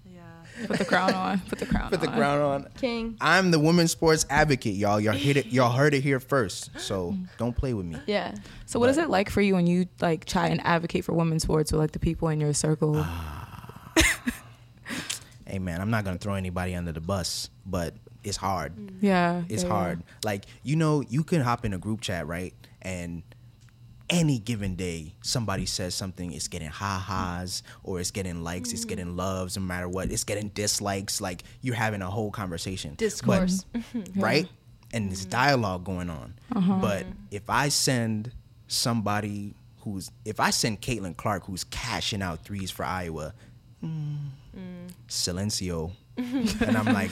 Yeah. 0.06 0.32
Put 0.68 0.80
the 0.80 0.86
crown 0.86 1.14
on. 1.14 1.40
Put 1.48 1.60
the 1.60 1.66
crown 1.68 1.84
on. 1.86 1.90
Put 1.92 2.02
the 2.02 2.08
crown 2.08 2.42
on. 2.42 2.68
king. 2.80 3.18
I'm 3.22 3.52
the 3.52 3.60
women's 3.60 3.92
sports 3.92 4.26
advocate, 4.30 4.74
y'all. 4.76 5.00
Y'all 5.00 5.14
hit 5.14 5.38
it. 5.38 5.46
Y'all 5.48 5.72
heard 5.72 5.94
it 5.94 6.02
here 6.02 6.20
first. 6.20 6.72
So 6.80 7.16
don't 7.38 7.56
play 7.56 7.74
with 7.76 7.86
me. 7.86 7.98
Yeah. 8.08 8.34
So 8.66 8.80
what 8.80 8.90
is 8.90 8.98
But- 8.98 9.04
it 9.06 9.10
like 9.10 9.30
for 9.30 9.42
you 9.42 9.54
when 9.56 9.68
you 9.68 9.88
like 10.02 10.26
try 10.26 10.48
and 10.48 10.60
advocate 10.66 11.06
for 11.06 11.14
women's 11.14 11.44
sports 11.44 11.72
with 11.72 11.80
like 11.80 11.92
the 11.92 12.00
people 12.00 12.30
in 12.30 12.40
your 12.42 12.54
circle? 12.54 12.94
Ah. 12.98 13.94
Hey 15.46 15.60
man, 15.60 15.82
I'm 15.82 15.90
not 15.90 16.04
gonna 16.06 16.18
throw 16.18 16.36
anybody 16.36 16.76
under 16.76 16.92
the 16.94 17.02
bus, 17.02 17.50
but 17.66 17.94
it's 18.24 18.38
hard. 18.38 18.76
Mm. 18.76 18.90
yeah. 19.02 19.44
It's 19.50 19.64
yeah, 19.64 19.70
yeah. 19.70 19.76
hard. 19.76 20.04
Like 20.24 20.46
you 20.64 20.76
know, 20.76 21.02
you 21.02 21.24
can 21.24 21.42
hop 21.42 21.66
in 21.66 21.74
a 21.74 21.78
group 21.78 22.02
chat, 22.02 22.28
right? 22.28 22.54
And 22.82 23.24
any 24.12 24.40
given 24.40 24.76
day, 24.76 25.14
somebody 25.22 25.66
says 25.66 25.96
something, 25.96 26.34
it's 26.34 26.50
getting 26.50 26.68
ha-has, 26.68 27.64
or 27.84 28.00
it's 28.00 28.12
getting 28.12 28.44
likes, 28.44 28.74
it's 28.74 28.82
mm-hmm. 28.82 28.90
getting 28.90 29.16
loves, 29.16 29.56
no 29.56 29.64
matter 29.64 29.88
what. 29.88 30.12
It's 30.12 30.26
getting 30.26 30.50
dislikes. 30.50 31.22
Like 31.22 31.44
you're 31.62 31.76
having 31.76 32.02
a 32.02 32.10
whole 32.10 32.30
conversation. 32.30 32.92
But- 32.92 32.98
Discourse. 32.98 33.66
right? 34.16 34.48
And 34.94 35.10
there's 35.10 35.22
mm-hmm. 35.22 35.30
dialogue 35.30 35.86
going 35.86 36.10
on. 36.10 36.34
Uh-huh. 36.54 36.80
But 36.82 37.04
mm-hmm. 37.04 37.12
if 37.32 37.50
I 37.50 37.70
send 37.70 38.34
somebody 38.68 39.56
who's, 39.80 40.12
if 40.26 40.42
I 40.42 40.50
send 40.50 40.82
Caitlin 40.82 41.16
Clark 41.16 41.46
who's 41.46 41.64
cashing 41.64 42.22
out 42.22 42.44
threes 42.44 42.70
for 42.70 42.84
Iowa, 42.84 43.34
mm, 43.82 44.18
mm. 44.56 44.90
silencio, 45.08 45.94
and 46.18 46.78
I'm 46.78 46.94
like, 46.94 47.12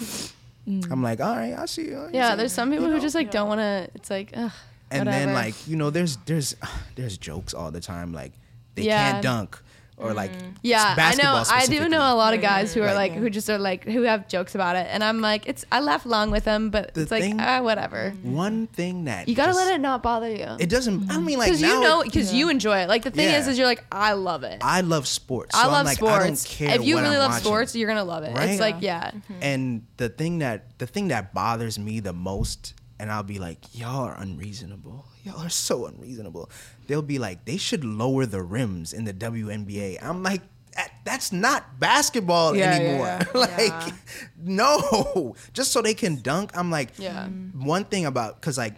Mm. 0.70 0.92
I'm 0.92 1.02
like, 1.02 1.20
all 1.20 1.36
right, 1.36 1.58
I 1.58 1.66
see 1.66 1.86
you. 1.88 2.10
Yeah, 2.14 2.36
there's 2.36 2.54
some 2.54 2.70
people 2.70 2.86
you 2.86 2.92
who 2.92 2.98
know. 2.98 3.02
just 3.02 3.16
like 3.16 3.32
don't 3.32 3.48
want 3.48 3.60
to. 3.60 3.90
It's 3.96 4.10
like, 4.10 4.32
ugh. 4.36 4.52
And 4.92 5.08
then 5.08 5.34
like 5.34 5.68
you 5.68 5.76
know, 5.76 5.90
there's 5.90 6.18
there's 6.26 6.56
there's 6.96 7.18
jokes 7.18 7.54
all 7.54 7.72
the 7.72 7.82
time 7.82 8.14
like 8.14 8.34
they 8.76 8.84
Yeah. 8.84 9.12
can't 9.12 9.24
dunk 9.24 9.62
or 10.00 10.14
like 10.14 10.32
mm-hmm. 10.32 10.46
Yeah, 10.62 10.96
I 10.98 11.16
know. 11.16 11.44
I 11.50 11.66
do 11.68 11.88
know 11.88 12.00
a 12.00 12.16
lot 12.16 12.34
of 12.34 12.42
guys 12.42 12.74
who 12.74 12.82
are 12.82 12.88
Like- 12.94 13.12
like, 13.12 13.14
who 13.14 13.30
just 13.30 13.50
are 13.50 13.58
like, 13.58 13.86
who 13.86 14.02
have 14.02 14.28
jokes 14.28 14.56
about 14.56 14.76
it, 14.76 14.88
and 14.90 15.04
I'm 15.04 15.22
like, 15.22 15.48
it's. 15.48 15.64
I 15.72 15.80
laugh 15.80 16.06
along 16.06 16.32
with 16.32 16.44
them, 16.44 16.70
but 16.70 16.94
The 16.94 17.02
it's 17.04 17.12
like, 17.12 17.22
thing- 17.22 17.40
ah, 17.40 17.62
whatever. 17.62 18.12
Mm-hmm. 18.16 18.34
One 18.36 18.68
thing 18.68 19.06
that 19.06 19.30
You 19.30 19.36
gotta 19.36 19.52
just- 19.54 19.60
let 19.66 19.74
it 19.76 19.80
not 19.80 20.04
bother 20.04 20.30
you. 20.30 20.48
It 20.60 20.70
doesn't. 20.70 21.10
I 21.10 21.14
mm-hmm. 21.16 21.26
mean, 21.26 21.38
like 21.40 21.48
Because 21.48 21.62
now 21.62 21.76
you 21.76 21.82
know, 21.82 22.02
it- 22.02 22.06
because 22.06 22.34
you 22.34 22.50
enjoy 22.50 22.80
it. 22.80 22.90
Like 22.90 23.04
the 23.04 23.12
thing 23.12 23.30
Yeah. 23.30 23.40
is, 23.40 23.48
is 23.48 23.58
you're 23.58 23.68
like, 23.68 23.86
I 23.92 24.14
love 24.14 24.44
it. 24.44 24.60
I 24.62 24.82
love 24.82 25.08
sports. 25.08 25.56
I 25.56 25.62
so 25.62 25.68
I'm 25.68 25.72
love 25.74 25.86
like, 25.86 25.98
sports. 25.98 26.16
I 26.16 26.28
don't 26.28 26.46
care 26.46 26.76
if 26.76 26.86
you 26.86 26.96
what 26.96 27.04
really 27.04 27.16
I'm 27.16 27.22
love 27.22 27.32
watching. 27.32 27.46
sports, 27.46 27.76
you're 27.76 27.88
gonna 27.88 28.04
love 28.04 28.24
it. 28.24 28.36
Right? 28.36 28.50
It's 28.50 28.60
like, 28.60 28.78
yeah, 28.82 29.12
And 29.42 29.86
the 29.98 30.10
thing 30.10 30.40
that 30.40 30.78
the 30.80 30.88
thing 30.88 31.08
that 31.10 31.34
bothers 31.34 31.80
me 31.80 32.00
the 32.02 32.14
most, 32.14 32.74
and 33.00 33.12
I'll 33.12 33.24
be 33.24 33.40
like, 33.40 33.60
y'all 33.74 34.04
are 34.04 34.18
unreasonable. 34.20 35.06
Y'all 35.24 35.40
are 35.40 35.50
so 35.50 35.86
unreasonable. 35.86 36.50
They'll 36.88 37.02
be 37.02 37.18
like, 37.18 37.46
they 37.46 37.58
should 37.58 37.86
lower 37.86 38.26
the 38.26 38.42
rims 38.44 38.94
in 38.94 39.06
the 39.06 39.14
WNBA. 39.14 40.04
I'm 40.04 40.22
like, 40.22 40.42
that, 40.76 40.92
that's 41.06 41.32
not 41.32 41.80
basketball 41.80 42.56
Yeah, 42.56 42.78
yeah, 42.78 42.90
anymore. 42.90 43.06
yeah. 43.08 43.26
like, 43.34 43.94
no, 44.38 45.36
just 45.54 45.72
so 45.72 45.82
they 45.82 45.94
can 45.94 46.22
dunk. 46.22 46.52
I'm 46.56 46.70
like, 46.70 46.92
Yeah. 46.98 47.26
Mm-hmm. 47.26 47.66
One 47.66 47.86
thing 47.86 48.06
about 48.06 48.40
because 48.40 48.58
like 48.58 48.76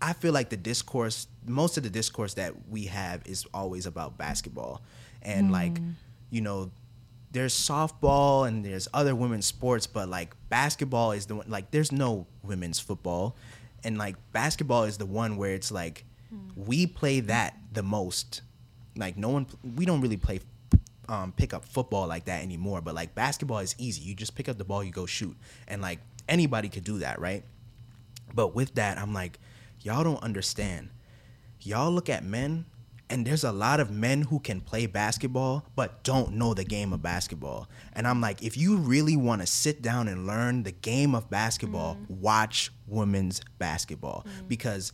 I 0.00 0.14
feel 0.14 0.32
like 0.32 0.50
the 0.50 0.56
discourse, 0.56 1.28
most 1.46 1.76
of 1.76 1.84
the 1.84 1.90
discourse 1.90 2.34
that 2.34 2.68
we 2.68 2.86
have 2.86 3.22
is 3.24 3.46
always 3.54 3.86
about 3.86 4.18
basketball. 4.18 4.82
And 5.22 5.52
like, 5.52 5.74
mm. 5.74 5.92
you 6.30 6.40
know, 6.40 6.72
there's 7.32 7.54
softball 7.54 8.46
and 8.46 8.64
there's 8.64 8.88
other 8.94 9.14
women's 9.14 9.46
sports, 9.46 9.86
but 9.86 10.08
like 10.08 10.34
basketball 10.48 11.12
is 11.12 11.26
the 11.26 11.36
one, 11.36 11.46
like, 11.48 11.70
there's 11.70 11.90
no 11.90 12.26
women's 12.42 12.78
football. 12.78 13.36
And 13.84 13.98
like, 13.98 14.16
basketball 14.32 14.84
is 14.84 14.98
the 14.98 15.06
one 15.06 15.36
where 15.36 15.54
it's 15.54 15.72
like, 15.72 16.04
we 16.56 16.86
play 16.86 17.20
that 17.20 17.58
the 17.72 17.82
most. 17.82 18.42
Like, 18.96 19.16
no 19.16 19.30
one, 19.30 19.46
we 19.76 19.84
don't 19.84 20.00
really 20.00 20.16
play 20.16 20.40
um, 21.08 21.32
pick 21.32 21.52
up 21.52 21.64
football 21.64 22.06
like 22.06 22.24
that 22.26 22.42
anymore. 22.42 22.80
But 22.80 22.94
like 22.94 23.14
basketball 23.14 23.58
is 23.58 23.74
easy. 23.78 24.02
You 24.02 24.14
just 24.14 24.34
pick 24.34 24.48
up 24.48 24.58
the 24.58 24.64
ball, 24.64 24.82
you 24.82 24.90
go 24.90 25.06
shoot, 25.06 25.36
and 25.68 25.82
like 25.82 25.98
anybody 26.28 26.68
could 26.68 26.84
do 26.84 26.98
that, 26.98 27.20
right? 27.20 27.44
But 28.34 28.54
with 28.54 28.74
that, 28.76 28.98
I'm 28.98 29.12
like, 29.12 29.38
y'all 29.80 30.04
don't 30.04 30.22
understand. 30.22 30.88
Y'all 31.60 31.92
look 31.92 32.08
at 32.08 32.24
men, 32.24 32.64
and 33.12 33.26
there's 33.26 33.44
a 33.44 33.52
lot 33.52 33.78
of 33.78 33.90
men 33.90 34.22
who 34.22 34.40
can 34.40 34.60
play 34.62 34.86
basketball 34.86 35.66
but 35.76 36.02
don't 36.02 36.32
know 36.32 36.54
the 36.54 36.64
game 36.64 36.94
of 36.94 37.02
basketball. 37.02 37.68
And 37.92 38.06
I'm 38.06 38.22
like, 38.22 38.42
if 38.42 38.56
you 38.56 38.78
really 38.78 39.18
want 39.18 39.42
to 39.42 39.46
sit 39.46 39.82
down 39.82 40.08
and 40.08 40.26
learn 40.26 40.62
the 40.62 40.72
game 40.72 41.14
of 41.14 41.28
basketball, 41.28 41.96
mm. 41.96 42.10
watch 42.10 42.72
women's 42.86 43.42
basketball 43.58 44.26
mm. 44.26 44.48
because. 44.48 44.92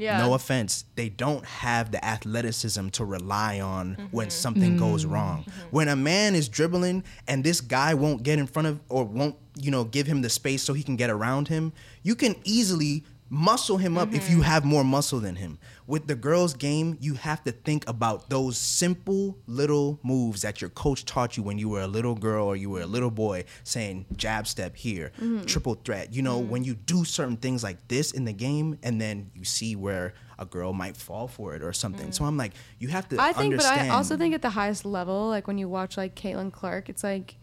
Yeah. 0.00 0.18
No 0.18 0.34
offense, 0.34 0.84
they 0.94 1.08
don't 1.08 1.44
have 1.44 1.90
the 1.90 2.04
athleticism 2.04 2.90
to 2.90 3.04
rely 3.04 3.58
on 3.58 3.96
mm-hmm. 3.96 4.16
when 4.16 4.30
something 4.30 4.76
goes 4.76 5.04
mm. 5.04 5.10
wrong. 5.10 5.40
Mm-hmm. 5.40 5.60
When 5.70 5.88
a 5.88 5.96
man 5.96 6.36
is 6.36 6.48
dribbling 6.48 7.02
and 7.26 7.42
this 7.42 7.60
guy 7.60 7.94
won't 7.94 8.22
get 8.22 8.38
in 8.38 8.46
front 8.46 8.68
of 8.68 8.80
or 8.88 9.02
won't, 9.02 9.34
you 9.56 9.72
know, 9.72 9.82
give 9.82 10.06
him 10.06 10.22
the 10.22 10.28
space 10.28 10.62
so 10.62 10.72
he 10.72 10.84
can 10.84 10.94
get 10.94 11.10
around 11.10 11.48
him, 11.48 11.72
you 12.04 12.14
can 12.14 12.36
easily 12.44 13.02
muscle 13.28 13.76
him 13.76 13.98
up 13.98 14.14
if 14.14 14.30
you 14.30 14.36
mm-hmm. 14.36 14.44
have 14.44 14.64
more 14.64 14.84
muscle 14.84 15.20
than 15.20 15.36
him. 15.36 15.58
With 15.88 16.06
the 16.06 16.14
girls' 16.14 16.52
game, 16.52 16.98
you 17.00 17.14
have 17.14 17.42
to 17.44 17.50
think 17.50 17.88
about 17.88 18.28
those 18.28 18.58
simple 18.58 19.38
little 19.46 19.98
moves 20.02 20.42
that 20.42 20.60
your 20.60 20.68
coach 20.68 21.06
taught 21.06 21.38
you 21.38 21.42
when 21.42 21.56
you 21.56 21.70
were 21.70 21.80
a 21.80 21.86
little 21.86 22.14
girl 22.14 22.46
or 22.46 22.56
you 22.56 22.68
were 22.68 22.82
a 22.82 22.86
little 22.86 23.10
boy, 23.10 23.44
saying 23.64 24.04
jab 24.14 24.46
step 24.46 24.76
here, 24.76 25.12
mm-hmm. 25.16 25.46
triple 25.46 25.76
threat. 25.76 26.12
You 26.12 26.20
know, 26.20 26.40
mm-hmm. 26.40 26.50
when 26.50 26.64
you 26.64 26.74
do 26.74 27.06
certain 27.06 27.38
things 27.38 27.64
like 27.64 27.88
this 27.88 28.12
in 28.12 28.26
the 28.26 28.34
game, 28.34 28.78
and 28.82 29.00
then 29.00 29.30
you 29.34 29.46
see 29.46 29.76
where 29.76 30.12
a 30.38 30.44
girl 30.44 30.74
might 30.74 30.94
fall 30.94 31.26
for 31.26 31.54
it 31.54 31.62
or 31.62 31.72
something. 31.72 32.12
So 32.12 32.22
mm. 32.22 32.26
I'm 32.26 32.36
like, 32.36 32.52
you 32.78 32.88
have 32.88 33.08
to 33.08 33.18
I 33.18 33.32
think, 33.32 33.54
understand. 33.54 33.88
but 33.88 33.94
I 33.94 33.96
also 33.96 34.18
think 34.18 34.34
at 34.34 34.42
the 34.42 34.50
highest 34.50 34.84
level, 34.84 35.28
like 35.28 35.46
when 35.46 35.56
you 35.56 35.70
watch 35.70 35.96
like 35.96 36.14
Caitlin 36.14 36.52
Clark, 36.52 36.90
it's 36.90 37.02
like, 37.02 37.37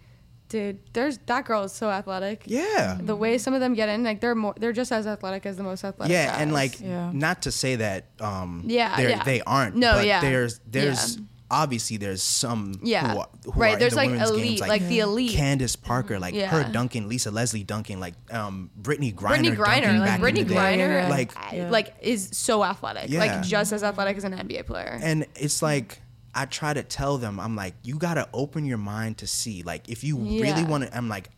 dude, 0.50 0.80
there's 0.93 1.18
that 1.26 1.46
girl 1.46 1.64
is 1.64 1.72
so 1.72 1.89
athletic. 1.89 2.43
yeah. 2.46 2.98
The 3.02 3.16
way 3.16 3.38
some 3.38 3.54
of 3.54 3.60
them 3.62 3.74
get 3.74 3.89
in, 3.89 4.04
like 4.04 4.22
they're 4.22 4.36
more, 4.36 4.54
they're 4.58 4.74
just 4.74 4.91
as 4.91 5.08
athletic 5.08 5.46
as 5.46 5.58
the 5.58 5.64
most 5.64 5.84
athletic. 5.84 6.12
yeah 6.14 6.38
and 6.39 6.54
like 6.54 6.80
Yeah. 6.80 7.12
not 7.14 7.41
to 7.43 7.52
say 7.52 7.78
that 7.78 8.06
um 8.22 8.64
Yeah, 8.68 8.96
they're- 8.98 9.10
yeah. 9.10 9.24
they 9.24 9.41
aren't 9.41 9.76
No, 9.76 9.93
but 9.93 10.06
yeah. 10.06 10.22
there's 10.22 10.60
there's 10.70 11.16
Yeah. 11.18 11.24
obviously 11.52 11.98
there's 11.98 12.22
some 12.24 12.74
Yeah. 12.84 13.12
who 13.14 13.20
are, 13.20 13.30
who 13.46 13.52
Right, 13.60 13.76
are 13.76 13.80
there's, 13.80 13.93
the 13.93 13.98
like, 13.98 14.10
elite, 14.12 14.43
games, 14.60 14.62
like 14.62 14.88
the 14.88 15.00
elite. 15.00 15.32
Candace 15.32 15.76
Parker 15.76 16.20
like 16.20 16.36
her 16.36 16.64
dunking 16.72 17.08
Lisa 17.08 17.32
Leslie 17.32 17.64
dunking 17.64 18.00
like 18.00 18.14
um 18.32 18.70
Brittney 18.80 19.14
Griner 19.14 19.56
Brittney 19.56 19.56
Griner, 19.56 20.00
like 20.00 20.22
Brittney. 20.22 20.46
Griner. 20.46 21.10
Like- 21.10 21.36
like 21.36 21.72
like 21.72 21.96
is 22.02 22.30
so 22.34 22.64
athletic, 22.64 23.10
like 23.12 23.41
just 23.43 23.74
as 23.74 23.84
athletic 23.84 24.18
as 24.18 24.24
an 24.24 24.34
NBA 24.34 24.66
player. 24.66 25.00
and 25.02 25.26
it's 25.36 25.62
like 25.62 26.02
I 26.36 26.45
try 26.45 26.73
to 26.73 26.83
tell 26.83 27.17
them, 27.17 27.39
I'm 27.39 27.55
like, 27.55 27.73
you 27.83 27.95
gotta 27.95 28.27
open 28.33 28.65
your 28.65 28.77
mind 28.77 29.19
to 29.19 29.27
see. 29.27 29.63
Like, 29.63 29.89
if 29.89 30.03
you 30.03 30.17
really 30.17 30.63
want 30.65 30.83
to, 30.83 30.95
I'm 30.95 31.07
like, 31.09 31.29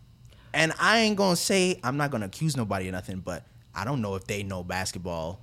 and 0.53 0.73
I 0.79 0.99
ain't 0.99 1.15
gonna 1.17 1.35
say 1.35 1.79
I'm 1.83 1.97
not 1.97 2.09
gonna 2.11 2.25
accuse 2.25 2.57
nobody 2.57 2.89
or 2.89 2.91
nothing, 2.91 3.19
but 3.19 3.43
I 3.75 3.85
don't 3.85 4.01
know 4.01 4.15
if 4.15 4.25
they 4.25 4.41
know 4.43 4.63
basketball 4.63 5.39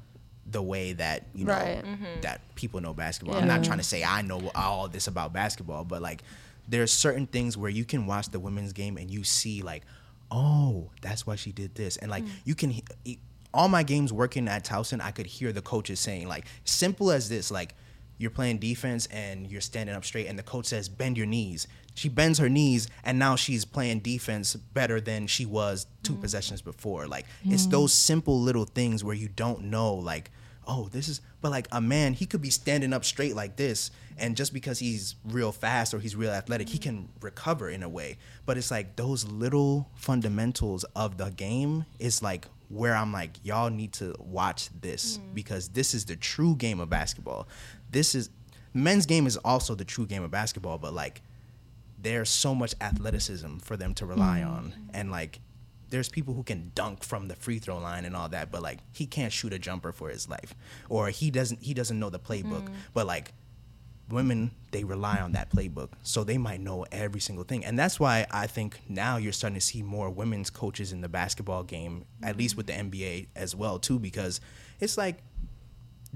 the 0.47 0.61
way 0.61 0.93
that 0.95 1.27
you 1.35 1.45
know 1.45 1.53
Right. 1.53 1.85
Mm-hmm. 1.85 2.21
that 2.23 2.41
people 2.57 2.81
know 2.81 2.93
basketball. 2.93 3.37
I'm 3.37 3.47
not 3.47 3.63
trying 3.65 3.79
to 3.79 3.85
say 3.85 4.03
I 4.05 4.23
know 4.23 4.51
all 4.55 4.89
this 4.89 5.07
about 5.07 5.33
basketball, 5.33 5.85
but 5.85 6.03
like, 6.03 6.23
there's 6.69 6.91
certain 6.93 7.27
things 7.27 7.57
where 7.57 7.71
you 7.71 7.85
can 7.85 8.07
watch 8.07 8.31
the 8.31 8.41
women's 8.41 8.73
game 8.73 8.97
and 8.97 9.11
you 9.11 9.23
see 9.25 9.63
like, 9.63 9.85
oh, 10.31 10.91
that's 11.01 11.27
why 11.27 11.37
she 11.37 11.53
did 11.53 11.75
this, 11.77 11.97
and 11.99 12.11
like 12.11 12.25
mm. 12.25 12.31
you 12.45 12.55
can. 12.55 12.71
he- 12.71 13.19
All 13.55 13.69
my 13.69 13.85
games 13.85 14.13
working 14.13 14.49
at 14.49 14.65
Towson, 14.65 15.01
I 15.01 15.13
could 15.13 15.27
hear 15.27 15.53
the 15.53 15.63
coaches 15.63 16.01
saying 16.01 16.27
like, 16.27 16.47
simple 16.65 17.13
as 17.13 17.29
this, 17.29 17.53
like 17.53 17.77
you're 18.19 18.31
playing 18.31 18.59
defense 18.59 19.07
and 19.07 19.47
you're 19.51 19.61
standing 19.61 19.95
up 19.95 20.05
straight 20.05 20.27
and 20.27 20.39
the 20.39 20.43
coach 20.43 20.67
says 20.67 20.89
bend 20.89 21.17
your 21.17 21.27
knees. 21.27 21.67
She 21.95 22.09
bends 22.09 22.39
her 22.39 22.49
knees 22.49 22.89
and 23.05 23.19
now 23.19 23.37
she's 23.37 23.65
playing 23.65 24.01
defense 24.01 24.55
better 24.55 25.01
than 25.01 25.27
she 25.27 25.47
was 25.47 25.87
2 26.05 26.15
mm. 26.15 26.21
possessions 26.21 26.63
before. 26.63 27.07
Like 27.07 27.27
it's 27.45 27.67
mm. 27.67 27.71
those 27.71 27.93
simple 27.93 28.41
little 28.41 28.65
things 28.65 29.05
where 29.05 29.15
you 29.15 29.29
don't 29.29 29.65
know 29.65 29.95
like 29.95 30.31
oh 30.67 30.89
this 30.93 31.09
is 31.09 31.21
but 31.43 31.51
like 31.51 31.69
a 31.73 31.81
man 31.81 32.15
he 32.15 32.25
could 32.25 32.41
be 32.41 32.49
standing 32.49 32.95
up 32.95 33.05
straight 33.05 33.37
like 33.37 33.57
this 33.57 33.91
and 34.17 34.35
just 34.35 34.55
because 34.55 34.79
he's 34.79 35.15
real 35.25 35.53
fast 35.53 35.93
or 35.93 35.99
he's 35.99 36.17
real 36.17 36.31
athletic 36.31 36.69
he 36.69 36.79
mm. 36.79 36.83
can 36.83 37.09
recover 37.21 37.69
in 37.69 37.83
a 37.83 37.89
way. 37.89 38.17
But 38.47 38.59
it's 38.59 38.71
like 38.71 38.97
those 38.97 39.25
little 39.25 39.91
fundamentals 39.95 40.85
of 40.97 41.17
the 41.17 41.31
game 41.31 41.85
is 41.99 42.23
like 42.23 42.47
where 42.69 42.95
I'm 42.95 43.13
like, 43.13 43.31
y'all 43.43 43.71
need 43.71 43.93
to 43.95 44.15
watch 44.19 44.69
this 44.81 45.19
because 45.33 45.69
this 45.69 45.95
is 45.95 46.05
the 46.07 46.17
true 46.17 46.57
game 46.57 46.81
of 46.81 46.91
basketball. 46.91 47.47
This 47.95 48.15
is 48.15 48.29
men's 48.75 49.07
game 49.07 49.27
is 49.27 49.37
also 49.39 49.75
the 49.75 49.85
true 49.85 50.05
game 50.07 50.23
of 50.23 50.31
basketball, 50.31 50.79
but 50.79 50.93
like 50.93 51.23
there's 52.01 52.29
so 52.29 52.55
much 52.55 52.75
athleticism 52.81 53.57
for 53.59 53.77
them 53.77 53.95
to 53.95 54.05
rely 54.05 54.41
Mm. 54.41 54.51
on, 54.57 54.75
and 54.93 55.11
like 55.11 55.41
there's 55.91 56.09
people 56.09 56.35
who 56.35 56.43
can 56.43 56.73
dunk 56.75 57.05
from 57.05 57.29
the 57.29 57.37
free 57.37 57.59
throw 57.59 57.79
line 57.79 58.05
and 58.05 58.15
all 58.17 58.29
that, 58.29 58.51
but 58.51 58.61
like 58.63 58.81
he 58.93 59.07
can't 59.07 59.33
shoot 59.33 59.53
a 59.53 59.59
jumper 59.59 59.93
for 59.93 60.09
his 60.11 60.29
life, 60.29 60.55
or 60.89 61.09
he 61.09 61.31
doesn't 61.31 61.63
he 61.63 61.73
doesn't 61.73 61.99
know 61.99 62.11
the 62.11 62.19
playbook. 62.19 62.67
But 62.93 63.07
like 63.07 63.33
women, 64.11 64.51
they 64.71 64.85
rely 64.85 65.19
on 65.19 65.33
that 65.33 65.51
playbook, 65.51 65.91
so 66.03 66.25
they 66.25 66.37
might 66.37 66.61
know 66.61 66.85
every 66.93 67.21
single 67.21 67.45
thing, 67.45 67.65
and 67.65 67.79
that's 67.79 67.99
why 67.99 68.27
I 68.31 68.47
think 68.49 68.81
now 68.89 69.17
you're 69.17 69.33
starting 69.33 69.55
to 69.55 69.61
see 69.65 69.83
more 69.83 70.11
women's 70.11 70.51
coaches 70.51 70.93
in 70.93 71.01
the 71.01 71.09
basketball 71.09 71.63
game, 71.63 72.05
at 72.23 72.37
least 72.37 72.55
with 72.57 72.67
the 72.67 72.75
NBA 72.75 73.29
as 73.35 73.55
well 73.57 73.79
too, 73.79 73.99
because 73.99 74.41
it's 74.81 74.99
like 74.99 75.19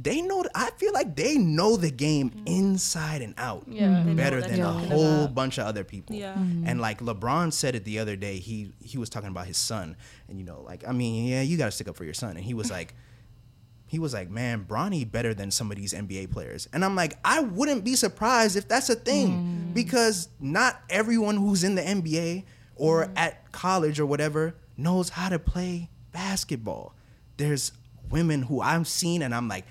they 0.01 0.23
know. 0.23 0.45
I 0.55 0.71
feel 0.77 0.93
like 0.93 1.17
they 1.17 1.37
know 1.37 1.77
the 1.77 1.91
game 1.91 2.31
mm-hmm. 2.31 2.47
inside 2.47 3.21
and 3.21 3.35
out 3.37 3.65
Yeah. 3.67 4.03
They 4.05 4.11
know 4.11 4.15
better 4.15 4.41
than 4.41 4.61
a 4.61 4.73
whole 4.73 5.25
about. 5.25 5.35
bunch 5.35 5.59
of 5.59 5.67
other 5.67 5.83
people. 5.85 6.15
Yeah. 6.15 6.35
Mm-hmm. 6.35 6.69
And 6.69 6.81
like 6.81 7.01
LeBron 7.01 7.53
said 7.53 7.75
it 7.75 7.85
the 7.85 7.99
other 7.99 8.15
day, 8.15 8.39
he 8.39 8.73
he 8.83 8.97
was 8.97 9.11
talking 9.11 9.31
about 9.31 9.47
his 9.47 9.57
son, 9.57 9.97
and 10.29 10.39
you 10.39 10.45
know, 10.45 10.63
like 10.63 10.87
I 10.87 10.93
mean, 10.93 11.27
yeah, 11.27 11.43
you 11.43 11.57
got 11.57 11.67
to 11.67 11.71
stick 11.73 11.89
up 11.89 11.97
for 11.97 12.05
your 12.05 12.15
son, 12.15 12.37
and 12.37 12.45
he 12.45 12.55
was 12.55 12.71
like. 12.71 12.95
He 13.91 13.99
was 13.99 14.13
like, 14.13 14.29
"Man, 14.29 14.67
Bronny 14.67 15.11
better 15.11 15.33
than 15.33 15.51
some 15.51 15.71
of 15.71 15.79
these 15.79 15.95
NBA 15.95 16.31
players," 16.31 16.69
and 16.75 16.85
I'm 16.85 16.95
like, 16.95 17.17
I 17.25 17.41
wouldn't 17.41 17.85
be 17.85 17.95
surprised 17.95 18.55
if 18.55 18.69
that's 18.69 18.91
a 18.91 18.95
thing 18.95 19.29
mm. 19.71 19.73
because 19.73 20.29
not 20.39 20.79
everyone 20.91 21.39
who's 21.39 21.65
in 21.65 21.75
the 21.75 21.81
NBA 21.81 22.45
or 22.77 23.05
mm-hmm. 23.05 23.17
at 23.17 23.51
college 23.51 23.99
or 23.99 24.05
whatever 24.05 24.57
knows 24.77 25.09
how 25.09 25.31
to 25.31 25.39
play 25.39 25.89
basketball. 26.13 26.95
There's 27.39 27.73
women 28.11 28.43
who 28.43 28.61
I've 28.61 28.87
seen, 28.87 29.23
and 29.23 29.35
I'm 29.35 29.49
like, 29.49 29.65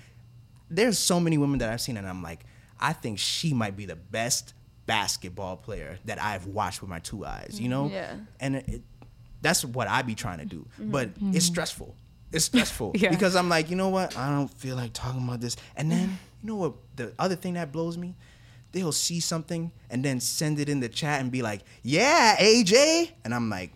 there's 0.70 0.98
so 0.98 1.20
many 1.20 1.38
women 1.38 1.58
that 1.58 1.70
I've 1.70 1.80
seen, 1.80 1.96
and 1.96 2.06
I'm 2.06 2.22
like, 2.22 2.44
I 2.80 2.92
think 2.92 3.18
she 3.18 3.54
might 3.54 3.76
be 3.76 3.86
the 3.86 3.96
best 3.96 4.54
basketball 4.86 5.56
player 5.56 5.98
that 6.06 6.20
I've 6.20 6.46
watched 6.46 6.80
with 6.80 6.90
my 6.90 6.98
two 6.98 7.24
eyes, 7.24 7.60
you 7.60 7.68
mm-hmm. 7.68 7.70
know? 7.70 7.90
Yeah. 7.90 8.14
And 8.40 8.56
it, 8.56 8.68
it- 8.68 8.82
that's 9.40 9.64
what 9.64 9.86
I 9.86 10.02
be 10.02 10.16
trying 10.16 10.38
to 10.38 10.44
do, 10.44 10.66
mm-hmm. 10.80 10.90
but 10.90 11.08
it's 11.08 11.18
mm-hmm. 11.18 11.38
stressful. 11.38 11.94
It's 12.32 12.46
stressful 12.46 12.92
Yeah. 12.96 13.10
because 13.10 13.36
I'm 13.36 13.48
like, 13.48 13.70
you 13.70 13.76
know 13.76 13.88
what? 13.88 14.16
I 14.16 14.30
don't 14.30 14.52
feel 14.52 14.74
like 14.74 14.92
talking 14.92 15.22
about 15.22 15.40
this. 15.40 15.56
And 15.76 15.92
then, 15.92 16.18
you 16.42 16.48
know 16.48 16.56
what? 16.56 16.74
The 16.96 17.14
other 17.20 17.36
thing 17.36 17.54
that 17.54 17.70
blows 17.70 17.96
me, 17.96 18.16
they'll 18.72 18.90
see 18.90 19.20
something 19.20 19.70
and 19.90 20.04
then 20.04 20.18
send 20.18 20.58
it 20.58 20.68
in 20.68 20.80
the 20.80 20.88
chat 20.88 21.20
and 21.20 21.30
be 21.30 21.40
like, 21.42 21.62
"Yeah, 21.82 22.36
AJ," 22.36 23.12
and 23.24 23.32
I'm 23.32 23.48
like, 23.48 23.72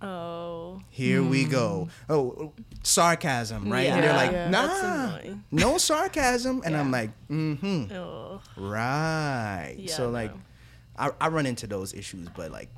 Oh. 0.00 0.80
here 0.90 1.22
we 1.22 1.44
go. 1.44 1.88
Mm. 2.08 2.14
Oh, 2.14 2.52
sarcasm, 2.84 3.70
right? 3.70 3.86
And 3.88 4.02
they're 4.04 4.12
like, 4.12 4.32
Yeah, 4.32 4.50
nah, 4.50 5.18
no 5.50 5.78
sarcasm. 5.78 6.62
And 6.64 6.76
I'm 6.76 6.90
like, 6.90 7.10
mm-hmm, 7.28 7.92
Oh. 7.92 8.40
right. 8.56 9.74
Yeah, 9.78 9.92
so 9.94 10.10
like, 10.10 10.32
no. 10.32 10.40
I, 10.96 11.10
I 11.20 11.28
run 11.28 11.46
into 11.46 11.66
those 11.66 11.92
issues, 11.94 12.28
but 12.28 12.50
like, 12.52 12.68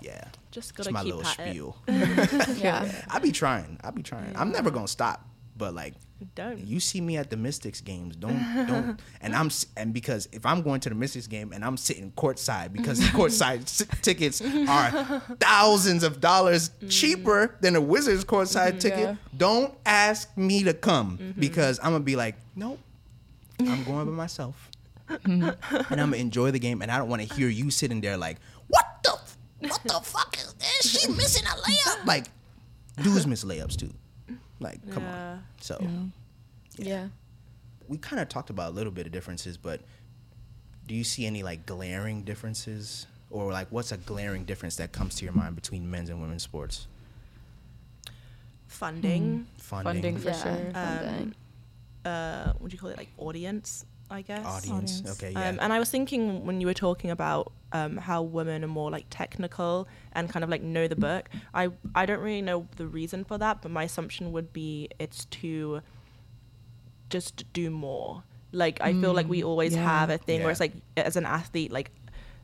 yeah, 0.00 0.24
Just 0.50 0.74
gotta 0.74 0.92
my 0.92 1.02
keep 1.02 1.14
little 1.14 1.24
spiel. 1.30 1.76
Yeah. 2.56 2.90
I 3.10 3.18
be 3.18 3.32
trying. 3.32 3.78
I 3.82 3.90
be 3.90 4.02
trying. 4.02 4.34
I'm 4.36 4.52
never 4.52 4.70
gonna 4.70 4.88
stop. 4.88 5.24
But 5.56 5.74
like, 5.74 5.94
Don't. 6.34 6.66
you 6.66 6.80
see 6.80 7.02
me 7.02 7.18
at 7.18 7.28
the 7.28 7.36
Mystics 7.36 7.82
games, 7.82 8.16
don't 8.16 8.38
don't. 8.66 9.00
And 9.20 9.36
I'm 9.36 9.50
and 9.76 9.92
because 9.92 10.28
if 10.32 10.46
I'm 10.46 10.62
going 10.62 10.80
to 10.80 10.88
the 10.88 10.94
Mystics 10.94 11.26
game 11.26 11.52
and 11.52 11.62
I'm 11.62 11.76
sitting 11.76 12.10
courtside 12.12 12.72
because 12.72 12.98
the 12.98 13.06
courtside 13.18 13.66
tickets 14.00 14.40
are 14.40 15.20
thousands 15.38 16.02
of 16.02 16.20
dollars 16.20 16.70
mm-hmm. 16.70 16.88
cheaper 16.88 17.56
than 17.60 17.76
a 17.76 17.82
Wizards 17.82 18.24
courtside 18.24 18.70
mm-hmm. 18.70 18.78
ticket, 18.78 19.00
Yeah. 19.00 19.16
don't 19.36 19.74
ask 19.84 20.34
me 20.38 20.62
to 20.64 20.72
come 20.72 21.18
mm-hmm. 21.18 21.38
because 21.38 21.78
I'm 21.80 21.92
gonna 21.92 22.00
be 22.04 22.16
like, 22.16 22.36
nope, 22.54 22.78
I'm 23.60 23.84
going 23.84 24.06
by 24.06 24.12
myself, 24.12 24.70
and 25.24 25.54
I'm 25.70 25.84
gonna 25.90 26.16
enjoy 26.16 26.50
the 26.50 26.58
game, 26.58 26.80
and 26.80 26.90
I 26.90 26.96
don't 26.96 27.10
want 27.10 27.28
to 27.28 27.34
hear 27.34 27.48
you 27.48 27.70
sitting 27.70 28.00
there 28.00 28.16
like, 28.16 28.38
what 28.68 28.86
the 29.02 29.18
what 29.68 29.82
the 29.84 30.00
fuck 30.02 30.34
is 30.38 30.54
this? 30.54 31.02
She 31.02 31.10
missing 31.12 31.44
a 31.44 31.56
layup? 31.60 32.06
Like, 32.06 32.24
dudes 33.02 33.26
miss 33.26 33.44
layups 33.44 33.76
too. 33.76 33.92
Like, 34.60 34.80
come 34.90 35.02
Yeah. 35.02 35.32
on. 35.32 35.42
So 35.60 35.86
Yeah. 36.76 37.08
we 37.88 37.98
kind 37.98 38.20
of 38.20 38.28
talked 38.28 38.50
about 38.50 38.70
a 38.72 38.74
little 38.74 38.92
bit 38.92 39.06
of 39.06 39.12
differences, 39.12 39.56
but 39.56 39.80
do 40.86 40.94
you 40.94 41.04
see 41.04 41.26
any 41.26 41.42
like 41.42 41.66
glaring 41.66 42.22
differences, 42.22 43.06
or 43.30 43.52
like 43.52 43.70
what's 43.72 43.92
a 43.92 43.96
glaring 43.96 44.44
difference 44.44 44.76
that 44.76 44.92
comes 44.92 45.16
to 45.16 45.24
your 45.24 45.34
mind 45.34 45.54
between 45.56 45.90
men's 45.90 46.08
and 46.10 46.20
women's 46.20 46.42
sports? 46.42 46.86
Funding. 48.68 49.46
Funding, 49.58 49.92
Funding 49.94 50.18
for 50.18 50.28
yeah. 50.30 50.42
sure. 50.42 50.72
funding. 50.72 51.34
Uh, 52.04 52.52
what 52.58 52.70
do 52.70 52.74
you 52.74 52.80
call 52.80 52.90
it? 52.90 52.96
Like 52.98 53.08
audience, 53.18 53.84
I 54.10 54.22
guess. 54.22 54.44
audience. 54.44 55.00
Audience. 55.00 55.10
Okay, 55.22 55.32
yeah. 55.32 55.48
Um, 55.48 55.58
and 55.60 55.72
I 55.72 55.78
was 55.78 55.90
thinking 55.90 56.46
when 56.46 56.60
you 56.60 56.66
were 56.66 56.74
talking 56.74 57.10
about 57.10 57.52
um, 57.72 57.96
how 57.96 58.22
women 58.22 58.62
are 58.64 58.68
more 58.68 58.90
like 58.90 59.06
technical 59.10 59.88
and 60.12 60.28
kind 60.30 60.44
of 60.44 60.50
like 60.50 60.62
know 60.62 60.86
the 60.88 60.96
book. 60.96 61.28
I 61.52 61.70
I 61.94 62.06
don't 62.06 62.20
really 62.20 62.42
know 62.42 62.68
the 62.76 62.86
reason 62.86 63.24
for 63.24 63.38
that, 63.38 63.62
but 63.62 63.70
my 63.70 63.84
assumption 63.84 64.32
would 64.32 64.52
be 64.52 64.88
it's 64.98 65.24
to 65.26 65.80
just 67.10 67.44
do 67.52 67.70
more. 67.70 68.22
Like 68.52 68.80
I 68.80 68.92
feel 68.92 69.12
like 69.12 69.28
we 69.28 69.42
always 69.42 69.74
yeah. 69.74 69.82
have 69.84 70.10
a 70.10 70.18
thing 70.18 70.38
Yeah. 70.38 70.44
where 70.44 70.50
it's 70.50 70.60
like 70.60 70.72
as 70.96 71.16
an 71.16 71.26
athlete, 71.26 71.72
like 71.72 71.90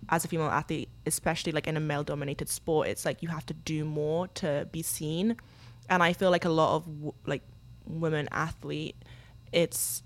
as 0.08 0.24
a 0.24 0.28
female 0.28 0.48
athlete, 0.48 0.88
especially 1.06 1.52
like 1.52 1.66
in 1.68 1.76
a 1.76 1.80
male 1.80 2.02
dominated 2.04 2.48
sport, 2.48 2.88
it's 2.88 3.04
like 3.04 3.22
you 3.22 3.28
have 3.28 3.46
to 3.46 3.54
do 3.54 3.84
more 3.84 4.26
to 4.28 4.68
be 4.72 4.82
seen. 4.82 5.36
And 5.88 6.02
I 6.02 6.12
feel 6.12 6.30
like 6.30 6.44
a 6.44 6.50
lot 6.50 6.76
of 6.76 6.84
w- 6.86 7.14
like 7.24 7.42
women 7.86 8.28
athlete, 8.32 8.96
it's 9.52 10.02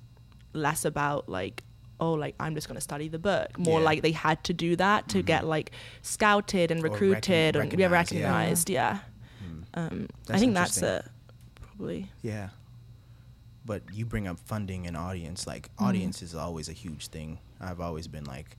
less 0.56 0.84
about 0.84 1.28
like 1.28 1.62
oh 2.00 2.12
like 2.12 2.34
I'm 2.40 2.54
just 2.54 2.68
gonna 2.68 2.80
study 2.80 3.08
the 3.08 3.18
book. 3.18 3.58
More 3.58 3.78
Yeah. 3.80 3.84
like 3.84 4.02
they 4.02 4.12
had 4.12 4.42
to 4.44 4.52
do 4.54 4.76
that 4.76 5.08
to 5.10 5.22
get 5.22 5.46
like 5.46 5.70
scouted 6.02 6.70
and 6.70 6.80
Or 6.80 6.84
recon- 6.84 6.92
recruited 7.10 7.56
and 7.56 7.72
yeah, 7.78 7.86
recognized, 7.88 8.68
yeah. 8.70 8.98
Yeah. 9.74 9.82
Um, 9.86 10.08
I 10.30 10.38
think 10.38 10.54
that's 10.54 10.80
it. 10.82 11.04
Probably. 11.60 12.10
Yeah. 12.22 12.48
But 13.64 13.82
you 13.92 14.04
bring 14.06 14.26
up 14.28 14.38
funding 14.38 14.86
and 14.86 14.96
audience. 14.96 15.46
Like 15.46 15.68
Mm-hmm. 15.76 15.84
audience 15.84 16.22
is 16.22 16.34
always 16.34 16.68
a 16.68 16.72
huge 16.72 17.08
thing. 17.08 17.38
I've 17.60 17.80
always 17.80 18.06
been 18.08 18.24
like 18.24 18.56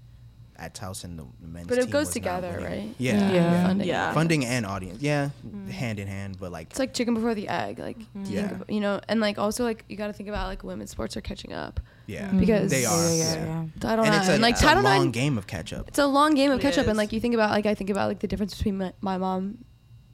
at 0.60 0.74
Towson 0.74 1.18
the, 1.18 1.26
the 1.42 1.48
men's 1.48 1.68
But 1.68 1.78
it 1.78 1.84
team 1.84 1.92
goes 1.92 2.08
was 2.08 2.14
together, 2.14 2.60
right? 2.62 2.90
Yeah. 2.98 3.14
Mm. 3.14 3.20
Yeah. 3.20 3.32
yeah. 3.34 3.68
Funding. 3.68 3.88
Yeah. 3.88 4.14
Funding 4.14 4.46
and 4.46 4.66
audience. 4.66 5.02
Yeah, 5.02 5.30
mm. 5.48 5.70
hand 5.70 6.00
in 6.00 6.08
hand. 6.08 6.38
But 6.40 6.52
like, 6.52 6.68
It's 6.72 6.80
like 6.80 6.94
chicken 6.94 7.14
before 7.14 7.36
the 7.36 7.48
egg. 7.48 7.80
Like, 7.80 8.00
mm-hmm. 8.00 8.26
Yeah. 8.26 8.48
think 8.48 8.62
ab- 8.62 8.70
you 8.72 8.80
know, 8.80 9.00
and 9.08 9.20
like 9.20 9.38
also 9.38 9.64
like 9.64 9.86
you 9.88 9.98
got 9.98 10.08
to 10.08 10.14
think 10.14 10.30
about 10.30 10.48
like 10.48 10.64
women's 10.64 10.90
sports 10.92 11.16
are 11.16 11.22
catching 11.22 11.54
up. 11.54 11.80
yeah, 12.08 12.28
mm-hmm. 12.28 12.40
Because- 12.40 12.72
they 12.72 12.86
are. 12.86 13.04
Yeah, 13.10 13.14
Yeah, 13.14 13.34
yeah, 13.36 13.46
yeah. 13.46 13.66
Title 13.80 14.06
And 14.06 14.12
nine, 14.14 14.20
it's 14.22 14.30
a, 14.30 14.34
and 14.34 14.42
like 14.42 14.54
it's 14.56 14.64
a 14.64 14.74
long 14.76 14.84
nine, 14.84 15.12
game 15.12 15.38
of 15.38 15.46
catch 15.48 15.74
up. 15.74 15.88
it's 15.88 16.00
a 16.00 16.08
long 16.08 16.34
game 16.34 16.52
of 16.52 16.60
It 16.60 16.62
catch 16.64 16.78
up, 16.78 16.88
and 16.88 16.98
like 16.98 17.12
you 17.14 17.20
think 17.20 17.34
about 17.36 17.52
like 17.52 17.66
I 17.66 17.76
think 17.76 17.90
about 17.90 18.08
like 18.08 18.20
the 18.20 18.28
difference 18.28 18.56
between 18.56 18.78
my, 18.80 18.94
my 19.02 19.18
mom 19.18 19.60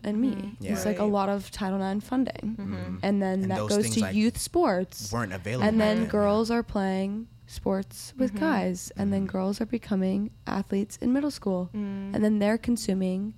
and 0.04 0.20
me. 0.20 0.32
Mm-hmm. 0.32 0.64
Yeah. 0.64 0.74
It's 0.74 0.86
like 0.86 1.00
a 1.00 1.06
lot 1.06 1.30
of 1.30 1.50
Title 1.52 1.82
IX 1.82 2.04
funding, 2.06 2.58
Mhm. 2.60 3.00
and 3.02 3.22
then 3.22 3.44
And 3.44 3.52
that 3.52 3.60
goes 3.70 3.90
to 3.92 4.00
like, 4.02 4.14
youth 4.16 4.38
sports, 4.38 5.10
Weren't 5.14 5.32
available. 5.32 5.66
and 5.66 5.78
back 5.80 5.88
then 5.98 6.06
girls 6.08 6.52
are 6.52 6.62
playing 6.64 7.28
sports 7.54 8.14
with 8.18 8.32
mm-hmm. 8.32 8.46
guys, 8.46 8.92
and 8.98 9.14
then 9.14 9.22
mm-hmm. 9.22 9.38
girls 9.38 9.62
are 9.62 9.66
becoming 9.66 10.32
athletes 10.48 10.98
in 10.98 11.14
middle 11.14 11.32
school, 11.32 11.70
mm. 11.74 12.14
and 12.14 12.24
then 12.24 12.40
they're 12.40 12.58
consuming 12.58 13.34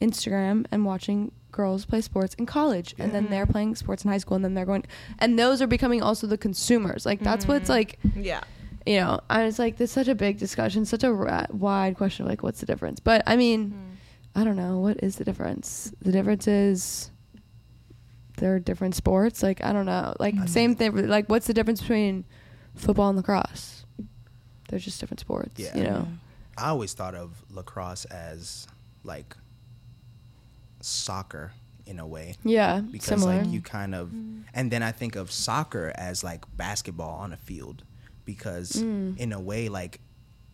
Instagram 0.00 0.66
and 0.70 0.84
watching 0.84 1.32
girls 1.50 1.84
play 1.84 2.00
sports 2.00 2.34
in 2.34 2.46
college, 2.46 2.94
and 2.98 3.12
then 3.12 3.24
mm-hmm. 3.24 3.32
they're 3.32 3.46
playing 3.46 3.74
sports 3.74 4.04
in 4.04 4.10
high 4.10 4.18
school, 4.18 4.36
and 4.36 4.44
then 4.44 4.54
they're 4.54 4.66
going, 4.66 4.84
and 5.18 5.38
those 5.38 5.60
are 5.60 5.66
becoming 5.66 6.02
also 6.02 6.26
the 6.26 6.38
consumers. 6.38 7.04
Like 7.04 7.20
that's 7.20 7.48
what's 7.48 7.68
like 7.68 7.98
Yeah. 8.14 8.42
you 8.86 9.00
know, 9.00 9.20
I 9.28 9.44
was 9.44 9.58
like, 9.58 9.76
this 9.76 9.90
is 9.90 9.94
such 9.94 10.08
a 10.08 10.14
big 10.14 10.38
discussion, 10.38 10.84
such 10.84 11.04
a 11.04 11.12
ra- 11.12 11.46
wide 11.50 11.96
question 11.96 12.24
of 12.24 12.30
like, 12.30 12.42
what's 12.42 12.60
the 12.60 12.66
difference? 12.66 13.00
But 13.00 13.22
I 13.26 13.36
mean, 13.36 13.74
I 14.34 14.44
don't 14.44 14.56
know. 14.56 14.78
What 14.78 15.02
is 15.02 15.16
the 15.16 15.24
difference? 15.24 15.92
The 16.00 16.12
difference 16.12 16.46
is 16.46 17.10
there 18.36 18.54
are 18.54 18.60
different 18.60 18.94
sports. 18.94 19.42
Like, 19.42 19.64
I 19.64 19.72
don't 19.72 19.86
know. 19.86 20.14
Like, 20.20 20.34
same 20.46 20.76
thing. 20.76 21.08
Like, 21.08 21.28
what's 21.28 21.46
the 21.46 21.54
difference 21.54 21.80
between 21.80 22.24
football 22.78 23.08
and 23.08 23.16
lacrosse? 23.16 23.84
They're 24.68 24.78
just 24.78 25.00
different 25.00 25.20
sports, 25.20 25.58
Yeah. 25.58 25.76
you 25.76 25.84
know? 25.84 26.08
I 26.56 26.68
always 26.70 26.92
thought 26.92 27.14
of 27.14 27.42
lacrosse 27.50 28.04
as 28.06 28.66
like 29.04 29.36
soccer 30.80 31.52
in 31.86 31.98
a 31.98 32.06
way. 32.06 32.34
Yeah, 32.44 32.80
because 32.80 33.06
similar. 33.20 33.42
like 33.42 33.50
you 33.52 33.60
kind 33.60 33.94
of 33.94 34.12
and 34.54 34.70
then 34.70 34.82
i 34.82 34.92
think 34.92 35.16
of 35.16 35.30
soccer 35.30 35.92
as 35.96 36.22
like 36.22 36.44
basketball 36.56 37.18
on 37.18 37.32
a 37.32 37.36
field 37.36 37.82
because 38.24 38.72
Mm. 38.72 39.16
in 39.18 39.32
a 39.32 39.40
way 39.40 39.68
like 39.68 40.00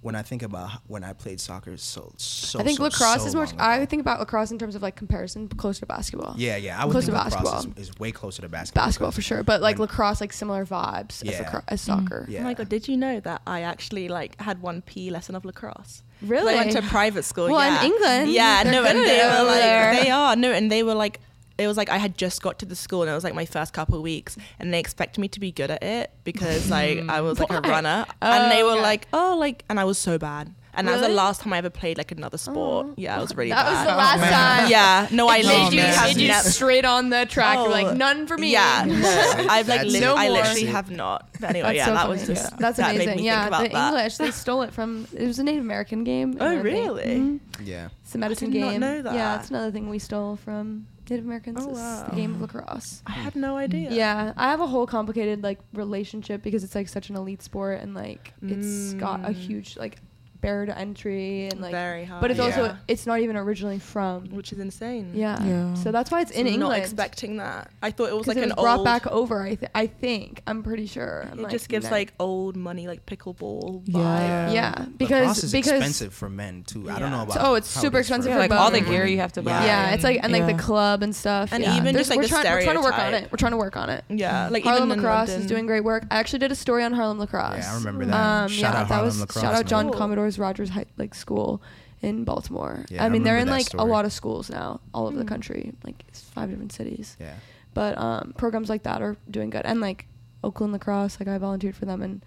when 0.05 0.15
i 0.15 0.23
think 0.23 0.43
about 0.43 0.71
when 0.87 1.03
i 1.03 1.13
played 1.15 1.41
soccer 1.41 1.77
so 1.79 2.13
so 2.19 2.61
I 2.61 2.63
think 2.63 2.77
so, 2.77 2.85
lacrosse 2.85 3.23
so 3.23 3.27
is 3.27 3.35
more. 3.35 3.47
I 3.59 3.77
ago. 3.79 3.87
think 3.87 4.01
about 4.01 4.21
lacrosse 4.21 4.51
in 4.51 4.59
terms 4.59 4.75
of 4.75 4.83
like 4.83 4.97
comparison 4.97 5.49
closer 5.49 5.81
to 5.81 5.87
basketball. 5.87 6.35
yeah 6.37 6.57
yeah 6.57 6.81
i 6.81 6.85
would 6.85 6.93
Close 6.93 7.07
think 7.07 7.17
to 7.17 7.25
lacrosse 7.25 7.43
basketball. 7.53 7.83
is, 7.83 7.89
is 7.89 7.99
way 7.99 8.13
closer 8.13 8.43
to 8.43 8.49
basketball 8.49 8.85
basketball 8.87 9.11
for 9.13 9.23
sure. 9.23 9.43
But 9.43 9.63
like 9.63 9.79
when- 9.79 9.89
lacrosse, 9.89 10.21
like 10.21 10.33
similar 10.33 10.65
vibes 10.67 11.23
as, 11.23 11.25
Yeah. 11.25 11.43
lacro- 11.43 11.65
as 11.69 11.81
mm. 11.83 11.87
soccer. 11.87 12.27
yeah 12.29 12.41
Oh 12.41 12.45
my 12.45 12.55
god, 12.55 12.69
did 12.69 12.87
you 12.87 12.97
know 12.99 13.19
that 13.21 13.41
I 13.47 13.63
actually 13.63 14.09
like 14.09 14.39
had 14.41 14.61
one 14.61 14.83
P 14.83 15.11
lesson 15.11 15.35
of 15.35 15.45
lacrosse? 15.47 16.03
Really? 16.23 16.53
I 16.53 16.57
went 16.57 16.73
to 16.73 16.83
private 16.83 17.25
school. 17.25 17.49
Well, 17.49 17.61
in. 17.85 17.91
England, 17.93 18.31
Yeah, 18.31 18.63
no, 18.65 18.85
and 18.85 18.99
they 18.99 19.19
were 19.25 19.45
like, 19.45 19.61
there. 19.61 19.95
they 20.05 20.11
are 20.11 20.37
no, 20.37 20.53
and 20.53 20.71
they 20.71 20.83
were 20.83 20.95
like, 20.95 21.19
it 21.59 21.67
was 21.69 21.77
like 21.77 21.89
I 21.89 21.99
had 21.99 22.17
just 22.19 22.43
got 22.43 22.59
to 22.61 22.67
the 22.67 22.77
school 22.77 23.03
and 23.03 23.11
it 23.11 23.15
was 23.15 23.25
like 23.25 23.35
my 23.35 23.47
first 23.47 23.73
couple 23.73 23.95
of 23.97 24.03
weeks, 24.03 24.37
and 24.59 24.73
they 24.73 24.81
expected 24.81 25.21
me 25.21 25.29
to 25.29 25.41
be 25.41 25.53
good 25.53 25.71
at 25.71 25.83
it 25.83 26.11
because 26.25 26.71
like 26.71 27.01
I 27.09 27.21
was 27.21 27.39
like 27.39 27.51
a 27.51 27.61
Why? 27.61 27.69
runner, 27.69 28.07
and 28.23 28.51
they 28.53 28.63
Oh, 28.63 28.67
were 28.67 28.73
okay. 28.73 28.83
like, 28.83 29.09
oh, 29.13 29.37
like, 29.39 29.65
and 29.69 29.79
I 29.79 29.85
was 29.85 29.99
so 29.99 30.19
bad. 30.19 30.53
and 30.77 30.89
that 30.89 30.93
was 30.99 31.03
the 31.03 31.09
last 31.09 31.41
time 31.43 31.53
I 31.53 31.59
ever 31.59 31.71
played 31.71 31.99
like 31.99 32.11
another 32.11 32.37
sport. 32.37 32.87
Oh. 32.91 32.95
Yeah, 32.97 33.17
it 33.17 33.21
was 33.21 33.37
really 33.37 33.51
That 33.51 33.65
was 33.65 33.75
bad. 33.75 33.87
the 33.93 33.97
last 33.97 34.33
time. 34.63 34.71
yeah, 34.71 35.09
no, 35.13 35.29
I 35.29 35.37
It 35.37 35.47
made 35.47 35.53
literally 35.53 35.77
you, 35.77 35.83
have 35.83 36.17
made 36.17 36.17
you 36.17 36.35
straight 36.51 36.85
on 36.85 37.11
the 37.11 37.27
track. 37.27 37.59
You're 37.59 37.69
Oh, 37.69 37.71
like 37.71 37.97
none 37.97 38.27
for 38.27 38.37
me. 38.37 38.51
Yeah, 38.51 38.85
no, 38.85 38.95
I've 39.49 39.69
like 39.69 39.83
That's 39.83 39.93
lit- 39.93 40.03
it. 40.03 40.07
No 40.07 40.17
I 40.17 40.27
more. 40.27 40.39
literally 40.39 40.65
have 40.67 40.91
not. 40.91 41.29
But 41.39 41.51
anyway, 41.51 41.69
That's 41.69 41.77
yeah, 41.77 41.85
so 41.87 41.93
that 41.95 42.01
funny. 42.07 42.11
was 42.19 42.27
just 42.27 42.51
Yeah. 42.51 42.57
that's 42.59 42.77
that 42.79 42.91
amazing. 42.97 43.07
Made 43.11 43.17
me 43.19 43.23
yeah, 43.27 43.43
think 43.43 43.49
about 43.49 43.63
the 43.63 43.69
that. 43.69 43.87
English 43.95 44.17
they 44.17 44.31
stole 44.33 44.63
it 44.63 44.73
from. 44.75 45.07
It 45.17 45.27
was 45.29 45.39
a 45.39 45.45
Native 45.45 45.61
American 45.63 46.03
game. 46.03 46.37
Oh, 46.41 46.47
in 46.51 46.57
rugby. 46.57 46.71
really? 46.71 47.05
Mhm. 47.05 47.41
Yeah. 47.63 47.89
It's 48.03 48.15
a 48.17 48.19
medicine 48.19 48.51
did 48.51 48.61
not 48.61 48.71
game. 48.73 48.81
know 48.81 48.95
Yeah, 48.97 49.03
that. 49.03 49.41
it's 49.43 49.51
another 49.51 49.71
thing 49.71 49.89
we 49.91 50.01
stole 50.01 50.35
from 50.35 50.89
Native 51.11 51.25
Americans. 51.25 51.59
Oh, 51.61 51.69
wow. 51.69 52.07
the 52.09 52.17
game 52.17 52.35
of 52.35 52.41
lacrosse. 52.41 53.03
I 53.07 53.13
had 53.13 53.37
no 53.37 53.57
idea. 53.57 53.91
Yeah. 53.93 54.33
I 54.37 54.51
have 54.51 54.61
a 54.61 54.67
whole 54.67 54.87
complicated 54.87 55.43
like 55.43 55.59
relationship 55.73 56.43
because 56.43 56.65
it's 56.65 56.75
like 56.75 56.89
such 56.89 57.11
an 57.11 57.17
elite 57.17 57.43
sport 57.43 57.81
and 57.81 57.95
like 57.95 58.33
it's 58.43 58.95
got 58.95 59.21
a 59.21 59.29
Mm. 59.29 59.35
huge 59.35 59.77
like 59.77 59.99
barrier 60.45 60.67
to 60.67 60.79
entry 60.79 61.49
and 61.51 61.61
like 61.61 61.73
very 61.73 62.05
hard. 62.05 62.21
but 62.21 62.31
it's 62.31 62.41
also 62.41 62.77
it's 62.87 63.07
not 63.07 63.21
even 63.21 63.37
originally 63.37 63.79
from 63.79 64.29
which 64.31 64.53
is 64.53 64.59
insane. 64.59 65.13
yeah. 65.15 65.43
Yeah. 65.45 65.75
So 65.75 65.91
that's 65.93 66.11
why 66.11 66.21
it's 66.21 66.33
So 66.33 66.39
in 66.41 66.47
I'm 66.47 66.53
England. 66.55 66.73
Not 66.79 66.79
expecting 66.79 67.37
that. 67.39 67.71
I 67.83 67.91
thought 67.91 68.09
it 68.11 68.17
was 68.17 68.27
like 68.27 68.37
it 68.37 68.43
an 68.45 68.51
was 68.51 68.63
brought 68.63 68.79
old. 68.79 68.85
back 68.85 69.07
over. 69.07 69.43
I 69.43 69.55
th- 69.55 69.71
I 69.75 69.87
think 69.87 70.43
I'm 70.47 70.63
pretty 70.63 70.87
sure. 70.87 71.27
I'm 71.31 71.39
it 71.39 71.43
like, 71.45 71.53
just 71.53 71.69
gives 71.69 71.87
no. 71.87 71.91
like 71.93 72.13
old 72.21 72.57
money, 72.57 72.87
like 72.87 73.07
pickleball. 73.07 73.83
Yeah. 73.87 73.99
vibe. 73.99 74.55
yeah 74.55 74.71
Lacrosse 74.79 74.97
because 74.99 75.45
is 75.45 75.53
because 75.53 75.73
expensive 75.73 76.13
for 76.15 76.29
men 76.29 76.63
too. 76.67 76.89
I 76.91 76.99
don't 76.99 77.11
know 77.11 77.17
Yeah. 77.19 77.23
about. 77.23 77.37
Oh, 77.41 77.55
it's 77.55 77.69
super 77.69 77.99
it 77.99 78.01
is 78.01 78.07
expensive 78.07 78.33
for 78.33 78.39
like 78.39 78.51
all 78.51 78.71
the 78.71 78.81
gear 78.81 79.07
you 79.07 79.19
have 79.19 79.33
to 79.33 79.43
buy. 79.43 79.65
yeah, 79.65 79.95
it's 79.95 80.05
like 80.05 80.21
and 80.23 80.33
like 80.33 80.43
yeah. 80.43 80.53
the 80.57 80.63
club 80.63 81.03
and 81.03 81.15
stuff. 81.15 81.53
And 81.53 81.63
yeah. 81.63 81.73
even 81.79 81.85
There's- 81.95 82.09
just, 82.09 82.11
like, 82.11 82.19
we're 82.19 82.23
the 82.25 82.29
trying, 82.29 82.45
we're 82.53 82.63
trying 82.63 82.77
to 82.77 82.83
work 82.83 82.99
on 82.99 83.15
it. 83.15 83.33
We're 83.33 83.37
trying 83.39 83.53
to 83.53 83.57
work 83.59 83.77
on 83.77 83.89
it. 83.91 84.05
Yeah, 84.09 84.49
like 84.51 84.65
Harlem 84.65 84.89
lacrosse 84.91 85.31
is 85.31 85.47
doing 85.47 85.67
great 85.67 85.85
work. 85.85 86.05
I 86.11 86.17
actually 86.19 86.41
did 86.41 86.53
a 86.53 86.55
story 86.55 86.85
on 86.85 86.93
Harlem 86.93 87.19
lacrosse. 87.19 87.59
Yeah, 87.59 87.73
I 87.73 87.77
remember 87.77 88.05
that. 88.07 88.15
Um, 88.45 88.49
Shout 88.49 88.61
yeah, 88.75 88.81
out 88.81 88.89
that 88.89 88.95
Harlem 88.95 89.07
was 89.07 89.21
lacrosse. 89.21 89.43
shout 89.43 89.55
out 89.55 89.67
John 89.67 89.87
man. 89.87 89.95
Cool. 90.37 90.45
Commodore's 90.45 90.69
Rogers 90.69 90.69
High, 90.71 90.87
like 90.97 91.15
school 91.15 91.63
in 92.03 92.25
Baltimore. 92.25 92.85
Yeah, 92.91 93.03
I 93.03 93.07
I 93.07 93.09
mean 93.09 93.23
they're 93.23 93.37
in 93.39 93.47
remember 93.47 93.65
that 93.65 93.75
like 93.79 93.83
a 93.83 93.91
lot 93.91 94.05
of 94.05 94.13
schools 94.13 94.51
now, 94.51 94.81
all 94.93 95.07
over 95.07 95.17
the 95.17 95.25
Mm. 95.25 95.29
country, 95.29 95.73
like 95.85 96.05
five 96.13 96.51
different 96.51 96.73
cities. 96.73 97.17
Yeah. 97.21 97.35
But 97.73 97.99
um, 97.99 98.35
programs 98.37 98.69
like 98.69 98.83
that 98.85 99.01
are 99.03 99.17
doing 99.31 99.51
good, 99.51 99.63
and 99.65 99.81
like 99.81 100.07
Oakland 100.43 100.73
lacrosse, 100.73 101.19
like 101.19 101.29
I 101.29 101.39
volunteered 101.39 101.75
for 101.77 101.87
them 101.87 102.03
in 102.03 102.23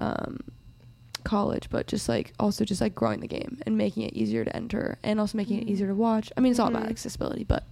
um, 0.00 0.40
college, 1.24 1.68
but 1.70 1.86
just 1.86 2.08
like 2.08 2.32
also 2.40 2.64
just 2.64 2.80
like 2.80 2.94
growing 2.94 3.20
the 3.20 3.28
game 3.28 3.58
and 3.64 3.76
making 3.78 4.02
it 4.02 4.12
easier 4.14 4.44
to 4.44 4.54
enter, 4.56 4.98
and 5.02 5.20
also 5.20 5.36
making 5.38 5.58
it 5.62 5.66
Mm. 5.66 5.70
easier 5.70 5.86
to 5.86 5.94
watch. 5.94 6.32
I 6.36 6.40
mean, 6.40 6.50
it's 6.50 6.58
all 6.60 6.68
about 6.68 6.84
Mhm. 6.86 6.90
accessibility, 6.90 7.44
but 7.44 7.64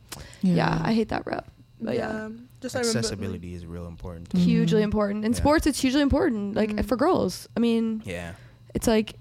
yeah, 0.43 0.81
I 0.85 0.93
hate 0.93 1.09
that 1.09 1.27
rep. 1.27 1.51
But 1.83 1.97
yeah. 1.97 2.29
just 2.61 2.77
I 2.77 2.81
remember- 2.81 2.99
Accessibility 2.99 3.55
is 3.55 3.65
real 3.67 3.87
important. 3.87 4.31
Hugely 4.37 4.83
important 4.83 5.25
in 5.25 5.33
Yeah. 5.33 5.39
sports 5.39 5.67
it's 5.67 5.81
hugely 5.81 6.03
important 6.03 6.55
like 6.55 6.73
Mm. 6.73 6.85
for 6.85 6.95
girls 6.95 7.49
i 7.57 7.61
mean 7.61 8.03
Yeah. 8.05 8.35
it's 8.75 8.87
like 8.87 9.15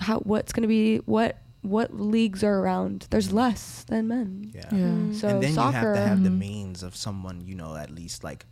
how 0.00 0.18
what's 0.20 0.52
going 0.52 0.62
to 0.62 0.68
be 0.68 0.98
what 1.06 1.38
what 1.62 1.94
leagues 1.94 2.42
are 2.42 2.58
around 2.60 3.06
there's 3.10 3.32
less 3.32 3.84
than 3.84 4.08
men 4.08 4.50
Yeah. 4.54 4.62
Yeah. 4.72 4.78
Mm. 4.78 5.14
so 5.14 5.28
and 5.28 5.42
then 5.42 5.52
soccer 5.54 5.78
you 5.78 5.84
have 5.86 5.94
to 5.96 6.00
have 6.00 6.22
the 6.24 6.30
Mhm. 6.30 6.38
means 6.38 6.82
of 6.82 6.96
someone, 6.96 7.42
you 7.46 7.54
know, 7.54 7.76
at 7.76 7.90
least 7.90 8.24
like 8.24 8.46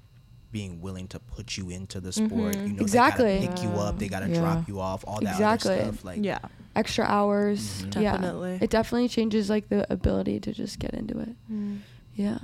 being 0.52 0.80
willing 0.80 1.06
to 1.08 1.18
put 1.18 1.56
you 1.58 1.68
into 1.70 2.00
the 2.00 2.10
sport. 2.12 2.54
Mhm. 2.56 2.66
You 2.68 2.72
know, 2.74 2.80
Exactly. 2.82 3.38
they 3.38 3.46
gotta 3.46 3.54
pick 3.54 3.62
you 3.64 3.70
up, 3.78 3.98
they 3.98 4.08
gotta 4.08 4.28
Yeah. 4.30 4.40
drop 4.40 4.68
you 4.68 4.80
off, 4.80 5.04
all 5.06 5.20
that 5.20 5.32
Exactly. 5.34 5.74
other 5.74 5.82
stuff. 5.92 6.04
Like, 6.04 6.24
yeah, 6.24 6.38
extra 6.76 7.04
hours 7.04 7.82
Mhm. 7.82 7.94
yeah 8.02 8.12
Definitely. 8.12 8.58
it 8.60 8.70
definitely 8.70 9.08
changes 9.08 9.48
like 9.50 9.68
the 9.68 9.90
ability 9.92 10.38
to 10.40 10.52
just 10.52 10.78
get 10.78 10.92
into 10.94 11.18
it 11.18 11.34
Mm. 11.50 11.78
yeah 12.14 12.38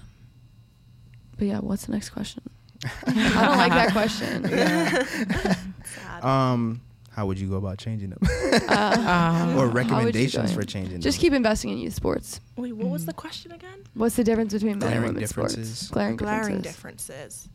but 1.39 1.47
yeah 1.47 1.59
what's 1.61 1.87
the 1.87 1.93
next 1.93 2.11
question 2.11 2.43
i 3.07 3.13
don't 3.47 3.59
like 3.59 3.73
that 3.73 3.93
question 3.93 4.43
Sad. 5.85 6.25
um, 6.25 6.81
how 7.15 7.27
would 7.27 7.39
you 7.39 7.49
go 7.49 7.57
about 7.57 7.79
changing 7.79 8.11
them, 8.11 8.19
uh, 8.69 9.55
or 9.59 9.69
recommendations 9.69 10.53
for 10.53 10.63
changing 10.65 10.95
them. 10.95 11.01
just 11.01 11.19
them? 11.19 11.23
keep 11.23 11.33
investing 11.33 11.71
in 11.71 11.79
youth 11.79 11.95
sports 11.95 12.41
Wait, 12.57 12.73
what 12.73 12.89
was 12.89 13.03
Mm. 13.05 13.07
the 13.07 13.13
question 13.15 13.53
again? 13.53 13.79
what's 13.95 14.17
the 14.17 14.25
difference 14.25 14.53
between 14.53 14.79
men 14.79 14.89
and 14.89 15.01
Glaring 15.01 15.15
women's 15.15 15.31
sports 15.31 15.55
differences. 15.55 15.91
glaring, 15.91 16.17
Glaring 16.17 16.61
differences 16.61 17.07
differences. 17.07 17.49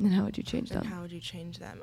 and 0.00 0.12
how 0.14 0.24
would 0.24 0.36
you 0.38 0.42
change 0.44 0.70
And 0.70 0.80
them 0.82 0.86
how 0.90 1.02
would 1.02 1.12
you 1.12 1.20
change 1.20 1.58
them? 1.58 1.82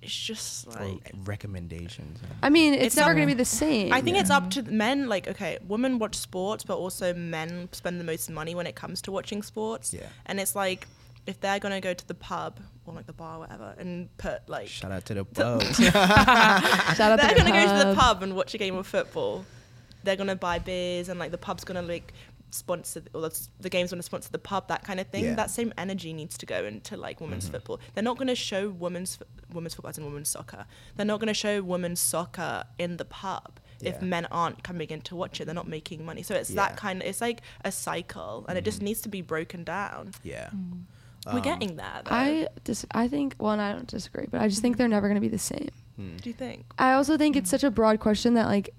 It's 0.00 0.12
just 0.12 0.66
Or 0.66 0.98
recommendations. 1.24 2.18
I 2.42 2.50
mean, 2.50 2.74
it's, 2.74 2.86
It's 2.86 2.96
never 2.96 3.14
going 3.14 3.28
to 3.28 3.32
be 3.34 3.38
the 3.38 3.44
same. 3.44 3.92
I 3.92 4.00
think 4.00 4.16
it's 4.16 4.30
up 4.30 4.50
to 4.50 4.60
the 4.62 4.72
men. 4.72 5.08
Like, 5.08 5.28
okay, 5.28 5.58
women 5.68 6.00
watch 6.00 6.16
sports, 6.16 6.64
but 6.64 6.76
also 6.76 7.14
men 7.14 7.68
spend 7.70 8.00
the 8.00 8.04
most 8.04 8.28
money 8.28 8.56
when 8.56 8.66
it 8.66 8.74
comes 8.74 9.00
to 9.02 9.12
watching 9.12 9.42
sports. 9.42 9.94
Yeah. 9.94 10.06
And 10.26 10.40
it's 10.40 10.56
like, 10.56 10.88
if 11.26 11.40
they're 11.40 11.58
gonna 11.58 11.80
go 11.80 11.94
to 11.94 12.08
the 12.08 12.14
pub 12.14 12.58
or 12.84 12.94
like 12.94 13.06
the 13.06 13.12
bar, 13.12 13.36
or 13.36 13.40
whatever, 13.40 13.74
and 13.78 14.08
put 14.18 14.48
like, 14.48 14.66
Shout 14.68 14.90
out 14.92 15.04
to 15.06 15.14
the 15.14 15.24
pubs. 15.24 15.76
Shout 15.76 15.94
out 15.96 17.20
they're 17.20 17.28
to 17.30 17.34
gonna 17.36 17.52
go 17.52 17.62
to 17.78 17.88
the 17.88 17.94
pub. 17.94 17.96
pub 18.16 18.22
and 18.22 18.34
watch 18.34 18.54
a 18.54 18.58
game 18.58 18.74
of 18.76 18.86
football. 18.86 19.44
They're 20.04 20.16
gonna 20.16 20.36
buy 20.36 20.58
beers, 20.58 21.08
and 21.08 21.18
like 21.20 21.30
the 21.30 21.38
pub's 21.38 21.64
gonna 21.64 21.82
like 21.82 22.12
sponsor, 22.50 23.02
or 23.14 23.20
the, 23.22 23.48
the 23.60 23.70
game's 23.70 23.90
gonna 23.90 24.02
sponsor 24.02 24.28
the 24.30 24.38
pub, 24.38 24.68
that 24.68 24.84
kind 24.84 24.98
of 25.00 25.06
thing. 25.08 25.24
Yeah. 25.24 25.34
That 25.34 25.50
same 25.50 25.72
energy 25.78 26.12
needs 26.12 26.36
to 26.38 26.46
go 26.46 26.64
into 26.64 26.96
like 26.96 27.20
women's 27.20 27.48
Mhm. 27.48 27.52
football. 27.52 27.80
They're 27.94 28.02
not 28.04 28.18
gonna 28.18 28.34
show 28.34 28.68
women's 28.70 29.16
fo- 29.16 29.24
women's 29.52 29.74
football 29.74 29.90
as 29.90 29.98
in 29.98 30.04
women's 30.04 30.28
soccer. 30.28 30.66
They're 30.96 31.06
not 31.06 31.20
gonna 31.20 31.34
show 31.34 31.62
women's 31.62 32.00
soccer 32.00 32.64
in 32.78 32.96
the 32.96 33.04
pub. 33.04 33.60
If 33.80 33.94
Yeah. 33.96 34.04
men 34.04 34.26
aren't 34.26 34.62
coming 34.62 34.90
in 34.90 35.00
to 35.02 35.16
watch 35.16 35.40
it, 35.40 35.44
they're 35.46 35.54
not 35.54 35.66
making 35.68 36.04
money. 36.04 36.22
So 36.22 36.34
it's 36.34 36.50
Yeah. 36.50 36.56
that 36.68 36.76
kind 36.76 37.00
of, 37.00 37.08
it's 37.08 37.20
like 37.20 37.40
a 37.64 37.72
cycle, 37.72 38.44
and 38.48 38.58
it 38.58 38.64
just 38.64 38.82
needs 38.82 39.00
to 39.02 39.08
be 39.08 39.22
broken 39.22 39.62
down. 39.64 40.12
yeah. 40.24 40.50
We're 41.26 41.32
Um, 41.34 41.42
getting 41.42 41.76
that. 41.76 42.04
Though. 42.06 42.14
I 42.14 42.48
dis- 42.64 42.86
I 42.92 43.06
think 43.08 43.36
well, 43.38 43.52
and 43.52 43.62
I 43.62 43.72
don't 43.72 43.86
disagree, 43.86 44.26
but 44.30 44.40
I 44.40 44.48
just 44.48 44.60
think 44.62 44.76
they're 44.76 44.88
never 44.88 45.06
going 45.08 45.16
to 45.16 45.20
be 45.20 45.28
the 45.28 45.38
same. 45.38 45.68
hmm. 45.96 46.16
Do 46.16 46.28
you 46.30 46.34
think? 46.34 46.64
I 46.78 46.92
also 46.94 47.16
think 47.16 47.36
it's 47.36 47.50
such 47.50 47.62
a 47.64 47.70
broad 47.70 48.00
question 48.00 48.34
that 48.34 48.46
like, 48.46 48.70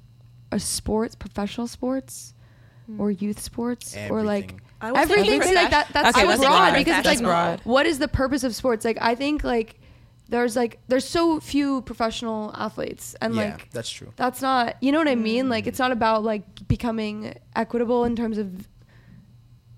a 0.52 0.60
sports, 0.60 1.16
professional 1.16 1.68
sports, 1.68 2.34
or 2.98 3.10
youth 3.12 3.40
sports, 3.40 3.96
or 4.10 4.24
like 4.24 4.44
Everything. 4.52 4.62
I 4.82 4.92
was 4.92 5.02
everything. 5.02 5.40
thinking 5.42 5.56
like 5.56 5.72
that. 5.72 5.88
That's 5.94 6.18
Okay, 6.18 6.30
so 6.36 6.38
broad 6.42 6.74
think 6.74 6.86
because 6.86 7.00
it's 7.00 7.08
like, 7.08 7.20
professional. 7.20 7.60
what 7.74 7.86
is 7.86 7.98
the 8.00 8.10
purpose 8.10 8.44
of 8.44 8.54
sports? 8.54 8.84
Like, 8.84 8.98
I 9.02 9.16
think 9.16 9.44
like 9.46 9.80
there's 10.30 10.56
like 10.58 10.80
there's 10.90 11.08
so 11.08 11.40
few 11.40 11.82
professional 11.84 12.52
athletes, 12.56 13.16
and 13.22 13.34
yeah, 13.36 13.42
like 13.52 13.70
that's 13.72 13.90
true. 13.90 14.12
that's 14.18 14.42
not 14.42 14.76
you 14.82 14.92
know 14.92 14.98
what 14.98 15.08
I 15.08 15.16
mean. 15.16 15.48
Like, 15.48 15.66
it's 15.66 15.80
not 15.80 15.92
about 15.94 16.24
like 16.24 16.68
becoming 16.68 17.34
equitable 17.56 18.04
in 18.04 18.16
terms 18.18 18.38
of. 18.38 18.68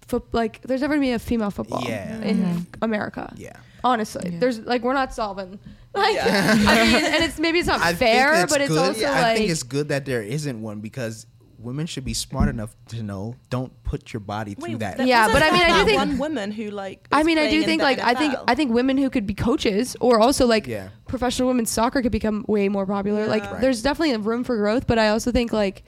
Foot, 0.08 0.24
like 0.34 0.62
there's 0.62 0.82
never 0.82 0.94
gonna 0.94 1.02
be 1.06 1.12
a 1.14 1.20
female 1.20 1.50
football 1.52 1.82
Yeah. 1.84 2.22
in 2.22 2.38
Mhm. 2.44 2.66
America. 2.82 3.34
Yeah. 3.38 3.54
honestly 3.84 4.32
Yeah. 4.34 4.40
there's 4.40 4.60
like 4.60 4.82
we're 4.82 4.94
not 4.94 5.14
solving 5.14 5.60
like 5.94 6.16
Yeah. 6.16 6.56
i 6.58 6.84
mean 6.92 7.06
and 7.06 7.24
it's 7.24 7.38
maybe 7.38 7.60
it's 7.60 7.68
not 7.68 7.82
I 7.92 7.94
fair 7.94 8.32
think 8.34 8.44
it's 8.46 8.54
but 8.54 8.62
it's 8.62 8.70
good. 8.72 8.80
also 8.88 9.00
yeah, 9.02 9.12
like 9.12 9.24
I 9.26 9.36
think 9.38 9.50
it's 9.52 9.62
good 9.64 9.90
that 9.90 10.06
there 10.06 10.24
isn't 10.24 10.60
one 10.62 10.80
because 10.82 11.28
women 11.60 11.86
should 11.88 12.04
be 12.06 12.14
smart 12.14 12.50
enough 12.50 12.76
to 12.90 13.02
know 13.04 13.36
don't 13.50 13.72
put 13.84 14.12
your 14.14 14.20
body 14.22 14.54
through 14.56 14.74
Wait, 14.74 14.80
that. 14.80 15.06
Yeah, 15.06 15.28
wasn't 15.28 15.34
but 15.34 15.44
I 15.44 15.52
mean, 15.52 15.64
I 15.64 15.68
do 15.70 15.74
that 15.74 15.86
think- 15.86 15.98
one 15.98 16.18
woman 16.20 16.52
who 16.52 16.70
like. 16.70 17.08
I 17.12 17.22
is 17.22 17.26
mean, 17.26 17.38
I 17.40 17.42
playing 17.42 17.52
do 17.56 17.60
in 17.62 17.66
think 17.66 17.82
the 17.82 17.86
like 17.86 18.00
I 18.00 18.14
think 18.14 18.34
NFL? 18.34 18.44
I 18.48 18.56
think 18.56 18.72
women 18.74 18.98
who 18.98 19.10
could 19.10 19.26
be 19.26 19.34
coaches 19.34 19.96
or 20.00 20.20
also 20.20 20.46
like 20.46 20.68
Yeah. 20.68 20.90
professional 21.08 21.48
women's 21.48 21.72
soccer 21.72 22.02
could 22.04 22.12
become 22.12 22.46
way 22.48 22.70
more 22.70 22.86
popular. 22.86 23.26
Like 23.28 23.44
Yeah. 23.44 23.52
Right. 23.54 23.62
there's 23.62 23.82
definitely 23.82 24.16
room 24.18 24.44
for 24.44 24.58
growth, 24.58 24.86
but 24.86 25.00
I 25.00 25.10
also 25.10 25.32
think 25.32 25.52
like 25.54 25.84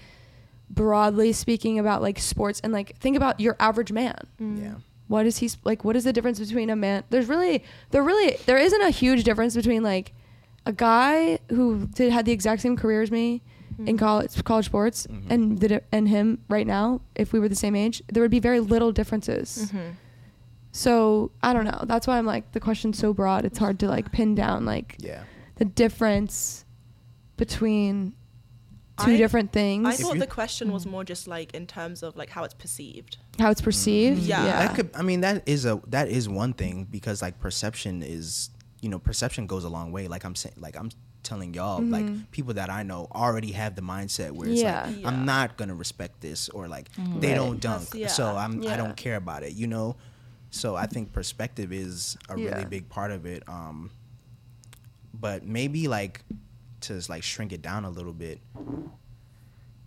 broadly 0.70 1.32
speaking 1.34 1.80
about 1.80 2.02
like 2.02 2.20
sports 2.20 2.60
and 2.64 2.74
like 2.74 2.98
think 2.98 3.16
about 3.18 3.40
your 3.40 3.56
average 3.60 3.92
man. 3.92 4.16
Mm. 4.40 4.62
Yeah. 4.62 4.74
What 5.08 5.26
is 5.26 5.38
he 5.38 5.50
like? 5.64 5.86
What 5.86 5.96
is 5.96 6.04
the 6.04 6.12
difference 6.14 6.40
between 6.40 6.70
a 6.70 6.76
man? 6.76 7.04
There's 7.10 7.28
really 7.28 7.64
there 7.92 8.04
really 8.04 8.38
there 8.46 8.58
isn't 8.58 8.82
a 8.82 8.90
huge 8.90 9.24
difference 9.24 9.56
between 9.56 9.82
like 9.84 10.14
a 10.66 10.74
guy 10.74 11.40
who 11.50 11.88
did 11.94 12.12
had 12.12 12.26
the 12.26 12.34
exact 12.34 12.62
same 12.62 12.76
career 12.76 13.02
as 13.02 13.12
me 13.12 13.42
Mm. 13.80 13.90
in 13.90 13.98
college 13.98 14.44
college 14.44 14.66
sports 14.66 15.06
Mhm. 15.08 15.24
and 15.30 15.60
the, 15.60 15.68
di- 15.68 15.80
and 15.92 16.08
him 16.10 16.40
right 16.50 16.66
now. 16.66 17.00
If 17.16 17.32
we 17.32 17.40
were 17.40 17.48
the 17.48 17.56
same 17.56 17.76
age, 17.76 18.02
there 18.12 18.24
would 18.24 18.32
be 18.32 18.40
very 18.40 18.60
little 18.60 18.92
differences. 18.92 19.72
Mhm. 19.72 19.92
So 20.72 21.32
I 21.44 21.54
don't 21.54 21.66
know. 21.66 21.84
That's 21.86 22.08
why 22.08 22.18
I'm 22.18 22.26
like 22.26 22.52
the 22.54 22.60
question's 22.60 22.98
so 22.98 23.14
broad. 23.14 23.46
It's 23.46 23.60
hard 23.60 23.78
to 23.80 23.88
like 23.88 24.12
pin 24.12 24.34
down 24.36 24.66
like 24.66 24.96
Yeah. 25.00 25.24
the 25.58 25.66
difference 25.66 26.66
between 27.38 28.14
two 29.04 29.12
I- 29.12 29.18
different 29.18 29.52
things. 29.52 29.86
I 29.88 29.94
thought 29.94 30.20
the 30.20 30.28
question 30.28 30.72
was 30.72 30.86
more 30.86 31.04
just 31.04 31.28
like 31.28 31.54
in 31.54 31.68
terms 31.68 32.04
of 32.04 32.16
like 32.16 32.30
how 32.30 32.44
it's 32.44 32.54
perceived. 32.54 33.18
how 33.40 33.52
it's 33.52 33.62
perceived. 33.62 34.20
Yeah. 34.22 34.44
That 34.44 34.76
could 34.76 34.90
I 34.96 35.02
mean 35.02 35.22
that 35.22 35.44
is 35.48 35.66
a 35.66 35.82
that 35.88 36.08
is 36.10 36.28
one 36.28 36.54
thing 36.54 36.86
because 36.90 37.22
like 37.22 37.40
perception 37.40 38.02
is 38.04 38.50
you 38.82 38.90
know 38.90 39.00
perception 39.00 39.48
goes 39.48 39.64
a 39.64 39.70
long 39.70 39.92
way 39.92 40.08
like 40.08 40.24
I'm 40.26 40.36
saying 40.36 40.56
like 40.60 40.76
I'm 40.78 40.90
telling 41.24 41.54
y'all 41.54 41.82
Mhm. 41.82 41.92
like 41.92 42.32
people 42.32 42.54
that 42.54 42.70
I 42.70 42.84
know 42.84 43.08
already 43.14 43.52
have 43.52 43.76
the 43.76 43.82
mindset 43.82 44.32
where 44.32 44.48
it's 44.48 44.62
Yeah. 44.62 44.86
like 44.86 45.02
Yeah. 45.02 45.08
I'm 45.08 45.26
not 45.26 45.58
going 45.58 45.68
to 45.70 45.76
respect 45.76 46.22
this 46.22 46.48
or 46.50 46.68
like 46.68 46.92
Mhm. 46.94 47.20
they 47.22 47.30
Right. 47.30 47.36
don't 47.36 47.60
dunk 47.60 47.90
That's- 47.90 48.16
so. 48.16 48.36
I'm 48.38 48.66
I 48.68 48.78
don't 48.78 48.96
care 48.96 49.16
about 49.18 49.44
it 49.44 49.54
you 49.54 49.68
know 49.68 49.96
so 50.52 50.76
I 50.76 50.86
think 50.88 51.12
perspective 51.12 51.74
is 51.74 52.18
a 52.30 52.40
Yeah. 52.40 52.50
really 52.52 52.66
big 52.66 52.88
part 52.90 53.12
of 53.12 53.26
it 53.26 53.44
um 53.50 53.92
but 55.14 55.46
maybe 55.46 55.88
like 55.88 56.24
to 56.88 57.02
like 57.10 57.24
shrink 57.24 57.52
it 57.54 57.62
down 57.62 57.86
a 57.86 57.90
little 57.90 58.14
bit 58.14 58.40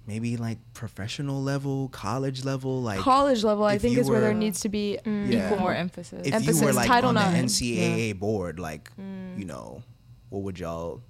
maybe 0.07 0.37
like 0.37 0.59
professional 0.75 1.41
level 1.41 1.89
college 1.89 2.45
level 2.45 2.83
like 2.83 2.99
College 2.99 3.45
level, 3.45 3.65
I 3.65 3.79
think, 3.79 3.95
you 3.95 4.01
is 4.01 4.11
where 4.11 4.21
there 4.21 4.35
needs 4.35 4.61
to 4.61 4.69
be 4.69 4.99
mm, 5.05 5.31
Yeah. 5.31 5.47
Equal 5.47 5.61
more 5.61 5.75
emphasis. 5.75 6.21
if 6.21 6.27
you 6.27 6.33
Emphasis, 6.35 6.63
were 6.63 6.73
like 6.73 6.89
Title 6.89 7.11
on 7.11 7.15
the 7.15 7.21
IX. 7.21 7.53
NCAA 7.53 8.19
board, 8.19 8.59
like 8.59 8.91
you 8.97 9.05
mm. 9.05 9.47
know, 9.47 9.83
what 10.31 10.43
would 10.43 10.59
y'all 10.59 10.95
What 10.95 11.03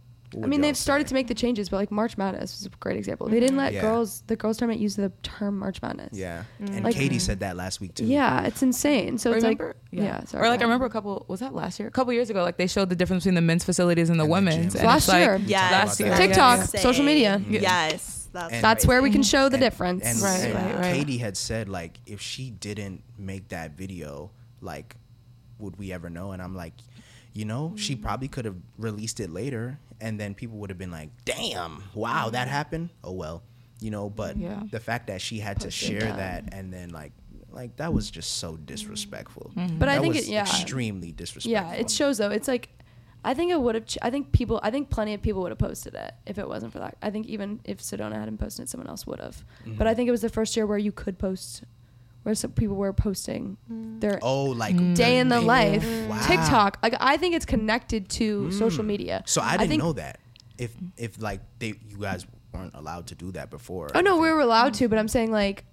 I 0.43 0.47
mean, 0.47 0.61
they've 0.61 0.77
started 0.77 1.07
to 1.09 1.15
make 1.15 1.27
the 1.27 1.35
changes, 1.35 1.69
but 1.69 1.77
like 1.79 1.91
March 1.91 2.17
Madness 2.17 2.61
is 2.61 2.67
a 2.67 2.69
great 2.79 2.97
example. 2.97 3.29
They 3.29 3.41
didn't 3.41 3.57
let 3.57 3.73
Yeah. 3.73 3.81
girls, 3.81 4.23
the 4.29 4.37
girls 4.37 4.59
tournament, 4.59 4.81
use 4.81 4.95
the 4.97 5.11
term 5.23 5.59
March 5.59 5.83
Madness. 5.83 6.11
Yeah, 6.13 6.45
and 6.61 6.69
Mm. 6.71 6.85
Like- 6.85 6.95
Katie 6.95 7.19
said 7.19 7.41
that 7.41 7.57
last 7.57 7.81
week 7.81 7.95
too. 7.95 8.05
Yeah, 8.07 8.43
it's 8.45 8.63
insane. 8.63 9.19
So 9.19 9.33
it's 9.33 9.43
like, 9.45 9.61
yeah, 9.91 10.23
sorry. 10.25 10.47
or 10.47 10.49
like 10.49 10.61
I 10.61 10.65
remember 10.65 10.87
a 10.87 10.91
couple. 10.91 11.25
Was 11.29 11.41
that 11.41 11.55
last 11.55 11.79
year? 11.81 11.89
A 11.89 11.91
couple 11.91 12.13
years 12.13 12.31
ago, 12.31 12.43
like 12.43 12.59
they 12.59 12.67
showed 12.69 12.91
the 12.91 12.97
difference 12.97 13.25
between 13.25 13.35
the 13.35 13.41
men's 13.41 13.65
facilities 13.65 14.09
and 14.09 14.21
the 14.21 14.25
And 14.25 14.31
the 14.31 14.33
women's. 14.33 14.75
gyms. 14.75 14.79
and 14.79 14.87
Last 14.87 14.99
it's 15.05 15.09
like, 15.09 15.25
year. 15.25 15.37
Yes. 15.47 15.73
Last 15.73 16.01
year. 16.01 16.09
Yeah, 16.11 16.17
TikTok, 16.17 16.59
yeah. 16.75 16.81
social 16.81 17.05
media. 17.05 17.43
Yes, 17.49 18.29
that's 18.33 18.53
And- 18.55 18.63
That's 18.63 18.87
where 18.87 19.03
we 19.03 19.11
can 19.11 19.23
show 19.25 19.49
the 19.49 19.57
And- 19.57 19.63
difference. 19.63 20.05
And, 20.05 20.21
Right, 20.23 20.41
and 20.45 20.55
right, 20.55 20.79
right. 20.81 20.95
Katie 20.95 21.19
had 21.19 21.37
said 21.37 21.69
like 21.69 21.99
if 22.07 22.21
she 22.21 22.51
didn't 22.51 23.03
make 23.19 23.49
that 23.49 23.77
video, 23.77 24.31
like 24.61 24.95
would 25.59 25.77
we 25.77 25.93
ever 25.93 26.09
know? 26.09 26.31
And 26.33 26.41
I'm 26.41 26.55
like, 26.55 26.75
you 27.35 27.45
know, 27.45 27.75
she 27.77 27.95
Mm-hmm. 27.95 28.03
probably 28.03 28.29
could 28.29 28.45
have 28.45 28.57
released 28.79 29.21
it 29.21 29.31
later, 29.31 29.79
and 30.01 30.19
then 30.19 30.35
people 30.35 30.59
would 30.59 30.71
have 30.71 30.79
been 30.79 30.91
like, 30.91 31.11
damn, 31.25 31.83
wow, 31.95 32.31
that 32.31 32.49
happened. 32.49 32.91
Oh 33.05 33.13
well, 33.13 33.43
you 33.81 33.91
know. 33.91 34.09
But 34.11 34.37
Yeah. 34.37 34.63
the 34.71 34.81
fact 34.81 35.07
that 35.09 35.21
she 35.21 35.39
had 35.39 35.61
to 35.61 35.71
share 35.71 36.01
that. 36.01 36.47
that 36.47 36.55
and 36.55 36.73
then 36.73 36.91
like 36.91 37.13
like 37.51 37.77
that 37.77 37.93
was 37.93 38.11
just 38.11 38.37
so 38.39 38.57
disrespectful. 38.57 39.51
But 39.79 39.89
I 39.89 39.99
think 39.99 40.15
was 40.15 40.29
it- 40.29 40.33
yeah. 40.33 40.43
extremely 40.43 41.13
disrespectful. 41.13 41.51
Yeah, 41.53 41.73
it 41.81 41.91
shows 41.91 42.19
though. 42.19 42.31
It's 42.31 42.47
like, 42.49 42.69
I 43.25 43.35
think 43.35 43.51
it 43.53 43.61
would 43.61 43.75
have. 43.75 43.87
Ch- 43.87 43.99
I 44.01 44.09
think 44.11 44.33
people. 44.33 44.61
I 44.63 44.71
think 44.71 44.89
plenty 44.89 45.13
of 45.15 45.21
people 45.21 45.43
would 45.43 45.51
have 45.51 45.59
posted 45.59 45.95
it 45.95 46.15
if 46.27 46.39
it 46.39 46.49
wasn't 46.49 46.73
for 46.73 46.79
that. 46.79 46.97
I 47.03 47.11
think 47.11 47.27
even 47.27 47.61
if 47.65 47.79
Sedona 47.81 48.15
hadn't 48.15 48.39
posted 48.39 48.63
it, 48.65 48.69
someone 48.71 48.89
else 48.89 49.07
would 49.07 49.21
have. 49.21 49.45
Mm-hmm. 49.65 49.77
But 49.77 49.87
I 49.87 49.95
think 49.95 50.09
it 50.09 50.11
was 50.13 50.23
the 50.23 50.29
first 50.31 50.57
year 50.57 50.67
where 50.67 50.79
you 50.79 50.91
could 50.93 51.19
post, 51.19 51.65
where 52.23 52.35
some 52.35 52.53
people 52.53 52.77
were 52.77 52.93
posting 52.93 53.57
mm. 53.71 54.01
their 54.01 54.19
Oh, 54.23 54.45
like 54.45 54.75
mm. 54.77 54.95
day 54.95 55.19
in 55.19 55.29
the 55.29 55.41
they- 55.41 55.47
life. 55.47 56.09
Wow. 56.09 56.21
TikTok. 56.27 56.79
Like 56.83 56.95
I 57.01 57.17
think 57.17 57.35
it's 57.35 57.47
connected 57.47 58.09
to 58.11 58.49
mm. 58.49 58.53
social 58.53 58.85
media. 58.85 59.23
So 59.27 59.41
I 59.41 59.57
didn't 59.57 59.71
think, 59.71 59.83
know 59.83 59.93
that. 59.95 60.21
If 60.59 60.75
if 60.97 61.21
like 61.21 61.41
they 61.59 61.75
you 61.89 61.99
guys 61.99 62.27
weren't 62.53 62.75
allowed 62.75 63.07
to 63.09 63.15
do 63.15 63.33
that 63.33 63.51
before. 63.51 63.89
Oh 63.95 64.01
no, 64.01 64.19
we 64.19 64.31
were 64.31 64.41
allowed 64.41 64.75
to, 64.75 64.89
but 64.89 64.99
I'm 64.99 65.09
saying 65.09 65.31
like, 65.33 65.65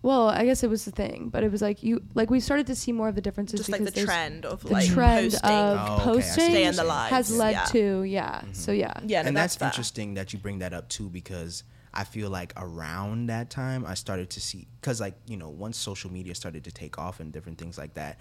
well, 0.00 0.28
I 0.28 0.44
guess 0.44 0.62
it 0.62 0.70
was 0.70 0.84
the 0.84 0.90
thing, 0.90 1.28
but 1.30 1.42
it 1.44 1.50
was 1.50 1.60
like 1.60 1.82
you 1.82 2.02
like 2.14 2.30
we 2.30 2.40
started 2.40 2.66
to 2.68 2.74
see 2.74 2.92
more 2.92 3.08
of 3.08 3.14
the 3.14 3.20
differences 3.20 3.60
Just 3.60 3.70
like 3.70 3.80
because 3.80 3.94
the 3.94 4.04
trend 4.04 4.46
of 4.46 4.62
the 4.62 4.72
like 4.72 4.86
trend 4.86 5.32
posting. 5.32 5.50
of 5.50 5.78
Oh, 5.78 5.94
okay, 5.94 6.04
posting 6.04 6.50
Stay 6.50 6.64
in 6.64 6.76
the 6.76 6.84
lives. 6.84 7.10
has 7.10 7.36
led 7.36 7.50
yeah. 7.52 7.64
to 7.64 8.02
yeah. 8.02 8.40
Mm-hmm. 8.40 8.52
So 8.52 8.72
yeah. 8.72 8.92
Yeah, 9.04 9.22
no, 9.22 9.28
and 9.28 9.36
that's, 9.36 9.56
that. 9.56 9.72
interesting 9.72 10.14
that 10.14 10.32
you 10.32 10.38
bring 10.38 10.58
that 10.60 10.72
up 10.72 10.88
too 10.88 11.08
because 11.10 11.64
I 11.94 12.04
feel 12.04 12.28
like 12.28 12.52
around 12.56 13.26
that 13.26 13.50
time 13.50 13.86
I 13.86 13.94
started 13.94 14.28
to 14.30 14.40
see 14.40 14.66
because 14.80 15.00
like 15.00 15.14
you 15.26 15.36
know 15.36 15.48
once 15.48 15.76
social 15.78 16.10
media 16.12 16.34
started 16.34 16.64
to 16.64 16.72
take 16.72 16.98
off 16.98 17.20
and 17.20 17.32
different 17.32 17.58
things 17.58 17.78
like 17.78 17.94
that, 17.94 18.18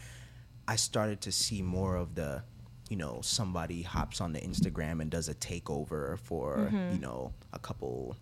I 0.68 0.76
started 0.76 1.22
to 1.22 1.32
see 1.32 1.62
more 1.62 1.96
of 1.96 2.14
the 2.16 2.44
you 2.90 2.98
know 2.98 3.20
somebody 3.22 3.82
hops 3.82 4.22
on 4.22 4.32
the 4.34 4.40
Instagram 4.42 5.02
and 5.02 5.10
does 5.10 5.28
a 5.30 5.34
takeover 5.36 6.20
for 6.20 6.58
Mm-hmm. 6.58 6.94
you 6.94 7.00
know 7.00 7.34
a 7.52 7.60
couple 7.60 8.16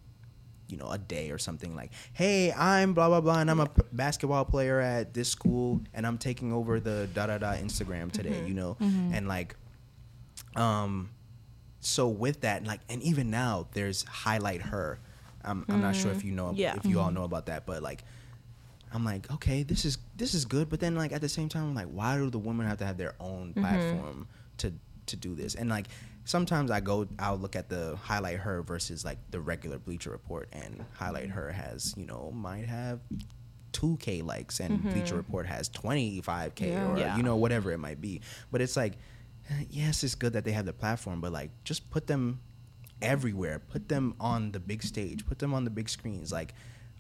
you 0.70 0.78
know 0.78 0.89
a 0.89 0.97
day 0.97 1.32
or 1.32 1.38
something 1.38 1.76
like 1.76 1.91
hey 2.14 2.54
i'm 2.54 2.93
blah 2.93 3.10
blah 3.10 3.20
blah 3.20 3.39
and 3.39 3.52
i'm 3.52 3.60
a 3.60 3.66
p- 3.66 3.82
basketball 3.91 4.45
player 4.45 4.80
at 4.80 5.14
this 5.14 5.28
school 5.28 5.82
and 5.93 6.08
i'm 6.08 6.18
taking 6.18 6.54
over 6.54 6.80
the 6.80 7.10
da 7.14 7.26
da 7.28 7.38
da 7.38 7.56
instagram 7.56 8.10
today 8.10 8.30
Mm-hmm. 8.30 8.47
you 8.47 8.54
know 8.54 8.78
and 8.80 9.28
like 9.28 9.58
um 10.56 11.10
so 11.82 12.08
with 12.08 12.41
that 12.41 12.64
like 12.66 12.80
and 12.89 13.02
even 13.04 13.30
now 13.30 13.68
there's 13.74 14.04
highlight 14.04 14.62
her 14.62 14.99
i'm, 15.44 15.66
I'm 15.70 15.82
not 15.82 15.96
sure 15.96 16.12
if 16.12 16.24
you 16.24 16.32
know 16.32 16.54
Yeah. 16.56 16.76
if 16.76 16.86
you 16.86 17.00
all 17.00 17.12
know 17.12 17.24
about 17.24 17.46
that 17.48 17.66
but 17.66 17.82
like 17.84 18.04
i'm 18.94 19.04
like 19.06 19.30
okay 19.32 19.64
this 19.64 19.86
is 19.86 19.98
this 20.18 20.34
is 20.34 20.46
good 20.46 20.70
but 20.70 20.80
then 20.80 20.96
like 20.96 21.12
at 21.12 21.22
the 21.22 21.30
same 21.30 21.50
time 21.50 21.64
i'm 21.64 21.76
like 21.76 21.88
why 21.88 22.18
do 22.18 22.30
the 22.30 22.39
women 22.39 22.68
have 22.68 22.78
to 22.80 22.86
have 22.86 22.98
their 22.98 23.16
own 23.20 23.50
mm-hmm. 23.50 23.62
platform 23.62 24.28
to 24.58 24.74
to 25.06 25.16
do 25.16 25.34
this 25.36 25.56
and 25.56 25.70
like 25.70 25.88
sometimes 26.26 26.70
i 26.72 26.80
go 26.80 27.08
i'll 27.20 27.38
look 27.38 27.56
at 27.56 27.70
the 27.70 27.96
highlight 28.04 28.38
her 28.38 28.62
versus 28.62 29.04
like 29.04 29.18
the 29.32 29.39
regular 29.39 29.80
bleacher 29.80 30.12
report 30.12 30.48
and 30.54 30.86
highlight 30.94 31.30
her 31.30 31.52
has 31.52 31.94
you 31.98 32.06
know 32.06 32.32
might 32.36 32.66
have 32.66 33.00
2k 33.74 34.24
likes 34.24 34.60
and 34.60 34.80
mm-hmm. 34.80 34.92
bleacher 34.92 35.16
report 35.16 35.46
has 35.48 35.70
25k 35.70 36.60
Yeah. 36.60 36.92
or 36.92 36.98
Yeah. 36.98 37.18
you 37.18 37.24
know 37.24 37.36
whatever 37.38 37.72
it 37.72 37.78
might 37.80 38.02
be 38.02 38.22
but 38.52 38.62
it's 38.62 38.76
like 38.76 38.94
eh, 39.50 39.64
yes 39.70 40.04
it's 40.04 40.16
good 40.16 40.34
that 40.34 40.44
they 40.44 40.52
have 40.52 40.66
the 40.66 40.74
platform 40.74 41.22
but 41.22 41.32
like 41.32 41.52
just 41.64 41.89
put 41.89 42.06
them 42.08 42.39
everywhere. 43.02 43.60
Put 43.60 43.89
them 43.89 44.16
on 44.20 44.52
the 44.52 44.60
big 44.60 44.84
stage. 44.84 45.26
Put 45.26 45.39
them 45.39 45.54
on 45.54 45.64
the 45.64 45.70
big 45.70 45.89
screens. 45.89 46.32
Like 46.32 46.54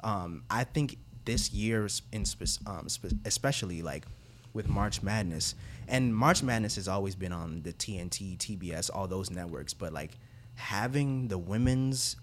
um, 0.03 0.43
i 0.49 0.63
think 0.63 0.97
this 1.25 1.51
year 1.51 1.87
in 2.11 2.25
spe- 2.25 2.67
um, 2.67 2.89
spe- 2.89 3.13
especially 3.25 3.81
like 3.81 4.05
with 4.53 4.67
march 4.67 5.01
madness 5.01 5.55
and 5.87 6.15
march 6.15 6.43
madness 6.43 6.75
has 6.75 6.87
always 6.87 7.15
been 7.15 7.31
on 7.31 7.61
the 7.63 7.73
tnt 7.73 8.37
tbs 8.37 8.89
all 8.93 9.07
those 9.07 9.29
networks 9.29 9.73
but 9.73 9.93
like 9.93 10.17
having 10.55 11.27
the 11.27 11.37
women's 11.37 12.15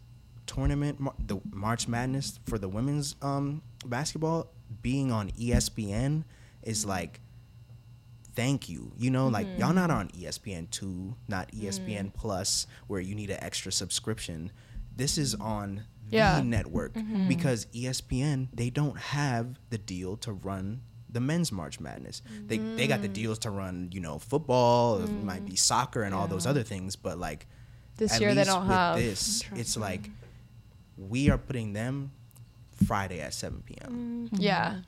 tournament 0.46 0.98
the 1.26 1.38
march 1.52 1.88
madness 1.88 2.38
for 2.46 2.58
the 2.58 2.68
women's 2.68 3.16
um, 3.22 3.62
basketball 3.86 4.50
being 4.82 5.12
on 5.12 5.30
espn 5.32 6.24
is 6.62 6.84
like 6.84 7.20
thank 8.38 8.68
you. 8.68 8.92
You 8.96 9.10
know, 9.10 9.26
like 9.26 9.46
y'all 9.58 9.72
not 9.72 9.90
mm-hmm. 9.90 9.98
on 9.98 10.10
E 10.16 10.24
ESPN 10.24 10.70
two, 10.70 11.16
not 11.26 11.50
ESPN 11.50 12.06
mm. 12.06 12.14
plus, 12.14 12.68
where 12.86 13.00
you 13.00 13.14
need 13.14 13.30
an 13.30 13.42
extra 13.42 13.72
subscription. 13.72 14.52
This 14.96 15.18
is 15.18 15.34
on 15.34 15.82
Yeah. 16.10 16.36
the 16.38 16.44
network 16.44 16.94
mm-hmm. 16.94 17.26
because 17.26 17.66
E 17.72 17.84
ESPN 17.86 18.48
they 18.54 18.70
don't 18.70 18.96
have 18.96 19.58
the 19.70 19.78
deal 19.78 20.16
to 20.18 20.32
run 20.32 20.82
the 21.10 21.20
men's 21.20 21.50
March 21.50 21.80
Madness. 21.80 22.22
They 22.46 22.58
they 22.58 22.86
got 22.86 23.02
the 23.02 23.08
mm. 23.08 23.14
deals 23.14 23.38
to 23.40 23.50
run, 23.50 23.90
you 23.92 24.00
know, 24.00 24.18
football, 24.20 25.02
it 25.02 25.10
mm. 25.10 25.24
might 25.24 25.44
be 25.44 25.56
soccer 25.56 26.02
and 26.02 26.14
all 26.14 26.28
those 26.28 26.46
other 26.46 26.62
things, 26.62 26.94
but 26.94 27.18
like 27.18 27.46
This 27.96 28.14
at 28.14 28.20
year 28.20 28.34
they 28.34 28.42
least 28.42 28.50
don't 28.50 28.68
with 28.68 28.76
have. 28.76 28.96
this. 28.96 29.42
It's 29.56 29.76
like 29.76 30.10
we 30.96 31.28
are 31.30 31.38
putting 31.38 31.72
them 31.72 32.12
Friday 32.86 33.20
at 33.20 33.34
seven 33.34 33.62
p.m 33.66 34.28
Yeah. 34.32 34.82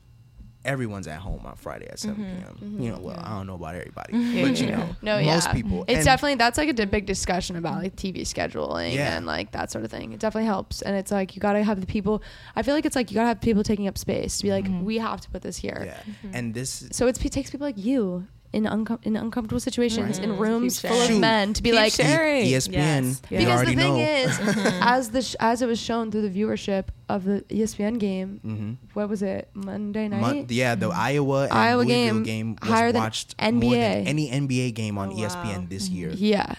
Everyone's 0.65 1.07
at 1.07 1.19
home 1.19 1.45
on 1.47 1.57
Friday 1.57 1.89
at 1.89 1.99
7 1.99 2.17
mm-hmm. 2.17 2.37
p.m. 2.37 2.81
You 2.81 2.93
know, 2.93 2.99
well, 2.99 3.19
I 3.19 3.31
don't 3.31 3.47
know 3.47 3.55
about 3.55 3.75
everybody, 3.75 4.17
Yeah, 4.17 4.49
but 4.49 4.61
you 4.61 4.69
yeah. 4.69 4.77
know, 5.03 5.19
No, 5.19 5.23
most 5.23 5.47
yeah. 5.47 5.53
people. 5.53 5.85
It's 5.89 5.99
and- 5.99 6.05
definitely 6.05 6.35
that's 6.37 6.59
like 6.59 6.79
a 6.79 6.87
big 6.87 7.07
discussion 7.07 7.57
about 7.57 7.83
like 7.83 7.97
TV 7.97 8.23
scheduling 8.23 8.95
Yeah. 8.95 9.17
and 9.17 9.27
like 9.27 9.53
that 9.53 9.71
sort 9.71 9.85
of 9.85 9.91
thing. 9.91 10.13
It 10.13 10.21
definitely 10.21 10.47
helps, 10.47 10.83
and 10.83 10.97
it's 10.97 11.11
like 11.11 11.35
you 11.35 11.41
gotta 11.41 11.63
have 11.63 11.81
the 11.81 11.87
people. 11.87 12.23
I 12.57 12.63
feel 12.63 12.75
like 12.75 12.85
it's 12.85 12.97
like 12.97 13.11
you 13.11 13.15
gotta 13.15 13.29
have 13.29 13.41
people 13.41 13.63
taking 13.63 13.89
up 13.89 13.97
space 13.97 14.39
to 14.39 14.43
be 14.43 14.51
like, 14.51 14.65
mm-hmm. 14.65 14.85
we 14.85 14.99
have 14.99 15.21
to 15.23 15.31
put 15.31 15.43
this 15.43 15.57
here. 15.57 15.83
yeah, 15.87 16.31
and 16.33 16.55
this 16.55 16.89
So 16.93 17.07
it's, 17.07 17.23
it 17.25 17.33
takes 17.33 17.51
people 17.51 17.67
like 17.67 17.79
you 17.79 18.27
in 18.53 18.65
uncom- 18.65 18.99
in 19.05 19.15
uncomfortable 19.17 19.61
situations 19.61 20.19
Right. 20.19 20.25
in 20.29 20.37
rooms 20.37 20.81
full 20.81 21.01
of 21.01 21.19
men 21.21 21.53
to 21.55 21.63
be 21.63 21.71
Keep 21.71 21.79
like. 21.79 21.93
sharing. 21.93 22.47
E- 22.47 22.53
ESPN, 22.55 23.05
Yes. 23.05 23.23
you 23.31 23.39
Because 23.39 23.61
the 23.61 23.67
thing 23.67 23.77
know. 23.79 23.97
is, 23.99 24.31
mm-hmm. 24.39 24.83
as 24.83 25.11
the 25.11 25.23
sh- 25.23 25.37
as 25.39 25.63
it 25.63 25.67
was 25.67 25.79
shown 25.79 26.11
through 26.11 26.29
the 26.29 26.35
viewership 26.41 26.87
of 27.09 27.25
the 27.25 27.45
ESPN 27.49 27.99
game, 27.99 28.41
Mhm. 28.45 28.77
what 28.95 29.09
was 29.09 29.23
it 29.23 29.49
Monday 29.55 30.09
night? 30.09 30.21
Mon- 30.21 30.47
yeah, 30.49 30.75
the 30.75 30.91
mm-hmm. 30.91 31.01
Iowa 31.01 31.43
and 31.45 31.53
Iowa 31.53 31.83
Louisville 31.83 31.95
game 31.95 32.23
game, 32.25 32.57
was 32.61 32.71
higher 32.71 32.91
than 32.93 33.03
watched 33.03 33.37
more 33.41 33.51
than 33.53 33.61
NBA. 33.63 34.07
any 34.07 34.31
NBA 34.31 34.71
game 34.75 34.99
on 34.99 35.11
Oh, 35.13 35.17
ESPN 35.17 35.69
this 35.69 35.89
mm-hmm. 35.89 35.97
year. 35.97 36.11
Yeah, 36.17 36.55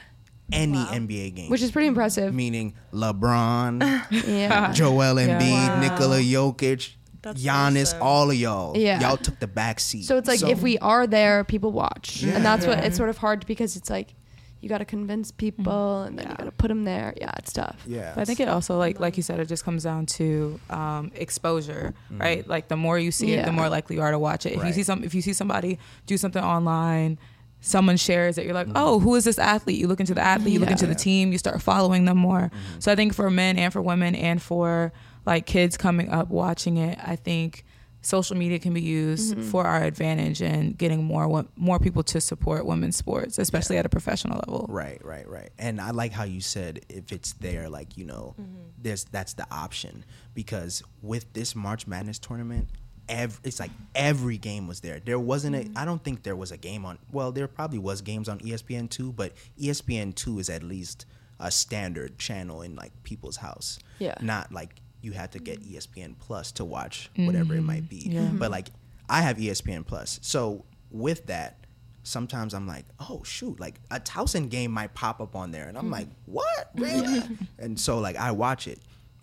Any 0.54 0.74
Wow. 0.80 0.90
NBA 0.92 1.30
game, 1.36 1.50
which 1.50 1.62
is 1.62 1.72
pretty 1.72 1.88
impressive. 1.88 2.34
meaning 2.34 2.74
LeBron, 2.94 3.80
yeah, 4.28 4.72
Joel 4.74 5.16
Embiid, 5.16 5.68
Wow. 5.70 5.80
Nikola 5.80 6.20
Jokic, 6.20 6.96
That's 7.22 7.44
Giannis, 7.44 7.82
awesome. 7.82 8.02
all 8.02 8.32
of 8.32 8.36
y'all. 8.36 8.78
Yeah. 8.78 9.00
y'all 9.00 9.18
took 9.18 9.40
the 9.40 9.48
back 9.48 9.80
seat. 9.80 10.04
So 10.04 10.18
it's 10.18 10.28
like 10.28 10.42
if 10.42 10.62
we 10.62 10.78
are 10.80 11.06
there, 11.06 11.44
people 11.44 11.72
watch, 11.72 12.24
Yeah. 12.24 12.36
and 12.36 12.46
that's 12.46 12.66
what 12.66 12.80
it's 12.80 12.98
sort 12.98 13.10
of 13.10 13.18
hard 13.18 13.46
because 13.46 13.76
it's 13.76 13.90
like 13.90 14.16
you 14.62 14.70
got 14.70 14.78
to 14.78 14.86
convince 14.86 15.32
people, 15.32 15.74
mm-hmm. 15.74 16.08
and 16.08 16.20
then 16.20 16.30
you 16.30 16.36
got 16.36 16.46
to 16.46 16.52
put 16.52 16.68
them 16.68 16.84
there. 16.84 17.14
Yeah, 17.18 17.32
it's 17.38 17.52
tough. 17.52 17.82
yeah, 17.88 18.14
But 18.14 18.22
I 18.22 18.26
think 18.26 18.40
it 18.40 18.48
also 18.48 18.78
like 18.78 19.00
like 19.00 19.18
you 19.18 19.24
said, 19.24 19.40
it 19.40 19.48
just 19.48 19.66
comes 19.66 19.84
down 19.84 20.06
to 20.08 20.60
um, 20.70 21.12
exposure, 21.16 21.94
mm. 22.14 22.20
right? 22.20 22.48
Like 22.48 22.68
the 22.68 22.78
more 22.78 22.98
you 22.98 23.12
see 23.12 23.34
it, 23.34 23.46
the 23.46 23.52
more 23.52 23.70
likely 23.70 23.96
you 23.98 24.02
are 24.02 24.12
to 24.12 24.20
watch 24.20 24.46
it. 24.46 24.54
If 24.54 24.64
you 24.64 24.74
see 24.74 24.84
some, 24.84 25.04
if 25.04 25.14
you 25.16 25.22
see 25.22 25.34
somebody 25.34 25.80
do 26.06 26.18
something 26.18 26.44
online, 26.44 27.18
someone 27.62 27.98
shares 27.98 28.38
it, 28.38 28.46
you're 28.46 28.56
like, 28.56 28.68
oh, 28.76 29.00
who 29.00 29.16
is 29.16 29.24
this 29.24 29.40
athlete? 29.40 29.80
You 29.80 29.88
look 29.88 30.00
into 30.00 30.14
the 30.14 30.22
athlete, 30.22 30.54
you 30.54 30.60
look 30.60 30.72
into 30.72 30.88
the 30.88 30.96
team, 30.96 31.32
you 31.32 31.38
start 31.38 31.62
following 31.62 32.06
them 32.06 32.18
more. 32.18 32.52
Mm-hmm. 32.54 32.80
So 32.80 32.92
I 32.92 32.96
think 32.96 33.14
for 33.14 33.30
men 33.30 33.58
and 33.58 33.72
for 33.72 33.82
women 33.82 34.16
and 34.16 34.42
for 34.42 34.92
like 35.26 35.46
kids 35.46 35.78
coming 35.78 36.10
up 36.10 36.30
watching 36.30 36.78
it, 36.78 36.98
I 37.02 37.16
think 37.16 37.64
social 38.04 38.36
media 38.36 38.58
can 38.58 38.74
be 38.74 38.82
used 38.82 39.38
for 39.52 39.64
our 39.64 39.84
advantage 39.84 40.42
and 40.42 40.76
getting 40.76 41.04
more 41.04 41.46
more 41.56 41.78
people 41.80 42.02
to 42.02 42.20
support 42.20 42.66
women's 42.66 42.96
sports, 42.96 43.38
especially 43.38 43.78
at 43.78 43.86
a 43.86 43.90
professional 43.90 44.38
level. 44.48 44.66
Right, 44.70 45.00
right, 45.06 45.28
right. 45.30 45.52
And 45.60 45.80
I 45.80 45.92
like 45.92 46.12
how 46.12 46.24
you 46.24 46.42
said 46.42 46.84
if 46.90 47.12
it's 47.12 47.34
there, 47.34 47.70
like 47.70 47.98
you 47.98 48.06
know, 48.06 48.34
Mm-hmm. 48.42 48.58
there's 48.82 49.04
that's 49.06 49.34
the 49.34 49.46
option 49.52 50.04
because 50.34 50.82
with 51.04 51.32
this 51.34 51.56
March 51.56 51.86
Madness 51.86 52.18
tournament, 52.18 52.70
ev- 53.08 53.40
it's 53.44 53.60
like 53.60 53.72
every 53.94 54.40
game 54.40 54.68
was 54.68 54.80
there. 54.80 55.00
There 55.00 55.20
wasn't 55.20 55.56
Mm-hmm. 55.56 55.78
a. 55.78 55.82
I 55.82 55.86
don't 55.86 56.04
think 56.04 56.24
there 56.24 56.36
was 56.36 56.52
a 56.52 56.58
game 56.58 56.86
on. 56.86 56.98
Well, 57.12 57.32
there 57.32 57.48
probably 57.48 57.78
was 57.80 58.02
games 58.02 58.28
on 58.28 58.40
ESPN 58.40 58.90
two, 58.90 59.12
but 59.12 59.34
ESPN 59.62 60.16
two 60.16 60.40
is 60.40 60.50
at 60.50 60.64
least 60.64 61.06
a 61.40 61.52
standard 61.52 62.18
channel 62.18 62.64
in 62.64 62.76
like 62.76 62.92
people's 63.04 63.38
house. 63.38 63.78
Yeah. 64.00 64.16
Not 64.22 64.52
like 64.52 64.81
you 65.02 65.12
had 65.12 65.32
to 65.34 65.40
get 65.40 65.62
mm. 65.62 65.72
E 65.72 65.78
ESPN 65.78 66.16
Plus 66.20 66.52
to 66.54 66.66
watch 66.66 67.10
whatever 67.16 67.56
it 67.56 67.62
might 67.62 67.84
mm-hmm. 67.84 68.10
be. 68.10 68.16
Yeah. 68.16 68.22
Mm-hmm. 68.22 68.38
But 68.38 68.52
like 68.52 68.68
I 69.10 69.22
have 69.22 69.38
ESPN 69.38 69.86
Plus, 69.86 70.20
so 70.22 70.66
with 70.90 71.28
that, 71.28 71.66
sometimes 72.04 72.54
I'm 72.54 72.68
like, 72.68 72.86
oh 73.00 73.24
shoot, 73.24 73.60
like 73.60 73.76
a 73.90 74.00
Towson 74.00 74.50
game 74.50 74.72
might 74.72 74.94
pop 74.94 75.22
up 75.22 75.36
on 75.36 75.52
there, 75.52 75.68
and 75.68 75.78
I'm 75.78 75.88
mm. 75.88 75.92
like, 75.92 76.08
what, 76.26 76.72
really? 76.76 77.22
and 77.60 77.80
so 77.80 78.00
like 78.00 78.16
I 78.16 78.32
watch 78.32 78.68
it, 78.68 78.80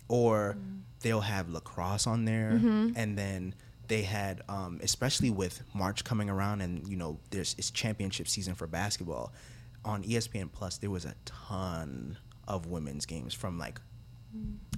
or 0.07 0.57
mm. 0.59 0.81
they'll 1.01 1.21
have 1.21 1.49
lacrosse 1.49 2.07
on 2.07 2.25
there, 2.25 2.51
mm-hmm. 2.53 2.91
and 2.95 3.17
then 3.17 3.55
they 3.87 4.03
had, 4.03 4.41
um, 4.47 4.79
especially 4.83 5.31
with 5.31 5.61
March 5.73 6.03
coming 6.03 6.29
around, 6.29 6.61
and 6.61 6.87
you 6.87 6.95
know, 6.95 7.19
there's 7.31 7.55
it's 7.57 7.71
championship 7.71 8.27
season 8.27 8.55
for 8.55 8.67
basketball. 8.67 9.33
On 9.85 10.03
ESPN 10.03 10.51
Plus, 10.51 10.77
there 10.77 10.89
was 10.89 11.05
a 11.05 11.15
ton 11.25 12.17
of 12.47 12.65
women's 12.65 13.05
games 13.05 13.33
from 13.33 13.57
like 13.57 13.79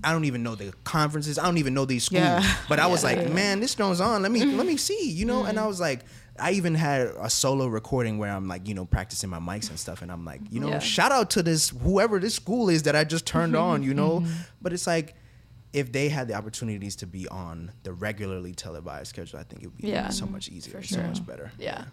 I 0.04 0.12
don't 0.12 0.26
even 0.26 0.42
know 0.42 0.56
the 0.56 0.74
conferences. 0.84 1.38
I 1.38 1.46
don't 1.46 1.58
even 1.60 1.74
know 1.74 1.86
these 1.86 2.06
schools. 2.06 2.22
Yeah. 2.22 2.56
But 2.68 2.80
I 2.80 2.88
was 2.88 3.04
Yeah. 3.04 3.10
like, 3.12 3.32
man, 3.32 3.60
this 3.60 3.76
goes 3.76 4.02
on. 4.02 4.24
Let 4.24 4.32
me 4.32 4.42
mm-hmm. 4.42 4.58
let 4.58 4.66
me 4.66 4.78
see, 4.78 5.12
you 5.12 5.26
know. 5.26 5.44
And 5.44 5.58
I 5.58 5.62
mm-hmm. 5.62 5.68
was 5.70 5.80
like, 5.80 6.06
I 6.40 6.52
even 6.54 6.74
had 6.74 7.02
a 7.20 7.30
solo 7.30 7.68
recording 7.68 8.18
where 8.18 8.32
I'm 8.32 8.48
like, 8.48 8.68
you 8.68 8.74
know, 8.74 8.86
practicing 8.86 9.30
my 9.30 9.40
mics 9.40 9.70
and 9.70 9.78
stuff. 9.78 10.02
And 10.02 10.12
I'm 10.12 10.26
like, 10.26 10.42
you 10.50 10.60
know, 10.60 10.70
Yeah. 10.70 10.80
shout 10.80 11.12
out 11.12 11.30
to 11.32 11.44
this 11.44 11.70
whoever 11.70 12.20
this 12.20 12.34
school 12.34 12.70
is 12.70 12.84
that 12.84 12.96
I 12.96 13.04
just 13.04 13.26
turned 13.28 13.56
on, 13.56 13.84
you 13.84 13.94
know. 13.94 14.22
Mm-hmm. 14.22 14.34
But 14.62 14.74
it's 14.74 14.88
like. 14.88 15.16
If 15.74 15.94
they 15.94 16.10
had 16.10 16.28
the 16.28 16.34
opportunities 16.34 16.98
to 16.98 17.08
be 17.08 17.30
on 17.30 17.72
the 17.84 17.94
regularly 17.94 18.54
televised 18.54 19.08
schedule, 19.08 19.40
I 19.40 19.44
think 19.44 19.64
it 19.64 19.68
would 19.68 19.78
be 19.78 19.88
Yeah. 19.88 20.10
so 20.10 20.26
much 20.26 20.50
easier, 20.50 20.82
For 20.82 20.86
so 20.86 21.02
much 21.02 21.26
better. 21.26 21.54
Yeah. 21.58 21.86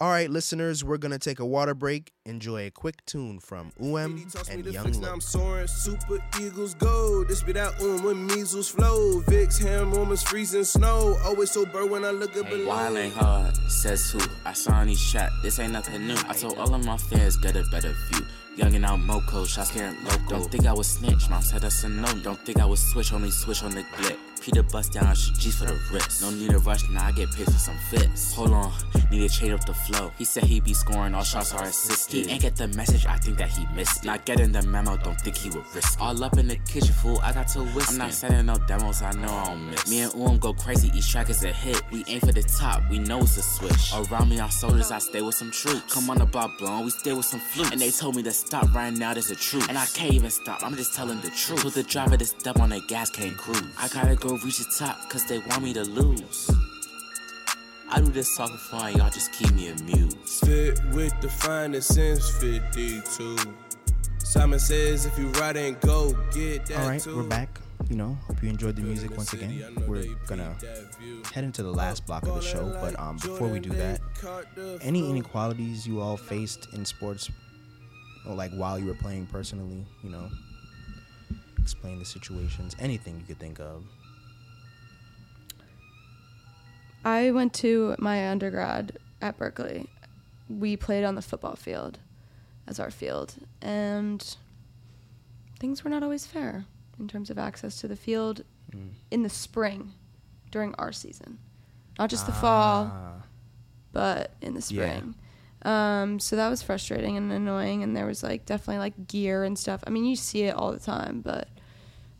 All 0.00 0.10
right, 0.10 0.28
listeners, 0.28 0.82
we're 0.82 0.98
gonna 0.98 1.20
take 1.20 1.38
a 1.38 1.46
water 1.46 1.72
break. 1.72 2.10
Enjoy 2.26 2.66
a 2.66 2.70
quick 2.72 2.96
tune 3.06 3.38
from 3.38 3.70
UM 3.80 4.26
Toss 4.28 4.48
me 4.48 4.54
and 4.56 4.64
the 4.64 4.72
Young 4.72 4.82
flicks, 4.82 4.98
now 4.98 5.12
I'm 5.12 5.20
soaring. 5.20 5.68
Super 5.68 6.18
Eagles 6.40 6.74
go. 6.74 7.22
This 7.22 7.44
be 7.44 7.52
that 7.52 7.80
um 7.80 8.02
when 8.02 8.26
measles 8.26 8.68
flow. 8.68 9.20
Vicks, 9.22 9.62
ham, 9.62 9.92
Romans, 9.94 10.24
freezing 10.24 10.64
snow. 10.64 11.16
Always 11.24 11.52
so 11.52 11.64
burr 11.64 11.86
when 11.86 12.04
I 12.04 12.10
look 12.10 12.36
up 12.36 12.46
Hey, 12.46 12.56
below. 12.56 12.68
wild 12.70 12.96
ain't 12.96 13.14
hard, 13.14 13.56
says 13.68 14.10
who? 14.10 14.18
I 14.44 14.52
saw 14.52 14.72
on 14.72 14.88
these 14.88 15.00
chat, 15.12 15.30
this 15.44 15.60
ain't 15.60 15.72
nothing 15.72 16.08
new. 16.08 16.16
I 16.28 16.32
told 16.34 16.58
all 16.58 16.74
of 16.74 16.84
my 16.84 16.96
fans, 16.96 17.36
get 17.36 17.54
a 17.54 17.62
better 17.70 17.94
view. 18.10 18.26
Young 18.56 18.74
and 18.74 18.84
out 18.84 18.98
Moco, 18.98 19.44
shots 19.44 19.70
carrying 19.70 20.02
loco. 20.04 20.24
Don't 20.28 20.50
think 20.50 20.66
I 20.66 20.72
was 20.72 20.88
snitch, 20.88 21.28
mom 21.30 21.40
said 21.42 21.62
that's 21.62 21.84
a 21.84 21.88
no. 21.88 22.08
Don't 22.24 22.44
think 22.44 22.58
I 22.60 22.64
was 22.66 22.80
switch, 22.80 23.12
only 23.12 23.30
switch 23.30 23.62
on 23.62 23.70
the 23.70 23.82
glip. 23.84 24.16
Peter 24.40 24.62
bust 24.62 24.92
down, 24.92 25.14
she 25.14 25.32
G 25.34 25.50
for 25.50 25.66
the 25.66 25.78
wrist. 25.92 26.22
No 26.22 26.30
need 26.30 26.50
to 26.50 26.58
rush, 26.58 26.88
now 26.90 27.06
I 27.06 27.12
get 27.12 27.30
pissed 27.32 27.52
for 27.52 27.58
some 27.58 27.78
fits. 27.90 28.34
Hold 28.34 28.52
on, 28.52 28.72
need 29.10 29.28
to 29.28 29.34
change 29.34 29.52
up 29.52 29.64
the 29.64 29.74
flow. 29.74 30.10
He 30.18 30.24
said 30.24 30.44
he 30.44 30.60
be 30.60 30.74
scoring, 30.74 31.14
all 31.14 31.22
shots 31.22 31.52
are 31.54 31.64
assisted. 31.64 32.26
He 32.26 32.32
ain't 32.32 32.42
get 32.42 32.56
the 32.56 32.68
message, 32.68 33.06
I 33.06 33.16
think 33.16 33.38
that 33.38 33.48
he 33.48 33.66
missed 33.74 34.04
it. 34.04 34.06
Not 34.06 34.24
getting 34.24 34.52
the 34.52 34.62
memo, 34.62 34.96
don't 34.98 35.20
think 35.20 35.36
he 35.36 35.50
would 35.50 35.64
risk 35.74 35.98
it. 35.98 36.02
All 36.02 36.22
up 36.22 36.36
in 36.38 36.48
the 36.48 36.56
kitchen, 36.56 36.94
fool, 36.94 37.20
I 37.22 37.32
got 37.32 37.48
to 37.48 37.60
whisk 37.60 37.92
I'm 37.92 37.98
not 37.98 38.12
sending 38.12 38.46
no 38.46 38.56
demos, 38.66 39.02
I 39.02 39.12
know 39.12 39.32
I 39.32 39.44
don't 39.46 39.70
miss. 39.70 39.88
Me 39.88 40.00
and 40.00 40.14
Um 40.14 40.38
go 40.38 40.52
crazy, 40.52 40.90
each 40.94 41.10
track 41.10 41.30
is 41.30 41.44
a 41.44 41.52
hit. 41.52 41.80
We 41.90 42.04
aim 42.08 42.20
for 42.20 42.32
the 42.32 42.42
top, 42.42 42.82
we 42.90 42.98
know 42.98 43.20
it's 43.20 43.36
a 43.36 43.42
switch. 43.42 43.92
Around 43.94 44.30
me 44.30 44.40
are 44.40 44.50
soldiers, 44.50 44.90
I 44.90 44.98
stay 44.98 45.22
with 45.22 45.34
some 45.34 45.50
troops. 45.50 45.92
Come 45.92 46.10
on 46.10 46.18
the 46.18 46.26
block, 46.26 46.58
blown, 46.58 46.84
we 46.84 46.90
stay 46.90 47.12
with 47.12 47.26
some 47.26 47.40
flutes. 47.40 47.70
And 47.70 47.80
they 47.80 47.90
told 47.90 48.16
me 48.16 48.22
to 48.24 48.32
stop 48.32 48.74
right 48.74 48.92
now, 48.92 49.14
there's 49.14 49.30
a 49.30 49.36
truth. 49.36 49.68
And 49.68 49.78
I 49.78 49.86
can't 49.86 50.12
even 50.12 50.30
stop, 50.30 50.62
I'm 50.62 50.76
just 50.76 50.94
telling 50.94 51.20
the 51.20 51.30
truth. 51.30 51.62
Told 51.62 51.74
the 51.74 51.82
driver 51.82 52.16
to 52.16 52.24
step 52.24 52.58
on 52.60 52.70
the 52.70 52.80
gas, 52.88 53.10
can't 53.10 53.36
cruise. 53.36 53.62
I 53.78 53.88
gotta 53.88 54.16
go 54.16 54.33
reach 54.38 54.58
the 54.58 54.72
top, 54.78 55.08
cause 55.10 55.24
they 55.26 55.38
want 55.38 55.62
me 55.62 55.72
to 55.74 55.82
lose. 55.84 56.50
I 57.90 58.00
do 58.00 58.06
this 58.10 58.36
talking 58.36 58.56
fun, 58.56 58.96
y'all 58.96 59.10
just 59.10 59.32
keep 59.32 59.52
me 59.52 59.68
amused. 59.68 60.18
Fit 60.44 60.78
with 60.92 61.18
the 61.20 61.28
finest 61.28 61.94
since 61.94 62.30
52. 62.38 63.36
Simon 64.18 64.58
says 64.58 65.06
if 65.06 65.16
you 65.18 65.28
ride 65.28 65.56
and 65.56 65.80
go, 65.80 66.12
get 66.32 66.66
that 66.66 66.80
All 66.80 66.88
right, 66.88 67.00
too. 67.00 67.16
we're 67.16 67.22
back. 67.22 67.60
You 67.90 67.96
know, 67.96 68.16
hope 68.26 68.42
you 68.42 68.48
enjoyed 68.48 68.76
the 68.76 68.82
music 68.82 69.10
once 69.16 69.32
again. 69.34 69.52
We're 69.86 70.06
gonna 70.26 70.56
peep 70.58 70.68
that 70.70 70.96
view. 70.98 71.22
head 71.32 71.44
into 71.44 71.62
the 71.62 71.70
last 71.72 72.06
block 72.06 72.22
of 72.26 72.34
the 72.34 72.40
show, 72.40 72.66
but 72.80 72.98
um, 72.98 73.16
before 73.16 73.46
we 73.48 73.60
do 73.60 73.68
that, 73.70 74.00
any 74.80 75.08
inequalities 75.10 75.86
you 75.86 76.00
all 76.00 76.16
faced 76.16 76.68
in 76.72 76.84
sports, 76.86 77.30
or 78.26 78.34
like 78.34 78.50
while 78.52 78.78
you 78.78 78.86
were 78.86 78.94
playing 78.94 79.26
personally, 79.26 79.84
you 80.02 80.08
know, 80.08 80.30
explain 81.58 81.98
the 81.98 82.04
situations, 82.06 82.74
anything 82.78 83.18
you 83.20 83.24
could 83.26 83.38
think 83.38 83.60
of. 83.60 83.84
I 87.04 87.30
went 87.30 87.52
to 87.54 87.94
my 87.98 88.28
undergrad 88.28 88.98
at 89.20 89.36
Berkeley. 89.36 89.88
We 90.48 90.76
played 90.76 91.04
on 91.04 91.14
the 91.14 91.22
football 91.22 91.56
field 91.56 91.98
as 92.66 92.80
our 92.80 92.90
field, 92.90 93.34
and 93.60 94.36
things 95.58 95.84
were 95.84 95.90
not 95.90 96.02
always 96.02 96.26
fair 96.26 96.64
in 96.98 97.08
terms 97.08 97.30
of 97.30 97.38
access 97.38 97.80
to 97.80 97.88
the 97.88 97.96
field 97.96 98.42
in 99.10 99.22
the 99.22 99.28
spring 99.28 99.92
during 100.50 100.74
our 100.76 100.90
season. 100.92 101.38
Not 101.98 102.10
just 102.10 102.26
the 102.26 102.32
fall, 102.32 102.90
Ah, 102.92 103.22
but 103.92 104.32
in 104.40 104.54
the 104.54 104.60
Yeah. 104.60 104.62
spring. 105.00 105.14
Um, 105.62 106.18
so 106.18 106.36
that 106.36 106.48
was 106.48 106.62
frustrating 106.62 107.16
and 107.16 107.30
annoying, 107.32 107.82
and 107.82 107.96
there 107.96 108.04
was 108.06 108.22
like 108.22 108.44
definitely 108.46 108.78
like 108.78 109.06
gear 109.08 109.44
and 109.44 109.58
stuff. 109.58 109.82
I 109.86 109.90
mean, 109.90 110.04
you 110.04 110.16
see 110.16 110.42
it 110.42 110.54
all 110.54 110.72
the 110.72 110.78
time, 110.80 111.20
but 111.20 111.48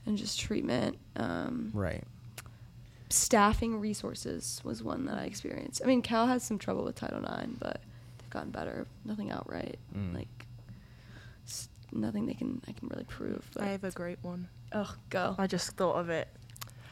and 0.06 0.16
just 0.16 0.38
treatment. 0.38 0.98
Um, 1.16 1.70
right. 1.74 2.04
Staffing 3.14 3.80
resources 3.80 4.60
was 4.64 4.82
one 4.82 5.06
that 5.06 5.16
I 5.18 5.24
experienced. 5.24 5.80
I 5.82 5.86
mean, 5.86 6.02
Cal 6.02 6.26
has 6.26 6.42
some 6.42 6.58
trouble 6.58 6.84
with 6.84 6.94
Title 6.96 7.20
IX, 7.24 7.52
but 7.58 7.80
they've 8.18 8.30
gotten 8.30 8.50
better. 8.50 8.86
Nothing 9.04 9.30
outright, 9.30 9.78
Mm. 9.96 10.14
like 10.14 10.46
s- 11.46 11.68
nothing 11.92 12.26
they 12.26 12.34
can 12.34 12.60
I 12.68 12.72
can 12.72 12.88
really 12.88 13.04
prove. 13.04 13.48
But 13.54 13.62
I 13.64 13.66
have 13.68 13.84
a 13.84 13.90
great 13.90 14.18
one. 14.22 14.48
oh, 14.72 14.94
go 15.10 15.34
I 15.38 15.46
just 15.46 15.70
thought 15.72 15.96
of 15.96 16.08
it. 16.10 16.28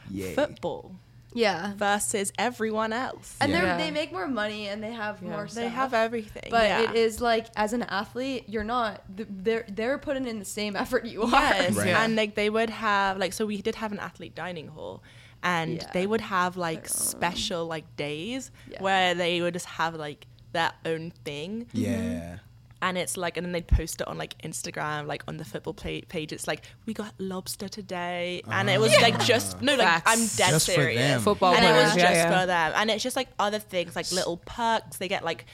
Yay. 0.09 0.33
Football 0.35 0.95
yeah. 1.35 1.73
versus 1.75 2.31
everyone 2.37 2.93
else. 2.93 3.35
And 3.41 3.51
Yeah. 3.51 3.77
they 3.77 3.85
they 3.85 3.91
make 3.91 4.11
more 4.11 4.27
money 4.27 4.67
and 4.67 4.83
they 4.83 4.91
have 4.93 5.21
Yeah. 5.21 5.29
more. 5.29 5.47
They 5.47 5.67
have 5.69 5.93
everything. 5.93 6.47
But 6.51 6.65
yeah. 6.69 6.81
it 6.91 6.95
is 6.95 7.19
like 7.21 7.47
as 7.55 7.73
an 7.73 7.83
athlete, 7.83 8.45
you're 8.47 8.63
not. 8.63 9.01
They're 9.09 9.65
they're 9.67 9.97
putting 9.97 10.27
in 10.27 10.39
the 10.39 10.45
same 10.45 10.75
effort 10.75 11.05
you 11.05 11.23
are. 11.23 11.29
Right. 11.31 11.87
and 11.87 12.15
like 12.15 12.35
they 12.35 12.49
would 12.49 12.69
have 12.69 13.17
like 13.17 13.33
so 13.33 13.45
we 13.45 13.61
did 13.61 13.75
have 13.75 13.91
an 13.91 13.99
athlete 13.99 14.35
dining 14.35 14.67
hall, 14.69 15.01
and 15.43 15.75
Yeah. 15.75 15.89
they 15.93 16.07
would 16.07 16.21
have 16.21 16.57
like 16.57 16.83
Their 16.83 16.89
special 16.89 17.65
like 17.67 17.95
days 17.95 18.51
Yeah. 18.69 18.81
where 18.81 19.13
they 19.13 19.41
would 19.41 19.53
just 19.53 19.65
have 19.67 19.95
like 19.95 20.25
their 20.53 20.71
own 20.85 21.11
thing, 21.25 21.67
Yeah. 21.73 21.89
Mm-hmm. 21.97 22.35
and 22.81 22.97
it's 22.97 23.17
like 23.17 23.37
and 23.37 23.45
then 23.45 23.51
they'd 23.51 23.67
post 23.67 24.01
it 24.01 24.07
on 24.07 24.17
like 24.17 24.37
Instagram, 24.41 25.07
like 25.07 25.23
on 25.27 25.37
the 25.37 25.45
football 25.45 25.73
pla 25.73 25.99
page. 26.07 26.31
It's 26.31 26.47
like 26.47 26.63
we 26.85 26.93
got 26.93 27.13
lobster 27.17 27.67
today, 27.67 28.41
and 28.49 28.69
it 28.69 28.79
was 28.79 28.95
like 29.01 29.19
just 29.23 29.57
ah. 29.57 29.59
no, 29.61 29.75
like 29.75 29.87
Facts. 29.87 30.11
I'm 30.11 30.19
dead 30.37 30.51
Just 30.51 30.65
for 30.67 30.73
serious. 30.73 31.01
them. 31.01 31.21
Football 31.21 31.53
and 31.55 31.65
it 31.65 31.71
was 31.71 31.93
just 31.93 31.97
yeah, 31.97 32.11
yeah. 32.11 32.41
for 32.41 32.45
them, 32.47 32.73
and 32.75 32.89
it's 32.89 33.03
just 33.03 33.15
like 33.15 33.29
other 33.37 33.59
things 33.59 33.95
like 33.95 34.11
little 34.11 34.37
perks. 34.37 34.97
They 34.97 35.07
get 35.07 35.23
like 35.23 35.45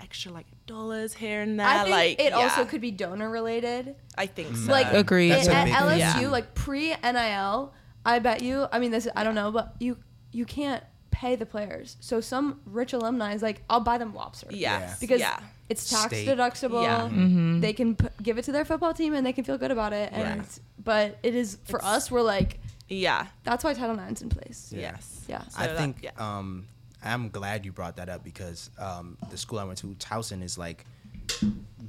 extra 0.00 0.32
like 0.32 0.46
dollars 0.66 1.14
here 1.14 1.40
and 1.40 1.58
there. 1.58 1.66
I 1.66 1.78
think 1.84 1.90
like 1.90 2.20
it 2.20 2.32
also 2.32 2.64
could 2.64 2.80
be 2.80 2.90
donor 2.90 3.28
related. 3.30 3.94
I 4.16 4.26
think 4.26 4.48
mm. 4.50 4.66
so. 4.66 4.72
like 4.72 4.92
Agreed. 4.92 5.30
That's 5.30 5.48
at, 5.48 5.68
a 5.68 5.70
at 5.70 5.88
big 5.88 6.02
LSU, 6.02 6.22
Yeah. 6.22 6.28
like 6.28 6.54
pre 6.54 6.94
NIL, 7.02 7.72
I 8.14 8.18
bet 8.20 8.42
you. 8.42 8.66
I 8.72 8.78
mean, 8.78 8.90
this 8.90 9.06
I 9.14 9.22
don't 9.24 9.34
know, 9.34 9.50
but 9.52 9.74
you 9.78 9.96
you 10.32 10.44
can't 10.44 10.82
pay 11.10 11.36
the 11.36 11.46
players. 11.46 11.96
So 12.00 12.20
some 12.20 12.60
rich 12.64 12.92
alumni 12.92 13.34
is 13.34 13.42
like, 13.42 13.62
I'll 13.68 13.80
buy 13.80 13.98
them 13.98 14.14
lobster. 14.14 14.46
yes, 14.50 15.00
because 15.00 15.20
yeah. 15.20 15.40
it's 15.68 15.88
tax 15.90 16.06
State. 16.14 16.28
deductible. 16.28 16.82
Yeah. 16.82 17.00
Mm-hmm. 17.08 17.60
They 17.60 17.72
can 17.72 17.96
p- 17.96 18.06
give 18.22 18.38
it 18.38 18.44
to 18.44 18.52
their 18.52 18.64
football 18.64 18.94
team 18.94 19.14
and 19.14 19.26
they 19.26 19.32
can 19.32 19.42
feel 19.44 19.58
good 19.58 19.70
about 19.72 19.92
it. 19.92 20.12
And 20.12 20.44
but 20.82 21.18
it 21.22 21.34
is 21.34 21.58
for 21.64 21.84
us. 21.84 22.10
We're 22.10 22.22
like, 22.22 22.60
Yeah. 22.88 23.26
that's 23.42 23.64
why 23.64 23.74
Title 23.74 23.98
IX's 23.98 24.22
in 24.22 24.28
place. 24.28 24.70
Yeah. 24.72 24.80
Yes. 24.92 25.24
Yeah. 25.28 25.42
So 25.48 25.60
I 25.62 25.66
that- 25.66 25.76
think 25.76 25.96
yeah. 26.02 26.10
um, 26.18 26.66
I'm 27.02 27.28
glad 27.30 27.64
you 27.64 27.72
brought 27.72 27.96
that 27.96 28.08
up 28.08 28.22
because 28.22 28.70
um, 28.78 29.16
the 29.30 29.36
school 29.38 29.58
I 29.58 29.64
went 29.64 29.78
to, 29.78 29.88
Towson, 29.98 30.42
is 30.42 30.56
like 30.58 30.84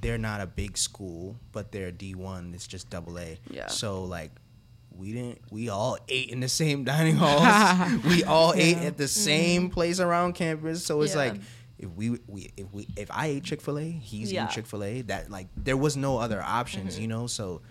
they're 0.01 0.17
not 0.17 0.41
a 0.41 0.47
big 0.47 0.77
school, 0.77 1.35
but 1.51 1.71
they're 1.71 1.91
D1. 1.91 2.53
It's 2.55 2.67
just 2.67 2.89
double 2.89 3.19
A. 3.19 3.37
Yeah. 3.49 3.67
So 3.67 4.03
like 4.03 4.31
we 4.99 5.13
didn't. 5.13 5.39
We 5.49 5.69
all 5.69 5.97
ate 6.07 6.29
in 6.29 6.41
the 6.41 6.49
same 6.49 6.83
dining 6.91 7.15
halls. 7.15 8.03
we 8.05 8.23
all 8.23 8.53
ate 8.53 8.77
at 8.77 8.97
the 8.97 9.05
mm-hmm. 9.05 9.07
same 9.07 9.69
place 9.69 9.99
around 9.99 10.33
campus. 10.33 10.85
So 10.85 11.01
it's 11.01 11.13
Yeah. 11.13 11.19
like. 11.19 11.41
If 11.81 11.89
we, 11.91 12.19
we 12.27 12.51
if 12.57 12.73
we 12.73 12.89
if 12.97 13.09
I 13.09 13.27
ate 13.27 13.45
Chick 13.45 13.61
Fil 13.61 13.79
A, 13.79 13.89
he's 13.89 14.33
Yeah. 14.33 14.43
eating 14.43 14.53
Chick 14.53 14.65
Fil 14.65 14.83
A. 14.83 15.01
That 15.03 15.31
like 15.31 15.47
there 15.55 15.77
was 15.77 15.95
no 15.95 16.17
other 16.17 16.41
options, 16.41 16.95
mm-hmm. 16.95 17.01
you 17.03 17.07
know. 17.07 17.27
So, 17.27 17.61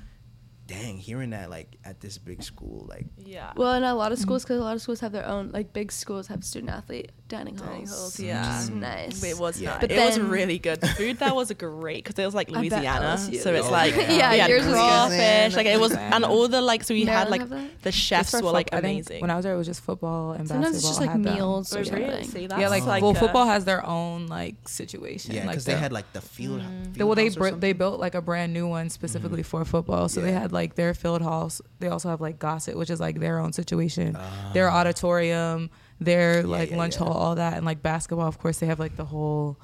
dang, 0.67 0.97
hearing 0.97 1.29
that 1.31 1.51
like 1.51 1.77
at 1.85 2.01
this 2.01 2.17
big 2.17 2.43
school, 2.43 2.87
like 2.89 3.05
Yeah. 3.19 3.53
Well, 3.55 3.75
in 3.75 3.83
a 3.83 3.95
lot 3.95 4.11
of 4.11 4.17
mm-hmm. 4.17 4.23
schools, 4.23 4.45
because 4.45 4.61
a 4.61 4.65
lot 4.65 4.75
of 4.75 4.81
schools 4.81 5.01
have 5.01 5.13
their 5.13 5.27
own, 5.27 5.51
like 5.53 5.75
big 5.75 5.93
schools 5.93 6.29
have 6.29 6.43
student 6.43 6.73
athlete 6.73 7.13
dining 7.29 7.57
halls. 7.57 7.69
Dining 7.69 7.87
halls, 7.87 8.19
which 8.19 8.27
yeah. 8.27 8.61
is 8.61 8.71
mm. 8.71 8.75
nice. 8.75 9.23
It 9.23 9.39
was 9.39 9.61
Yeah. 9.61 9.71
nice. 9.71 9.81
But 9.81 9.93
it 9.93 9.99
was 9.99 10.17
then- 10.17 10.29
really 10.29 10.59
good. 10.59 10.81
The 10.81 10.89
food 10.99 11.19
there 11.19 11.35
was 11.35 11.53
great 11.53 12.05
because 12.05 12.19
it 12.19 12.25
was 12.25 12.35
like 12.35 12.51
Louisiana, 12.51 13.19
so 13.19 13.55
it's 13.55 13.71
like 13.71 13.95
yeah. 13.95 14.33
Yeah, 14.39 14.47
we 14.47 14.53
yours 14.53 14.65
was 14.65 14.75
good. 14.75 14.75
crawfish, 14.75 15.57
like 15.57 15.67
it 15.67 15.81
was, 15.81 15.93
and 15.93 16.25
all 16.25 16.49
the 16.49 16.61
like. 16.61 16.85
So 16.85 16.95
we 16.95 17.05
had 17.05 17.31
like 17.31 17.43
the 17.83 17.93
chefs 17.93 18.33
were 18.33 18.41
like 18.51 18.71
foot- 18.71 18.79
I 18.79 18.81
think 18.81 18.97
amazing. 18.97 19.21
When 19.21 19.31
I 19.31 19.37
was 19.37 19.45
there, 19.45 19.55
it 19.55 19.59
was 19.59 19.67
just 19.67 19.83
football 19.83 20.33
and 20.33 20.49
Sometimes 20.49 20.77
it's 20.77 20.87
just 20.87 21.01
like 21.01 21.17
meals 21.17 21.75
or 21.75 21.81
really? 21.83 22.25
something. 22.25 22.25
See, 22.25 22.49
Yeah, 22.59 22.69
like, 22.69 22.85
like 22.85 23.03
well, 23.03 23.13
a- 23.13 23.15
football 23.15 23.47
has 23.47 23.65
their 23.65 23.85
own 23.87 24.27
like 24.27 24.69
situation. 24.69 25.35
yeah, 25.35 25.43
like 25.43 25.51
because 25.51 25.65
they 25.65 25.77
had 25.77 25.93
like 25.93 26.13
the 26.13 26.21
field. 26.21 26.61
Mm. 26.61 26.85
They- 26.85 26.99
field 26.99 27.09
well, 27.09 27.15
they 27.15 27.29
br- 27.29 27.57
they 27.57 27.73
built 27.73 28.01
like 28.01 28.15
a 28.15 28.23
brand 28.23 28.53
new 28.53 28.67
one 28.67 28.91
specifically 28.91 29.43
mm-hmm. 29.43 29.63
for 29.63 29.65
football. 29.65 30.09
So 30.09 30.21
they 30.21 30.33
had 30.33 30.53
like 30.53 30.75
their 30.75 30.95
field 30.95 31.23
house. 31.23 31.61
They 31.81 31.89
also 31.89 32.09
have 32.09 32.21
like 32.21 32.39
Gossett, 32.39 32.77
which 32.77 32.91
is 32.91 33.01
like 33.01 33.21
their 33.21 33.39
own 33.39 33.53
situation. 33.53 34.17
their 34.53 34.71
ah. 34.71 34.79
auditorium, 34.79 35.71
their 36.01 36.43
like 36.45 36.71
yeah, 36.71 36.77
lunch 36.77 36.95
yeah. 36.95 37.05
hall, 37.05 37.13
all 37.13 37.35
that, 37.35 37.55
and 37.57 37.67
like 37.67 37.83
basketball. 37.83 38.27
Of 38.29 38.39
course, 38.39 38.59
they 38.59 38.67
have 38.67 38.79
like 38.79 38.97
the 38.97 39.05
whole 39.05 39.59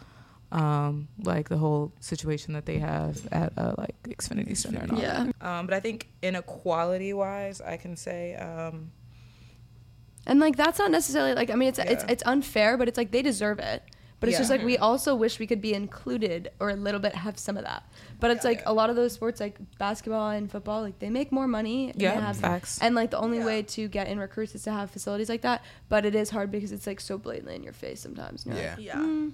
um, 0.53 1.09
like 1.23 1.49
the 1.49 1.57
whole 1.57 1.93
situation 2.01 2.55
that 2.55 2.65
they 2.67 2.79
have 2.79 3.19
at 3.33 3.53
uh, 3.57 3.75
like 3.77 4.01
Xfinity 4.05 4.57
Center. 4.57 4.81
And 4.81 4.93
all 4.93 4.99
Yeah. 5.01 5.25
that. 5.41 5.47
Um, 5.47 5.67
but 5.67 5.75
I 5.75 5.81
think 5.81 6.09
inequality 6.23 7.13
wise, 7.13 7.61
I 7.61 7.77
can 7.77 7.97
say. 7.97 8.35
Um, 8.37 8.93
And 10.27 10.41
like 10.41 10.57
that's 10.57 10.79
not 10.79 10.91
necessarily 10.91 11.35
like 11.35 11.51
I 11.51 11.55
mean 11.55 11.69
it's 11.69 11.79
it's 11.79 12.05
it's 12.09 12.23
unfair, 12.25 12.77
but 12.77 12.89
it's 12.89 12.97
like 12.97 13.11
they 13.11 13.23
deserve 13.23 13.59
it. 13.59 13.83
But 14.21 14.29
it's 14.29 14.37
Yeah. 14.37 14.41
just 14.41 14.51
like 14.51 14.63
we 14.65 14.79
also 14.79 15.15
wish 15.15 15.39
we 15.39 15.47
could 15.47 15.61
be 15.61 15.75
included 15.75 16.51
or 16.61 16.71
a 16.71 16.77
little 16.77 17.01
bit 17.01 17.15
have 17.15 17.37
some 17.39 17.57
of 17.57 17.65
that. 17.65 17.83
But 18.21 18.31
it's 18.31 18.45
like 18.45 18.63
a 18.67 18.73
lot 18.73 18.91
of 18.91 18.97
those 18.97 19.13
sports 19.13 19.41
like 19.41 19.57
basketball 19.79 20.31
and 20.31 20.51
football, 20.51 20.83
like 20.83 20.99
they 20.99 21.11
make 21.11 21.31
more 21.33 21.47
money. 21.49 21.91
and 21.91 22.01
Yeah, 22.01 22.19
have- 22.21 22.37
facts. 22.39 22.79
And 22.81 22.95
like 22.95 23.11
the 23.11 23.19
only 23.19 23.41
way 23.43 23.63
to 23.63 23.89
get 23.89 24.09
in 24.09 24.19
recruits 24.19 24.55
is 24.55 24.63
to 24.65 24.73
have 24.73 24.91
facilities 24.91 25.29
like 25.29 25.43
that. 25.43 25.63
But 25.89 26.05
it 26.07 26.15
is 26.15 26.31
hard 26.31 26.51
because 26.51 26.73
it's 26.73 26.87
like 26.87 27.01
so 27.01 27.19
blatantly 27.19 27.55
in 27.57 27.63
your 27.63 27.73
face 27.73 28.01
sometimes. 28.01 28.45
and 28.47 28.55
you're 28.57 28.65
like, 28.71 28.79
Yeah. 28.79 28.99
Yeah. 28.99 29.03
"Mm, 29.05 29.33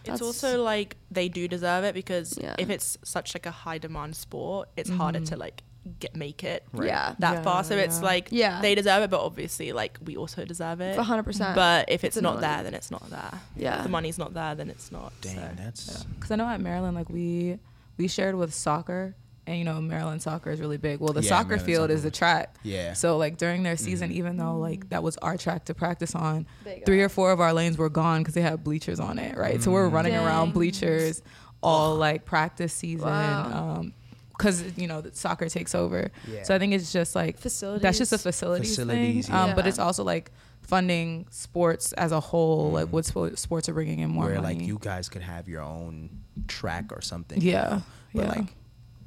It's 0.00 0.20
That's- 0.20 0.22
also 0.22 0.62
like 0.62 0.96
they 1.10 1.28
do 1.28 1.48
deserve 1.48 1.84
it 1.84 1.92
because 1.94 2.38
Yeah. 2.40 2.54
if 2.58 2.70
it's 2.70 2.96
such 3.02 3.34
like 3.34 3.44
a 3.46 3.50
high 3.50 3.78
demand 3.78 4.16
sport, 4.16 4.68
it's 4.76 4.88
harder 4.88 5.20
to 5.20 5.36
like 5.36 5.62
get 6.00 6.14
make 6.16 6.44
it 6.44 6.64
yeah. 6.74 7.14
that 7.18 7.32
Yeah, 7.34 7.42
far. 7.42 7.64
So 7.64 7.74
it's 7.76 8.00
like 8.02 8.28
Yeah. 8.30 8.60
they 8.62 8.74
deserve 8.74 9.02
it, 9.02 9.10
but 9.10 9.20
obviously 9.20 9.72
like 9.72 9.98
we 10.04 10.16
also 10.16 10.44
deserve 10.44 10.80
it. 10.80 10.96
Hundred 10.98 11.24
percent. 11.24 11.54
But 11.56 11.90
if 11.90 12.04
it's, 12.04 12.16
It's 12.16 12.22
not 12.22 12.40
there, 12.40 12.62
then 12.62 12.74
it's 12.74 12.90
not 12.90 13.08
there. 13.10 13.34
Yeah. 13.56 13.78
If 13.78 13.82
the 13.84 13.88
money's 13.90 14.18
not 14.18 14.32
there, 14.34 14.54
then 14.54 14.70
it's 14.70 14.90
not. 14.92 15.12
Dang, 15.20 15.34
so. 15.34 15.48
that's 15.56 16.04
Because 16.04 16.30
I 16.30 16.36
know 16.36 16.46
at 16.46 16.60
Maryland, 16.60 16.94
like 16.94 17.08
we 17.10 17.58
we 17.98 18.08
shared 18.08 18.34
with 18.36 18.54
soccer, 18.54 19.14
and 19.46 19.58
you 19.58 19.64
know 19.64 19.80
Maryland 19.80 20.22
soccer 20.22 20.50
is 20.50 20.60
really 20.60 20.76
big. 20.78 21.00
Well, 21.00 21.12
the 21.12 21.20
Yeah, 21.22 21.28
soccer 21.28 21.48
Maryland 21.50 21.66
field 21.66 21.90
is 21.90 22.02
the 22.02 22.10
track. 22.10 22.56
Yeah. 22.62 22.92
So 22.94 23.16
like 23.18 23.36
during 23.36 23.62
their 23.62 23.76
season, 23.76 24.12
even 24.12 24.36
though 24.36 24.56
like 24.58 24.88
that 24.90 25.02
was 25.02 25.16
our 25.18 25.36
track 25.36 25.64
to 25.66 25.74
practice 25.74 26.14
on, 26.14 26.46
three 26.86 27.02
or 27.02 27.08
four 27.08 27.32
of 27.32 27.40
our 27.40 27.52
lanes 27.52 27.76
were 27.76 27.90
gone 27.90 28.20
because 28.22 28.34
they 28.34 28.42
had 28.42 28.64
bleachers 28.64 29.00
on 29.00 29.18
it, 29.18 29.36
right? 29.36 29.62
So 29.62 29.70
we're 29.70 29.88
running 29.88 30.14
around 30.14 30.52
bleachers 30.54 31.22
all 31.62 31.96
like 31.96 32.24
practice 32.24 32.72
season. 32.72 33.08
Wow. 33.08 33.76
Um, 33.80 33.92
because 34.36 34.62
you 34.78 34.86
know 34.86 35.02
soccer 35.14 35.48
takes 35.48 35.74
over, 35.74 36.12
Yeah. 36.32 36.44
so 36.44 36.54
I 36.54 36.60
think 36.60 36.72
it's 36.72 36.92
just 36.92 37.16
like 37.16 37.38
Facilities. 37.38 37.82
That's 37.82 37.98
just 37.98 38.12
a 38.12 38.18
facilities, 38.18 38.68
Facilities, 38.76 39.26
thing, 39.26 39.34
um, 39.34 39.56
but 39.56 39.66
it's 39.66 39.80
also 39.80 40.04
like 40.04 40.30
funding 40.68 41.26
sports 41.30 41.92
as 41.94 42.12
a 42.12 42.20
whole. 42.20 42.70
Like 42.70 42.88
what 42.88 43.04
spo- 43.04 43.36
sports 43.38 43.68
are 43.68 43.72
bringing 43.74 44.00
in 44.00 44.10
more 44.10 44.26
where 44.26 44.40
money. 44.40 44.58
like 44.58 44.66
you 44.66 44.78
guys 44.80 45.08
could 45.08 45.22
have 45.22 45.48
your 45.48 45.62
own 45.62 46.10
track 46.46 46.92
or 46.92 47.00
something. 47.00 47.40
Yeah, 47.40 47.80
But 48.14 48.22
yeah. 48.24 48.28
like 48.32 48.46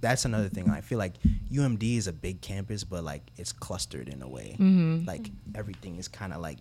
that's 0.01 0.25
another 0.25 0.49
thing. 0.49 0.67
I 0.69 0.81
feel 0.81 0.97
like 0.97 1.13
UMD 1.51 1.97
is 1.97 2.07
a 2.07 2.13
big 2.13 2.41
campus, 2.41 2.83
but 2.83 3.03
like 3.03 3.21
it's 3.37 3.53
clustered 3.53 4.09
in 4.09 4.21
a 4.23 4.27
way. 4.27 4.55
Mm-hmm. 4.59 5.05
Like 5.05 5.29
everything 5.53 5.97
is 5.97 6.07
kind 6.07 6.33
of 6.33 6.41
like 6.41 6.57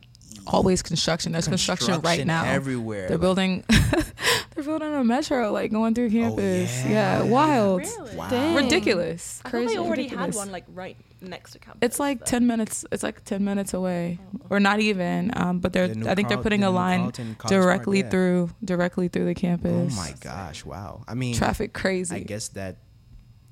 always 0.47 0.83
construction. 0.83 1.33
There's 1.33 1.49
construction, 1.49 2.01
right 2.03 2.27
now 2.27 2.45
everywhere. 2.45 3.09
They're 3.09 3.17
Like- 3.17 3.21
building. 3.23 3.65
they're 4.55 4.65
building 4.65 4.93
a 4.93 5.03
metro 5.03 5.51
like 5.53 5.73
going 5.73 5.95
through 5.95 6.11
campus. 6.11 6.71
Oh, 6.85 6.89
yeah. 6.89 7.23
yeah. 7.23 7.23
wild, 7.23 7.81
Really? 7.81 8.17
wow. 8.17 8.29
Dang. 8.29 8.55
ridiculous. 8.57 9.41
I 9.41 9.49
thought 9.49 9.51
Crazy. 9.51 9.75
they 9.75 9.81
already 9.81 10.03
Ridiculous. 10.03 10.37
had 10.37 10.45
one 10.45 10.53
like 10.53 10.65
right 10.75 10.97
next 11.23 11.53
to 11.53 11.59
campus. 11.59 11.79
It's 11.83 11.99
like 12.01 12.21
though. 12.21 12.25
ten 12.27 12.47
minutes. 12.47 12.85
It's 12.93 13.03
like 13.03 13.25
ten 13.25 13.45
minutes 13.45 13.75
away, 13.75 14.19
or 14.49 14.61
not 14.61 14.81
even. 14.81 15.31
Um, 15.37 15.59
but 15.61 15.73
they're. 15.73 15.89
The 15.89 16.11
I 16.11 16.15
think 16.15 16.29
they're 16.29 16.39
putting 16.39 16.61
the 16.61 16.69
a 16.69 16.71
line 16.71 17.01
Carlton 17.01 17.35
College 17.37 17.39
Park, 17.53 17.63
directly 17.63 18.01
yeah. 18.01 18.09
through 18.11 18.51
directly 18.65 19.09
through 19.09 19.27
the 19.27 19.35
campus. 19.35 19.93
Oh 19.93 19.97
my 19.97 20.15
gosh! 20.21 20.65
Wow. 20.65 21.05
I 21.07 21.15
mean, 21.15 21.35
Traffic 21.35 21.73
crazy. 21.73 22.17
I 22.17 22.21
guess 22.21 22.49
that. 22.49 22.77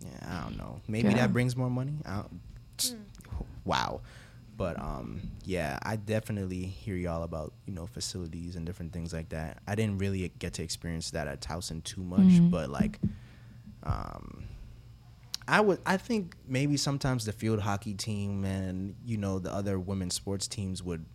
Yeah, 0.01 0.09
I 0.41 0.45
don't 0.45 0.57
know. 0.57 0.81
Maybe 0.89 1.09
Yeah. 1.09 1.17
that 1.17 1.33
brings 1.33 1.57
more 1.57 1.71
money. 1.71 1.95
I 2.07 2.23
don't, 2.23 2.97
Wow. 3.65 4.01
But 4.57 4.77
um, 4.81 5.21
yeah, 5.45 5.79
I 5.83 5.95
definitely 5.97 6.65
hear 6.65 6.97
y'all 6.97 7.23
about 7.23 7.53
you 7.67 7.73
know 7.75 7.87
facilities 7.87 8.57
and 8.57 8.67
different 8.67 8.93
things 8.93 9.13
like 9.13 9.29
that. 9.29 9.59
I 9.69 9.77
didn't 9.77 9.99
really 9.99 10.33
get 10.41 10.55
to 10.55 10.63
experience 10.65 11.13
that 11.13 11.29
at 11.29 11.41
Towson 11.41 11.83
too 11.85 12.03
much, 12.03 12.21
Mhm. 12.21 12.51
but 12.51 12.69
like, 12.69 12.99
um, 13.85 14.45
I 15.49 15.61
would 15.61 15.81
I 15.87 15.97
think 15.97 16.37
maybe 16.47 16.77
sometimes 16.77 17.25
the 17.25 17.33
field 17.33 17.61
hockey 17.61 17.95
team 17.95 18.45
and 18.45 18.95
you 19.05 19.17
know 19.17 19.39
the 19.39 19.53
other 19.53 19.79
women's 19.81 20.15
sports 20.15 20.47
teams 20.47 20.83
would 20.83 21.07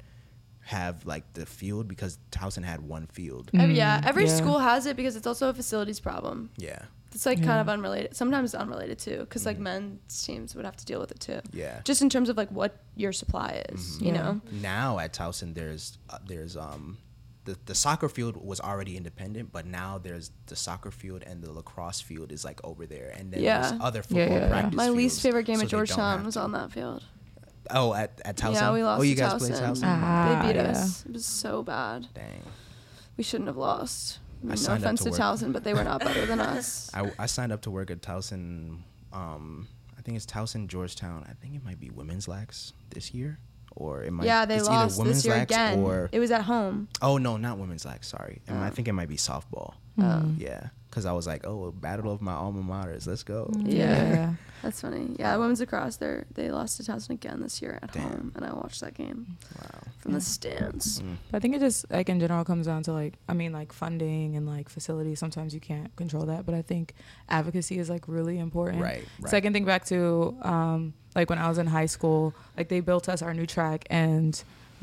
have 0.65 1.05
like 1.05 1.31
the 1.33 1.45
field 1.45 1.87
because 1.87 2.17
Towson 2.31 2.63
had 2.63 2.81
one 2.81 3.05
field. 3.07 3.51
Every, 3.53 3.75
yeah, 3.75 3.99
Mm, 4.01 4.05
every 4.07 4.25
yeah. 4.25 4.35
school 4.35 4.59
has 4.59 4.85
it 4.85 4.95
because 4.95 5.15
it's 5.15 5.27
also 5.27 5.49
a 5.49 5.53
facilities 5.53 5.99
problem. 5.99 6.49
Yeah. 6.57 6.79
It's 7.11 7.25
like 7.27 7.37
Yeah. 7.39 7.45
kind 7.45 7.59
of 7.61 7.69
unrelated. 7.69 8.15
Sometimes 8.15 8.55
unrelated 8.55 8.97
too, 8.97 9.19
because 9.19 9.45
like 9.45 9.59
men's 9.59 10.23
teams 10.25 10.55
would 10.55 10.65
have 10.65 10.77
to 10.77 10.85
deal 10.85 10.99
with 10.99 11.11
it 11.11 11.19
too. 11.19 11.41
Yeah. 11.51 11.81
Just 11.83 12.01
in 12.01 12.09
terms 12.09 12.29
of 12.29 12.37
like 12.37 12.49
what 12.49 12.77
your 12.95 13.11
supply 13.11 13.61
is, 13.69 14.01
you 14.01 14.07
Yeah. 14.07 14.13
know. 14.23 14.41
now 14.51 14.97
at 14.99 15.13
Towson 15.13 15.53
there's 15.53 15.97
uh, 16.09 16.17
there's 16.25 16.55
um 16.57 16.97
the, 17.45 17.57
the 17.65 17.75
soccer 17.75 18.07
field 18.09 18.37
was 18.37 18.59
already 18.61 18.95
independent, 18.97 19.51
but 19.51 19.65
now 19.65 19.97
there's 19.97 20.31
the 20.47 20.55
soccer 20.55 20.91
field 20.91 21.23
and 21.25 21.43
the 21.43 21.51
lacrosse 21.51 21.99
field 22.01 22.31
is 22.31 22.45
like 22.45 22.59
over 22.63 22.85
there, 22.85 23.13
and 23.17 23.31
then 23.31 23.41
Yeah. 23.41 23.61
there's 23.69 23.81
other 23.81 23.99
Yeah, 23.99 24.01
football 24.03 24.19
yeah, 24.27 24.39
yeah. 24.39 24.47
practice. 24.49 24.75
My 24.75 24.89
least 24.89 25.21
favorite 25.21 25.43
game 25.43 25.57
so 25.57 25.63
at 25.63 25.69
Georgetown 25.69 26.23
was 26.25 26.37
on 26.37 26.51
that 26.53 26.71
field. 26.71 27.03
Oh, 27.69 27.93
at 27.93 28.21
at 28.25 28.35
Towson. 28.37 28.53
Yeah, 28.55 28.73
we 28.73 28.83
lost. 28.83 28.99
Oh, 28.99 29.03
you 29.03 29.15
to 29.15 29.21
guys 29.21 29.33
played 29.39 29.53
Towson. 29.53 29.75
Towson. 29.75 29.83
Ah, 29.85 30.41
they 30.41 30.47
beat 30.53 30.55
yeah. 30.59 30.69
us. 30.71 31.05
It 31.05 31.13
was 31.13 31.25
so 31.25 31.63
bad. 31.63 32.07
Dang. 32.13 32.43
We 33.17 33.23
shouldn't 33.23 33.47
have 33.47 33.57
lost. 33.57 34.19
I 34.43 34.47
no 34.47 34.55
signed 34.55 34.83
up 34.83 34.87
offense 34.87 35.03
to 35.03 35.11
to. 35.11 35.17
Towson, 35.17 35.53
but 35.53 35.63
they 35.63 35.73
were 35.73 35.83
not 35.85 36.01
better 36.01 36.25
than 36.25 36.39
us. 36.41 36.91
I, 36.93 37.09
I 37.17 37.25
signed 37.27 37.53
up 37.53 37.61
to 37.61 37.71
work 37.71 37.89
at 37.89 38.01
Towson. 38.01 38.79
Um, 39.13 39.67
I 39.97 40.01
think 40.01 40.17
it's 40.17 40.25
Towson 40.25 40.67
Georgetown. 40.67 41.25
I 41.29 41.33
think 41.41 41.55
it 41.55 41.63
might 41.63 41.79
be 41.79 41.89
women's 41.89 42.27
lax 42.27 42.73
this 42.89 43.13
year, 43.13 43.39
or 43.75 44.03
it 44.03 44.11
might. 44.11 44.25
yeah, 44.25 44.45
they 44.45 44.61
lost 44.61 44.97
women's 44.99 45.17
this 45.17 45.25
year 45.25 45.35
again. 45.41 45.79
Or 45.79 46.09
it 46.11 46.19
was 46.19 46.31
at 46.31 46.43
home. 46.43 46.87
oh 47.01 47.17
no, 47.17 47.37
not 47.37 47.57
women's 47.57 47.85
lax. 47.85 48.07
Sorry, 48.07 48.41
Um, 48.47 48.57
I 48.57 48.67
Oh. 48.67 48.69
think 48.71 48.87
it 48.87 48.93
might 48.93 49.09
be 49.09 49.17
softball. 49.17 49.73
Um, 49.97 50.37
Yeah, 50.39 50.69
because 50.93 51.07
I 51.07 51.11
was 51.11 51.25
like, 51.25 51.47
oh, 51.47 51.71
battle 51.71 52.11
of 52.11 52.21
my 52.21 52.33
alma 52.33 52.61
maters. 52.61 53.07
Let's 53.07 53.23
go. 53.23 53.49
Yeah. 53.63 54.33
That's 54.61 54.79
funny. 54.79 55.15
Yeah, 55.17 55.35
women's 55.37 55.59
lacrosse. 55.59 55.97
They 55.97 56.21
they 56.35 56.51
lost 56.51 56.77
to 56.77 56.83
Towson 56.83 57.09
again 57.09 57.41
this 57.41 57.61
year 57.63 57.79
at 57.81 57.91
Damn. 57.91 58.03
home, 58.03 58.31
and 58.35 58.45
I 58.45 58.53
watched 58.53 58.79
that 58.81 58.93
game 58.93 59.37
Wow. 59.59 59.81
from 59.99 60.13
the 60.13 60.21
stands. 60.21 61.01
Mm. 61.01 61.15
But 61.31 61.37
I 61.37 61.39
think 61.41 61.55
it 61.55 61.59
just 61.59 61.89
like 61.91 62.07
in 62.09 62.19
general 62.19 62.45
comes 62.45 62.67
down 62.67 62.83
to 62.83 62.93
like 62.93 63.15
I 63.27 63.33
mean 63.33 63.51
like 63.51 63.73
funding 63.73 64.37
and 64.37 64.45
like 64.47 64.69
facilities. 64.69 65.17
Sometimes 65.19 65.53
you 65.53 65.59
can't 65.59 65.93
control 65.95 66.25
that, 66.27 66.45
but 66.45 66.53
I 66.55 66.61
think 66.61 66.93
advocacy 67.27 67.79
is 67.79 67.89
like 67.89 68.07
really 68.07 68.37
important. 68.39 68.81
Right, 68.83 69.03
right. 69.19 69.29
So 69.31 69.35
I 69.35 69.41
can 69.41 69.51
think 69.51 69.65
back 69.65 69.83
to 69.85 70.37
um, 70.43 70.93
like 71.15 71.29
when 71.29 71.39
I 71.39 71.49
was 71.49 71.57
in 71.57 71.67
high 71.67 71.87
school, 71.87 72.33
like 72.55 72.69
they 72.69 72.79
built 72.79 73.09
us 73.09 73.21
our 73.21 73.33
new 73.33 73.45
track 73.47 73.85
and 73.89 74.41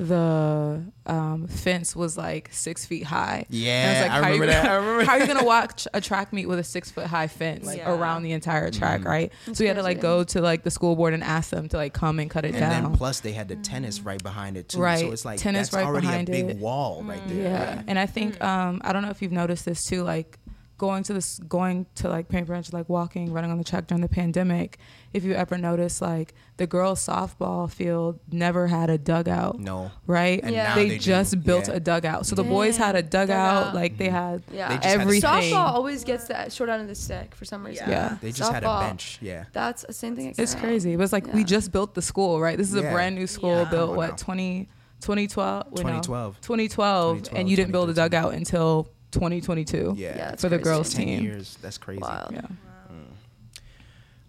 the 0.08 0.82
um, 1.06 1.46
fence 1.46 1.94
was 1.94 2.16
like 2.16 2.48
six 2.52 2.86
feet 2.86 3.04
high. 3.04 3.44
And 3.48 3.54
Yeah, 3.54 3.92
was 3.92 4.02
like, 4.02 4.10
I 4.10 4.14
how 4.14 4.30
remember. 4.32 4.46
Gonna, 4.46 4.68
I 4.68 4.74
remember 4.76 5.04
How 5.10 5.12
are 5.12 5.20
you 5.20 5.26
gonna 5.26 5.44
watch 5.44 5.86
a 5.92 6.00
track 6.00 6.32
meet 6.32 6.46
with 6.46 6.58
a 6.58 6.64
six 6.64 6.90
foot 6.90 7.06
high 7.06 7.26
fence 7.26 7.66
Like- 7.66 7.86
around 7.86 8.22
the 8.22 8.32
entire 8.32 8.70
track, 8.70 9.02
Mhm. 9.02 9.06
right? 9.06 9.32
That's 9.46 9.58
so 9.58 9.64
we 9.64 9.68
had 9.68 9.76
to 9.76 9.82
like 9.82 10.00
go 10.00 10.24
to 10.24 10.40
like 10.40 10.62
the 10.62 10.70
school 10.70 10.96
board 10.96 11.12
and 11.12 11.22
ask 11.22 11.50
them 11.50 11.68
to 11.68 11.76
like 11.76 11.92
come 11.92 12.18
and 12.18 12.30
cut 12.30 12.44
it 12.44 12.52
down. 12.52 12.62
And 12.62 12.72
down. 12.72 12.82
then 12.92 12.96
plus 12.98 13.20
they 13.20 13.32
had 13.32 13.48
the 13.48 13.56
tennis 13.56 14.00
right 14.00 14.22
behind 14.22 14.56
it 14.56 14.70
too. 14.70 14.78
Right, 14.80 14.98
So 15.00 15.04
Right, 15.04 15.12
it's 15.12 15.24
like 15.24 15.38
tennis 15.38 15.68
that's 15.68 15.76
right 15.76 15.86
already 15.86 16.06
behind 16.06 16.28
a 16.28 16.32
big 16.32 16.48
it. 16.50 16.56
wall 16.56 17.02
right 17.04 17.20
there. 17.28 17.42
Yeah, 17.42 17.74
right? 17.76 17.84
and 17.86 17.98
I 17.98 18.06
think 18.06 18.42
um, 18.42 18.80
I 18.82 18.92
don't 18.92 19.02
know 19.02 19.10
if 19.10 19.20
you've 19.20 19.32
noticed 19.32 19.64
this 19.66 19.84
too, 19.84 20.02
like 20.02 20.38
going 20.80 21.02
to 21.02 21.12
this, 21.12 21.38
going 21.40 21.84
to 21.94 22.08
like 22.08 22.26
Paint 22.30 22.46
Branch, 22.46 22.72
like 22.72 22.88
walking, 22.88 23.34
running 23.34 23.50
on 23.50 23.58
the 23.58 23.64
track 23.64 23.86
during 23.86 24.00
the 24.00 24.08
pandemic. 24.08 24.78
If 25.12 25.24
you 25.24 25.34
ever 25.34 25.58
noticed, 25.58 26.00
like 26.00 26.32
the 26.56 26.66
girls' 26.66 27.06
softball 27.06 27.70
field 27.70 28.18
never 28.32 28.66
had 28.66 28.88
a 28.88 28.96
dugout, 28.96 29.58
No. 29.60 29.90
right? 30.06 30.40
And 30.42 30.54
Yeah. 30.54 30.68
now 30.68 30.74
they, 30.76 30.88
they 30.88 30.94
do. 30.94 31.00
just 31.00 31.44
built 31.44 31.68
Yeah. 31.68 31.74
a 31.74 31.80
dugout. 31.80 32.24
So 32.24 32.34
the 32.34 32.44
boys 32.44 32.78
had 32.78 32.96
a 32.96 33.02
dugout, 33.02 33.66
Dugout. 33.66 33.74
like 33.74 33.98
they 33.98 34.06
mm-hmm. 34.06 34.14
had 34.14 34.42
Yeah, 34.50 34.68
They 34.68 34.74
just 34.76 34.86
had 34.86 35.00
everything. 35.02 35.30
softball 35.52 35.66
always 35.74 36.02
gets 36.02 36.28
that 36.28 36.50
short 36.50 36.70
end 36.70 36.80
of 36.80 36.88
the 36.88 36.94
stick 36.94 37.34
for 37.34 37.44
some 37.44 37.64
reason. 37.66 37.86
Yeah. 37.90 38.16
They 38.22 38.32
just 38.32 38.50
had 38.50 38.64
a 38.64 38.80
bench. 38.80 39.18
Yeah. 39.20 39.44
That's 39.52 39.82
the 39.84 39.92
same 39.92 40.16
thing. 40.16 40.28
at 40.30 40.38
It's 40.38 40.54
crazy. 40.54 40.94
It 40.94 40.98
was 40.98 41.12
like 41.12 41.30
we 41.34 41.44
just 41.44 41.72
built 41.72 41.94
the 41.94 42.02
school, 42.02 42.40
right? 42.40 42.56
This 42.56 42.70
is 42.70 42.76
Yeah. 42.82 42.88
a 42.88 42.92
brand 42.92 43.16
new 43.16 43.26
school 43.26 43.58
Yeah. 43.64 43.70
built 43.70 43.90
Come 43.90 43.96
what 43.96 44.10
now. 44.12 44.16
20, 44.16 44.68
2012? 45.02 45.66
Wait, 45.72 45.84
no. 45.84 46.00
2012. 46.00 46.40
2012, 46.40 47.16
2012, 47.22 47.38
and 47.38 47.50
you 47.50 47.56
didn't 47.56 47.72
build 47.72 47.90
a 47.90 47.94
dugout 47.94 48.32
until 48.32 48.88
2022. 49.12 49.94
Yeah. 49.96 50.08
Yeah, 50.08 50.14
that's 50.30 50.42
for 50.42 50.48
the 50.48 50.58
girls 50.58 50.92
Ten 50.94 51.06
team. 51.06 51.22
years. 51.24 51.58
That's 51.62 51.78
crazy. 51.78 52.00
Wild. 52.00 52.32
Yeah. 52.32 52.42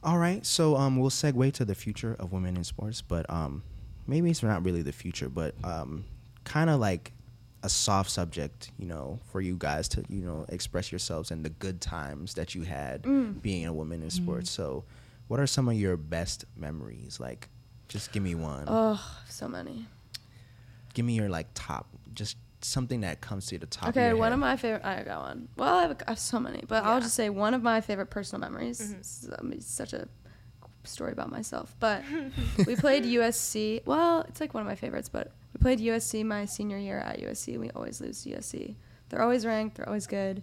All 0.03 0.17
right, 0.17 0.43
so 0.43 0.75
um, 0.77 0.97
we'll 0.97 1.11
segue 1.11 1.53
to 1.53 1.63
the 1.65 1.75
future 1.75 2.15
of 2.17 2.31
women 2.31 2.57
in 2.57 2.63
sports, 2.63 3.03
but 3.03 3.29
um, 3.29 3.61
maybe 4.07 4.31
it's 4.31 4.41
not 4.41 4.65
really 4.65 4.81
the 4.81 4.91
future, 4.91 5.29
but 5.29 5.53
um, 5.63 6.05
kind 6.43 6.71
of 6.71 6.79
like 6.79 7.11
a 7.61 7.69
soft 7.69 8.09
subject, 8.09 8.71
you 8.79 8.87
know, 8.87 9.19
for 9.31 9.41
you 9.41 9.55
guys 9.59 9.87
to 9.89 10.03
you 10.09 10.21
know 10.25 10.43
express 10.49 10.91
yourselves 10.91 11.29
and 11.29 11.45
the 11.45 11.51
good 11.51 11.79
times 11.81 12.33
that 12.33 12.55
you 12.55 12.63
had 12.63 13.03
Mm. 13.03 13.39
being 13.43 13.67
a 13.67 13.73
woman 13.73 14.01
in 14.01 14.09
sports. 14.09 14.49
So, 14.49 14.85
what 15.27 15.39
are 15.39 15.45
some 15.45 15.69
of 15.69 15.75
your 15.75 15.97
best 15.97 16.45
memories? 16.57 17.19
Like, 17.19 17.47
just 17.87 18.11
give 18.11 18.23
me 18.23 18.33
one. 18.33 18.63
Oh, 18.67 18.99
so 19.29 19.47
many. 19.47 19.85
give 20.95 21.05
me 21.05 21.13
your 21.13 21.29
like 21.29 21.45
top, 21.53 21.85
just 22.15 22.37
something 22.61 23.01
that 23.01 23.21
comes 23.21 23.45
to 23.47 23.57
the 23.57 23.65
top. 23.65 23.89
Okay, 23.89 24.05
of 24.05 24.09
your 24.11 24.17
one 24.17 24.27
head. 24.31 24.33
of 24.33 24.39
my 24.39 24.55
favorite. 24.57 24.83
I 24.85 25.03
got 25.03 25.21
one. 25.21 25.47
Well, 25.57 25.75
I 25.75 25.81
have, 25.83 25.91
a, 25.91 26.07
I 26.07 26.11
have 26.11 26.19
so 26.19 26.39
many, 26.39 26.63
but 26.67 26.83
I'll 26.83 27.01
just 27.01 27.15
say 27.15 27.29
one 27.29 27.53
of 27.53 27.61
my 27.63 27.81
favorite 27.81 28.07
personal 28.09 28.39
memories. 28.39 28.79
Mm-hmm. 28.81 28.97
This 28.97 29.23
is, 29.23 29.29
um, 29.39 29.53
such 29.61 29.93
a 29.93 30.07
story 30.83 31.11
about 31.11 31.29
myself, 31.31 31.75
but 31.79 32.03
we 32.67 32.75
played 32.75 33.03
USC. 33.03 33.85
Well, 33.85 34.21
it's 34.27 34.39
like 34.41 34.53
one 34.53 34.61
of 34.61 34.67
my 34.67 34.75
favorites, 34.75 35.09
but 35.09 35.31
we 35.53 35.59
played 35.59 35.79
USC 35.79 36.25
my 36.25 36.45
senior 36.45 36.77
year 36.77 36.99
at 36.99 37.19
USC. 37.19 37.59
We 37.59 37.69
always 37.71 37.99
lose 38.01 38.23
to 38.23 38.29
USC. 38.31 38.75
They're 39.09 39.21
always 39.21 39.45
ranked. 39.45 39.77
They're 39.77 39.87
always 39.87 40.07
good. 40.07 40.41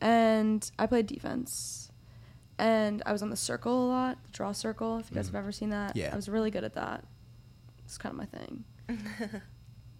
and 0.00 0.70
I 0.78 0.86
played 0.86 1.06
defense, 1.06 1.90
and 2.58 3.02
I 3.06 3.12
was 3.12 3.22
on 3.22 3.30
the 3.30 3.36
circle 3.36 3.86
a 3.86 3.88
lot, 3.88 4.18
the 4.24 4.30
draw 4.32 4.52
circle. 4.52 4.98
If 4.98 5.10
you 5.10 5.14
guys 5.14 5.26
have 5.26 5.34
ever 5.34 5.52
seen 5.52 5.70
that, 5.70 5.94
Yeah. 5.96 6.10
I 6.12 6.16
was 6.16 6.28
really 6.28 6.50
good 6.50 6.64
at 6.64 6.74
that. 6.74 7.04
It's 7.84 7.96
kind 7.98 8.12
of 8.12 8.18
my 8.18 8.26
thing. 8.26 8.64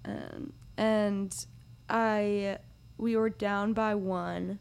and 0.05 0.53
and 0.81 1.47
I 1.91 2.59
we 2.97 3.17
were 3.17 3.29
down 3.29 3.75
by 3.75 3.95
one 3.95 4.59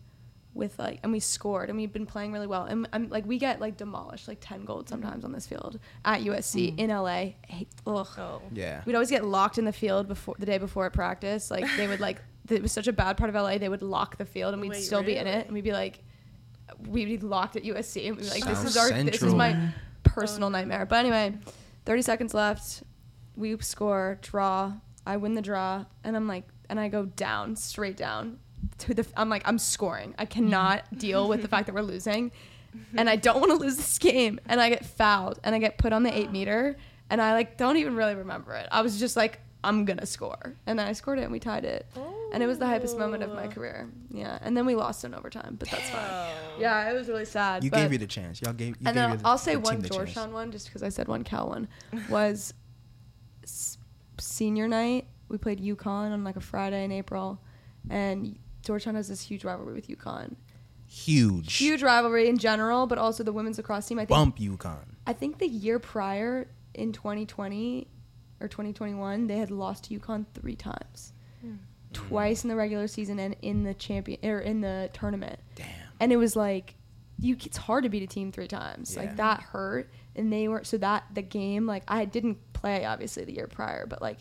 with 0.54 0.78
like 0.78 1.00
and 1.02 1.14
we 1.14 1.20
scored 1.22 1.70
and 1.70 1.78
we've 1.78 1.94
been 1.94 2.06
playing 2.06 2.34
really 2.34 2.46
well. 2.46 2.66
And 2.66 2.88
I'm 2.92 3.08
like 3.10 3.26
we 3.26 3.40
get 3.40 3.62
like 3.62 3.78
demolished 3.78 4.28
like 4.28 4.40
10 4.42 4.66
gold 4.66 4.86
mm-hmm. 4.86 4.90
sometimes 4.90 5.24
on 5.24 5.32
this 5.32 5.48
field 5.48 5.80
at 6.04 6.22
USC 6.22 6.72
mm-hmm. 6.72 6.80
in 6.80 6.90
LA 6.90 7.36
hate- 7.48 7.70
ugh. 7.88 8.08
Oh. 8.18 8.42
Yeah. 8.54 8.82
we'd 8.86 8.96
always 8.96 9.10
get 9.10 9.24
locked 9.24 9.58
in 9.58 9.66
the 9.66 9.72
field 9.72 10.10
before 10.10 10.36
the 10.38 10.46
day 10.46 10.58
before 10.58 10.86
at 10.86 10.94
practice. 10.94 11.50
Like 11.50 11.66
they 11.78 11.88
would 11.88 12.02
like 12.02 12.22
it 12.50 12.62
was 12.62 12.74
such 12.74 12.88
a 12.88 12.94
bad 12.94 13.16
part 13.16 13.30
of 13.30 13.36
LA 13.36 13.58
they 13.58 13.70
would 13.70 13.82
lock 13.82 14.18
the 14.18 14.26
field 14.26 14.54
and 14.54 14.62
we'd 14.62 14.72
Wait, 14.72 14.84
still 14.84 15.04
be 15.04 15.16
in 15.16 15.26
it. 15.26 15.46
and 15.46 15.54
we'd 15.54 15.64
be 15.64 15.72
like 15.72 16.04
we'd 16.86 17.06
be 17.06 17.18
locked 17.18 17.56
at 17.56 17.64
USC 17.64 18.08
and 18.08 18.18
we'd 18.18 18.24
be 18.24 18.30
like 18.30 18.46
this 18.46 18.66
is 18.66 18.76
our 18.76 18.92
this 18.92 19.24
is 19.24 19.34
my 19.34 19.70
personal 20.04 20.50
nightmare. 20.50 20.86
But 20.86 20.98
anyway 20.98 21.38
30 21.86 22.02
seconds 22.02 22.34
left. 22.34 22.84
We 23.38 23.58
score 23.60 24.20
draw 24.22 24.74
I 25.10 25.18
win 25.18 25.34
the 25.34 25.42
draw 25.42 25.86
and 26.04 26.16
I'm 26.16 26.28
like 26.28 26.44
and 26.70 26.80
I 26.80 26.88
go 26.88 27.06
down 27.06 27.56
straight 27.56 27.98
down 27.98 28.38
to 28.78 28.94
the 28.94 29.08
I'm 29.18 29.28
like 29.28 29.42
I'm 29.44 29.58
scoring. 29.58 30.14
I 30.20 30.26
cannot 30.26 30.84
deal 30.98 31.28
with 31.28 31.42
the 31.42 31.48
fact 31.48 31.66
that 31.66 31.74
we're 31.74 31.82
losing 31.82 32.32
and 32.96 33.10
I 33.10 33.16
don't 33.26 33.40
want 33.40 33.52
to 33.52 33.58
lose 33.58 33.76
this 33.76 33.98
game 33.98 34.40
and 34.46 34.62
I 34.62 34.70
get 34.70 34.86
fouled 34.86 35.40
and 35.44 35.56
I 35.56 35.58
get 35.58 35.80
put 35.80 35.94
on 35.94 36.04
the 36.04 36.16
8 36.16 36.32
meter 36.32 36.78
and 37.10 37.20
I 37.20 37.34
like 37.34 37.58
don't 37.58 37.78
even 37.78 37.96
really 37.96 38.14
remember 38.14 38.54
it. 38.54 38.68
I 38.72 38.84
was 38.84 39.00
just 39.00 39.16
like 39.18 39.40
I'm 39.64 39.84
gonna 39.84 40.06
score. 40.06 40.56
And 40.68 40.78
then 40.78 40.88
I 40.88 40.94
scored 40.94 41.18
it 41.18 41.24
and 41.24 41.32
we 41.32 41.40
tied 41.40 41.66
it. 41.66 41.88
And 42.32 42.44
it 42.44 42.46
was 42.46 42.60
the 42.60 42.66
hypest 42.66 42.98
moment 42.98 43.24
of 43.24 43.32
my 43.34 43.48
oh. 43.48 43.50
career. 43.50 43.90
Yeah 44.12 44.38
and 44.44 44.56
then 44.56 44.68
we 44.68 44.76
lost 44.76 45.04
in 45.06 45.16
overtime 45.16 45.56
but 45.60 45.72
that's 45.72 45.90
fine. 45.90 46.36
Yeah 46.60 46.88
it 46.88 46.94
was 46.94 47.08
really 47.10 47.26
sad 47.26 47.64
You 47.64 47.72
but- 47.72 47.78
gave 47.78 47.92
you 47.94 47.98
the 47.98 48.06
chance. 48.06 48.44
Y'all 48.44 48.54
gave. 48.54 48.80
You 48.80 48.86
and 48.86 48.94
gave 48.94 48.94
then 48.94 49.12
you 49.14 49.18
the- 49.18 49.28
I'll 49.28 49.40
say 49.40 49.56
the 49.56 49.62
one 49.62 49.74
team 49.74 49.82
the. 49.82 49.90
Georgetown 49.90 50.34
one, 50.34 50.52
just 50.52 50.68
because 50.68 50.84
I 50.84 50.90
said 50.90 51.08
one 51.08 51.24
Cal 51.24 51.50
one, 51.50 51.68
was 52.12 52.54
s- 53.44 53.78
senior 54.20 54.68
night. 54.68 55.08
We 55.28 55.38
played 55.38 55.60
UConn 55.60 56.12
on 56.12 56.24
like 56.24 56.36
a 56.36 56.42
Friday 56.42 56.84
in 56.84 56.92
April, 56.92 57.40
and 57.90 58.38
Georgetown 58.64 58.96
has 58.96 59.08
this 59.08 59.22
huge 59.22 59.44
rivalry 59.44 59.74
with 59.74 59.88
UConn. 59.88 60.36
Huge. 60.88 61.56
Huge 61.56 61.84
rivalry 61.84 62.28
in 62.28 62.38
general, 62.40 62.88
but 62.88 62.98
also 62.98 63.24
the 63.24 63.32
women's 63.32 63.58
lacrosse 63.58 63.86
team. 63.86 64.00
I 64.00 64.06
think 64.06 64.10
Bump 64.10 64.40
UConn. 64.40 64.96
I 65.06 65.14
think 65.14 65.38
the 65.38 65.48
year 65.48 65.78
prior 65.78 66.48
in 66.74 66.92
2020 66.94 67.88
or 68.42 68.48
2021, 68.48 69.28
they 69.28 69.38
had 69.38 69.52
lost 69.52 69.84
to 69.86 70.00
UConn 70.00 70.26
three 70.34 70.56
times, 70.56 71.14
hmm. 71.42 71.56
twice 71.94 72.44
in 72.44 72.50
the 72.50 72.56
regular 72.56 72.88
season 72.88 73.20
and 73.20 73.36
in 73.44 73.64
the 73.64 73.74
champion 73.76 74.20
or 74.24 74.40
in 74.40 74.62
the 74.62 74.90
tournament 74.94 75.40
Damn. 75.56 75.68
and 76.00 76.12
it 76.12 76.18
was 76.18 76.36
like 76.36 76.76
you 77.20 77.36
it's 77.44 77.58
hard 77.58 77.84
to 77.84 77.90
beat 77.90 78.04
a 78.04 78.08
team 78.08 78.32
three 78.32 78.48
times 78.48 78.94
Yeah. 78.96 79.02
like 79.02 79.18
that 79.18 79.42
hurt 79.42 79.90
and 80.16 80.32
they 80.32 80.48
were 80.48 80.64
so 80.64 80.78
that 80.78 81.04
the 81.14 81.22
game 81.22 81.66
like 81.66 81.84
i 81.88 82.06
didn't 82.06 82.38
play 82.60 82.86
obviously 82.86 83.24
the 83.24 83.34
year 83.34 83.48
prior 83.48 83.86
but 83.86 84.02
like 84.02 84.18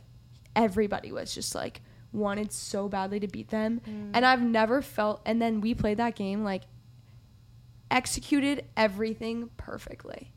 everybody 0.55 1.13
was 1.13 1.35
just 1.35 1.55
like 1.55 1.81
wanted 2.13 2.51
so 2.53 2.89
badly 2.89 3.21
to 3.21 3.29
beat 3.29 3.49
them. 3.51 3.81
And 4.15 4.25
i've 4.25 4.43
never 4.43 4.83
felt 4.83 5.21
and 5.27 5.41
then 5.41 5.61
we 5.61 5.75
played 5.75 5.99
that 5.99 6.15
game 6.15 6.43
like 6.45 6.63
executed 7.91 8.65
everything 8.77 9.51
perfectly. 9.57 10.33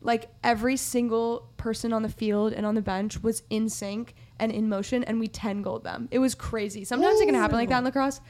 Like 0.00 0.30
every 0.42 0.76
single 0.76 1.52
person 1.56 1.92
on 1.92 2.02
the 2.02 2.08
field 2.08 2.52
and 2.52 2.66
on 2.66 2.74
the 2.74 2.82
bench 2.82 3.22
was 3.22 3.42
in 3.50 3.68
sync 3.68 4.14
and 4.38 4.50
in 4.50 4.68
motion 4.68 5.04
and 5.04 5.20
we 5.20 5.28
10 5.28 5.62
gold 5.62 5.84
them. 5.84 6.08
It 6.10 6.18
was 6.18 6.34
crazy. 6.34 6.84
Sometimes 6.84 7.20
it 7.20 7.26
can 7.26 7.34
happen 7.34 7.56
like 7.56 7.68
that 7.68 7.78
in 7.78 7.84
lacrosse. 7.84 8.20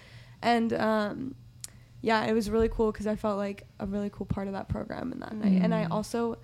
And 0.43 0.73
um, 0.74 1.35
yeah 2.03 2.24
it 2.24 2.32
was 2.32 2.51
really 2.51 2.69
cool 2.69 2.90
because 2.93 3.07
i 3.07 3.15
felt 3.16 3.39
like 3.39 3.65
a 3.78 3.86
really 3.86 4.11
cool 4.11 4.27
part 4.27 4.49
of 4.49 4.55
that 4.55 4.69
program 4.69 5.12
in 5.12 5.20
that 5.20 5.35
night. 5.35 5.62
And 5.62 5.74
i 5.74 5.85
also 5.86 6.39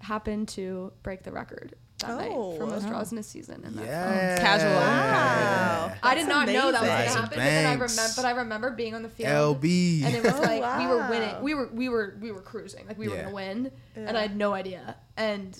happened 0.00 0.48
to 0.48 0.92
break 1.02 1.22
the 1.22 1.32
record 1.32 1.74
that 1.98 2.16
night 2.16 2.30
for 2.30 2.62
Oh. 2.62 2.66
most 2.66 2.86
draws 2.88 3.10
in 3.12 3.18
a 3.18 3.22
season 3.22 3.62
and 3.64 3.74
that 3.78 3.86
Yeah. 3.86 4.38
Casual. 4.38 4.70
Wow. 4.72 5.92
I 6.02 6.14
did 6.14 6.28
not 6.28 6.46
know 6.46 6.70
that 6.72 6.80
was 6.82 6.90
gonna 6.90 6.92
happen, 6.92 7.22
but 7.30 7.36
then 7.36 7.66
I 7.66 7.72
remember, 7.72 8.12
but 8.16 8.24
I 8.24 8.30
remember 8.32 8.70
being 8.72 8.94
on 8.94 9.02
the 9.02 9.08
field, 9.08 9.60
LB. 9.62 10.04
and 10.04 10.14
it 10.14 10.22
was 10.22 10.34
Oh, 10.34 10.40
like 10.42 10.78
we 10.78 10.86
were 10.86 11.08
winning. 11.08 11.42
We 11.42 11.54
were 11.54 11.68
we 11.72 11.88
were 11.88 12.14
we 12.20 12.32
were 12.32 12.42
cruising, 12.42 12.86
like 12.86 12.98
we 12.98 13.08
were 13.08 13.16
gonna 13.16 13.30
win, 13.34 13.70
and 13.94 14.16
I 14.16 14.22
had 14.22 14.36
no 14.36 14.52
idea. 14.52 14.96
And 15.16 15.58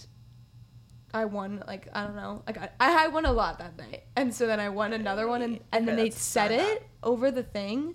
I 1.15 1.25
won, 1.25 1.63
like 1.67 1.89
I 1.95 2.05
don't 2.05 2.17
know, 2.17 2.43
like 2.47 2.59
I, 2.59 2.69
I 2.81 3.09
won 3.09 3.25
a 3.25 3.33
lot 3.33 3.59
that 3.61 3.79
night, 3.79 4.03
and 4.17 4.35
so 4.35 4.47
then 4.47 4.61
I 4.61 4.69
won 4.69 4.93
another 4.93 5.27
one, 5.29 5.41
and 5.41 5.61
and 5.73 5.89
then 5.89 5.95
Okay, 5.95 6.03
they 6.05 6.09
that's 6.11 6.21
said 6.23 6.51
fair 6.51 6.75
it 6.75 6.87
over 7.03 7.31
the 7.31 7.43
thing, 7.45 7.95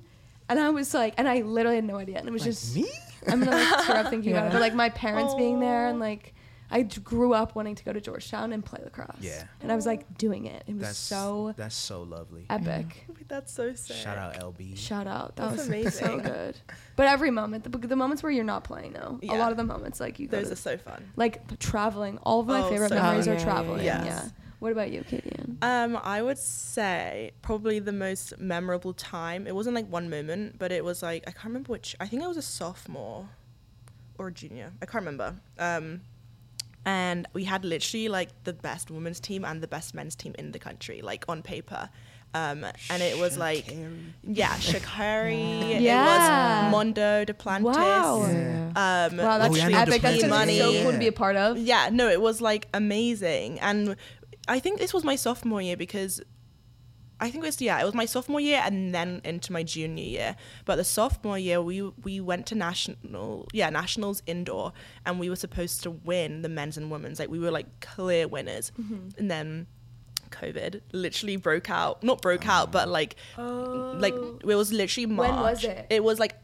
and 0.49 0.59
I 0.59 0.69
was 0.71 0.93
like, 0.95 1.13
and 1.17 1.29
I 1.29 1.41
literally 1.41 1.75
had 1.75 1.85
no 1.85 1.97
idea, 1.97 2.17
and 2.17 2.27
it 2.27 2.31
was 2.31 2.41
Like, 2.41 2.49
just 2.51 2.75
me? 2.75 2.89
I'm 3.27 3.39
gonna 3.43 3.51
like 3.55 3.85
tear 3.85 3.97
up 3.97 4.09
thinking 4.09 4.31
about 4.31 4.47
it, 4.47 4.51
but 4.53 4.61
like 4.61 4.73
my 4.73 4.89
parents 4.89 5.35
being 5.35 5.59
there, 5.59 5.85
and 5.87 5.99
like. 5.99 6.33
I 6.71 6.83
d- 6.83 7.01
grew 7.01 7.33
up 7.33 7.53
wanting 7.55 7.75
to 7.75 7.83
go 7.83 7.91
to 7.93 7.99
Georgetown 8.01 8.53
and 8.53 8.63
play 8.65 8.79
lacrosse. 8.83 9.17
Yeah. 9.19 9.43
And 9.61 9.71
I 9.71 9.75
was 9.75 9.85
like 9.85 10.17
doing 10.17 10.45
it. 10.45 10.63
It 10.67 10.73
was 10.73 10.81
That's 10.83 10.97
so 10.97 11.53
That's 11.57 11.75
so 11.75 12.03
lovely. 12.03 12.45
epic. 12.49 13.05
That's 13.27 13.51
so 13.53 13.73
sick. 13.73 13.95
Shout 13.97 14.17
out 14.17 14.35
LB. 14.35 14.77
Shout 14.77 15.05
out. 15.07 15.35
That 15.35 15.55
That's 15.55 15.67
was 15.69 15.95
so 15.99 16.19
good. 16.19 16.57
But 16.95 17.07
every 17.07 17.29
moment, 17.31 17.63
the, 17.63 17.77
the 17.77 17.95
moments 17.95 18.23
where 18.23 18.31
you're 18.31 18.43
not 18.43 18.63
playing 18.63 18.93
though, 18.93 19.19
a 19.23 19.35
lot 19.37 19.51
of 19.51 19.57
the 19.57 19.63
moments 19.63 19.99
like 19.99 20.19
you 20.19 20.27
go 20.27 20.37
Those 20.37 20.47
to- 20.47 20.53
are 20.53 20.55
so 20.55 20.77
fun. 20.77 21.11
like 21.15 21.59
traveling. 21.59 22.17
All 22.23 22.39
of 22.41 22.47
my 22.47 22.61
Oh, 22.61 22.69
favorite 22.69 22.89
so 22.89 22.95
memories 22.95 23.25
fun. 23.25 23.35
are 23.35 23.37
Yeah, 23.37 23.39
yeah, 23.39 23.43
traveling. 23.45 23.85
yeah. 23.85 23.99
Yeah. 23.99 24.05
Yes. 24.05 24.33
What 24.59 24.71
about 24.71 24.91
you, 24.91 25.03
Katie? 25.03 25.35
Um, 25.63 25.97
I 26.03 26.21
would 26.21 26.37
say 26.37 27.31
probably 27.41 27.79
the 27.79 27.91
most 27.91 28.37
memorable 28.39 28.93
time. 28.93 29.47
It 29.47 29.55
wasn't 29.55 29.75
like 29.75 29.87
one 29.87 30.07
moment, 30.09 30.59
but 30.59 30.71
it 30.71 30.85
was 30.85 31.01
like 31.01 31.23
I 31.27 31.31
can't 31.31 31.45
remember 31.45 31.71
which. 31.71 31.95
I 31.99 32.05
think 32.07 32.21
I 32.23 32.27
was 32.27 32.37
a 32.37 32.43
sophomore 32.43 33.27
or 34.19 34.27
a 34.27 34.31
junior. 34.31 34.71
I 34.81 34.85
can't 34.85 35.03
remember. 35.03 35.35
Um, 35.57 36.01
and 36.85 37.27
we 37.33 37.43
had 37.43 37.63
literally 37.65 38.07
like 38.09 38.29
the 38.43 38.53
best 38.53 38.89
women's 38.91 39.19
team 39.19 39.45
and 39.45 39.61
the 39.61 39.67
best 39.67 39.93
men's 39.93 40.15
team 40.15 40.33
in 40.39 40.51
the 40.51 40.59
country, 40.59 41.01
like 41.01 41.25
on 41.29 41.41
paper. 41.41 41.89
Um, 42.33 42.63
and 42.89 43.01
it 43.03 43.19
was 43.19 43.37
like, 43.37 43.65
Sha'Carri. 43.65 44.13
yeah, 44.23 44.55
Sha'Carri. 44.55 45.81
Yeah. 45.81 46.01
It 46.03 46.63
was 46.65 46.71
Mondo 46.71 47.25
Duplantis. 47.25 47.63
Wow. 47.75 48.25
Yeah. 48.31 49.09
Um, 49.11 49.17
Wow, 49.17 49.37
that's 49.37 49.57
yeah, 49.57 49.65
I 49.65 49.69
know 49.69 49.77
epic. 49.79 50.01
That's 50.01 50.23
Duplantis. 50.23 50.29
gonna 50.29 50.45
be 50.47 50.59
so 50.59 50.83
cool 50.83 50.91
to 50.93 50.97
be 50.97 51.07
a 51.07 51.11
part 51.11 51.35
of. 51.35 51.57
yeah, 51.57 51.89
no, 51.91 52.07
it 52.09 52.21
was 52.21 52.39
like 52.41 52.67
amazing. 52.73 53.59
And 53.59 53.95
I 54.47 54.59
think 54.59 54.79
this 54.79 54.93
was 54.93 55.03
my 55.03 55.15
sophomore 55.17 55.61
year 55.61 55.75
because 55.77 56.21
I 57.21 57.29
think 57.29 57.43
it 57.43 57.47
was 57.47 57.61
yeah, 57.61 57.79
it 57.79 57.85
was 57.85 57.93
my 57.93 58.05
sophomore 58.05 58.41
year 58.41 58.61
and 58.65 58.93
then 58.93 59.21
into 59.23 59.53
my 59.53 59.61
junior 59.61 60.03
year. 60.03 60.35
But 60.65 60.75
the 60.75 60.83
sophomore 60.83 61.37
year 61.37 61.61
we 61.61 61.81
we 61.81 62.19
went 62.19 62.47
to 62.47 62.55
national 62.55 63.47
yeah, 63.53 63.69
nationals 63.69 64.23
indoor 64.25 64.73
and 65.05 65.19
we 65.19 65.29
were 65.29 65.35
supposed 65.35 65.83
to 65.83 65.91
win 65.91 66.41
the 66.41 66.49
men's 66.49 66.77
and 66.77 66.89
women's. 66.89 67.19
Like 67.19 67.29
we 67.29 67.39
were 67.39 67.51
like 67.51 67.79
clear 67.79 68.27
winners. 68.27 68.71
Mm-hmm. 68.79 69.19
And 69.19 69.29
then 69.29 69.67
COVID 70.31 70.81
literally 70.93 71.35
broke 71.35 71.69
out. 71.69 72.03
Not 72.03 72.21
broke 72.21 72.47
out, 72.47 72.71
but 72.71 72.87
oh. 72.87 72.91
like 72.91 73.15
oh. 73.37 73.95
like 73.99 74.15
it 74.15 74.55
was 74.55 74.73
literally 74.73 75.05
March. 75.05 75.29
When 75.29 75.39
was 75.39 75.63
it? 75.63 75.85
It 75.91 76.03
was 76.03 76.19
like 76.19 76.35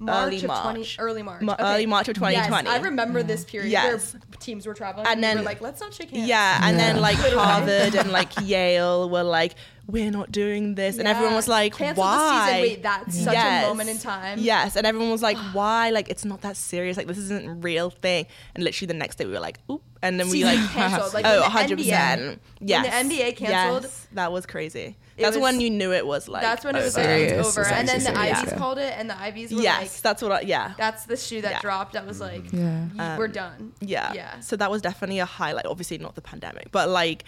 March 0.00 0.26
early 0.26 0.36
of 0.36 0.44
March. 0.44 0.62
20, 0.62 0.96
early 0.98 1.22
March. 1.22 1.42
Ma- 1.42 1.52
Okay. 1.52 1.62
early 1.62 1.86
March 1.86 2.08
of 2.08 2.14
2020. 2.14 2.68
Yes, 2.68 2.80
I 2.80 2.82
remember 2.82 3.22
this 3.22 3.44
period 3.44 3.70
Yes. 3.70 4.14
where 4.14 4.22
teams 4.38 4.66
were 4.66 4.72
traveling 4.72 5.06
And 5.06 5.16
and, 5.16 5.24
then- 5.24 5.36
we 5.36 5.42
were 5.42 5.46
like, 5.46 5.60
let's 5.60 5.80
not 5.80 5.92
shake 5.92 6.10
hands. 6.10 6.26
Yeah, 6.26 6.60
and 6.62 6.78
then 6.78 7.00
like 7.00 7.16
Harvard 7.18 7.94
and 7.94 8.10
like 8.10 8.32
Yale 8.40 9.10
were 9.10 9.22
like, 9.22 9.56
we're 9.90 10.10
not 10.10 10.30
doing 10.32 10.74
this, 10.74 10.98
and 10.98 11.06
everyone 11.08 11.34
was 11.34 11.48
like, 11.48 11.74
Cancel 11.76 12.02
why? 12.02 12.18
The 12.18 12.46
season. 12.46 12.60
Wait, 12.62 12.82
that's 12.82 13.18
such 13.24 13.32
Yes. 13.34 13.64
a 13.64 13.68
moment 13.68 13.88
in 13.90 13.98
time. 13.98 14.38
Yes, 14.40 14.76
and 14.76 14.86
everyone 14.86 15.10
was 15.10 15.22
like, 15.22 15.36
why? 15.52 15.90
Like 15.90 16.08
it's 16.08 16.24
not 16.24 16.40
that 16.42 16.56
serious. 16.56 16.96
Like 16.96 17.06
this 17.06 17.18
isn't 17.18 17.46
a 17.48 17.54
real 17.54 17.90
thing. 17.90 18.26
And 18.54 18.64
literally 18.64 18.86
the 18.86 18.94
next 18.98 19.16
day 19.16 19.26
we 19.26 19.32
were 19.32 19.40
like, 19.40 19.58
oop, 19.70 19.82
and 20.02 20.18
then 20.18 20.28
we 20.30 20.44
like, 20.44 20.58
canceled. 20.70 21.12
Like 21.14 21.24
oh, 21.26 21.30
when 21.30 21.38
the 21.38 21.42
100 21.42 21.78
NBA 21.78 21.82
percent. 21.84 22.42
Yes. 22.60 22.84
When 22.94 23.08
the 23.08 23.14
NBA 23.14 23.36
canceled, 23.36 23.82
Yes, 23.84 24.06
that 24.12 24.32
was 24.32 24.46
crazy. 24.46 24.96
it 25.16 25.22
That's 25.22 25.36
was- 25.36 25.42
when 25.42 25.60
you 25.60 25.70
knew 25.70 25.92
it 25.92 26.06
was 26.06 26.28
like. 26.28 26.42
that's 26.42 26.64
when 26.64 26.76
it 26.76 26.82
was 26.82 26.96
over. 26.96 27.06
like, 27.08 27.28
Serious. 27.28 27.46
over. 27.46 27.60
It's 27.62 27.70
And 27.72 27.88
then 27.88 27.98
the 27.98 28.04
serious. 28.14 28.38
Ivies 28.38 28.52
Yeah. 28.52 28.58
called 28.58 28.78
it, 28.78 28.94
and 28.96 29.10
the 29.10 29.18
Ivies 29.20 29.52
were 29.52 29.60
Yes, 29.60 29.80
like, 29.82 29.90
that's 30.02 30.22
what. 30.22 30.32
I, 30.32 30.40
yeah. 30.42 30.72
that's 30.78 31.04
the 31.04 31.16
shoe 31.16 31.40
that 31.42 31.50
Yeah. 31.52 31.60
dropped. 31.60 31.92
That 31.94 32.06
was 32.06 32.20
like, 32.20 32.50
Yeah. 32.52 32.84
y- 32.96 33.16
we're 33.18 33.26
Um, 33.26 33.32
done. 33.32 33.72
Yeah. 33.80 34.12
Yeah. 34.14 34.40
So 34.40 34.56
that 34.56 34.70
was 34.70 34.80
definitely 34.82 35.18
a 35.18 35.26
highlight. 35.26 35.66
Obviously 35.66 35.98
not 35.98 36.14
the 36.14 36.22
pandemic, 36.22 36.70
but 36.72 36.88
like 36.88 37.24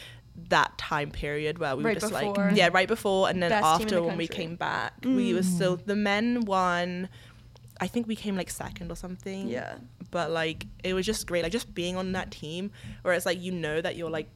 that 0.48 0.76
time 0.78 1.10
period 1.10 1.58
where 1.58 1.76
we 1.76 1.84
Right 1.84 1.94
were 1.96 2.00
just 2.00 2.12
before. 2.12 2.34
like 2.34 2.56
yeah, 2.56 2.68
right 2.72 2.88
before 2.88 3.28
and 3.28 3.42
then 3.42 3.50
Best 3.50 3.64
after 3.64 3.96
the 3.96 4.02
when 4.02 4.16
we 4.16 4.26
came 4.28 4.56
back, 4.56 4.94
we 5.04 5.34
were 5.34 5.42
still 5.42 5.76
the 5.76 5.96
men 5.96 6.44
won. 6.44 7.08
I 7.80 7.86
think 7.88 8.06
we 8.06 8.16
came 8.16 8.36
like 8.36 8.50
second 8.50 8.90
or 8.92 8.96
something. 8.96 9.48
Yeah. 9.48 9.76
But 10.10 10.30
like 10.30 10.66
it 10.84 10.94
was 10.94 11.04
just 11.06 11.26
great, 11.26 11.42
like 11.42 11.52
just 11.52 11.74
being 11.74 11.96
on 11.96 12.12
that 12.12 12.30
team 12.30 12.70
where 13.02 13.14
it's 13.14 13.26
like 13.26 13.40
you 13.40 13.52
know 13.52 13.80
that 13.80 13.96
you're 13.96 14.10
like 14.10 14.28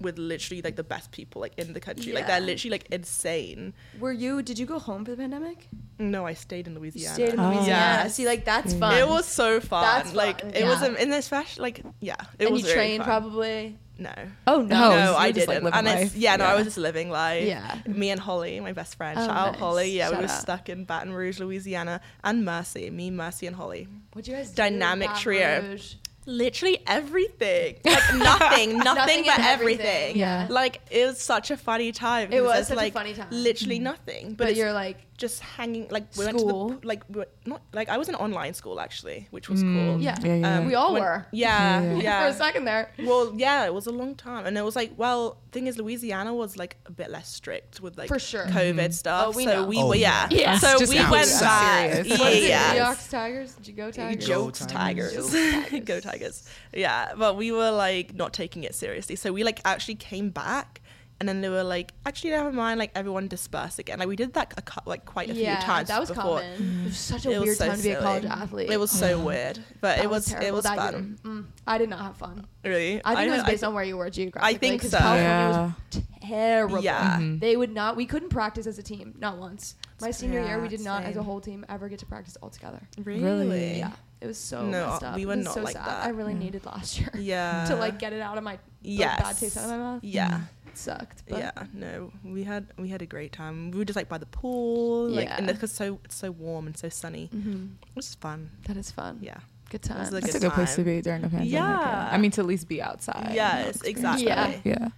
with 0.00 0.18
literally 0.18 0.60
like 0.60 0.76
the 0.76 0.84
best 0.84 1.10
people 1.10 1.40
like 1.40 1.58
in 1.58 1.72
the 1.72 1.80
country. 1.80 2.12
Like 2.12 2.26
they're 2.26 2.40
literally 2.40 2.70
like 2.70 2.86
insane. 2.90 3.72
Were 3.98 4.12
you? 4.12 4.42
Did 4.42 4.58
you 4.58 4.66
go 4.66 4.78
home 4.78 5.04
for 5.04 5.12
the 5.12 5.16
pandemic? 5.16 5.68
No, 5.98 6.26
I 6.26 6.34
stayed 6.34 6.66
in 6.66 6.74
You 6.74 6.80
Louisiana. 6.80 7.14
stayed 7.14 7.32
in 7.34 7.40
Oh. 7.40 7.44
Louisiana. 7.50 8.02
Yes. 8.04 8.14
See, 8.14 8.26
like 8.26 8.44
that's 8.44 8.74
fun. 8.74 8.94
It 8.98 9.08
was 9.08 9.26
so 9.26 9.60
fun. 9.60 9.82
That's 9.82 10.14
like 10.14 10.40
fun, 10.42 10.50
it 10.54 10.64
was, 10.66 10.80
yeah. 10.82 10.88
um, 10.88 10.96
in 10.96 11.08
this 11.10 11.28
fashion, 11.28 11.62
like 11.62 11.82
yeah, 12.00 12.16
it 12.38 12.44
and 12.46 12.52
was 12.52 12.62
you 12.66 12.72
trained 12.72 13.04
fun. 13.04 13.06
probably. 13.22 13.78
No. 13.98 14.12
Oh 14.46 14.60
no, 14.60 14.90
No, 14.90 15.16
I 15.16 15.32
just, 15.32 15.48
didn't. 15.48 15.64
living 15.64 15.78
and 15.78 15.88
it's, 15.88 16.14
yeah, 16.14 16.36
no, 16.36 16.44
I 16.44 16.54
was 16.54 16.64
just 16.64 16.76
living 16.76 17.10
life. 17.10 17.44
Yeah. 17.44 17.78
Me 17.86 18.10
and 18.10 18.20
Holly, 18.20 18.60
my 18.60 18.72
best 18.72 18.96
friend. 18.96 19.18
Oh, 19.18 19.26
Shout 19.26 19.36
out. 19.36 19.56
Holly. 19.56 19.90
Yeah, 19.90 20.06
Shout 20.06 20.18
we 20.18 20.18
were 20.26 20.30
out. 20.30 20.40
stuck 20.40 20.68
in 20.68 20.84
Baton 20.84 21.12
Rouge, 21.12 21.40
Louisiana, 21.40 22.00
and 22.22 22.44
Mercy. 22.44 22.90
Me, 22.90 23.10
Mercy, 23.10 23.46
and 23.46 23.56
Holly. 23.56 23.88
What 24.12 24.26
you 24.28 24.34
guys? 24.34 24.50
do 24.50 24.56
Dynamic 24.56 25.10
trio. 25.14 25.62
Rouge? 25.62 25.94
Literally 26.26 26.82
everything. 26.86 27.76
Like 27.84 28.14
nothing, 28.14 28.78
nothing, 28.78 28.78
Nothing 28.78 29.24
but 29.24 29.38
everything. 29.38 29.86
everything. 29.86 30.16
Yeah. 30.16 30.46
Like 30.50 30.80
it 30.90 31.06
was 31.06 31.20
such 31.20 31.50
a 31.50 31.56
funny 31.56 31.92
time. 31.92 32.32
It 32.32 32.42
was 32.42 32.52
there's, 32.52 32.68
such 32.68 32.76
a 32.76 32.80
like, 32.80 32.92
funny 32.92 33.14
time. 33.14 33.28
Literally 33.30 33.76
mm-hmm. 33.76 33.84
nothing. 33.84 34.28
But, 34.34 34.48
But 34.48 34.56
you're 34.56 34.72
like, 34.72 34.98
just 35.16 35.40
hanging. 35.40 35.88
Like 35.90 36.06
we 36.16 36.24
School. 36.24 36.68
went 36.68 36.76
to 36.76 36.80
the 36.80 36.86
like 36.86 37.02
we 37.08 37.18
were 37.20 37.28
not 37.46 37.62
like 37.72 37.88
I 37.88 37.96
was 37.98 38.08
in 38.08 38.14
online 38.14 38.54
school 38.54 38.78
actually, 38.80 39.28
which 39.30 39.48
was 39.48 39.62
cool. 39.62 40.00
yeah, 40.00 40.16
Yeah, 40.22 40.34
yeah. 40.34 40.58
Um, 40.58 40.66
we 40.66 40.74
all 40.74 40.92
when- 40.92 41.02
were. 41.02 41.26
Yeah, 41.32 41.80
Yeah, 41.82 41.92
yeah. 41.94 42.02
yeah. 42.02 42.20
For 42.30 42.34
a 42.34 42.38
second 42.38 42.64
there. 42.64 42.90
Well, 42.98 43.32
yeah, 43.36 43.64
it 43.66 43.74
was 43.74 43.86
a 43.86 43.92
long 43.92 44.14
time, 44.14 44.46
and 44.46 44.56
it 44.58 44.62
was 44.64 44.76
like, 44.76 44.92
well, 44.96 45.38
thing 45.52 45.66
is, 45.66 45.78
Louisiana 45.78 46.34
was 46.34 46.56
like 46.56 46.76
a 46.86 46.90
bit 46.92 47.10
less 47.10 47.28
strict 47.28 47.80
with 47.80 47.96
like 47.98 48.08
For 48.08 48.18
sure. 48.18 48.46
COVID 48.46 48.92
stuff. 48.92 49.28
Oh, 49.28 49.30
we 49.36 49.44
so 49.44 49.52
know. 49.62 49.66
we 49.66 49.78
Oh, 49.78 49.88
were, 49.88 49.94
yeah, 49.96 50.28
yeah. 50.30 50.38
Yeah. 50.38 50.58
So 50.58 50.78
Just 50.78 50.92
we 50.92 50.98
sounds 50.98 51.10
went 51.10 51.26
so 51.26 51.44
back. 51.44 51.90
serious. 51.92 52.06
Yeah, 52.08 52.18
What 52.18 52.32
is 52.32 52.44
it? 52.44 52.48
yeah. 52.48 52.74
Seahawks, 52.94 53.10
Tigers? 53.10 53.54
Did 53.54 53.66
you 53.68 53.72
go 53.74 53.90
Tigers? 53.90 54.26
Jokes 54.26 54.60
Go 54.60 54.66
Tigers. 54.66 55.30
Tigers. 55.32 55.84
Go 55.84 56.00
Tigers. 56.10 56.48
Yeah, 56.74 57.12
but 57.16 57.36
we 57.36 57.52
were 57.52 57.70
like 57.70 58.14
not 58.14 58.32
taking 58.32 58.64
it 58.64 58.74
seriously. 58.74 59.16
So 59.16 59.32
we 59.32 59.44
like 59.44 59.60
actually 59.64 59.94
came 59.96 60.30
back 60.30 60.82
and 61.18 61.28
then 61.28 61.40
they 61.40 61.48
were 61.48 61.62
like, 61.64 61.92
actually 62.04 62.30
never 62.30 62.52
mind, 62.52 62.78
like 62.78 62.90
everyone 62.94 63.26
dispersed 63.28 63.78
again. 63.78 63.98
Like 63.98 64.08
we 64.08 64.16
did 64.16 64.34
that 64.34 64.52
a 64.56 64.62
cou- 64.62 64.80
like 64.84 65.04
quite 65.06 65.30
a 65.30 65.34
yeah, 65.34 65.56
few 65.58 65.66
times 65.66 65.88
that 65.88 65.98
was 66.00 66.10
before. 66.10 66.40
common. 66.40 66.80
It 66.82 66.84
was 66.88 66.96
such 66.98 67.24
a 67.26 67.30
It 67.30 67.40
weird 67.40 67.56
so 67.56 67.66
time 67.68 67.76
to 67.78 67.82
be 67.82 67.90
a 67.90 68.00
college 68.00 68.22
silly. 68.24 68.34
athlete. 68.34 68.70
It 68.70 68.78
was 68.80 68.90
so 68.90 69.18
weird, 69.20 69.58
but 69.80 69.96
That 69.96 70.04
it 70.04 70.10
was, 70.10 70.26
terrible 70.26 70.46
it 70.48 70.52
was 70.54 70.64
that 70.64 70.76
fun. 70.76 71.18
Mm, 71.24 71.44
I 71.66 71.78
did 71.78 71.88
not 71.88 72.00
have 72.00 72.16
fun. 72.16 72.46
Really, 72.64 73.00
I 73.04 73.14
think 73.14 73.28
it 73.28 73.30
was 73.32 73.40
I- 73.42 73.46
based 73.46 73.64
on 73.64 73.72
where 73.74 73.84
you 73.84 73.96
were 73.96 74.10
geographically. 74.10 74.58
think 74.58 74.82
'cause 74.82 74.90
so. 74.90 74.98
California 74.98 75.74
was 75.94 76.02
terrible. 76.22 76.80
Yeah. 76.80 77.16
Mm-hmm. 77.18 77.38
They 77.38 77.56
would 77.56 77.72
not. 77.72 77.96
We 77.96 78.06
couldn't 78.06 78.28
practice 78.30 78.66
as 78.66 78.78
a 78.78 78.82
team, 78.82 79.14
not 79.18 79.38
once. 79.38 79.76
My 80.00 80.10
senior 80.10 80.44
year, 80.44 80.60
we 80.60 80.68
did 80.68 80.80
not, 80.80 81.04
as 81.04 81.16
a 81.16 81.22
whole 81.22 81.40
team, 81.40 81.64
ever 81.68 81.88
get 81.88 81.98
to 82.00 82.06
practice 82.06 82.36
all 82.42 82.50
together. 82.50 82.80
really, 83.02 83.78
Yeah, 83.78 83.92
it 84.20 84.26
was 84.26 84.36
so 84.36 84.62
No, 84.66 84.90
messed 84.90 85.02
up. 85.04 85.16
we 85.16 85.24
were 85.24 85.36
not 85.36 85.54
so 85.54 85.62
like 85.62 85.74
sad. 85.76 85.86
that. 85.86 86.04
I 86.04 86.08
really 86.10 86.34
needed 86.34 86.66
last 86.66 86.98
year 87.00 87.10
yeah, 87.18 87.64
to 87.68 87.76
like 87.76 87.98
get 87.98 88.12
it 88.12 88.20
out 88.20 88.36
of 88.36 88.44
my 88.44 88.52
like, 88.52 88.60
yes, 88.82 89.22
bad 89.22 89.38
taste 89.38 89.56
out 89.56 89.64
of 89.64 89.70
my 89.70 89.78
mouth. 89.78 90.04
Yeah. 90.04 90.40
It 90.76 90.80
sucked. 90.80 91.22
But 91.28 91.38
yeah, 91.38 91.52
no, 91.72 92.12
we 92.22 92.44
had 92.44 92.66
we 92.76 92.88
had 92.88 93.00
a 93.02 93.06
great 93.06 93.32
time. 93.32 93.70
We 93.70 93.78
were 93.78 93.84
just 93.90 93.96
like 93.96 94.08
by 94.08 94.18
the 94.18 94.26
pool, 94.26 95.08
like 95.08 95.30
and 95.30 95.46
because 95.46 95.72
so 95.72 95.98
it's 96.04 96.16
so 96.16 96.30
warm 96.30 96.66
and 96.66 96.76
so 96.76 96.88
sunny. 96.90 97.30
mhm, 97.34 97.70
It 97.88 97.96
was 97.96 98.14
fun. 98.14 98.50
that 98.66 98.76
is 98.76 98.90
fun. 98.90 99.18
Yeah. 99.22 99.40
good 99.70 99.82
time. 99.82 99.96
times. 99.98 100.08
a 100.08 100.20
That's 100.20 100.28
a 100.28 100.32
good 100.38 100.42
good 100.42 100.52
place 100.52 100.76
to 100.76 100.84
be 100.84 101.00
during 101.00 101.22
the 101.22 101.28
pandemic. 101.28 101.52
Yeah. 101.52 102.08
I 102.14 102.18
mean, 102.18 102.30
to 102.32 102.40
at 102.42 102.46
least 102.46 102.68
be 102.68 102.80
outside. 102.82 103.32
yes, 103.34 103.80
exactly. 103.82 104.26
Yeah. 104.26 104.60
Yeah. 104.64 104.88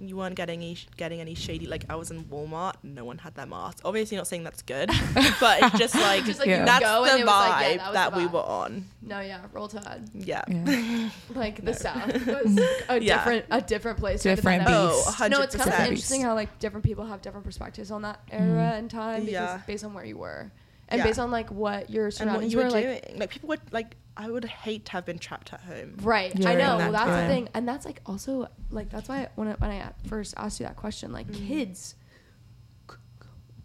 You 0.00 0.16
weren't 0.16 0.36
getting 0.36 0.60
any 0.60 0.78
getting 0.96 1.20
any 1.20 1.34
shady. 1.34 1.66
Like 1.66 1.84
I 1.88 1.96
was 1.96 2.10
in 2.12 2.24
Walmart, 2.26 2.74
no 2.84 3.04
one 3.04 3.18
had 3.18 3.34
their 3.34 3.46
mask. 3.46 3.80
Obviously, 3.84 4.16
not 4.16 4.28
saying 4.28 4.44
that's 4.44 4.62
good, 4.62 4.88
but 5.40 5.60
it's 5.62 5.78
just 5.78 5.94
like, 5.96 6.24
Just 6.24 6.38
like 6.38 6.48
Yeah. 6.48 6.64
that's 6.64 6.84
the 6.84 7.12
and 7.12 7.20
it 7.20 7.24
was 7.26 7.34
vibe 7.34 7.48
like, 7.48 7.60
yeah, 7.60 7.76
that, 7.78 7.86
was 7.86 7.94
that 7.94 8.10
the 8.12 8.16
we 8.18 8.26
were 8.26 8.42
on. 8.42 8.84
No, 9.02 9.20
yeah, 9.20 9.40
roll 9.52 9.66
tide. 9.68 10.08
Yeah. 10.14 10.44
Yeah. 10.48 11.10
Like 11.34 11.64
the 11.64 11.74
South 11.74 12.12
was 12.26 12.58
a 12.88 13.00
Yeah. 13.00 13.16
different, 13.18 13.46
a 13.50 13.60
different 13.60 13.98
place. 13.98 14.22
during 14.22 14.36
the 14.36 14.42
Different 14.42 14.64
pandemic. 14.64 14.90
Oh, 14.92 15.04
beast. 15.06 15.18
100%. 15.18 15.30
No, 15.30 15.42
it's 15.42 15.56
kind 15.56 15.68
of 15.72 15.80
interesting 15.80 16.22
how 16.22 16.34
like 16.34 16.58
different 16.60 16.84
people 16.84 17.04
have 17.06 17.20
different 17.20 17.44
perspectives 17.44 17.90
on 17.90 18.02
that 18.02 18.20
era 18.30 18.42
mm-hmm. 18.42 18.58
and 18.78 18.90
time 18.90 19.20
because 19.24 19.32
Yeah. 19.32 19.60
based 19.66 19.84
on 19.84 19.94
where 19.94 20.04
you 20.04 20.16
were 20.18 20.50
and 20.88 20.98
Yeah. 20.98 21.04
based 21.04 21.18
on 21.18 21.30
like 21.30 21.50
what 21.50 21.90
your 21.90 22.10
and 22.20 22.32
what 22.32 22.48
you 22.50 22.56
were 22.58 22.64
were 22.64 22.70
like. 22.70 22.84
doing. 22.84 23.18
Like 23.18 23.30
people 23.30 23.48
would 23.50 23.60
like. 23.72 23.96
I 24.20 24.28
would 24.28 24.44
hate 24.44 24.84
to 24.86 24.92
have 24.92 25.04
been 25.06 25.20
trapped 25.20 25.52
at 25.52 25.60
home. 25.60 25.94
Right, 26.02 26.34
I 26.44 26.54
know. 26.56 26.72
In 26.72 26.78
Well, 26.78 26.78
that 26.78 26.92
that's 26.92 27.10
the 27.22 27.28
thing, 27.32 27.48
and 27.54 27.68
that's 27.68 27.86
like 27.86 28.00
also 28.04 28.48
like 28.68 28.90
that's 28.90 29.08
why 29.08 29.28
when 29.36 29.46
I, 29.46 29.52
when 29.52 29.70
I 29.70 29.90
first 30.08 30.34
asked 30.36 30.58
you 30.58 30.66
that 30.66 30.74
question, 30.74 31.12
like 31.12 31.28
Mm. 31.28 31.46
kids, 31.46 31.94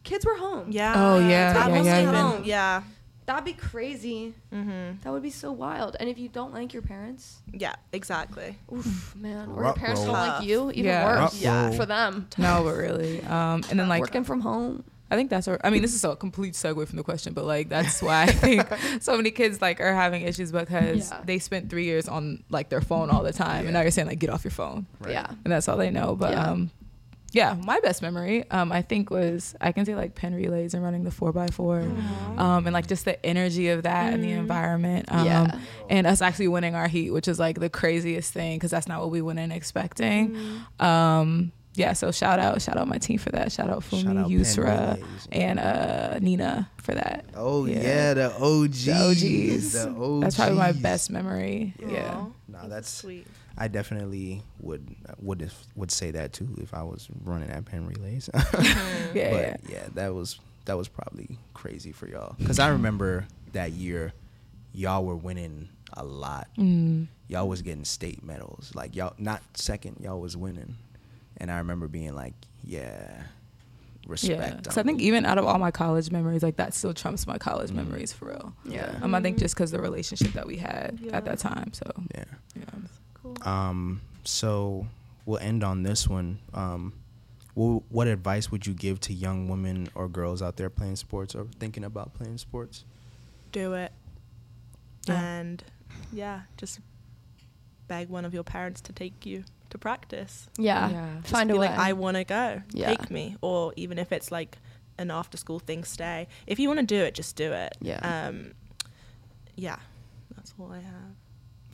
kids 0.04 0.26
were 0.26 0.36
home. 0.36 0.68
Yeah. 0.72 0.94
Oh, 0.96 1.20
yeah, 1.20 1.54
That 1.54 1.70
yeah, 1.70 1.76
must 1.76 1.86
yeah, 1.86 1.96
have 1.96 2.14
yeah. 2.14 2.32
been- 2.36 2.44
yeah. 2.46 2.84
that'd 3.26 3.46
be 3.46 3.54
crazy. 3.54 4.34
Mm-hmm. 4.54 4.98
That 5.02 5.12
would 5.14 5.24
be 5.24 5.30
so 5.30 5.52
wild. 5.52 5.96
And 6.00 6.10
if 6.10 6.20
you 6.20 6.28
don't 6.28 6.54
like 6.54 6.74
your 6.74 6.82
parents, 6.84 7.42
Yeah. 7.52 7.74
Exactly. 7.94 8.58
oof, 8.72 9.16
man, 9.16 9.48
or 9.50 9.54
your 9.56 9.64
Ruh 9.64 9.74
parents 9.74 10.02
don't 10.02 10.14
roll. 10.14 10.28
like 10.28 10.44
you, 10.44 10.70
even 10.72 10.86
Yeah. 10.86 11.24
worse. 11.24 11.44
Ruh 11.44 11.64
roll. 11.68 11.74
for 11.74 11.86
them. 11.86 12.28
No, 12.38 12.64
but 12.64 12.76
really. 12.76 13.24
Um, 13.24 13.64
and 13.72 13.80
then 13.80 13.88
like 13.88 14.02
working 14.02 14.24
from 14.26 14.42
home. 14.42 14.84
I 15.14 15.16
think 15.16 15.30
that's. 15.30 15.48
I 15.48 15.70
mean, 15.70 15.82
this 15.84 15.94
is 15.94 16.04
a 16.04 16.16
complete 16.16 16.54
segue 16.56 16.88
from 16.88 16.98
the 16.98 17.04
question, 17.04 17.34
but 17.34 17.46
like 17.46 17.70
that's 17.70 18.02
why 18.02 18.24
I 18.24 18.26
think 18.32 18.68
so 19.02 19.16
many 19.16 19.30
kids 19.32 19.62
like 19.62 19.80
are 19.80 19.94
having 19.94 20.24
issues 20.24 20.52
because 20.52 21.12
Yeah. 21.12 21.22
they 21.24 21.38
spent 21.40 21.70
three 21.70 21.86
years 21.86 22.08
on 22.08 22.44
like 22.50 22.70
their 22.70 22.82
phone 22.82 23.10
all 23.12 23.22
the 23.24 23.34
time, 23.34 23.66
and 23.66 23.74
now 23.74 23.82
you're 23.82 23.92
saying 23.92 24.08
like 24.08 24.20
get 24.20 24.30
off 24.32 24.44
your 24.44 24.52
phone, 24.52 24.88
Right. 25.00 25.12
Yeah. 25.12 25.28
and 25.30 25.54
that's 25.54 25.68
all 25.70 25.78
they 25.78 25.92
know. 25.92 26.16
But 26.16 26.32
Yeah. 26.32 26.50
um, 26.52 26.72
yeah, 27.32 27.56
my 27.66 27.80
best 27.80 28.04
memory, 28.04 28.48
um, 28.52 28.72
I 28.72 28.84
think 28.84 29.10
was 29.10 29.56
I 29.60 29.72
can 29.72 29.86
say 29.86 29.96
like 29.96 30.14
Penn 30.14 30.36
relays 30.36 30.74
and 30.76 30.84
running 30.84 31.04
the 31.04 31.10
four 31.12 31.36
x 31.38 31.56
four, 31.56 31.80
um, 32.38 32.66
and 32.68 32.74
like 32.74 32.86
just 32.88 33.06
the 33.06 33.24
energy 33.26 33.70
of 33.70 33.84
that 33.84 34.14
and 34.14 34.24
the 34.24 34.32
environment, 34.32 35.08
um, 35.12 35.26
Yeah. 35.26 35.60
and 35.90 36.06
us 36.06 36.22
actually 36.22 36.48
winning 36.50 36.76
our 36.76 36.88
heat, 36.88 37.10
which 37.12 37.28
is 37.28 37.40
like 37.40 37.60
the 37.60 37.70
craziest 37.70 38.32
thing 38.34 38.58
because 38.58 38.70
that's 38.72 38.88
not 38.88 39.00
what 39.02 39.10
we 39.10 39.22
went 39.22 39.40
in 39.40 39.52
expecting. 39.52 40.38
Um, 40.80 41.52
yeah, 41.76 41.94
so 41.94 42.12
shout 42.12 42.40
out, 42.40 42.62
shout 42.62 42.78
out 42.78 42.88
my 42.88 42.98
team 42.98 43.18
for 43.18 43.30
that. 43.32 43.52
Shout 43.52 43.70
out 43.70 43.84
Shout 43.84 44.02
Fumi, 44.06 44.20
out 44.22 44.30
Yusra, 44.30 44.96
Relays. 44.98 45.28
and 45.32 45.60
uh, 45.60 46.20
Nina 46.20 46.70
for 46.78 46.94
that. 46.96 47.26
Oh 47.36 47.66
Yeah. 47.66 47.82
yeah, 47.82 48.14
the 48.14 48.34
OGs. 48.40 48.86
The 48.86 48.92
OGs. 48.94 49.72
The 49.74 49.90
OGs. 49.90 50.22
That's 50.22 50.36
probably 50.36 50.58
my 50.58 50.72
best 50.72 51.10
memory. 51.10 51.74
Yeah. 51.80 52.16
Aw, 52.16 52.26
No, 52.48 52.70
that's 52.70 52.90
sweet. 52.90 53.26
I 53.58 53.68
definitely 53.68 54.42
would 54.62 54.96
would 55.22 55.52
would 55.76 55.92
say 55.92 56.10
that 56.12 56.34
too 56.34 56.50
if 56.60 56.74
I 56.74 56.82
was 56.84 57.08
running 57.24 57.50
at 57.50 57.66
Penn 57.66 57.86
Relays. 57.88 58.30
Yeah. 59.14 59.30
but 59.32 59.40
yeah. 59.42 59.56
yeah, 59.70 59.86
that 59.96 60.14
was 60.14 60.40
that 60.66 60.78
was 60.78 60.88
probably 60.88 61.38
crazy 61.54 61.92
for 61.92 62.08
y'all 62.08 62.36
because 62.40 62.58
I 62.60 62.70
remember 62.70 63.28
that 63.52 63.72
year 63.74 64.14
y'all 64.74 65.06
were 65.06 65.16
winning 65.16 65.70
a 65.96 66.04
lot. 66.04 66.48
Mm. 66.58 67.08
Y'all 67.28 67.48
was 67.48 67.62
getting 67.62 67.86
state 67.86 68.24
medals. 68.24 68.72
Like 68.74 68.96
y'all 68.96 69.14
not 69.20 69.42
second, 69.54 69.98
y'all 70.02 70.20
was 70.20 70.36
winning. 70.36 70.76
And 71.44 71.52
I 71.52 71.58
remember 71.58 71.90
being 71.90 72.16
like, 72.16 72.34
yeah, 72.64 73.24
respect. 74.08 74.40
Yeah. 74.40 74.56
Because 74.56 74.78
I 74.78 74.84
think 74.84 75.02
even 75.02 75.26
out 75.26 75.38
of 75.38 75.44
all 75.46 75.60
my 75.60 75.72
college 75.72 76.10
memories, 76.10 76.42
like 76.42 76.56
that 76.56 76.74
still 76.74 76.94
trumps 76.94 77.28
my 77.28 77.38
college 77.38 77.70
memories 77.74 78.14
for 78.14 78.28
real. 78.30 78.54
Yeah. 78.64 78.98
Um, 79.02 79.14
I 79.14 79.20
think 79.20 79.40
just 79.40 79.54
because 79.54 79.70
the 79.70 79.82
relationship 79.82 80.32
that 80.32 80.48
we 80.48 80.56
had 80.56 81.00
Yeah. 81.02 81.18
at 81.18 81.26
that 81.26 81.40
time. 81.40 81.74
So 81.74 81.92
yeah. 82.16 82.24
yeah. 82.56 82.64
Cool. 83.22 83.36
Um, 83.42 84.00
so 84.24 84.88
we'll 85.26 85.40
end 85.40 85.66
on 85.66 85.84
this 85.84 86.08
one. 86.08 86.40
Um, 86.54 86.94
wh- 87.56 87.80
what 87.92 88.08
advice 88.08 88.50
would 88.50 88.66
you 88.66 88.74
give 88.74 89.02
to 89.02 89.14
young 89.14 89.50
women 89.50 89.90
or 89.96 90.08
girls 90.08 90.42
out 90.42 90.56
there 90.56 90.70
playing 90.70 90.96
sports 90.96 91.36
or 91.36 91.46
thinking 91.60 91.84
about 91.84 92.14
playing 92.14 92.38
sports? 92.38 92.86
Do 93.52 93.74
it. 93.74 93.92
Yeah. 95.10 95.22
And 95.22 95.62
yeah, 96.14 96.44
just 96.56 96.80
beg 97.90 98.08
one 98.08 98.24
of 98.24 98.34
your 98.34 98.44
parents 98.46 98.80
to 98.80 98.94
take 98.94 99.26
you 99.26 99.44
to 99.74 99.78
practice. 99.78 100.48
Yeah. 100.58 100.90
Yeah. 100.90 101.22
Find 101.24 101.52
a 101.52 101.56
way. 101.58 101.68
like, 101.68 101.78
I 101.78 101.94
want 101.94 102.16
to 102.18 102.24
go. 102.24 102.62
Yeah. 102.72 102.90
Take 102.96 103.12
me. 103.12 103.36
Or 103.42 103.74
even 103.76 103.98
if 104.00 104.12
it's 104.12 104.32
like 104.32 104.58
an 104.98 105.12
after 105.12 105.38
school 105.38 105.60
thing, 105.60 105.84
stay. 105.84 106.28
If 106.48 106.60
you 106.60 106.68
want 106.70 106.80
to 106.80 106.86
do 106.86 107.02
it, 107.04 107.14
just 107.14 107.36
do 107.36 107.52
it. 107.52 107.74
Yeah. 107.82 108.00
Um, 108.28 108.54
yeah. 109.56 109.78
That's 110.36 110.54
all 110.60 110.72
I 110.72 110.80
have. 110.80 111.16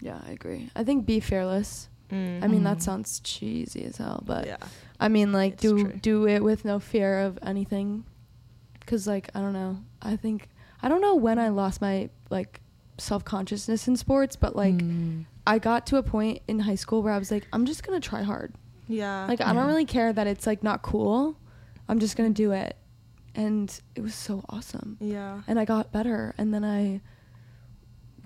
yeah, 0.01 0.19
I 0.27 0.31
agree. 0.31 0.69
I 0.75 0.83
think 0.83 1.05
be 1.05 1.19
fearless. 1.19 1.89
Mm. 2.11 2.43
I 2.43 2.47
mean, 2.47 2.63
that 2.63 2.77
Mhm. 2.77 2.81
sounds 2.81 3.19
cheesy 3.19 3.83
as 3.83 3.97
hell, 3.97 4.23
but 4.25 4.47
yeah. 4.47 4.57
I 4.99 5.09
mean, 5.09 5.31
like, 5.31 5.53
It's 5.53 5.61
do 5.61 5.83
true. 5.83 5.93
do 6.01 6.27
it 6.27 6.39
with 6.43 6.65
no 6.65 6.79
fear 6.79 7.19
of 7.19 7.37
anything. 7.43 8.05
Cause 8.87 9.05
like 9.07 9.29
I 9.35 9.39
don't 9.41 9.53
know. 9.53 9.77
I 10.01 10.15
think 10.15 10.47
I 10.81 10.89
don't 10.89 11.01
know 11.01 11.13
when 11.15 11.37
I 11.37 11.49
lost 11.49 11.79
my 11.81 12.09
like 12.31 12.61
self 12.97 13.23
consciousness 13.23 13.87
in 13.87 13.95
sports, 13.97 14.35
but 14.35 14.55
like 14.55 14.73
Mm. 14.75 15.25
I 15.49 15.57
got 15.59 15.85
to 15.87 15.97
a 15.97 16.03
point 16.03 16.41
in 16.47 16.59
high 16.59 16.75
school 16.83 17.01
where 17.03 17.13
I 17.13 17.17
was 17.17 17.31
like, 17.31 17.47
I'm 17.51 17.65
just 17.65 17.81
gonna 17.83 17.99
try 17.99 18.21
hard. 18.23 18.53
Yeah. 18.87 19.25
Like 19.27 19.41
I 19.41 19.51
don't 19.53 19.67
really 19.67 19.85
care 19.85 20.11
that 20.13 20.27
it's 20.27 20.45
like 20.47 20.61
not 20.63 20.81
cool. 20.81 21.35
I'm 21.87 21.99
just 21.99 22.15
gonna 22.17 22.29
do 22.45 22.51
it, 22.51 22.75
and 23.35 23.67
it 23.95 24.01
was 24.01 24.15
so 24.15 24.43
awesome. 24.49 24.97
yeah. 24.99 25.41
And 25.47 25.59
I 25.59 25.65
got 25.65 25.91
better, 25.91 26.35
and 26.37 26.53
then 26.53 26.63
I 26.63 27.01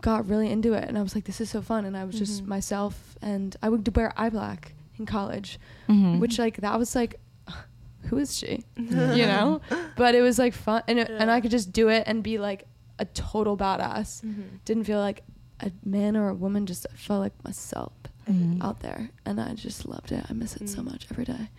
got 0.01 0.27
really 0.27 0.49
into 0.51 0.73
it, 0.73 0.83
and 0.87 0.97
I 0.97 1.01
was 1.01 1.15
like, 1.15 1.23
this 1.25 1.39
is 1.39 1.49
so 1.49 1.61
fun. 1.61 1.85
And 1.85 1.95
I 1.95 2.03
was 2.03 2.17
just 2.17 2.43
Mhm. 2.43 2.47
myself, 2.47 3.17
and 3.21 3.55
I 3.63 3.69
would 3.69 3.95
wear 3.95 4.11
eye 4.17 4.29
black 4.29 4.73
in 4.99 5.05
college, 5.05 5.59
Mhm. 5.87 6.19
which 6.19 6.37
like 6.39 6.57
that 6.57 6.77
was 6.77 6.93
like 6.95 7.19
who 8.09 8.17
is 8.17 8.35
she 8.37 8.63
you 8.77 9.25
know 9.25 9.61
but 9.95 10.13
it 10.13 10.21
was 10.21 10.37
like 10.37 10.53
fun 10.53 10.81
and, 10.89 10.99
it, 10.99 11.09
and 11.09 11.31
i 11.31 11.39
could 11.41 11.49
just 11.51 11.71
do 11.71 11.87
it 11.87 12.03
and 12.05 12.21
be 12.21 12.37
like 12.37 12.67
a 12.99 13.05
total 13.05 13.55
badass 13.57 14.21
Mhm. 14.23 14.59
didn't 14.65 14.83
feel 14.83 14.99
like 14.99 15.23
a 15.61 15.71
man 15.83 16.15
or 16.17 16.29
a 16.29 16.33
woman 16.33 16.65
just 16.65 16.85
felt 16.95 17.19
like 17.21 17.33
myself 17.43 17.93
Mhm. 18.29 18.63
out 18.63 18.79
there 18.79 19.09
and 19.25 19.39
i 19.39 19.53
just 19.53 19.85
loved 19.87 20.11
it 20.11 20.25
i 20.29 20.33
miss 20.33 20.55
it 20.55 20.69
so 20.69 20.79
Mm. 20.81 20.85
much 20.91 21.07
every 21.11 21.25
day 21.25 21.49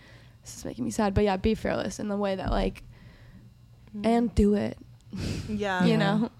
this 0.43 0.57
is 0.57 0.65
making 0.65 0.83
me 0.83 0.91
sad 0.91 1.13
but 1.13 1.23
yeah 1.23 1.37
be 1.37 1.53
fearless 1.55 1.99
in 1.99 2.07
the 2.07 2.17
way 2.17 2.35
that 2.35 2.49
like 2.51 2.83
Mm. 3.95 4.05
and 4.05 4.35
do 4.35 4.55
it 4.55 4.77
yeah. 5.47 5.83
you 5.85 5.91
Yeah. 5.91 5.97
know 5.97 6.31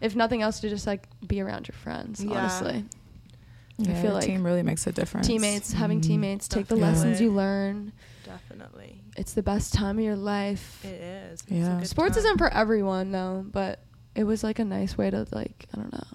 if 0.00 0.14
nothing 0.16 0.42
else 0.42 0.60
to 0.60 0.68
just 0.68 0.86
like 0.86 1.08
be 1.26 1.40
around 1.40 1.66
your 1.68 1.74
friends 1.76 2.22
Yeah. 2.22 2.38
honestly 2.38 2.84
Yeah, 3.76 4.00
feel 4.00 4.12
a 4.12 4.14
like 4.14 4.24
team 4.26 4.46
really 4.46 4.62
makes 4.62 4.86
a 4.86 4.92
difference. 4.92 5.26
teammates, 5.26 5.72
having 5.72 5.98
Mhm. 6.00 6.04
teammates, 6.04 6.46
take 6.46 6.68
the 6.68 6.76
lessons 6.76 7.20
you 7.20 7.32
learn. 7.32 7.90
Definitely. 8.24 9.02
It's 9.16 9.32
the 9.32 9.42
best 9.42 9.74
time 9.74 9.98
of 9.98 10.04
your 10.04 10.14
life. 10.14 10.84
It 10.84 11.00
is. 11.00 11.40
It's 11.40 11.50
Yeah. 11.50 11.82
Sports 11.82 12.14
time. 12.14 12.18
isn't 12.24 12.38
for 12.38 12.48
everyone 12.54 13.10
though, 13.10 13.44
but 13.50 13.80
it 14.14 14.22
was 14.24 14.44
like 14.44 14.60
a 14.60 14.64
nice 14.64 14.96
way 14.96 15.10
to 15.10 15.26
like 15.32 15.66
I 15.74 15.78
don't 15.78 15.92
know. 15.92 16.06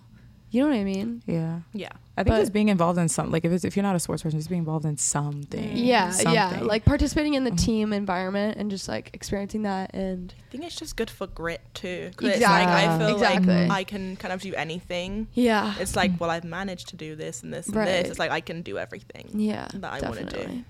You 0.51 0.61
know 0.63 0.69
what 0.69 0.77
I 0.77 0.83
mean? 0.83 1.21
Yeah. 1.27 1.59
Yeah. 1.73 1.89
I 2.17 2.23
think 2.23 2.33
But- 2.33 2.39
just 2.41 2.53
being 2.53 2.69
involved 2.69 2.97
in 2.99 3.07
some 3.07 3.31
like 3.31 3.45
if 3.45 3.51
it's 3.51 3.63
if 3.63 3.75
you're 3.77 3.83
not 3.83 3.95
a 3.95 3.99
sports 3.99 4.23
person, 4.23 4.39
just 4.39 4.49
being 4.49 4.59
involved 4.59 4.83
in 4.85 4.97
something. 4.97 5.77
Yeah, 5.77 6.11
yeah. 6.27 6.59
Like 6.61 6.83
participating 6.85 7.35
in 7.35 7.43
the 7.45 7.51
Mhm. 7.51 7.59
team 7.63 7.93
environment 7.93 8.57
and 8.57 8.69
just 8.69 8.87
like 8.87 9.11
experiencing 9.13 9.61
that 9.63 9.91
and 9.93 10.33
I 10.47 10.51
think 10.51 10.63
it's 10.65 10.75
just 10.75 10.95
good 10.97 11.09
for 11.09 11.27
grit 11.27 11.61
too. 11.73 12.11
'cause 12.17 12.29
it's 12.29 12.41
like 12.41 12.67
I 12.67 12.97
feel 12.97 13.13
Exactly. 13.15 13.67
like 13.67 13.71
I 13.71 13.83
can 13.83 14.15
kind 14.17 14.33
of 14.33 14.41
do 14.41 14.53
anything. 14.55 15.27
yeah. 15.33 15.75
It's 15.79 15.95
like, 15.95 16.11
well, 16.19 16.29
I've 16.29 16.43
managed 16.43 16.89
to 16.89 16.95
do 16.97 17.15
this 17.15 17.41
and 17.43 17.53
this 17.53 17.67
and 17.67 17.75
Right. 17.75 17.85
this. 17.85 18.09
It's 18.09 18.19
like 18.19 18.31
I 18.31 18.41
can 18.41 18.61
do 18.63 18.77
everything. 18.77 19.29
yeah. 19.33 19.67
that 19.75 20.03
I 20.03 20.07
wanna 20.07 20.25
do. 20.25 20.63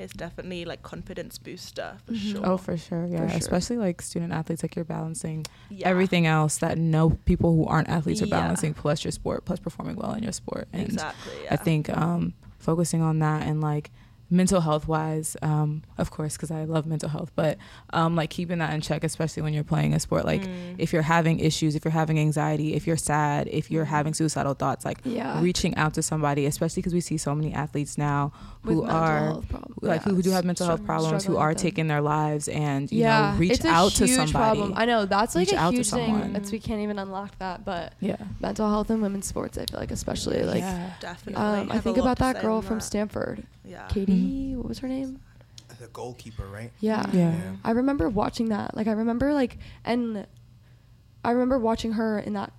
Definitely. 0.00 0.04
It's 0.04 0.12
definitely 0.14 0.64
like 0.64 0.82
confidence 0.82 1.38
booster 1.38 1.96
for 2.06 2.12
Mhm. 2.12 2.32
sure. 2.32 2.46
Oh, 2.46 2.56
for 2.56 2.76
sure. 2.76 3.06
Yeah. 3.06 3.28
sure. 3.28 3.36
Especially 3.38 3.76
like 3.76 4.02
student 4.02 4.32
athletes, 4.32 4.62
like 4.62 4.74
you're 4.76 4.84
balancing 4.84 5.46
Yeah. 5.68 5.88
everything 5.88 6.26
else 6.26 6.58
that 6.58 6.78
no 6.78 7.10
people 7.10 7.54
who 7.54 7.66
aren't 7.66 7.88
athletes 7.88 8.22
are 8.22 8.26
Yeah. 8.26 8.40
balancing 8.40 8.74
plus 8.74 9.04
your 9.04 9.12
sport, 9.12 9.44
plus 9.44 9.58
performing 9.58 9.96
well 9.96 10.12
in 10.14 10.22
your 10.22 10.32
sport. 10.32 10.68
And 10.72 10.82
Exactly. 10.84 11.32
Yeah. 11.44 11.54
I 11.54 11.56
think 11.56 11.88
um, 11.96 12.34
focusing 12.58 13.02
on 13.02 13.18
that 13.20 13.46
and 13.46 13.60
like 13.60 13.90
mental 14.32 14.60
health 14.60 14.86
wise, 14.86 15.36
um, 15.42 15.82
of 15.98 16.10
course, 16.10 16.36
because 16.36 16.50
I 16.52 16.64
love 16.64 16.86
mental 16.86 17.08
health, 17.08 17.32
but 17.34 17.58
um, 17.92 18.14
like 18.14 18.30
keeping 18.30 18.58
that 18.58 18.72
in 18.72 18.80
check, 18.80 19.02
especially 19.02 19.42
when 19.42 19.52
you're 19.52 19.64
playing 19.64 19.92
a 19.94 19.98
sport. 20.00 20.24
Like 20.24 20.42
Mm. 20.42 20.76
if 20.78 20.92
you're 20.92 21.02
having 21.02 21.40
issues, 21.40 21.74
if 21.74 21.84
you're 21.84 21.90
having 21.92 22.18
anxiety, 22.18 22.74
if 22.74 22.86
you're 22.86 22.96
sad, 22.96 23.48
if 23.48 23.70
you're 23.70 23.84
having 23.86 24.14
suicidal 24.14 24.54
thoughts, 24.54 24.84
like 24.84 24.98
Yeah. 25.04 25.40
reaching 25.42 25.74
out 25.76 25.94
to 25.94 26.02
somebody, 26.02 26.46
especially 26.46 26.80
because 26.80 26.94
we 26.94 27.00
see 27.00 27.16
so 27.18 27.34
many 27.34 27.52
athletes 27.52 27.98
now 27.98 28.32
who 28.62 28.84
are 28.84 29.34
like 29.82 30.04
yeah, 30.04 30.12
who 30.12 30.22
do 30.22 30.30
have 30.30 30.40
s- 30.40 30.44
mental 30.44 30.66
health 30.66 30.84
problems, 30.84 31.24
who 31.24 31.36
are 31.36 31.48
with 31.48 31.58
them. 31.58 31.62
taking 31.62 31.86
their 31.88 32.00
lives, 32.00 32.46
and 32.48 32.90
you 32.92 33.00
yeah, 33.00 33.32
know 33.32 33.38
reach 33.38 33.52
it's 33.52 33.64
a 33.64 33.68
out 33.68 33.92
to 33.92 34.06
huge 34.06 34.16
somebody. 34.16 34.32
Problem. 34.60 34.72
I 34.76 34.84
know 34.84 35.06
that's 35.06 35.34
like 35.34 35.48
Reach 35.48 35.54
a 35.56 35.58
out 35.60 35.70
to 35.70 35.76
huge 35.78 35.90
thing. 35.90 36.12
someone. 36.14 36.32
That's 36.32 36.52
we 36.52 36.58
can't 36.60 36.80
even 36.82 36.98
unlock 36.98 37.36
that, 37.38 37.64
but 37.64 37.94
Yeah, 38.00 38.16
mental 38.40 38.68
health 38.68 38.90
in 38.90 39.00
women's 39.00 39.26
sports, 39.26 39.58
I 39.58 39.64
feel 39.66 39.80
like 39.80 39.90
especially 39.90 40.42
like 40.44 40.60
yeah. 40.60 40.90
Definitely. 41.00 41.42
um, 41.42 41.72
I 41.72 41.78
think 41.80 41.96
about 41.96 42.18
that 42.18 42.40
girl 42.42 42.62
from 42.62 42.78
that. 42.78 42.84
Stanford, 42.84 43.44
Yeah. 43.70 43.86
Katie. 43.88 44.54
What 44.56 44.66
was 44.68 44.78
her 44.80 44.88
name? 44.88 45.20
The 45.78 45.86
goalkeeper, 45.86 46.44
right? 46.46 46.70
Yeah. 46.80 47.06
Yeah. 47.12 47.34
I 47.64 47.70
remember 47.70 48.08
watching 48.10 48.48
that. 48.50 48.76
Like 48.76 48.86
I 48.86 48.92
remember 48.92 49.32
like 49.32 49.56
and 49.84 50.26
I 51.24 51.30
remember 51.30 51.58
watching 51.58 51.92
her 51.92 52.18
in 52.18 52.32
that 52.34 52.52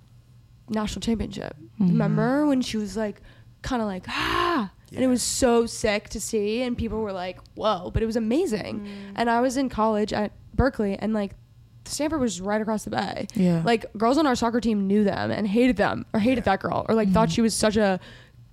national 0.68 1.00
championship. 1.02 1.54
Mhm. 1.80 1.88
Remember 1.90 2.46
when 2.46 2.62
she 2.62 2.76
was 2.78 2.96
like 2.96 3.20
kind 3.62 3.80
of 3.80 3.86
like 3.86 4.04
ah 4.08 4.72
and 4.92 5.04
it 5.04 5.06
was 5.06 5.22
so 5.22 5.66
sick 5.66 6.08
to 6.08 6.20
see 6.20 6.62
and 6.62 6.76
people 6.76 7.00
were 7.00 7.12
like 7.12 7.38
whoa 7.54 7.90
but 7.94 8.02
it 8.02 8.06
was 8.06 8.16
amazing 8.16 8.84
and 9.14 9.30
i 9.30 9.40
was 9.40 9.56
in 9.56 9.68
college 9.68 10.12
at 10.12 10.32
berkeley 10.52 10.96
and 10.98 11.14
like 11.14 11.36
stanford 11.84 12.20
was 12.20 12.40
right 12.40 12.60
across 12.60 12.82
the 12.82 12.90
bay 12.90 13.28
Yeah. 13.34 13.62
like 13.64 13.86
girls 13.96 14.18
on 14.18 14.26
our 14.26 14.34
soccer 14.34 14.60
team 14.60 14.88
knew 14.88 15.04
them 15.04 15.30
and 15.30 15.46
hated 15.46 15.76
them 15.76 16.06
or 16.12 16.18
hated 16.18 16.42
that 16.44 16.58
girl 16.60 16.84
or 16.88 16.94
like 16.96 17.10
thought 17.12 17.28
Mm-hmm. 17.28 17.34
she 17.34 17.40
was 17.40 17.54
such 17.54 17.76
a 17.76 18.00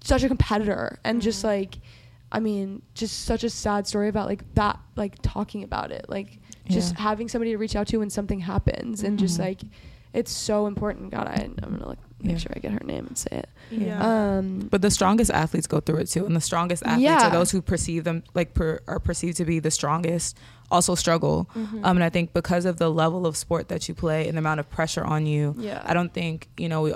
such 0.01 0.21
a 0.23 0.27
competitor 0.27 0.99
and 1.03 1.23
just 1.23 1.43
like 1.43 1.79
i 2.31 2.39
mean 2.39 2.81
just 2.93 3.25
such 3.25 3.43
a 3.43 3.49
sad 3.49 3.87
story 3.87 4.07
about 4.09 4.27
like 4.27 4.43
that 4.55 4.79
like 4.95 5.15
talking 5.21 5.63
about 5.63 5.91
it 5.91 6.05
like 6.09 6.39
just 6.67 6.93
Yeah. 6.95 7.01
having 7.01 7.27
somebody 7.27 7.51
to 7.51 7.57
reach 7.57 7.75
out 7.75 7.87
to 7.87 7.97
when 7.97 8.09
something 8.09 8.39
happens 8.39 9.03
and 9.03 9.17
just 9.17 9.37
Mhm. 9.37 9.43
like 9.47 9.61
it's 10.13 10.31
so 10.31 10.67
important 10.67 11.11
god 11.11 11.27
I, 11.27 11.49
i'm 11.63 11.71
gonna 11.73 11.87
like 11.87 11.97
make 12.21 12.33
Yeah. 12.33 12.37
sure 12.39 12.51
i 12.55 12.59
get 12.59 12.71
her 12.71 12.81
name 12.83 13.05
and 13.07 13.17
say 13.17 13.29
it 13.43 13.49
Yeah. 13.71 14.37
um 14.37 14.67
But 14.71 14.81
the 14.81 14.91
strongest 14.91 15.31
athletes 15.31 15.67
go 15.67 15.79
through 15.79 15.97
it 15.97 16.07
too, 16.09 16.25
and 16.25 16.35
the 16.35 16.41
strongest 16.41 16.83
athletes 16.83 17.03
Yeah. 17.03 17.27
are 17.27 17.31
those 17.31 17.51
who 17.51 17.61
perceive 17.61 18.03
them 18.03 18.23
like 18.33 18.53
per, 18.53 18.79
are 18.87 18.99
perceived 18.99 19.37
to 19.37 19.45
be 19.45 19.59
the 19.59 19.71
strongest. 19.71 20.37
Also 20.71 20.93
struggle, 20.95 21.49
Mm-hmm. 21.55 21.83
um, 21.85 21.97
and 21.97 22.03
I 22.03 22.09
think 22.09 22.31
because 22.33 22.65
of 22.65 22.77
the 22.77 22.89
level 22.91 23.25
of 23.25 23.35
sport 23.37 23.69
that 23.69 23.87
you 23.87 23.95
play 23.95 24.27
and 24.27 24.35
the 24.37 24.39
amount 24.39 24.59
of 24.59 24.69
pressure 24.69 25.03
on 25.03 25.25
you, 25.25 25.55
Yeah. 25.57 25.81
I 25.85 25.93
don't 25.95 26.13
think 26.13 26.47
you 26.57 26.69
know 26.69 26.95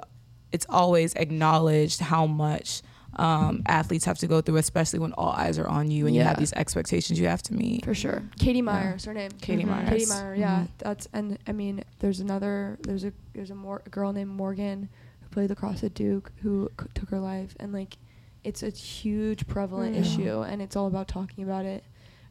it's 0.52 0.66
always 0.70 1.14
acknowledged 1.16 2.00
how 2.02 2.26
much 2.28 2.82
um, 3.18 3.62
athletes 3.68 4.06
have 4.06 4.18
to 4.20 4.28
go 4.28 4.42
through, 4.42 4.58
especially 4.58 5.00
when 5.00 5.14
all 5.14 5.32
eyes 5.32 5.60
are 5.60 5.68
on 5.68 5.92
you 5.92 6.08
and 6.08 6.16
you 6.16 6.22
have 6.24 6.38
these 6.40 6.54
expectations 6.54 7.20
you 7.20 7.28
have 7.28 7.44
to 7.44 7.54
meet. 7.54 7.86
For 7.86 7.94
sure. 7.94 8.24
Katie 8.40 8.62
Myers, 8.62 9.06
her 9.06 9.14
name. 9.14 9.32
Katie. 9.42 9.66
Myers. 9.66 9.90
Katie 9.90 10.06
Meyer, 10.08 10.36
yeah. 10.36 10.60
Mhm. 10.62 10.68
That's 10.80 11.08
and 11.14 11.38
I 11.48 11.52
mean, 11.52 11.84
there's 12.00 12.20
another 12.20 12.78
there's 12.82 13.04
a 13.04 13.14
there's 13.34 13.52
a, 13.52 13.56
more, 13.56 13.82
a 13.86 13.90
girl 13.90 14.14
named 14.14 14.32
Morgan 14.32 14.90
who 15.22 15.28
played 15.30 15.50
lacrosse 15.50 15.84
at 15.84 15.94
Duke 15.94 16.32
who 16.42 16.70
c- 16.80 16.88
took 16.96 17.10
her 17.10 17.20
life 17.20 17.56
and 17.60 17.72
like 17.72 17.98
it's 18.44 18.64
a 18.64 18.70
huge 18.70 19.48
prevalent 19.48 19.96
Mm. 19.96 20.02
issue 20.02 20.42
and 20.42 20.62
it's 20.62 20.76
all 20.76 20.88
about 20.88 21.08
talking 21.08 21.44
about 21.44 21.66
it. 21.66 21.84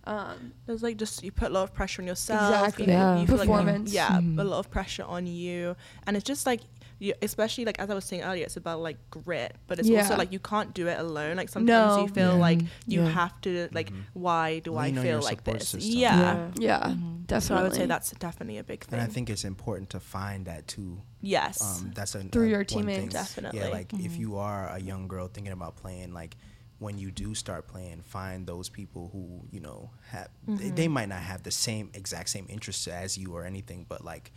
Um, 0.05 0.53
There's 0.67 0.83
like 0.83 0.97
just 0.97 1.23
you 1.23 1.31
put 1.31 1.51
a 1.51 1.55
lot 1.55 1.63
of 1.63 1.75
pressure 1.75 2.03
on 2.03 2.09
yourself. 2.09 2.53
Exactly. 2.53 2.87
You, 2.87 2.91
Yeah. 2.93 3.21
you 3.21 3.27
feel 3.29 3.37
like- 3.37 3.47
Performance. 3.49 3.93
yeah, 3.93 4.09
Mhm. 4.21 4.41
a 4.41 4.43
lot 4.45 4.59
of 4.59 4.69
pressure 4.71 5.05
on 5.05 5.27
you, 5.29 5.77
and 6.07 6.17
it's 6.17 6.25
just 6.25 6.45
like. 6.45 6.61
You, 7.03 7.15
especially 7.21 7.65
like 7.65 7.81
as 7.81 7.91
I 7.91 7.95
was 7.95 8.05
saying 8.05 8.23
earlier, 8.23 8.45
it's 8.45 8.57
about 8.57 8.79
like 8.81 8.97
grit, 9.11 9.57
but 9.67 9.81
it's 9.81 9.91
also 9.91 10.17
like 10.17 10.31
you 10.33 10.39
can't 10.39 10.73
do 10.73 10.87
it 10.87 11.01
alone. 11.01 11.35
Like 11.37 11.49
sometimes 11.49 11.97
No. 11.97 12.03
you 12.03 12.09
feel 12.09 12.35
Yeah. 12.35 12.47
like 12.49 12.61
you 12.87 13.01
Yeah. 13.03 13.09
have 13.21 13.41
to 13.41 13.69
like, 13.73 13.91
Mhm. 13.91 14.05
why 14.13 14.61
do 14.61 14.71
Lean 14.79 14.97
I 14.99 15.03
feel 15.03 15.21
like 15.21 15.43
this? 15.43 15.71
system. 15.71 15.99
Yeah. 15.99 16.51
yeah, 16.55 16.79
Mhm. 16.81 17.27
definitely. 17.27 17.41
So 17.49 17.55
I 17.57 17.63
would 17.65 17.75
say 17.75 17.87
that's 17.87 18.11
definitely 18.13 18.59
a 18.59 18.63
big 18.65 18.85
thing. 18.85 19.01
And 19.01 19.03
I 19.09 19.13
think 19.13 19.31
it's 19.31 19.45
important 19.45 19.91
to 19.91 20.01
find 20.01 20.47
that 20.47 20.69
too. 20.69 21.03
yes, 21.21 21.61
Um, 21.61 21.91
that's 21.95 22.15
a 22.15 22.21
Through 22.23 22.47
a 22.47 22.49
your 22.51 22.65
teammates. 22.65 23.13
Definitely. 23.13 23.59
Yeah, 23.61 23.69
like 23.69 23.93
if 23.95 24.13
Mhm. 24.13 24.19
you 24.19 24.37
are 24.39 24.69
a 24.69 24.79
young 24.81 25.09
girl 25.09 25.27
thinking 25.27 25.53
about 25.53 25.75
playing, 25.77 26.13
like 26.15 26.37
when 26.79 26.99
you 26.99 27.11
do 27.11 27.35
start 27.35 27.67
playing, 27.67 28.03
find 28.03 28.47
those 28.47 28.69
people 28.69 29.09
who 29.13 29.43
you 29.51 29.59
know 29.61 29.91
have. 30.11 30.29
They, 30.47 30.71
they 30.71 30.85
Mm-hmm. 30.87 30.93
might 30.95 31.09
not 31.09 31.23
have 31.23 31.43
the 31.43 31.51
same 31.51 31.91
exact 31.95 32.29
same 32.29 32.47
interests 32.49 32.87
as 32.87 33.19
you 33.19 33.35
or 33.37 33.45
anything, 33.45 33.87
but 33.89 34.05
like 34.05 34.31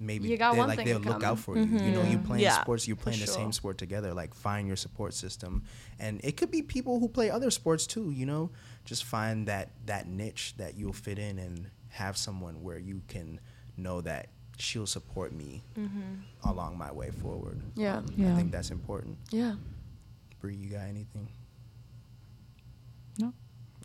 maybe 0.00 0.28
You 0.28 0.36
got 0.36 0.52
they 0.52 0.58
one 0.58 0.68
like 0.68 0.84
they'll 0.84 0.98
look 1.00 1.22
out 1.24 1.38
for 1.38 1.56
you. 1.56 1.64
You 1.64 1.90
know, 1.92 2.02
you 2.02 2.18
Mhm. 2.18 2.24
playing 2.26 2.42
Yeah, 2.44 2.60
sports, 2.60 2.86
you're 2.86 2.96
playing 2.96 3.20
the 3.20 3.26
sure. 3.26 3.34
same 3.34 3.52
sport 3.52 3.78
together. 3.78 4.14
Like 4.14 4.34
find 4.34 4.66
your 4.66 4.76
support 4.76 5.14
system, 5.14 5.62
and 5.98 6.20
it 6.24 6.36
could 6.36 6.50
be 6.50 6.62
people 6.62 7.00
who 7.00 7.08
play 7.08 7.30
other 7.30 7.50
sports 7.50 7.86
too. 7.86 8.10
You 8.10 8.26
know, 8.26 8.50
just 8.84 9.04
find 9.04 9.46
that 9.48 9.70
that 9.86 10.06
niche 10.08 10.54
that 10.58 10.76
you'll 10.76 10.92
fit 10.92 11.18
in 11.18 11.38
and 11.38 11.70
have 11.88 12.16
someone 12.16 12.62
where 12.62 12.78
you 12.78 13.02
can 13.08 13.40
know 13.76 14.00
that 14.02 14.28
she'll 14.58 14.86
support 14.86 15.32
me 15.32 15.62
Mm-hmm. 15.76 16.48
along 16.48 16.76
my 16.78 16.90
way 16.92 17.10
forward. 17.10 17.60
Yeah. 17.76 17.98
Um, 17.98 18.06
Yeah. 18.16 18.32
I 18.32 18.36
think 18.36 18.50
that's 18.52 18.70
important. 18.70 19.18
yeah. 19.30 19.54
Bree, 20.40 20.54
you 20.54 20.70
got 20.70 20.86
anything? 20.88 21.28
No. 23.18 23.32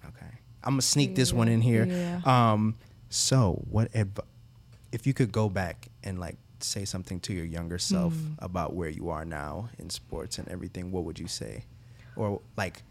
Okay. 0.06 0.26
I'm 0.64 0.73
gonna 0.73 0.81
sneak 0.81 1.15
this 1.15 1.34
one 1.34 1.48
in 1.48 1.61
here. 1.61 1.85
Yeah. 1.85 2.22
Um, 2.26 2.76
so 3.10 3.64
what 3.69 3.90
if 3.94 4.07
if 4.91 5.07
you 5.07 5.14
could 5.14 5.31
go 5.31 5.49
back 5.49 5.88
and 6.03 6.19
like 6.19 6.38
say 6.59 6.85
something 6.85 7.19
to 7.21 7.34
your 7.34 7.45
younger 7.45 7.77
self 7.77 8.13
Mm. 8.13 8.35
about 8.39 8.73
where 8.73 8.89
you 8.89 9.09
are 9.09 9.25
now 9.25 9.69
in 9.80 9.89
sports 9.89 10.38
and 10.39 10.47
everything, 10.47 10.91
what 10.91 11.03
would 11.03 11.19
you 11.19 11.27
say? 11.27 11.65
Or 12.15 12.41
like, 12.57 12.84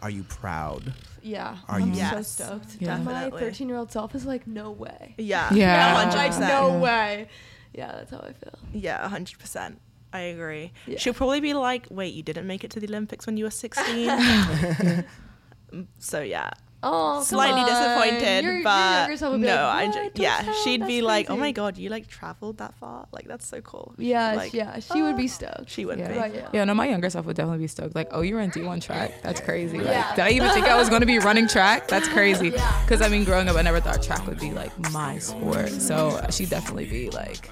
are 0.00 0.10
you 0.10 0.22
proud? 0.24 0.94
Yeah. 1.22 1.58
Are 1.68 1.76
I'm 1.80 1.88
you- 1.90 1.94
so 1.94 2.00
Yes, 2.00 2.28
stoked. 2.28 2.76
Yeah. 2.80 2.96
My 2.98 3.12
definitely. 3.12 3.40
13 3.40 3.68
year 3.68 3.76
old 3.78 3.92
self 3.92 4.14
is 4.14 4.24
like, 4.26 4.46
no 4.46 4.70
way. 4.70 5.14
Yeah, 5.18 5.52
Yeah. 5.52 5.94
hundred 5.94 6.16
Like, 6.16 6.38
no 6.40 6.78
way. 6.78 7.28
Yeah, 7.74 7.92
that's 7.92 8.10
how 8.10 8.18
I 8.18 8.32
feel. 8.32 8.58
Yeah, 8.72 9.06
hundred 9.08 9.38
percent. 9.38 9.80
I 10.12 10.20
agree. 10.34 10.72
Yeah. 10.88 10.98
She'll 10.98 11.14
probably 11.14 11.38
be 11.38 11.54
like, 11.54 11.86
"Wait, 11.88 12.12
you 12.14 12.24
didn't 12.24 12.46
make 12.48 12.64
it 12.64 12.70
to 12.72 12.80
the 12.80 12.88
Olympics 12.88 13.26
when 13.26 13.36
you 13.36 13.44
were 13.44 13.50
16?" 13.52 14.08
Mm, 14.08 15.04
so 16.00 16.20
yeah, 16.20 16.50
Oh, 16.82 17.22
slightly 17.22 17.62
disappointed, 17.64 18.42
Your, 18.44 18.54
your 18.54 18.62
but 18.64 19.00
younger 19.00 19.16
self 19.18 19.32
would 19.32 19.40
be 19.42 19.46
no, 19.48 19.54
like, 19.54 19.88
I 19.88 19.92
ju- 19.92 20.10
yeah, 20.14 20.40
tell, 20.42 20.54
she'd 20.64 20.86
be 20.86 21.00
that's 21.00 21.06
like, 21.06 21.30
"Oh 21.30 21.36
my 21.36 21.52
god, 21.52 21.76
you 21.76 21.90
like 21.90 22.06
traveled 22.06 22.56
that 22.58 22.74
far? 22.76 23.06
Like 23.12 23.26
that's 23.28 23.46
so 23.46 23.60
cool." 23.60 23.94
Yeah, 23.98 24.32
Like, 24.34 24.54
yeah, 24.54 24.78
she 24.78 25.02
would 25.02 25.16
be 25.18 25.24
ah, 25.24 25.28
stoked. 25.28 25.68
She 25.70 25.84
would 25.84 25.98
Yeah. 25.98 26.12
be. 26.12 26.18
Right, 26.18 26.34
yeah. 26.34 26.48
Yeah, 26.54 26.64
no, 26.64 26.72
my 26.72 26.88
younger 26.88 27.10
self 27.10 27.26
would 27.26 27.36
definitely 27.36 27.58
be 27.64 27.66
stoked. 27.68 27.94
Like, 27.94 28.08
oh, 28.12 28.22
you 28.22 28.34
were 28.34 28.40
in 28.40 28.50
D1 28.50 28.80
track. 28.82 29.20
That's 29.22 29.40
crazy. 29.40 29.76
Like, 29.76 29.88
Yeah. 29.88 30.14
did 30.14 30.24
I 30.24 30.30
even 30.30 30.48
think 30.50 30.66
I 30.68 30.76
was 30.78 30.88
going 30.88 31.00
to 31.02 31.06
be 31.06 31.18
running 31.18 31.48
track? 31.48 31.86
That's 31.88 32.08
crazy. 32.08 32.48
Because, 32.50 33.02
I 33.02 33.08
mean, 33.08 33.24
growing 33.24 33.48
up, 33.48 33.56
I 33.56 33.62
never 33.62 33.80
thought 33.80 34.02
track 34.02 34.26
would 34.26 34.40
be 34.40 34.52
like 34.52 34.72
my 34.90 35.18
sport. 35.18 35.68
So 35.68 36.24
she'd 36.30 36.48
definitely 36.48 36.86
be 36.86 37.10
like 37.10 37.50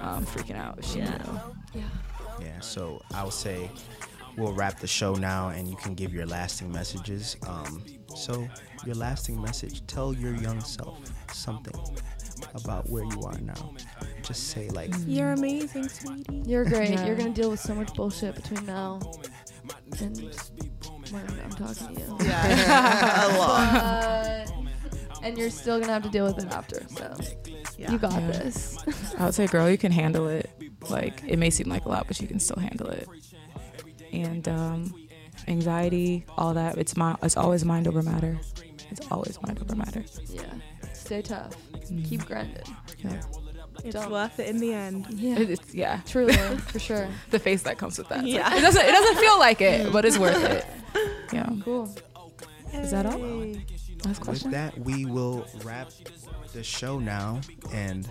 um, 0.00 0.24
freaking 0.26 0.56
out 0.56 0.78
if 0.78 0.84
she 0.84 0.98
Yeah. 1.00 1.16
knew. 1.18 1.40
Yeah. 1.74 1.82
Yeah. 2.40 2.60
So 2.60 3.02
I'll 3.14 3.32
say 3.32 3.68
we'll 4.36 4.52
wrap 4.54 4.78
the 4.78 4.86
show 4.86 5.14
now, 5.14 5.48
and 5.48 5.66
you 5.68 5.74
can 5.76 5.94
give 5.94 6.14
your 6.14 6.26
lasting 6.26 6.70
messages. 6.72 7.36
Um, 7.48 7.82
so 8.14 8.46
your 8.86 8.94
lasting 8.94 9.40
message: 9.40 9.86
tell 9.86 10.12
your 10.14 10.34
young 10.34 10.60
self 10.60 10.98
something 11.32 11.74
about 12.54 12.88
where 12.90 13.04
you 13.04 13.22
are 13.22 13.38
now. 13.40 13.72
Just 14.22 14.48
say 14.48 14.68
like, 14.70 14.92
You're 15.06 15.32
amazing, 15.32 15.88
sweetie. 15.88 16.42
You're 16.46 16.64
great. 16.64 16.90
Yeah. 16.90 17.06
You're 17.06 17.16
gonna 17.16 17.30
deal 17.30 17.50
with 17.50 17.60
so 17.60 17.74
much 17.74 17.94
bullshit 17.94 18.34
between 18.34 18.64
now 18.66 19.00
and 20.00 20.16
when 21.10 21.40
I'm 21.44 21.50
talking 21.50 21.94
to 21.96 22.00
you. 22.00 22.16
Yeah, 22.24 23.26
a 23.36 23.38
lot. 23.38 24.46
But, 24.46 25.22
and 25.22 25.36
you're 25.36 25.50
still 25.50 25.80
gonna 25.80 25.92
have 25.92 26.02
to 26.04 26.08
deal 26.08 26.24
with 26.24 26.38
it 26.44 26.50
after. 26.52 26.86
So 26.88 27.16
Yeah. 27.76 27.92
you 27.92 27.98
got 27.98 28.12
Yeah. 28.14 28.30
this. 28.30 28.78
I 29.18 29.24
would 29.26 29.34
say, 29.34 29.46
girl, 29.46 29.68
you 29.70 29.78
can 29.78 29.92
handle 29.92 30.28
it. 30.28 30.50
Like, 30.88 31.22
it 31.28 31.38
may 31.38 31.50
seem 31.50 31.68
like 31.68 31.84
a 31.84 31.90
lot, 31.90 32.06
but 32.08 32.18
you 32.22 32.26
can 32.26 32.40
still 32.40 32.56
handle 32.58 32.88
it. 32.88 33.06
And 34.14 34.48
um, 34.48 34.94
anxiety, 35.48 36.24
all 36.38 36.54
that. 36.54 36.78
It's 36.78 36.96
my 36.96 37.16
it's 37.22 37.36
always 37.36 37.64
mind 37.64 37.86
over 37.88 38.02
matter. 38.02 38.38
It's 38.90 39.06
always 39.10 39.38
mind 39.42 39.60
over 39.60 39.74
matter. 39.76 40.04
Yeah. 40.28 40.42
Stay 40.92 41.22
tough. 41.22 41.54
Mm. 41.90 42.08
Keep 42.08 42.26
grinding. 42.26 42.62
Yeah. 42.98 43.20
It's 43.84 43.94
Don't. 43.94 44.10
worth 44.10 44.38
it 44.38 44.48
in 44.48 44.58
the 44.58 44.72
end. 44.74 45.06
Yeah. 45.10 45.38
It's 45.38 45.74
yeah. 45.74 46.00
Truly, 46.06 46.32
for 46.72 46.78
sure. 46.78 47.08
The 47.30 47.38
face 47.38 47.62
that 47.62 47.78
comes 47.78 47.98
with 47.98 48.08
that. 48.08 48.24
It's 48.24 48.34
like- 48.34 48.34
Yeah. 48.34 48.56
it 48.56 48.60
doesn't 48.60 48.84
it 48.84 48.90
doesn't 48.92 49.18
feel 49.18 49.38
like 49.38 49.60
it, 49.60 49.92
but 49.92 50.04
it's 50.04 50.18
worth 50.18 50.42
it. 50.44 50.64
Yeah. 51.32 51.48
Cool. 51.64 51.88
Is 52.72 52.90
that 52.90 53.06
all? 53.06 53.18
Yay. 53.18 53.64
Last 54.04 54.26
With 54.26 54.50
that, 54.50 54.76
we 54.78 55.04
will 55.04 55.46
wrap 55.62 55.88
the 56.52 56.62
show 56.64 56.98
now. 56.98 57.40
And 57.72 58.10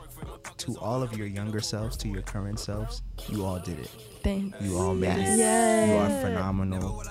to 0.57 0.77
all 0.79 1.01
of 1.01 1.17
your 1.17 1.27
younger 1.27 1.59
selves, 1.61 1.95
to 1.97 2.07
your 2.07 2.21
current 2.21 2.59
selves, 2.59 3.01
you 3.27 3.45
all 3.45 3.59
did 3.59 3.79
it. 3.79 3.89
Thanks. 4.23 4.59
You 4.61 4.77
all 4.77 4.93
made 4.93 5.17
it. 5.17 5.37
You 5.89 5.95
are 5.95 6.09
phenomenal. 6.21 7.03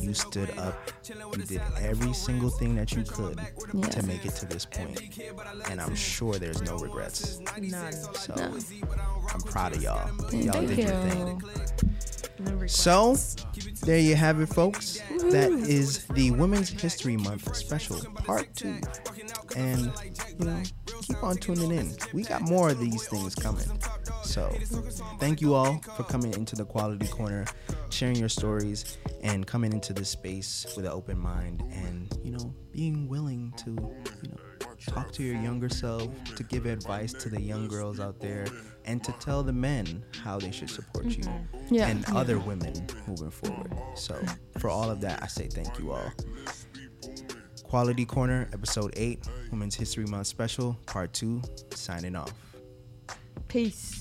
You 0.00 0.12
stood 0.12 0.50
up. 0.58 0.90
You 1.08 1.42
did 1.44 1.62
every 1.80 2.12
single 2.12 2.50
thing 2.50 2.74
that 2.76 2.92
you 2.92 3.02
could 3.04 3.38
Yeah. 3.72 3.88
to 3.88 4.02
make 4.06 4.26
it 4.26 4.34
to 4.36 4.46
this 4.46 4.66
point. 4.66 5.00
And 5.70 5.80
I'm 5.80 5.94
sure 5.94 6.34
there's 6.34 6.60
no 6.62 6.76
regrets. 6.76 7.38
None. 7.58 7.92
So 7.92 8.34
No. 8.34 8.58
I'm 9.32 9.40
proud 9.42 9.74
of 9.76 9.82
y'all. 9.82 10.10
Y'all 10.32 10.60
did 10.66 10.78
you. 10.78 10.84
your 10.84 11.02
thing. 11.08 11.42
So, 12.66 13.16
there 13.82 13.98
you 13.98 14.16
have 14.16 14.40
it, 14.40 14.46
folks. 14.46 15.00
That 15.30 15.50
is 15.52 16.04
the 16.06 16.30
Women's 16.32 16.68
History 16.68 17.16
Month 17.16 17.54
special, 17.56 18.00
part 18.14 18.54
two. 18.54 18.80
And, 19.56 19.92
you 20.38 20.44
know, 20.44 20.62
keep 21.02 21.22
on 21.22 21.36
tuning 21.36 21.70
in. 21.70 21.96
We 22.12 22.24
got 22.24 22.42
more 22.42 22.70
of 22.70 22.78
these 22.78 23.06
things 23.08 23.34
coming. 23.34 23.66
So, 24.22 24.54
thank 25.18 25.40
you 25.40 25.54
all 25.54 25.78
for 25.96 26.02
coming 26.04 26.34
into 26.34 26.56
the 26.56 26.64
Quality 26.64 27.06
Corner, 27.06 27.46
sharing 27.90 28.16
your 28.16 28.28
stories, 28.28 28.98
and 29.22 29.46
coming 29.46 29.72
into 29.72 29.92
this 29.92 30.10
space 30.10 30.66
with 30.76 30.84
an 30.84 30.92
open 30.92 31.18
mind 31.18 31.62
and, 31.72 32.16
you 32.22 32.32
know, 32.32 32.54
being 32.72 33.08
willing 33.08 33.52
to, 33.58 33.70
you 33.70 34.28
know, 34.28 34.36
talk 34.88 35.10
to 35.12 35.22
your 35.22 35.40
younger 35.40 35.68
self, 35.68 36.08
to 36.34 36.42
give 36.42 36.66
advice 36.66 37.12
to 37.12 37.28
the 37.28 37.40
young 37.40 37.68
girls 37.68 37.98
out 37.98 38.20
there, 38.20 38.46
and 38.86 39.02
to 39.04 39.12
tell 39.12 39.42
the 39.42 39.52
men 39.52 40.04
how 40.22 40.38
they 40.38 40.50
should 40.50 40.70
support 40.70 41.06
you 41.06 41.24
mm-hmm. 41.24 41.74
Yeah. 41.74 41.88
and 41.88 42.04
other 42.14 42.38
women 42.38 42.86
moving 43.06 43.30
forward. 43.30 43.72
So, 43.94 44.20
for 44.58 44.70
all 44.70 44.90
of 44.90 45.00
that, 45.00 45.22
I 45.22 45.26
say 45.26 45.48
thank 45.48 45.78
you 45.78 45.92
all. 45.92 46.12
Quality 47.64 48.04
Corner, 48.04 48.48
episode 48.52 48.92
8, 48.96 49.26
Women's 49.50 49.74
History 49.74 50.06
Month 50.06 50.28
special, 50.28 50.78
part 50.86 51.12
2, 51.12 51.42
signing 51.74 52.14
off. 52.14 52.32
Peace. 53.48 53.95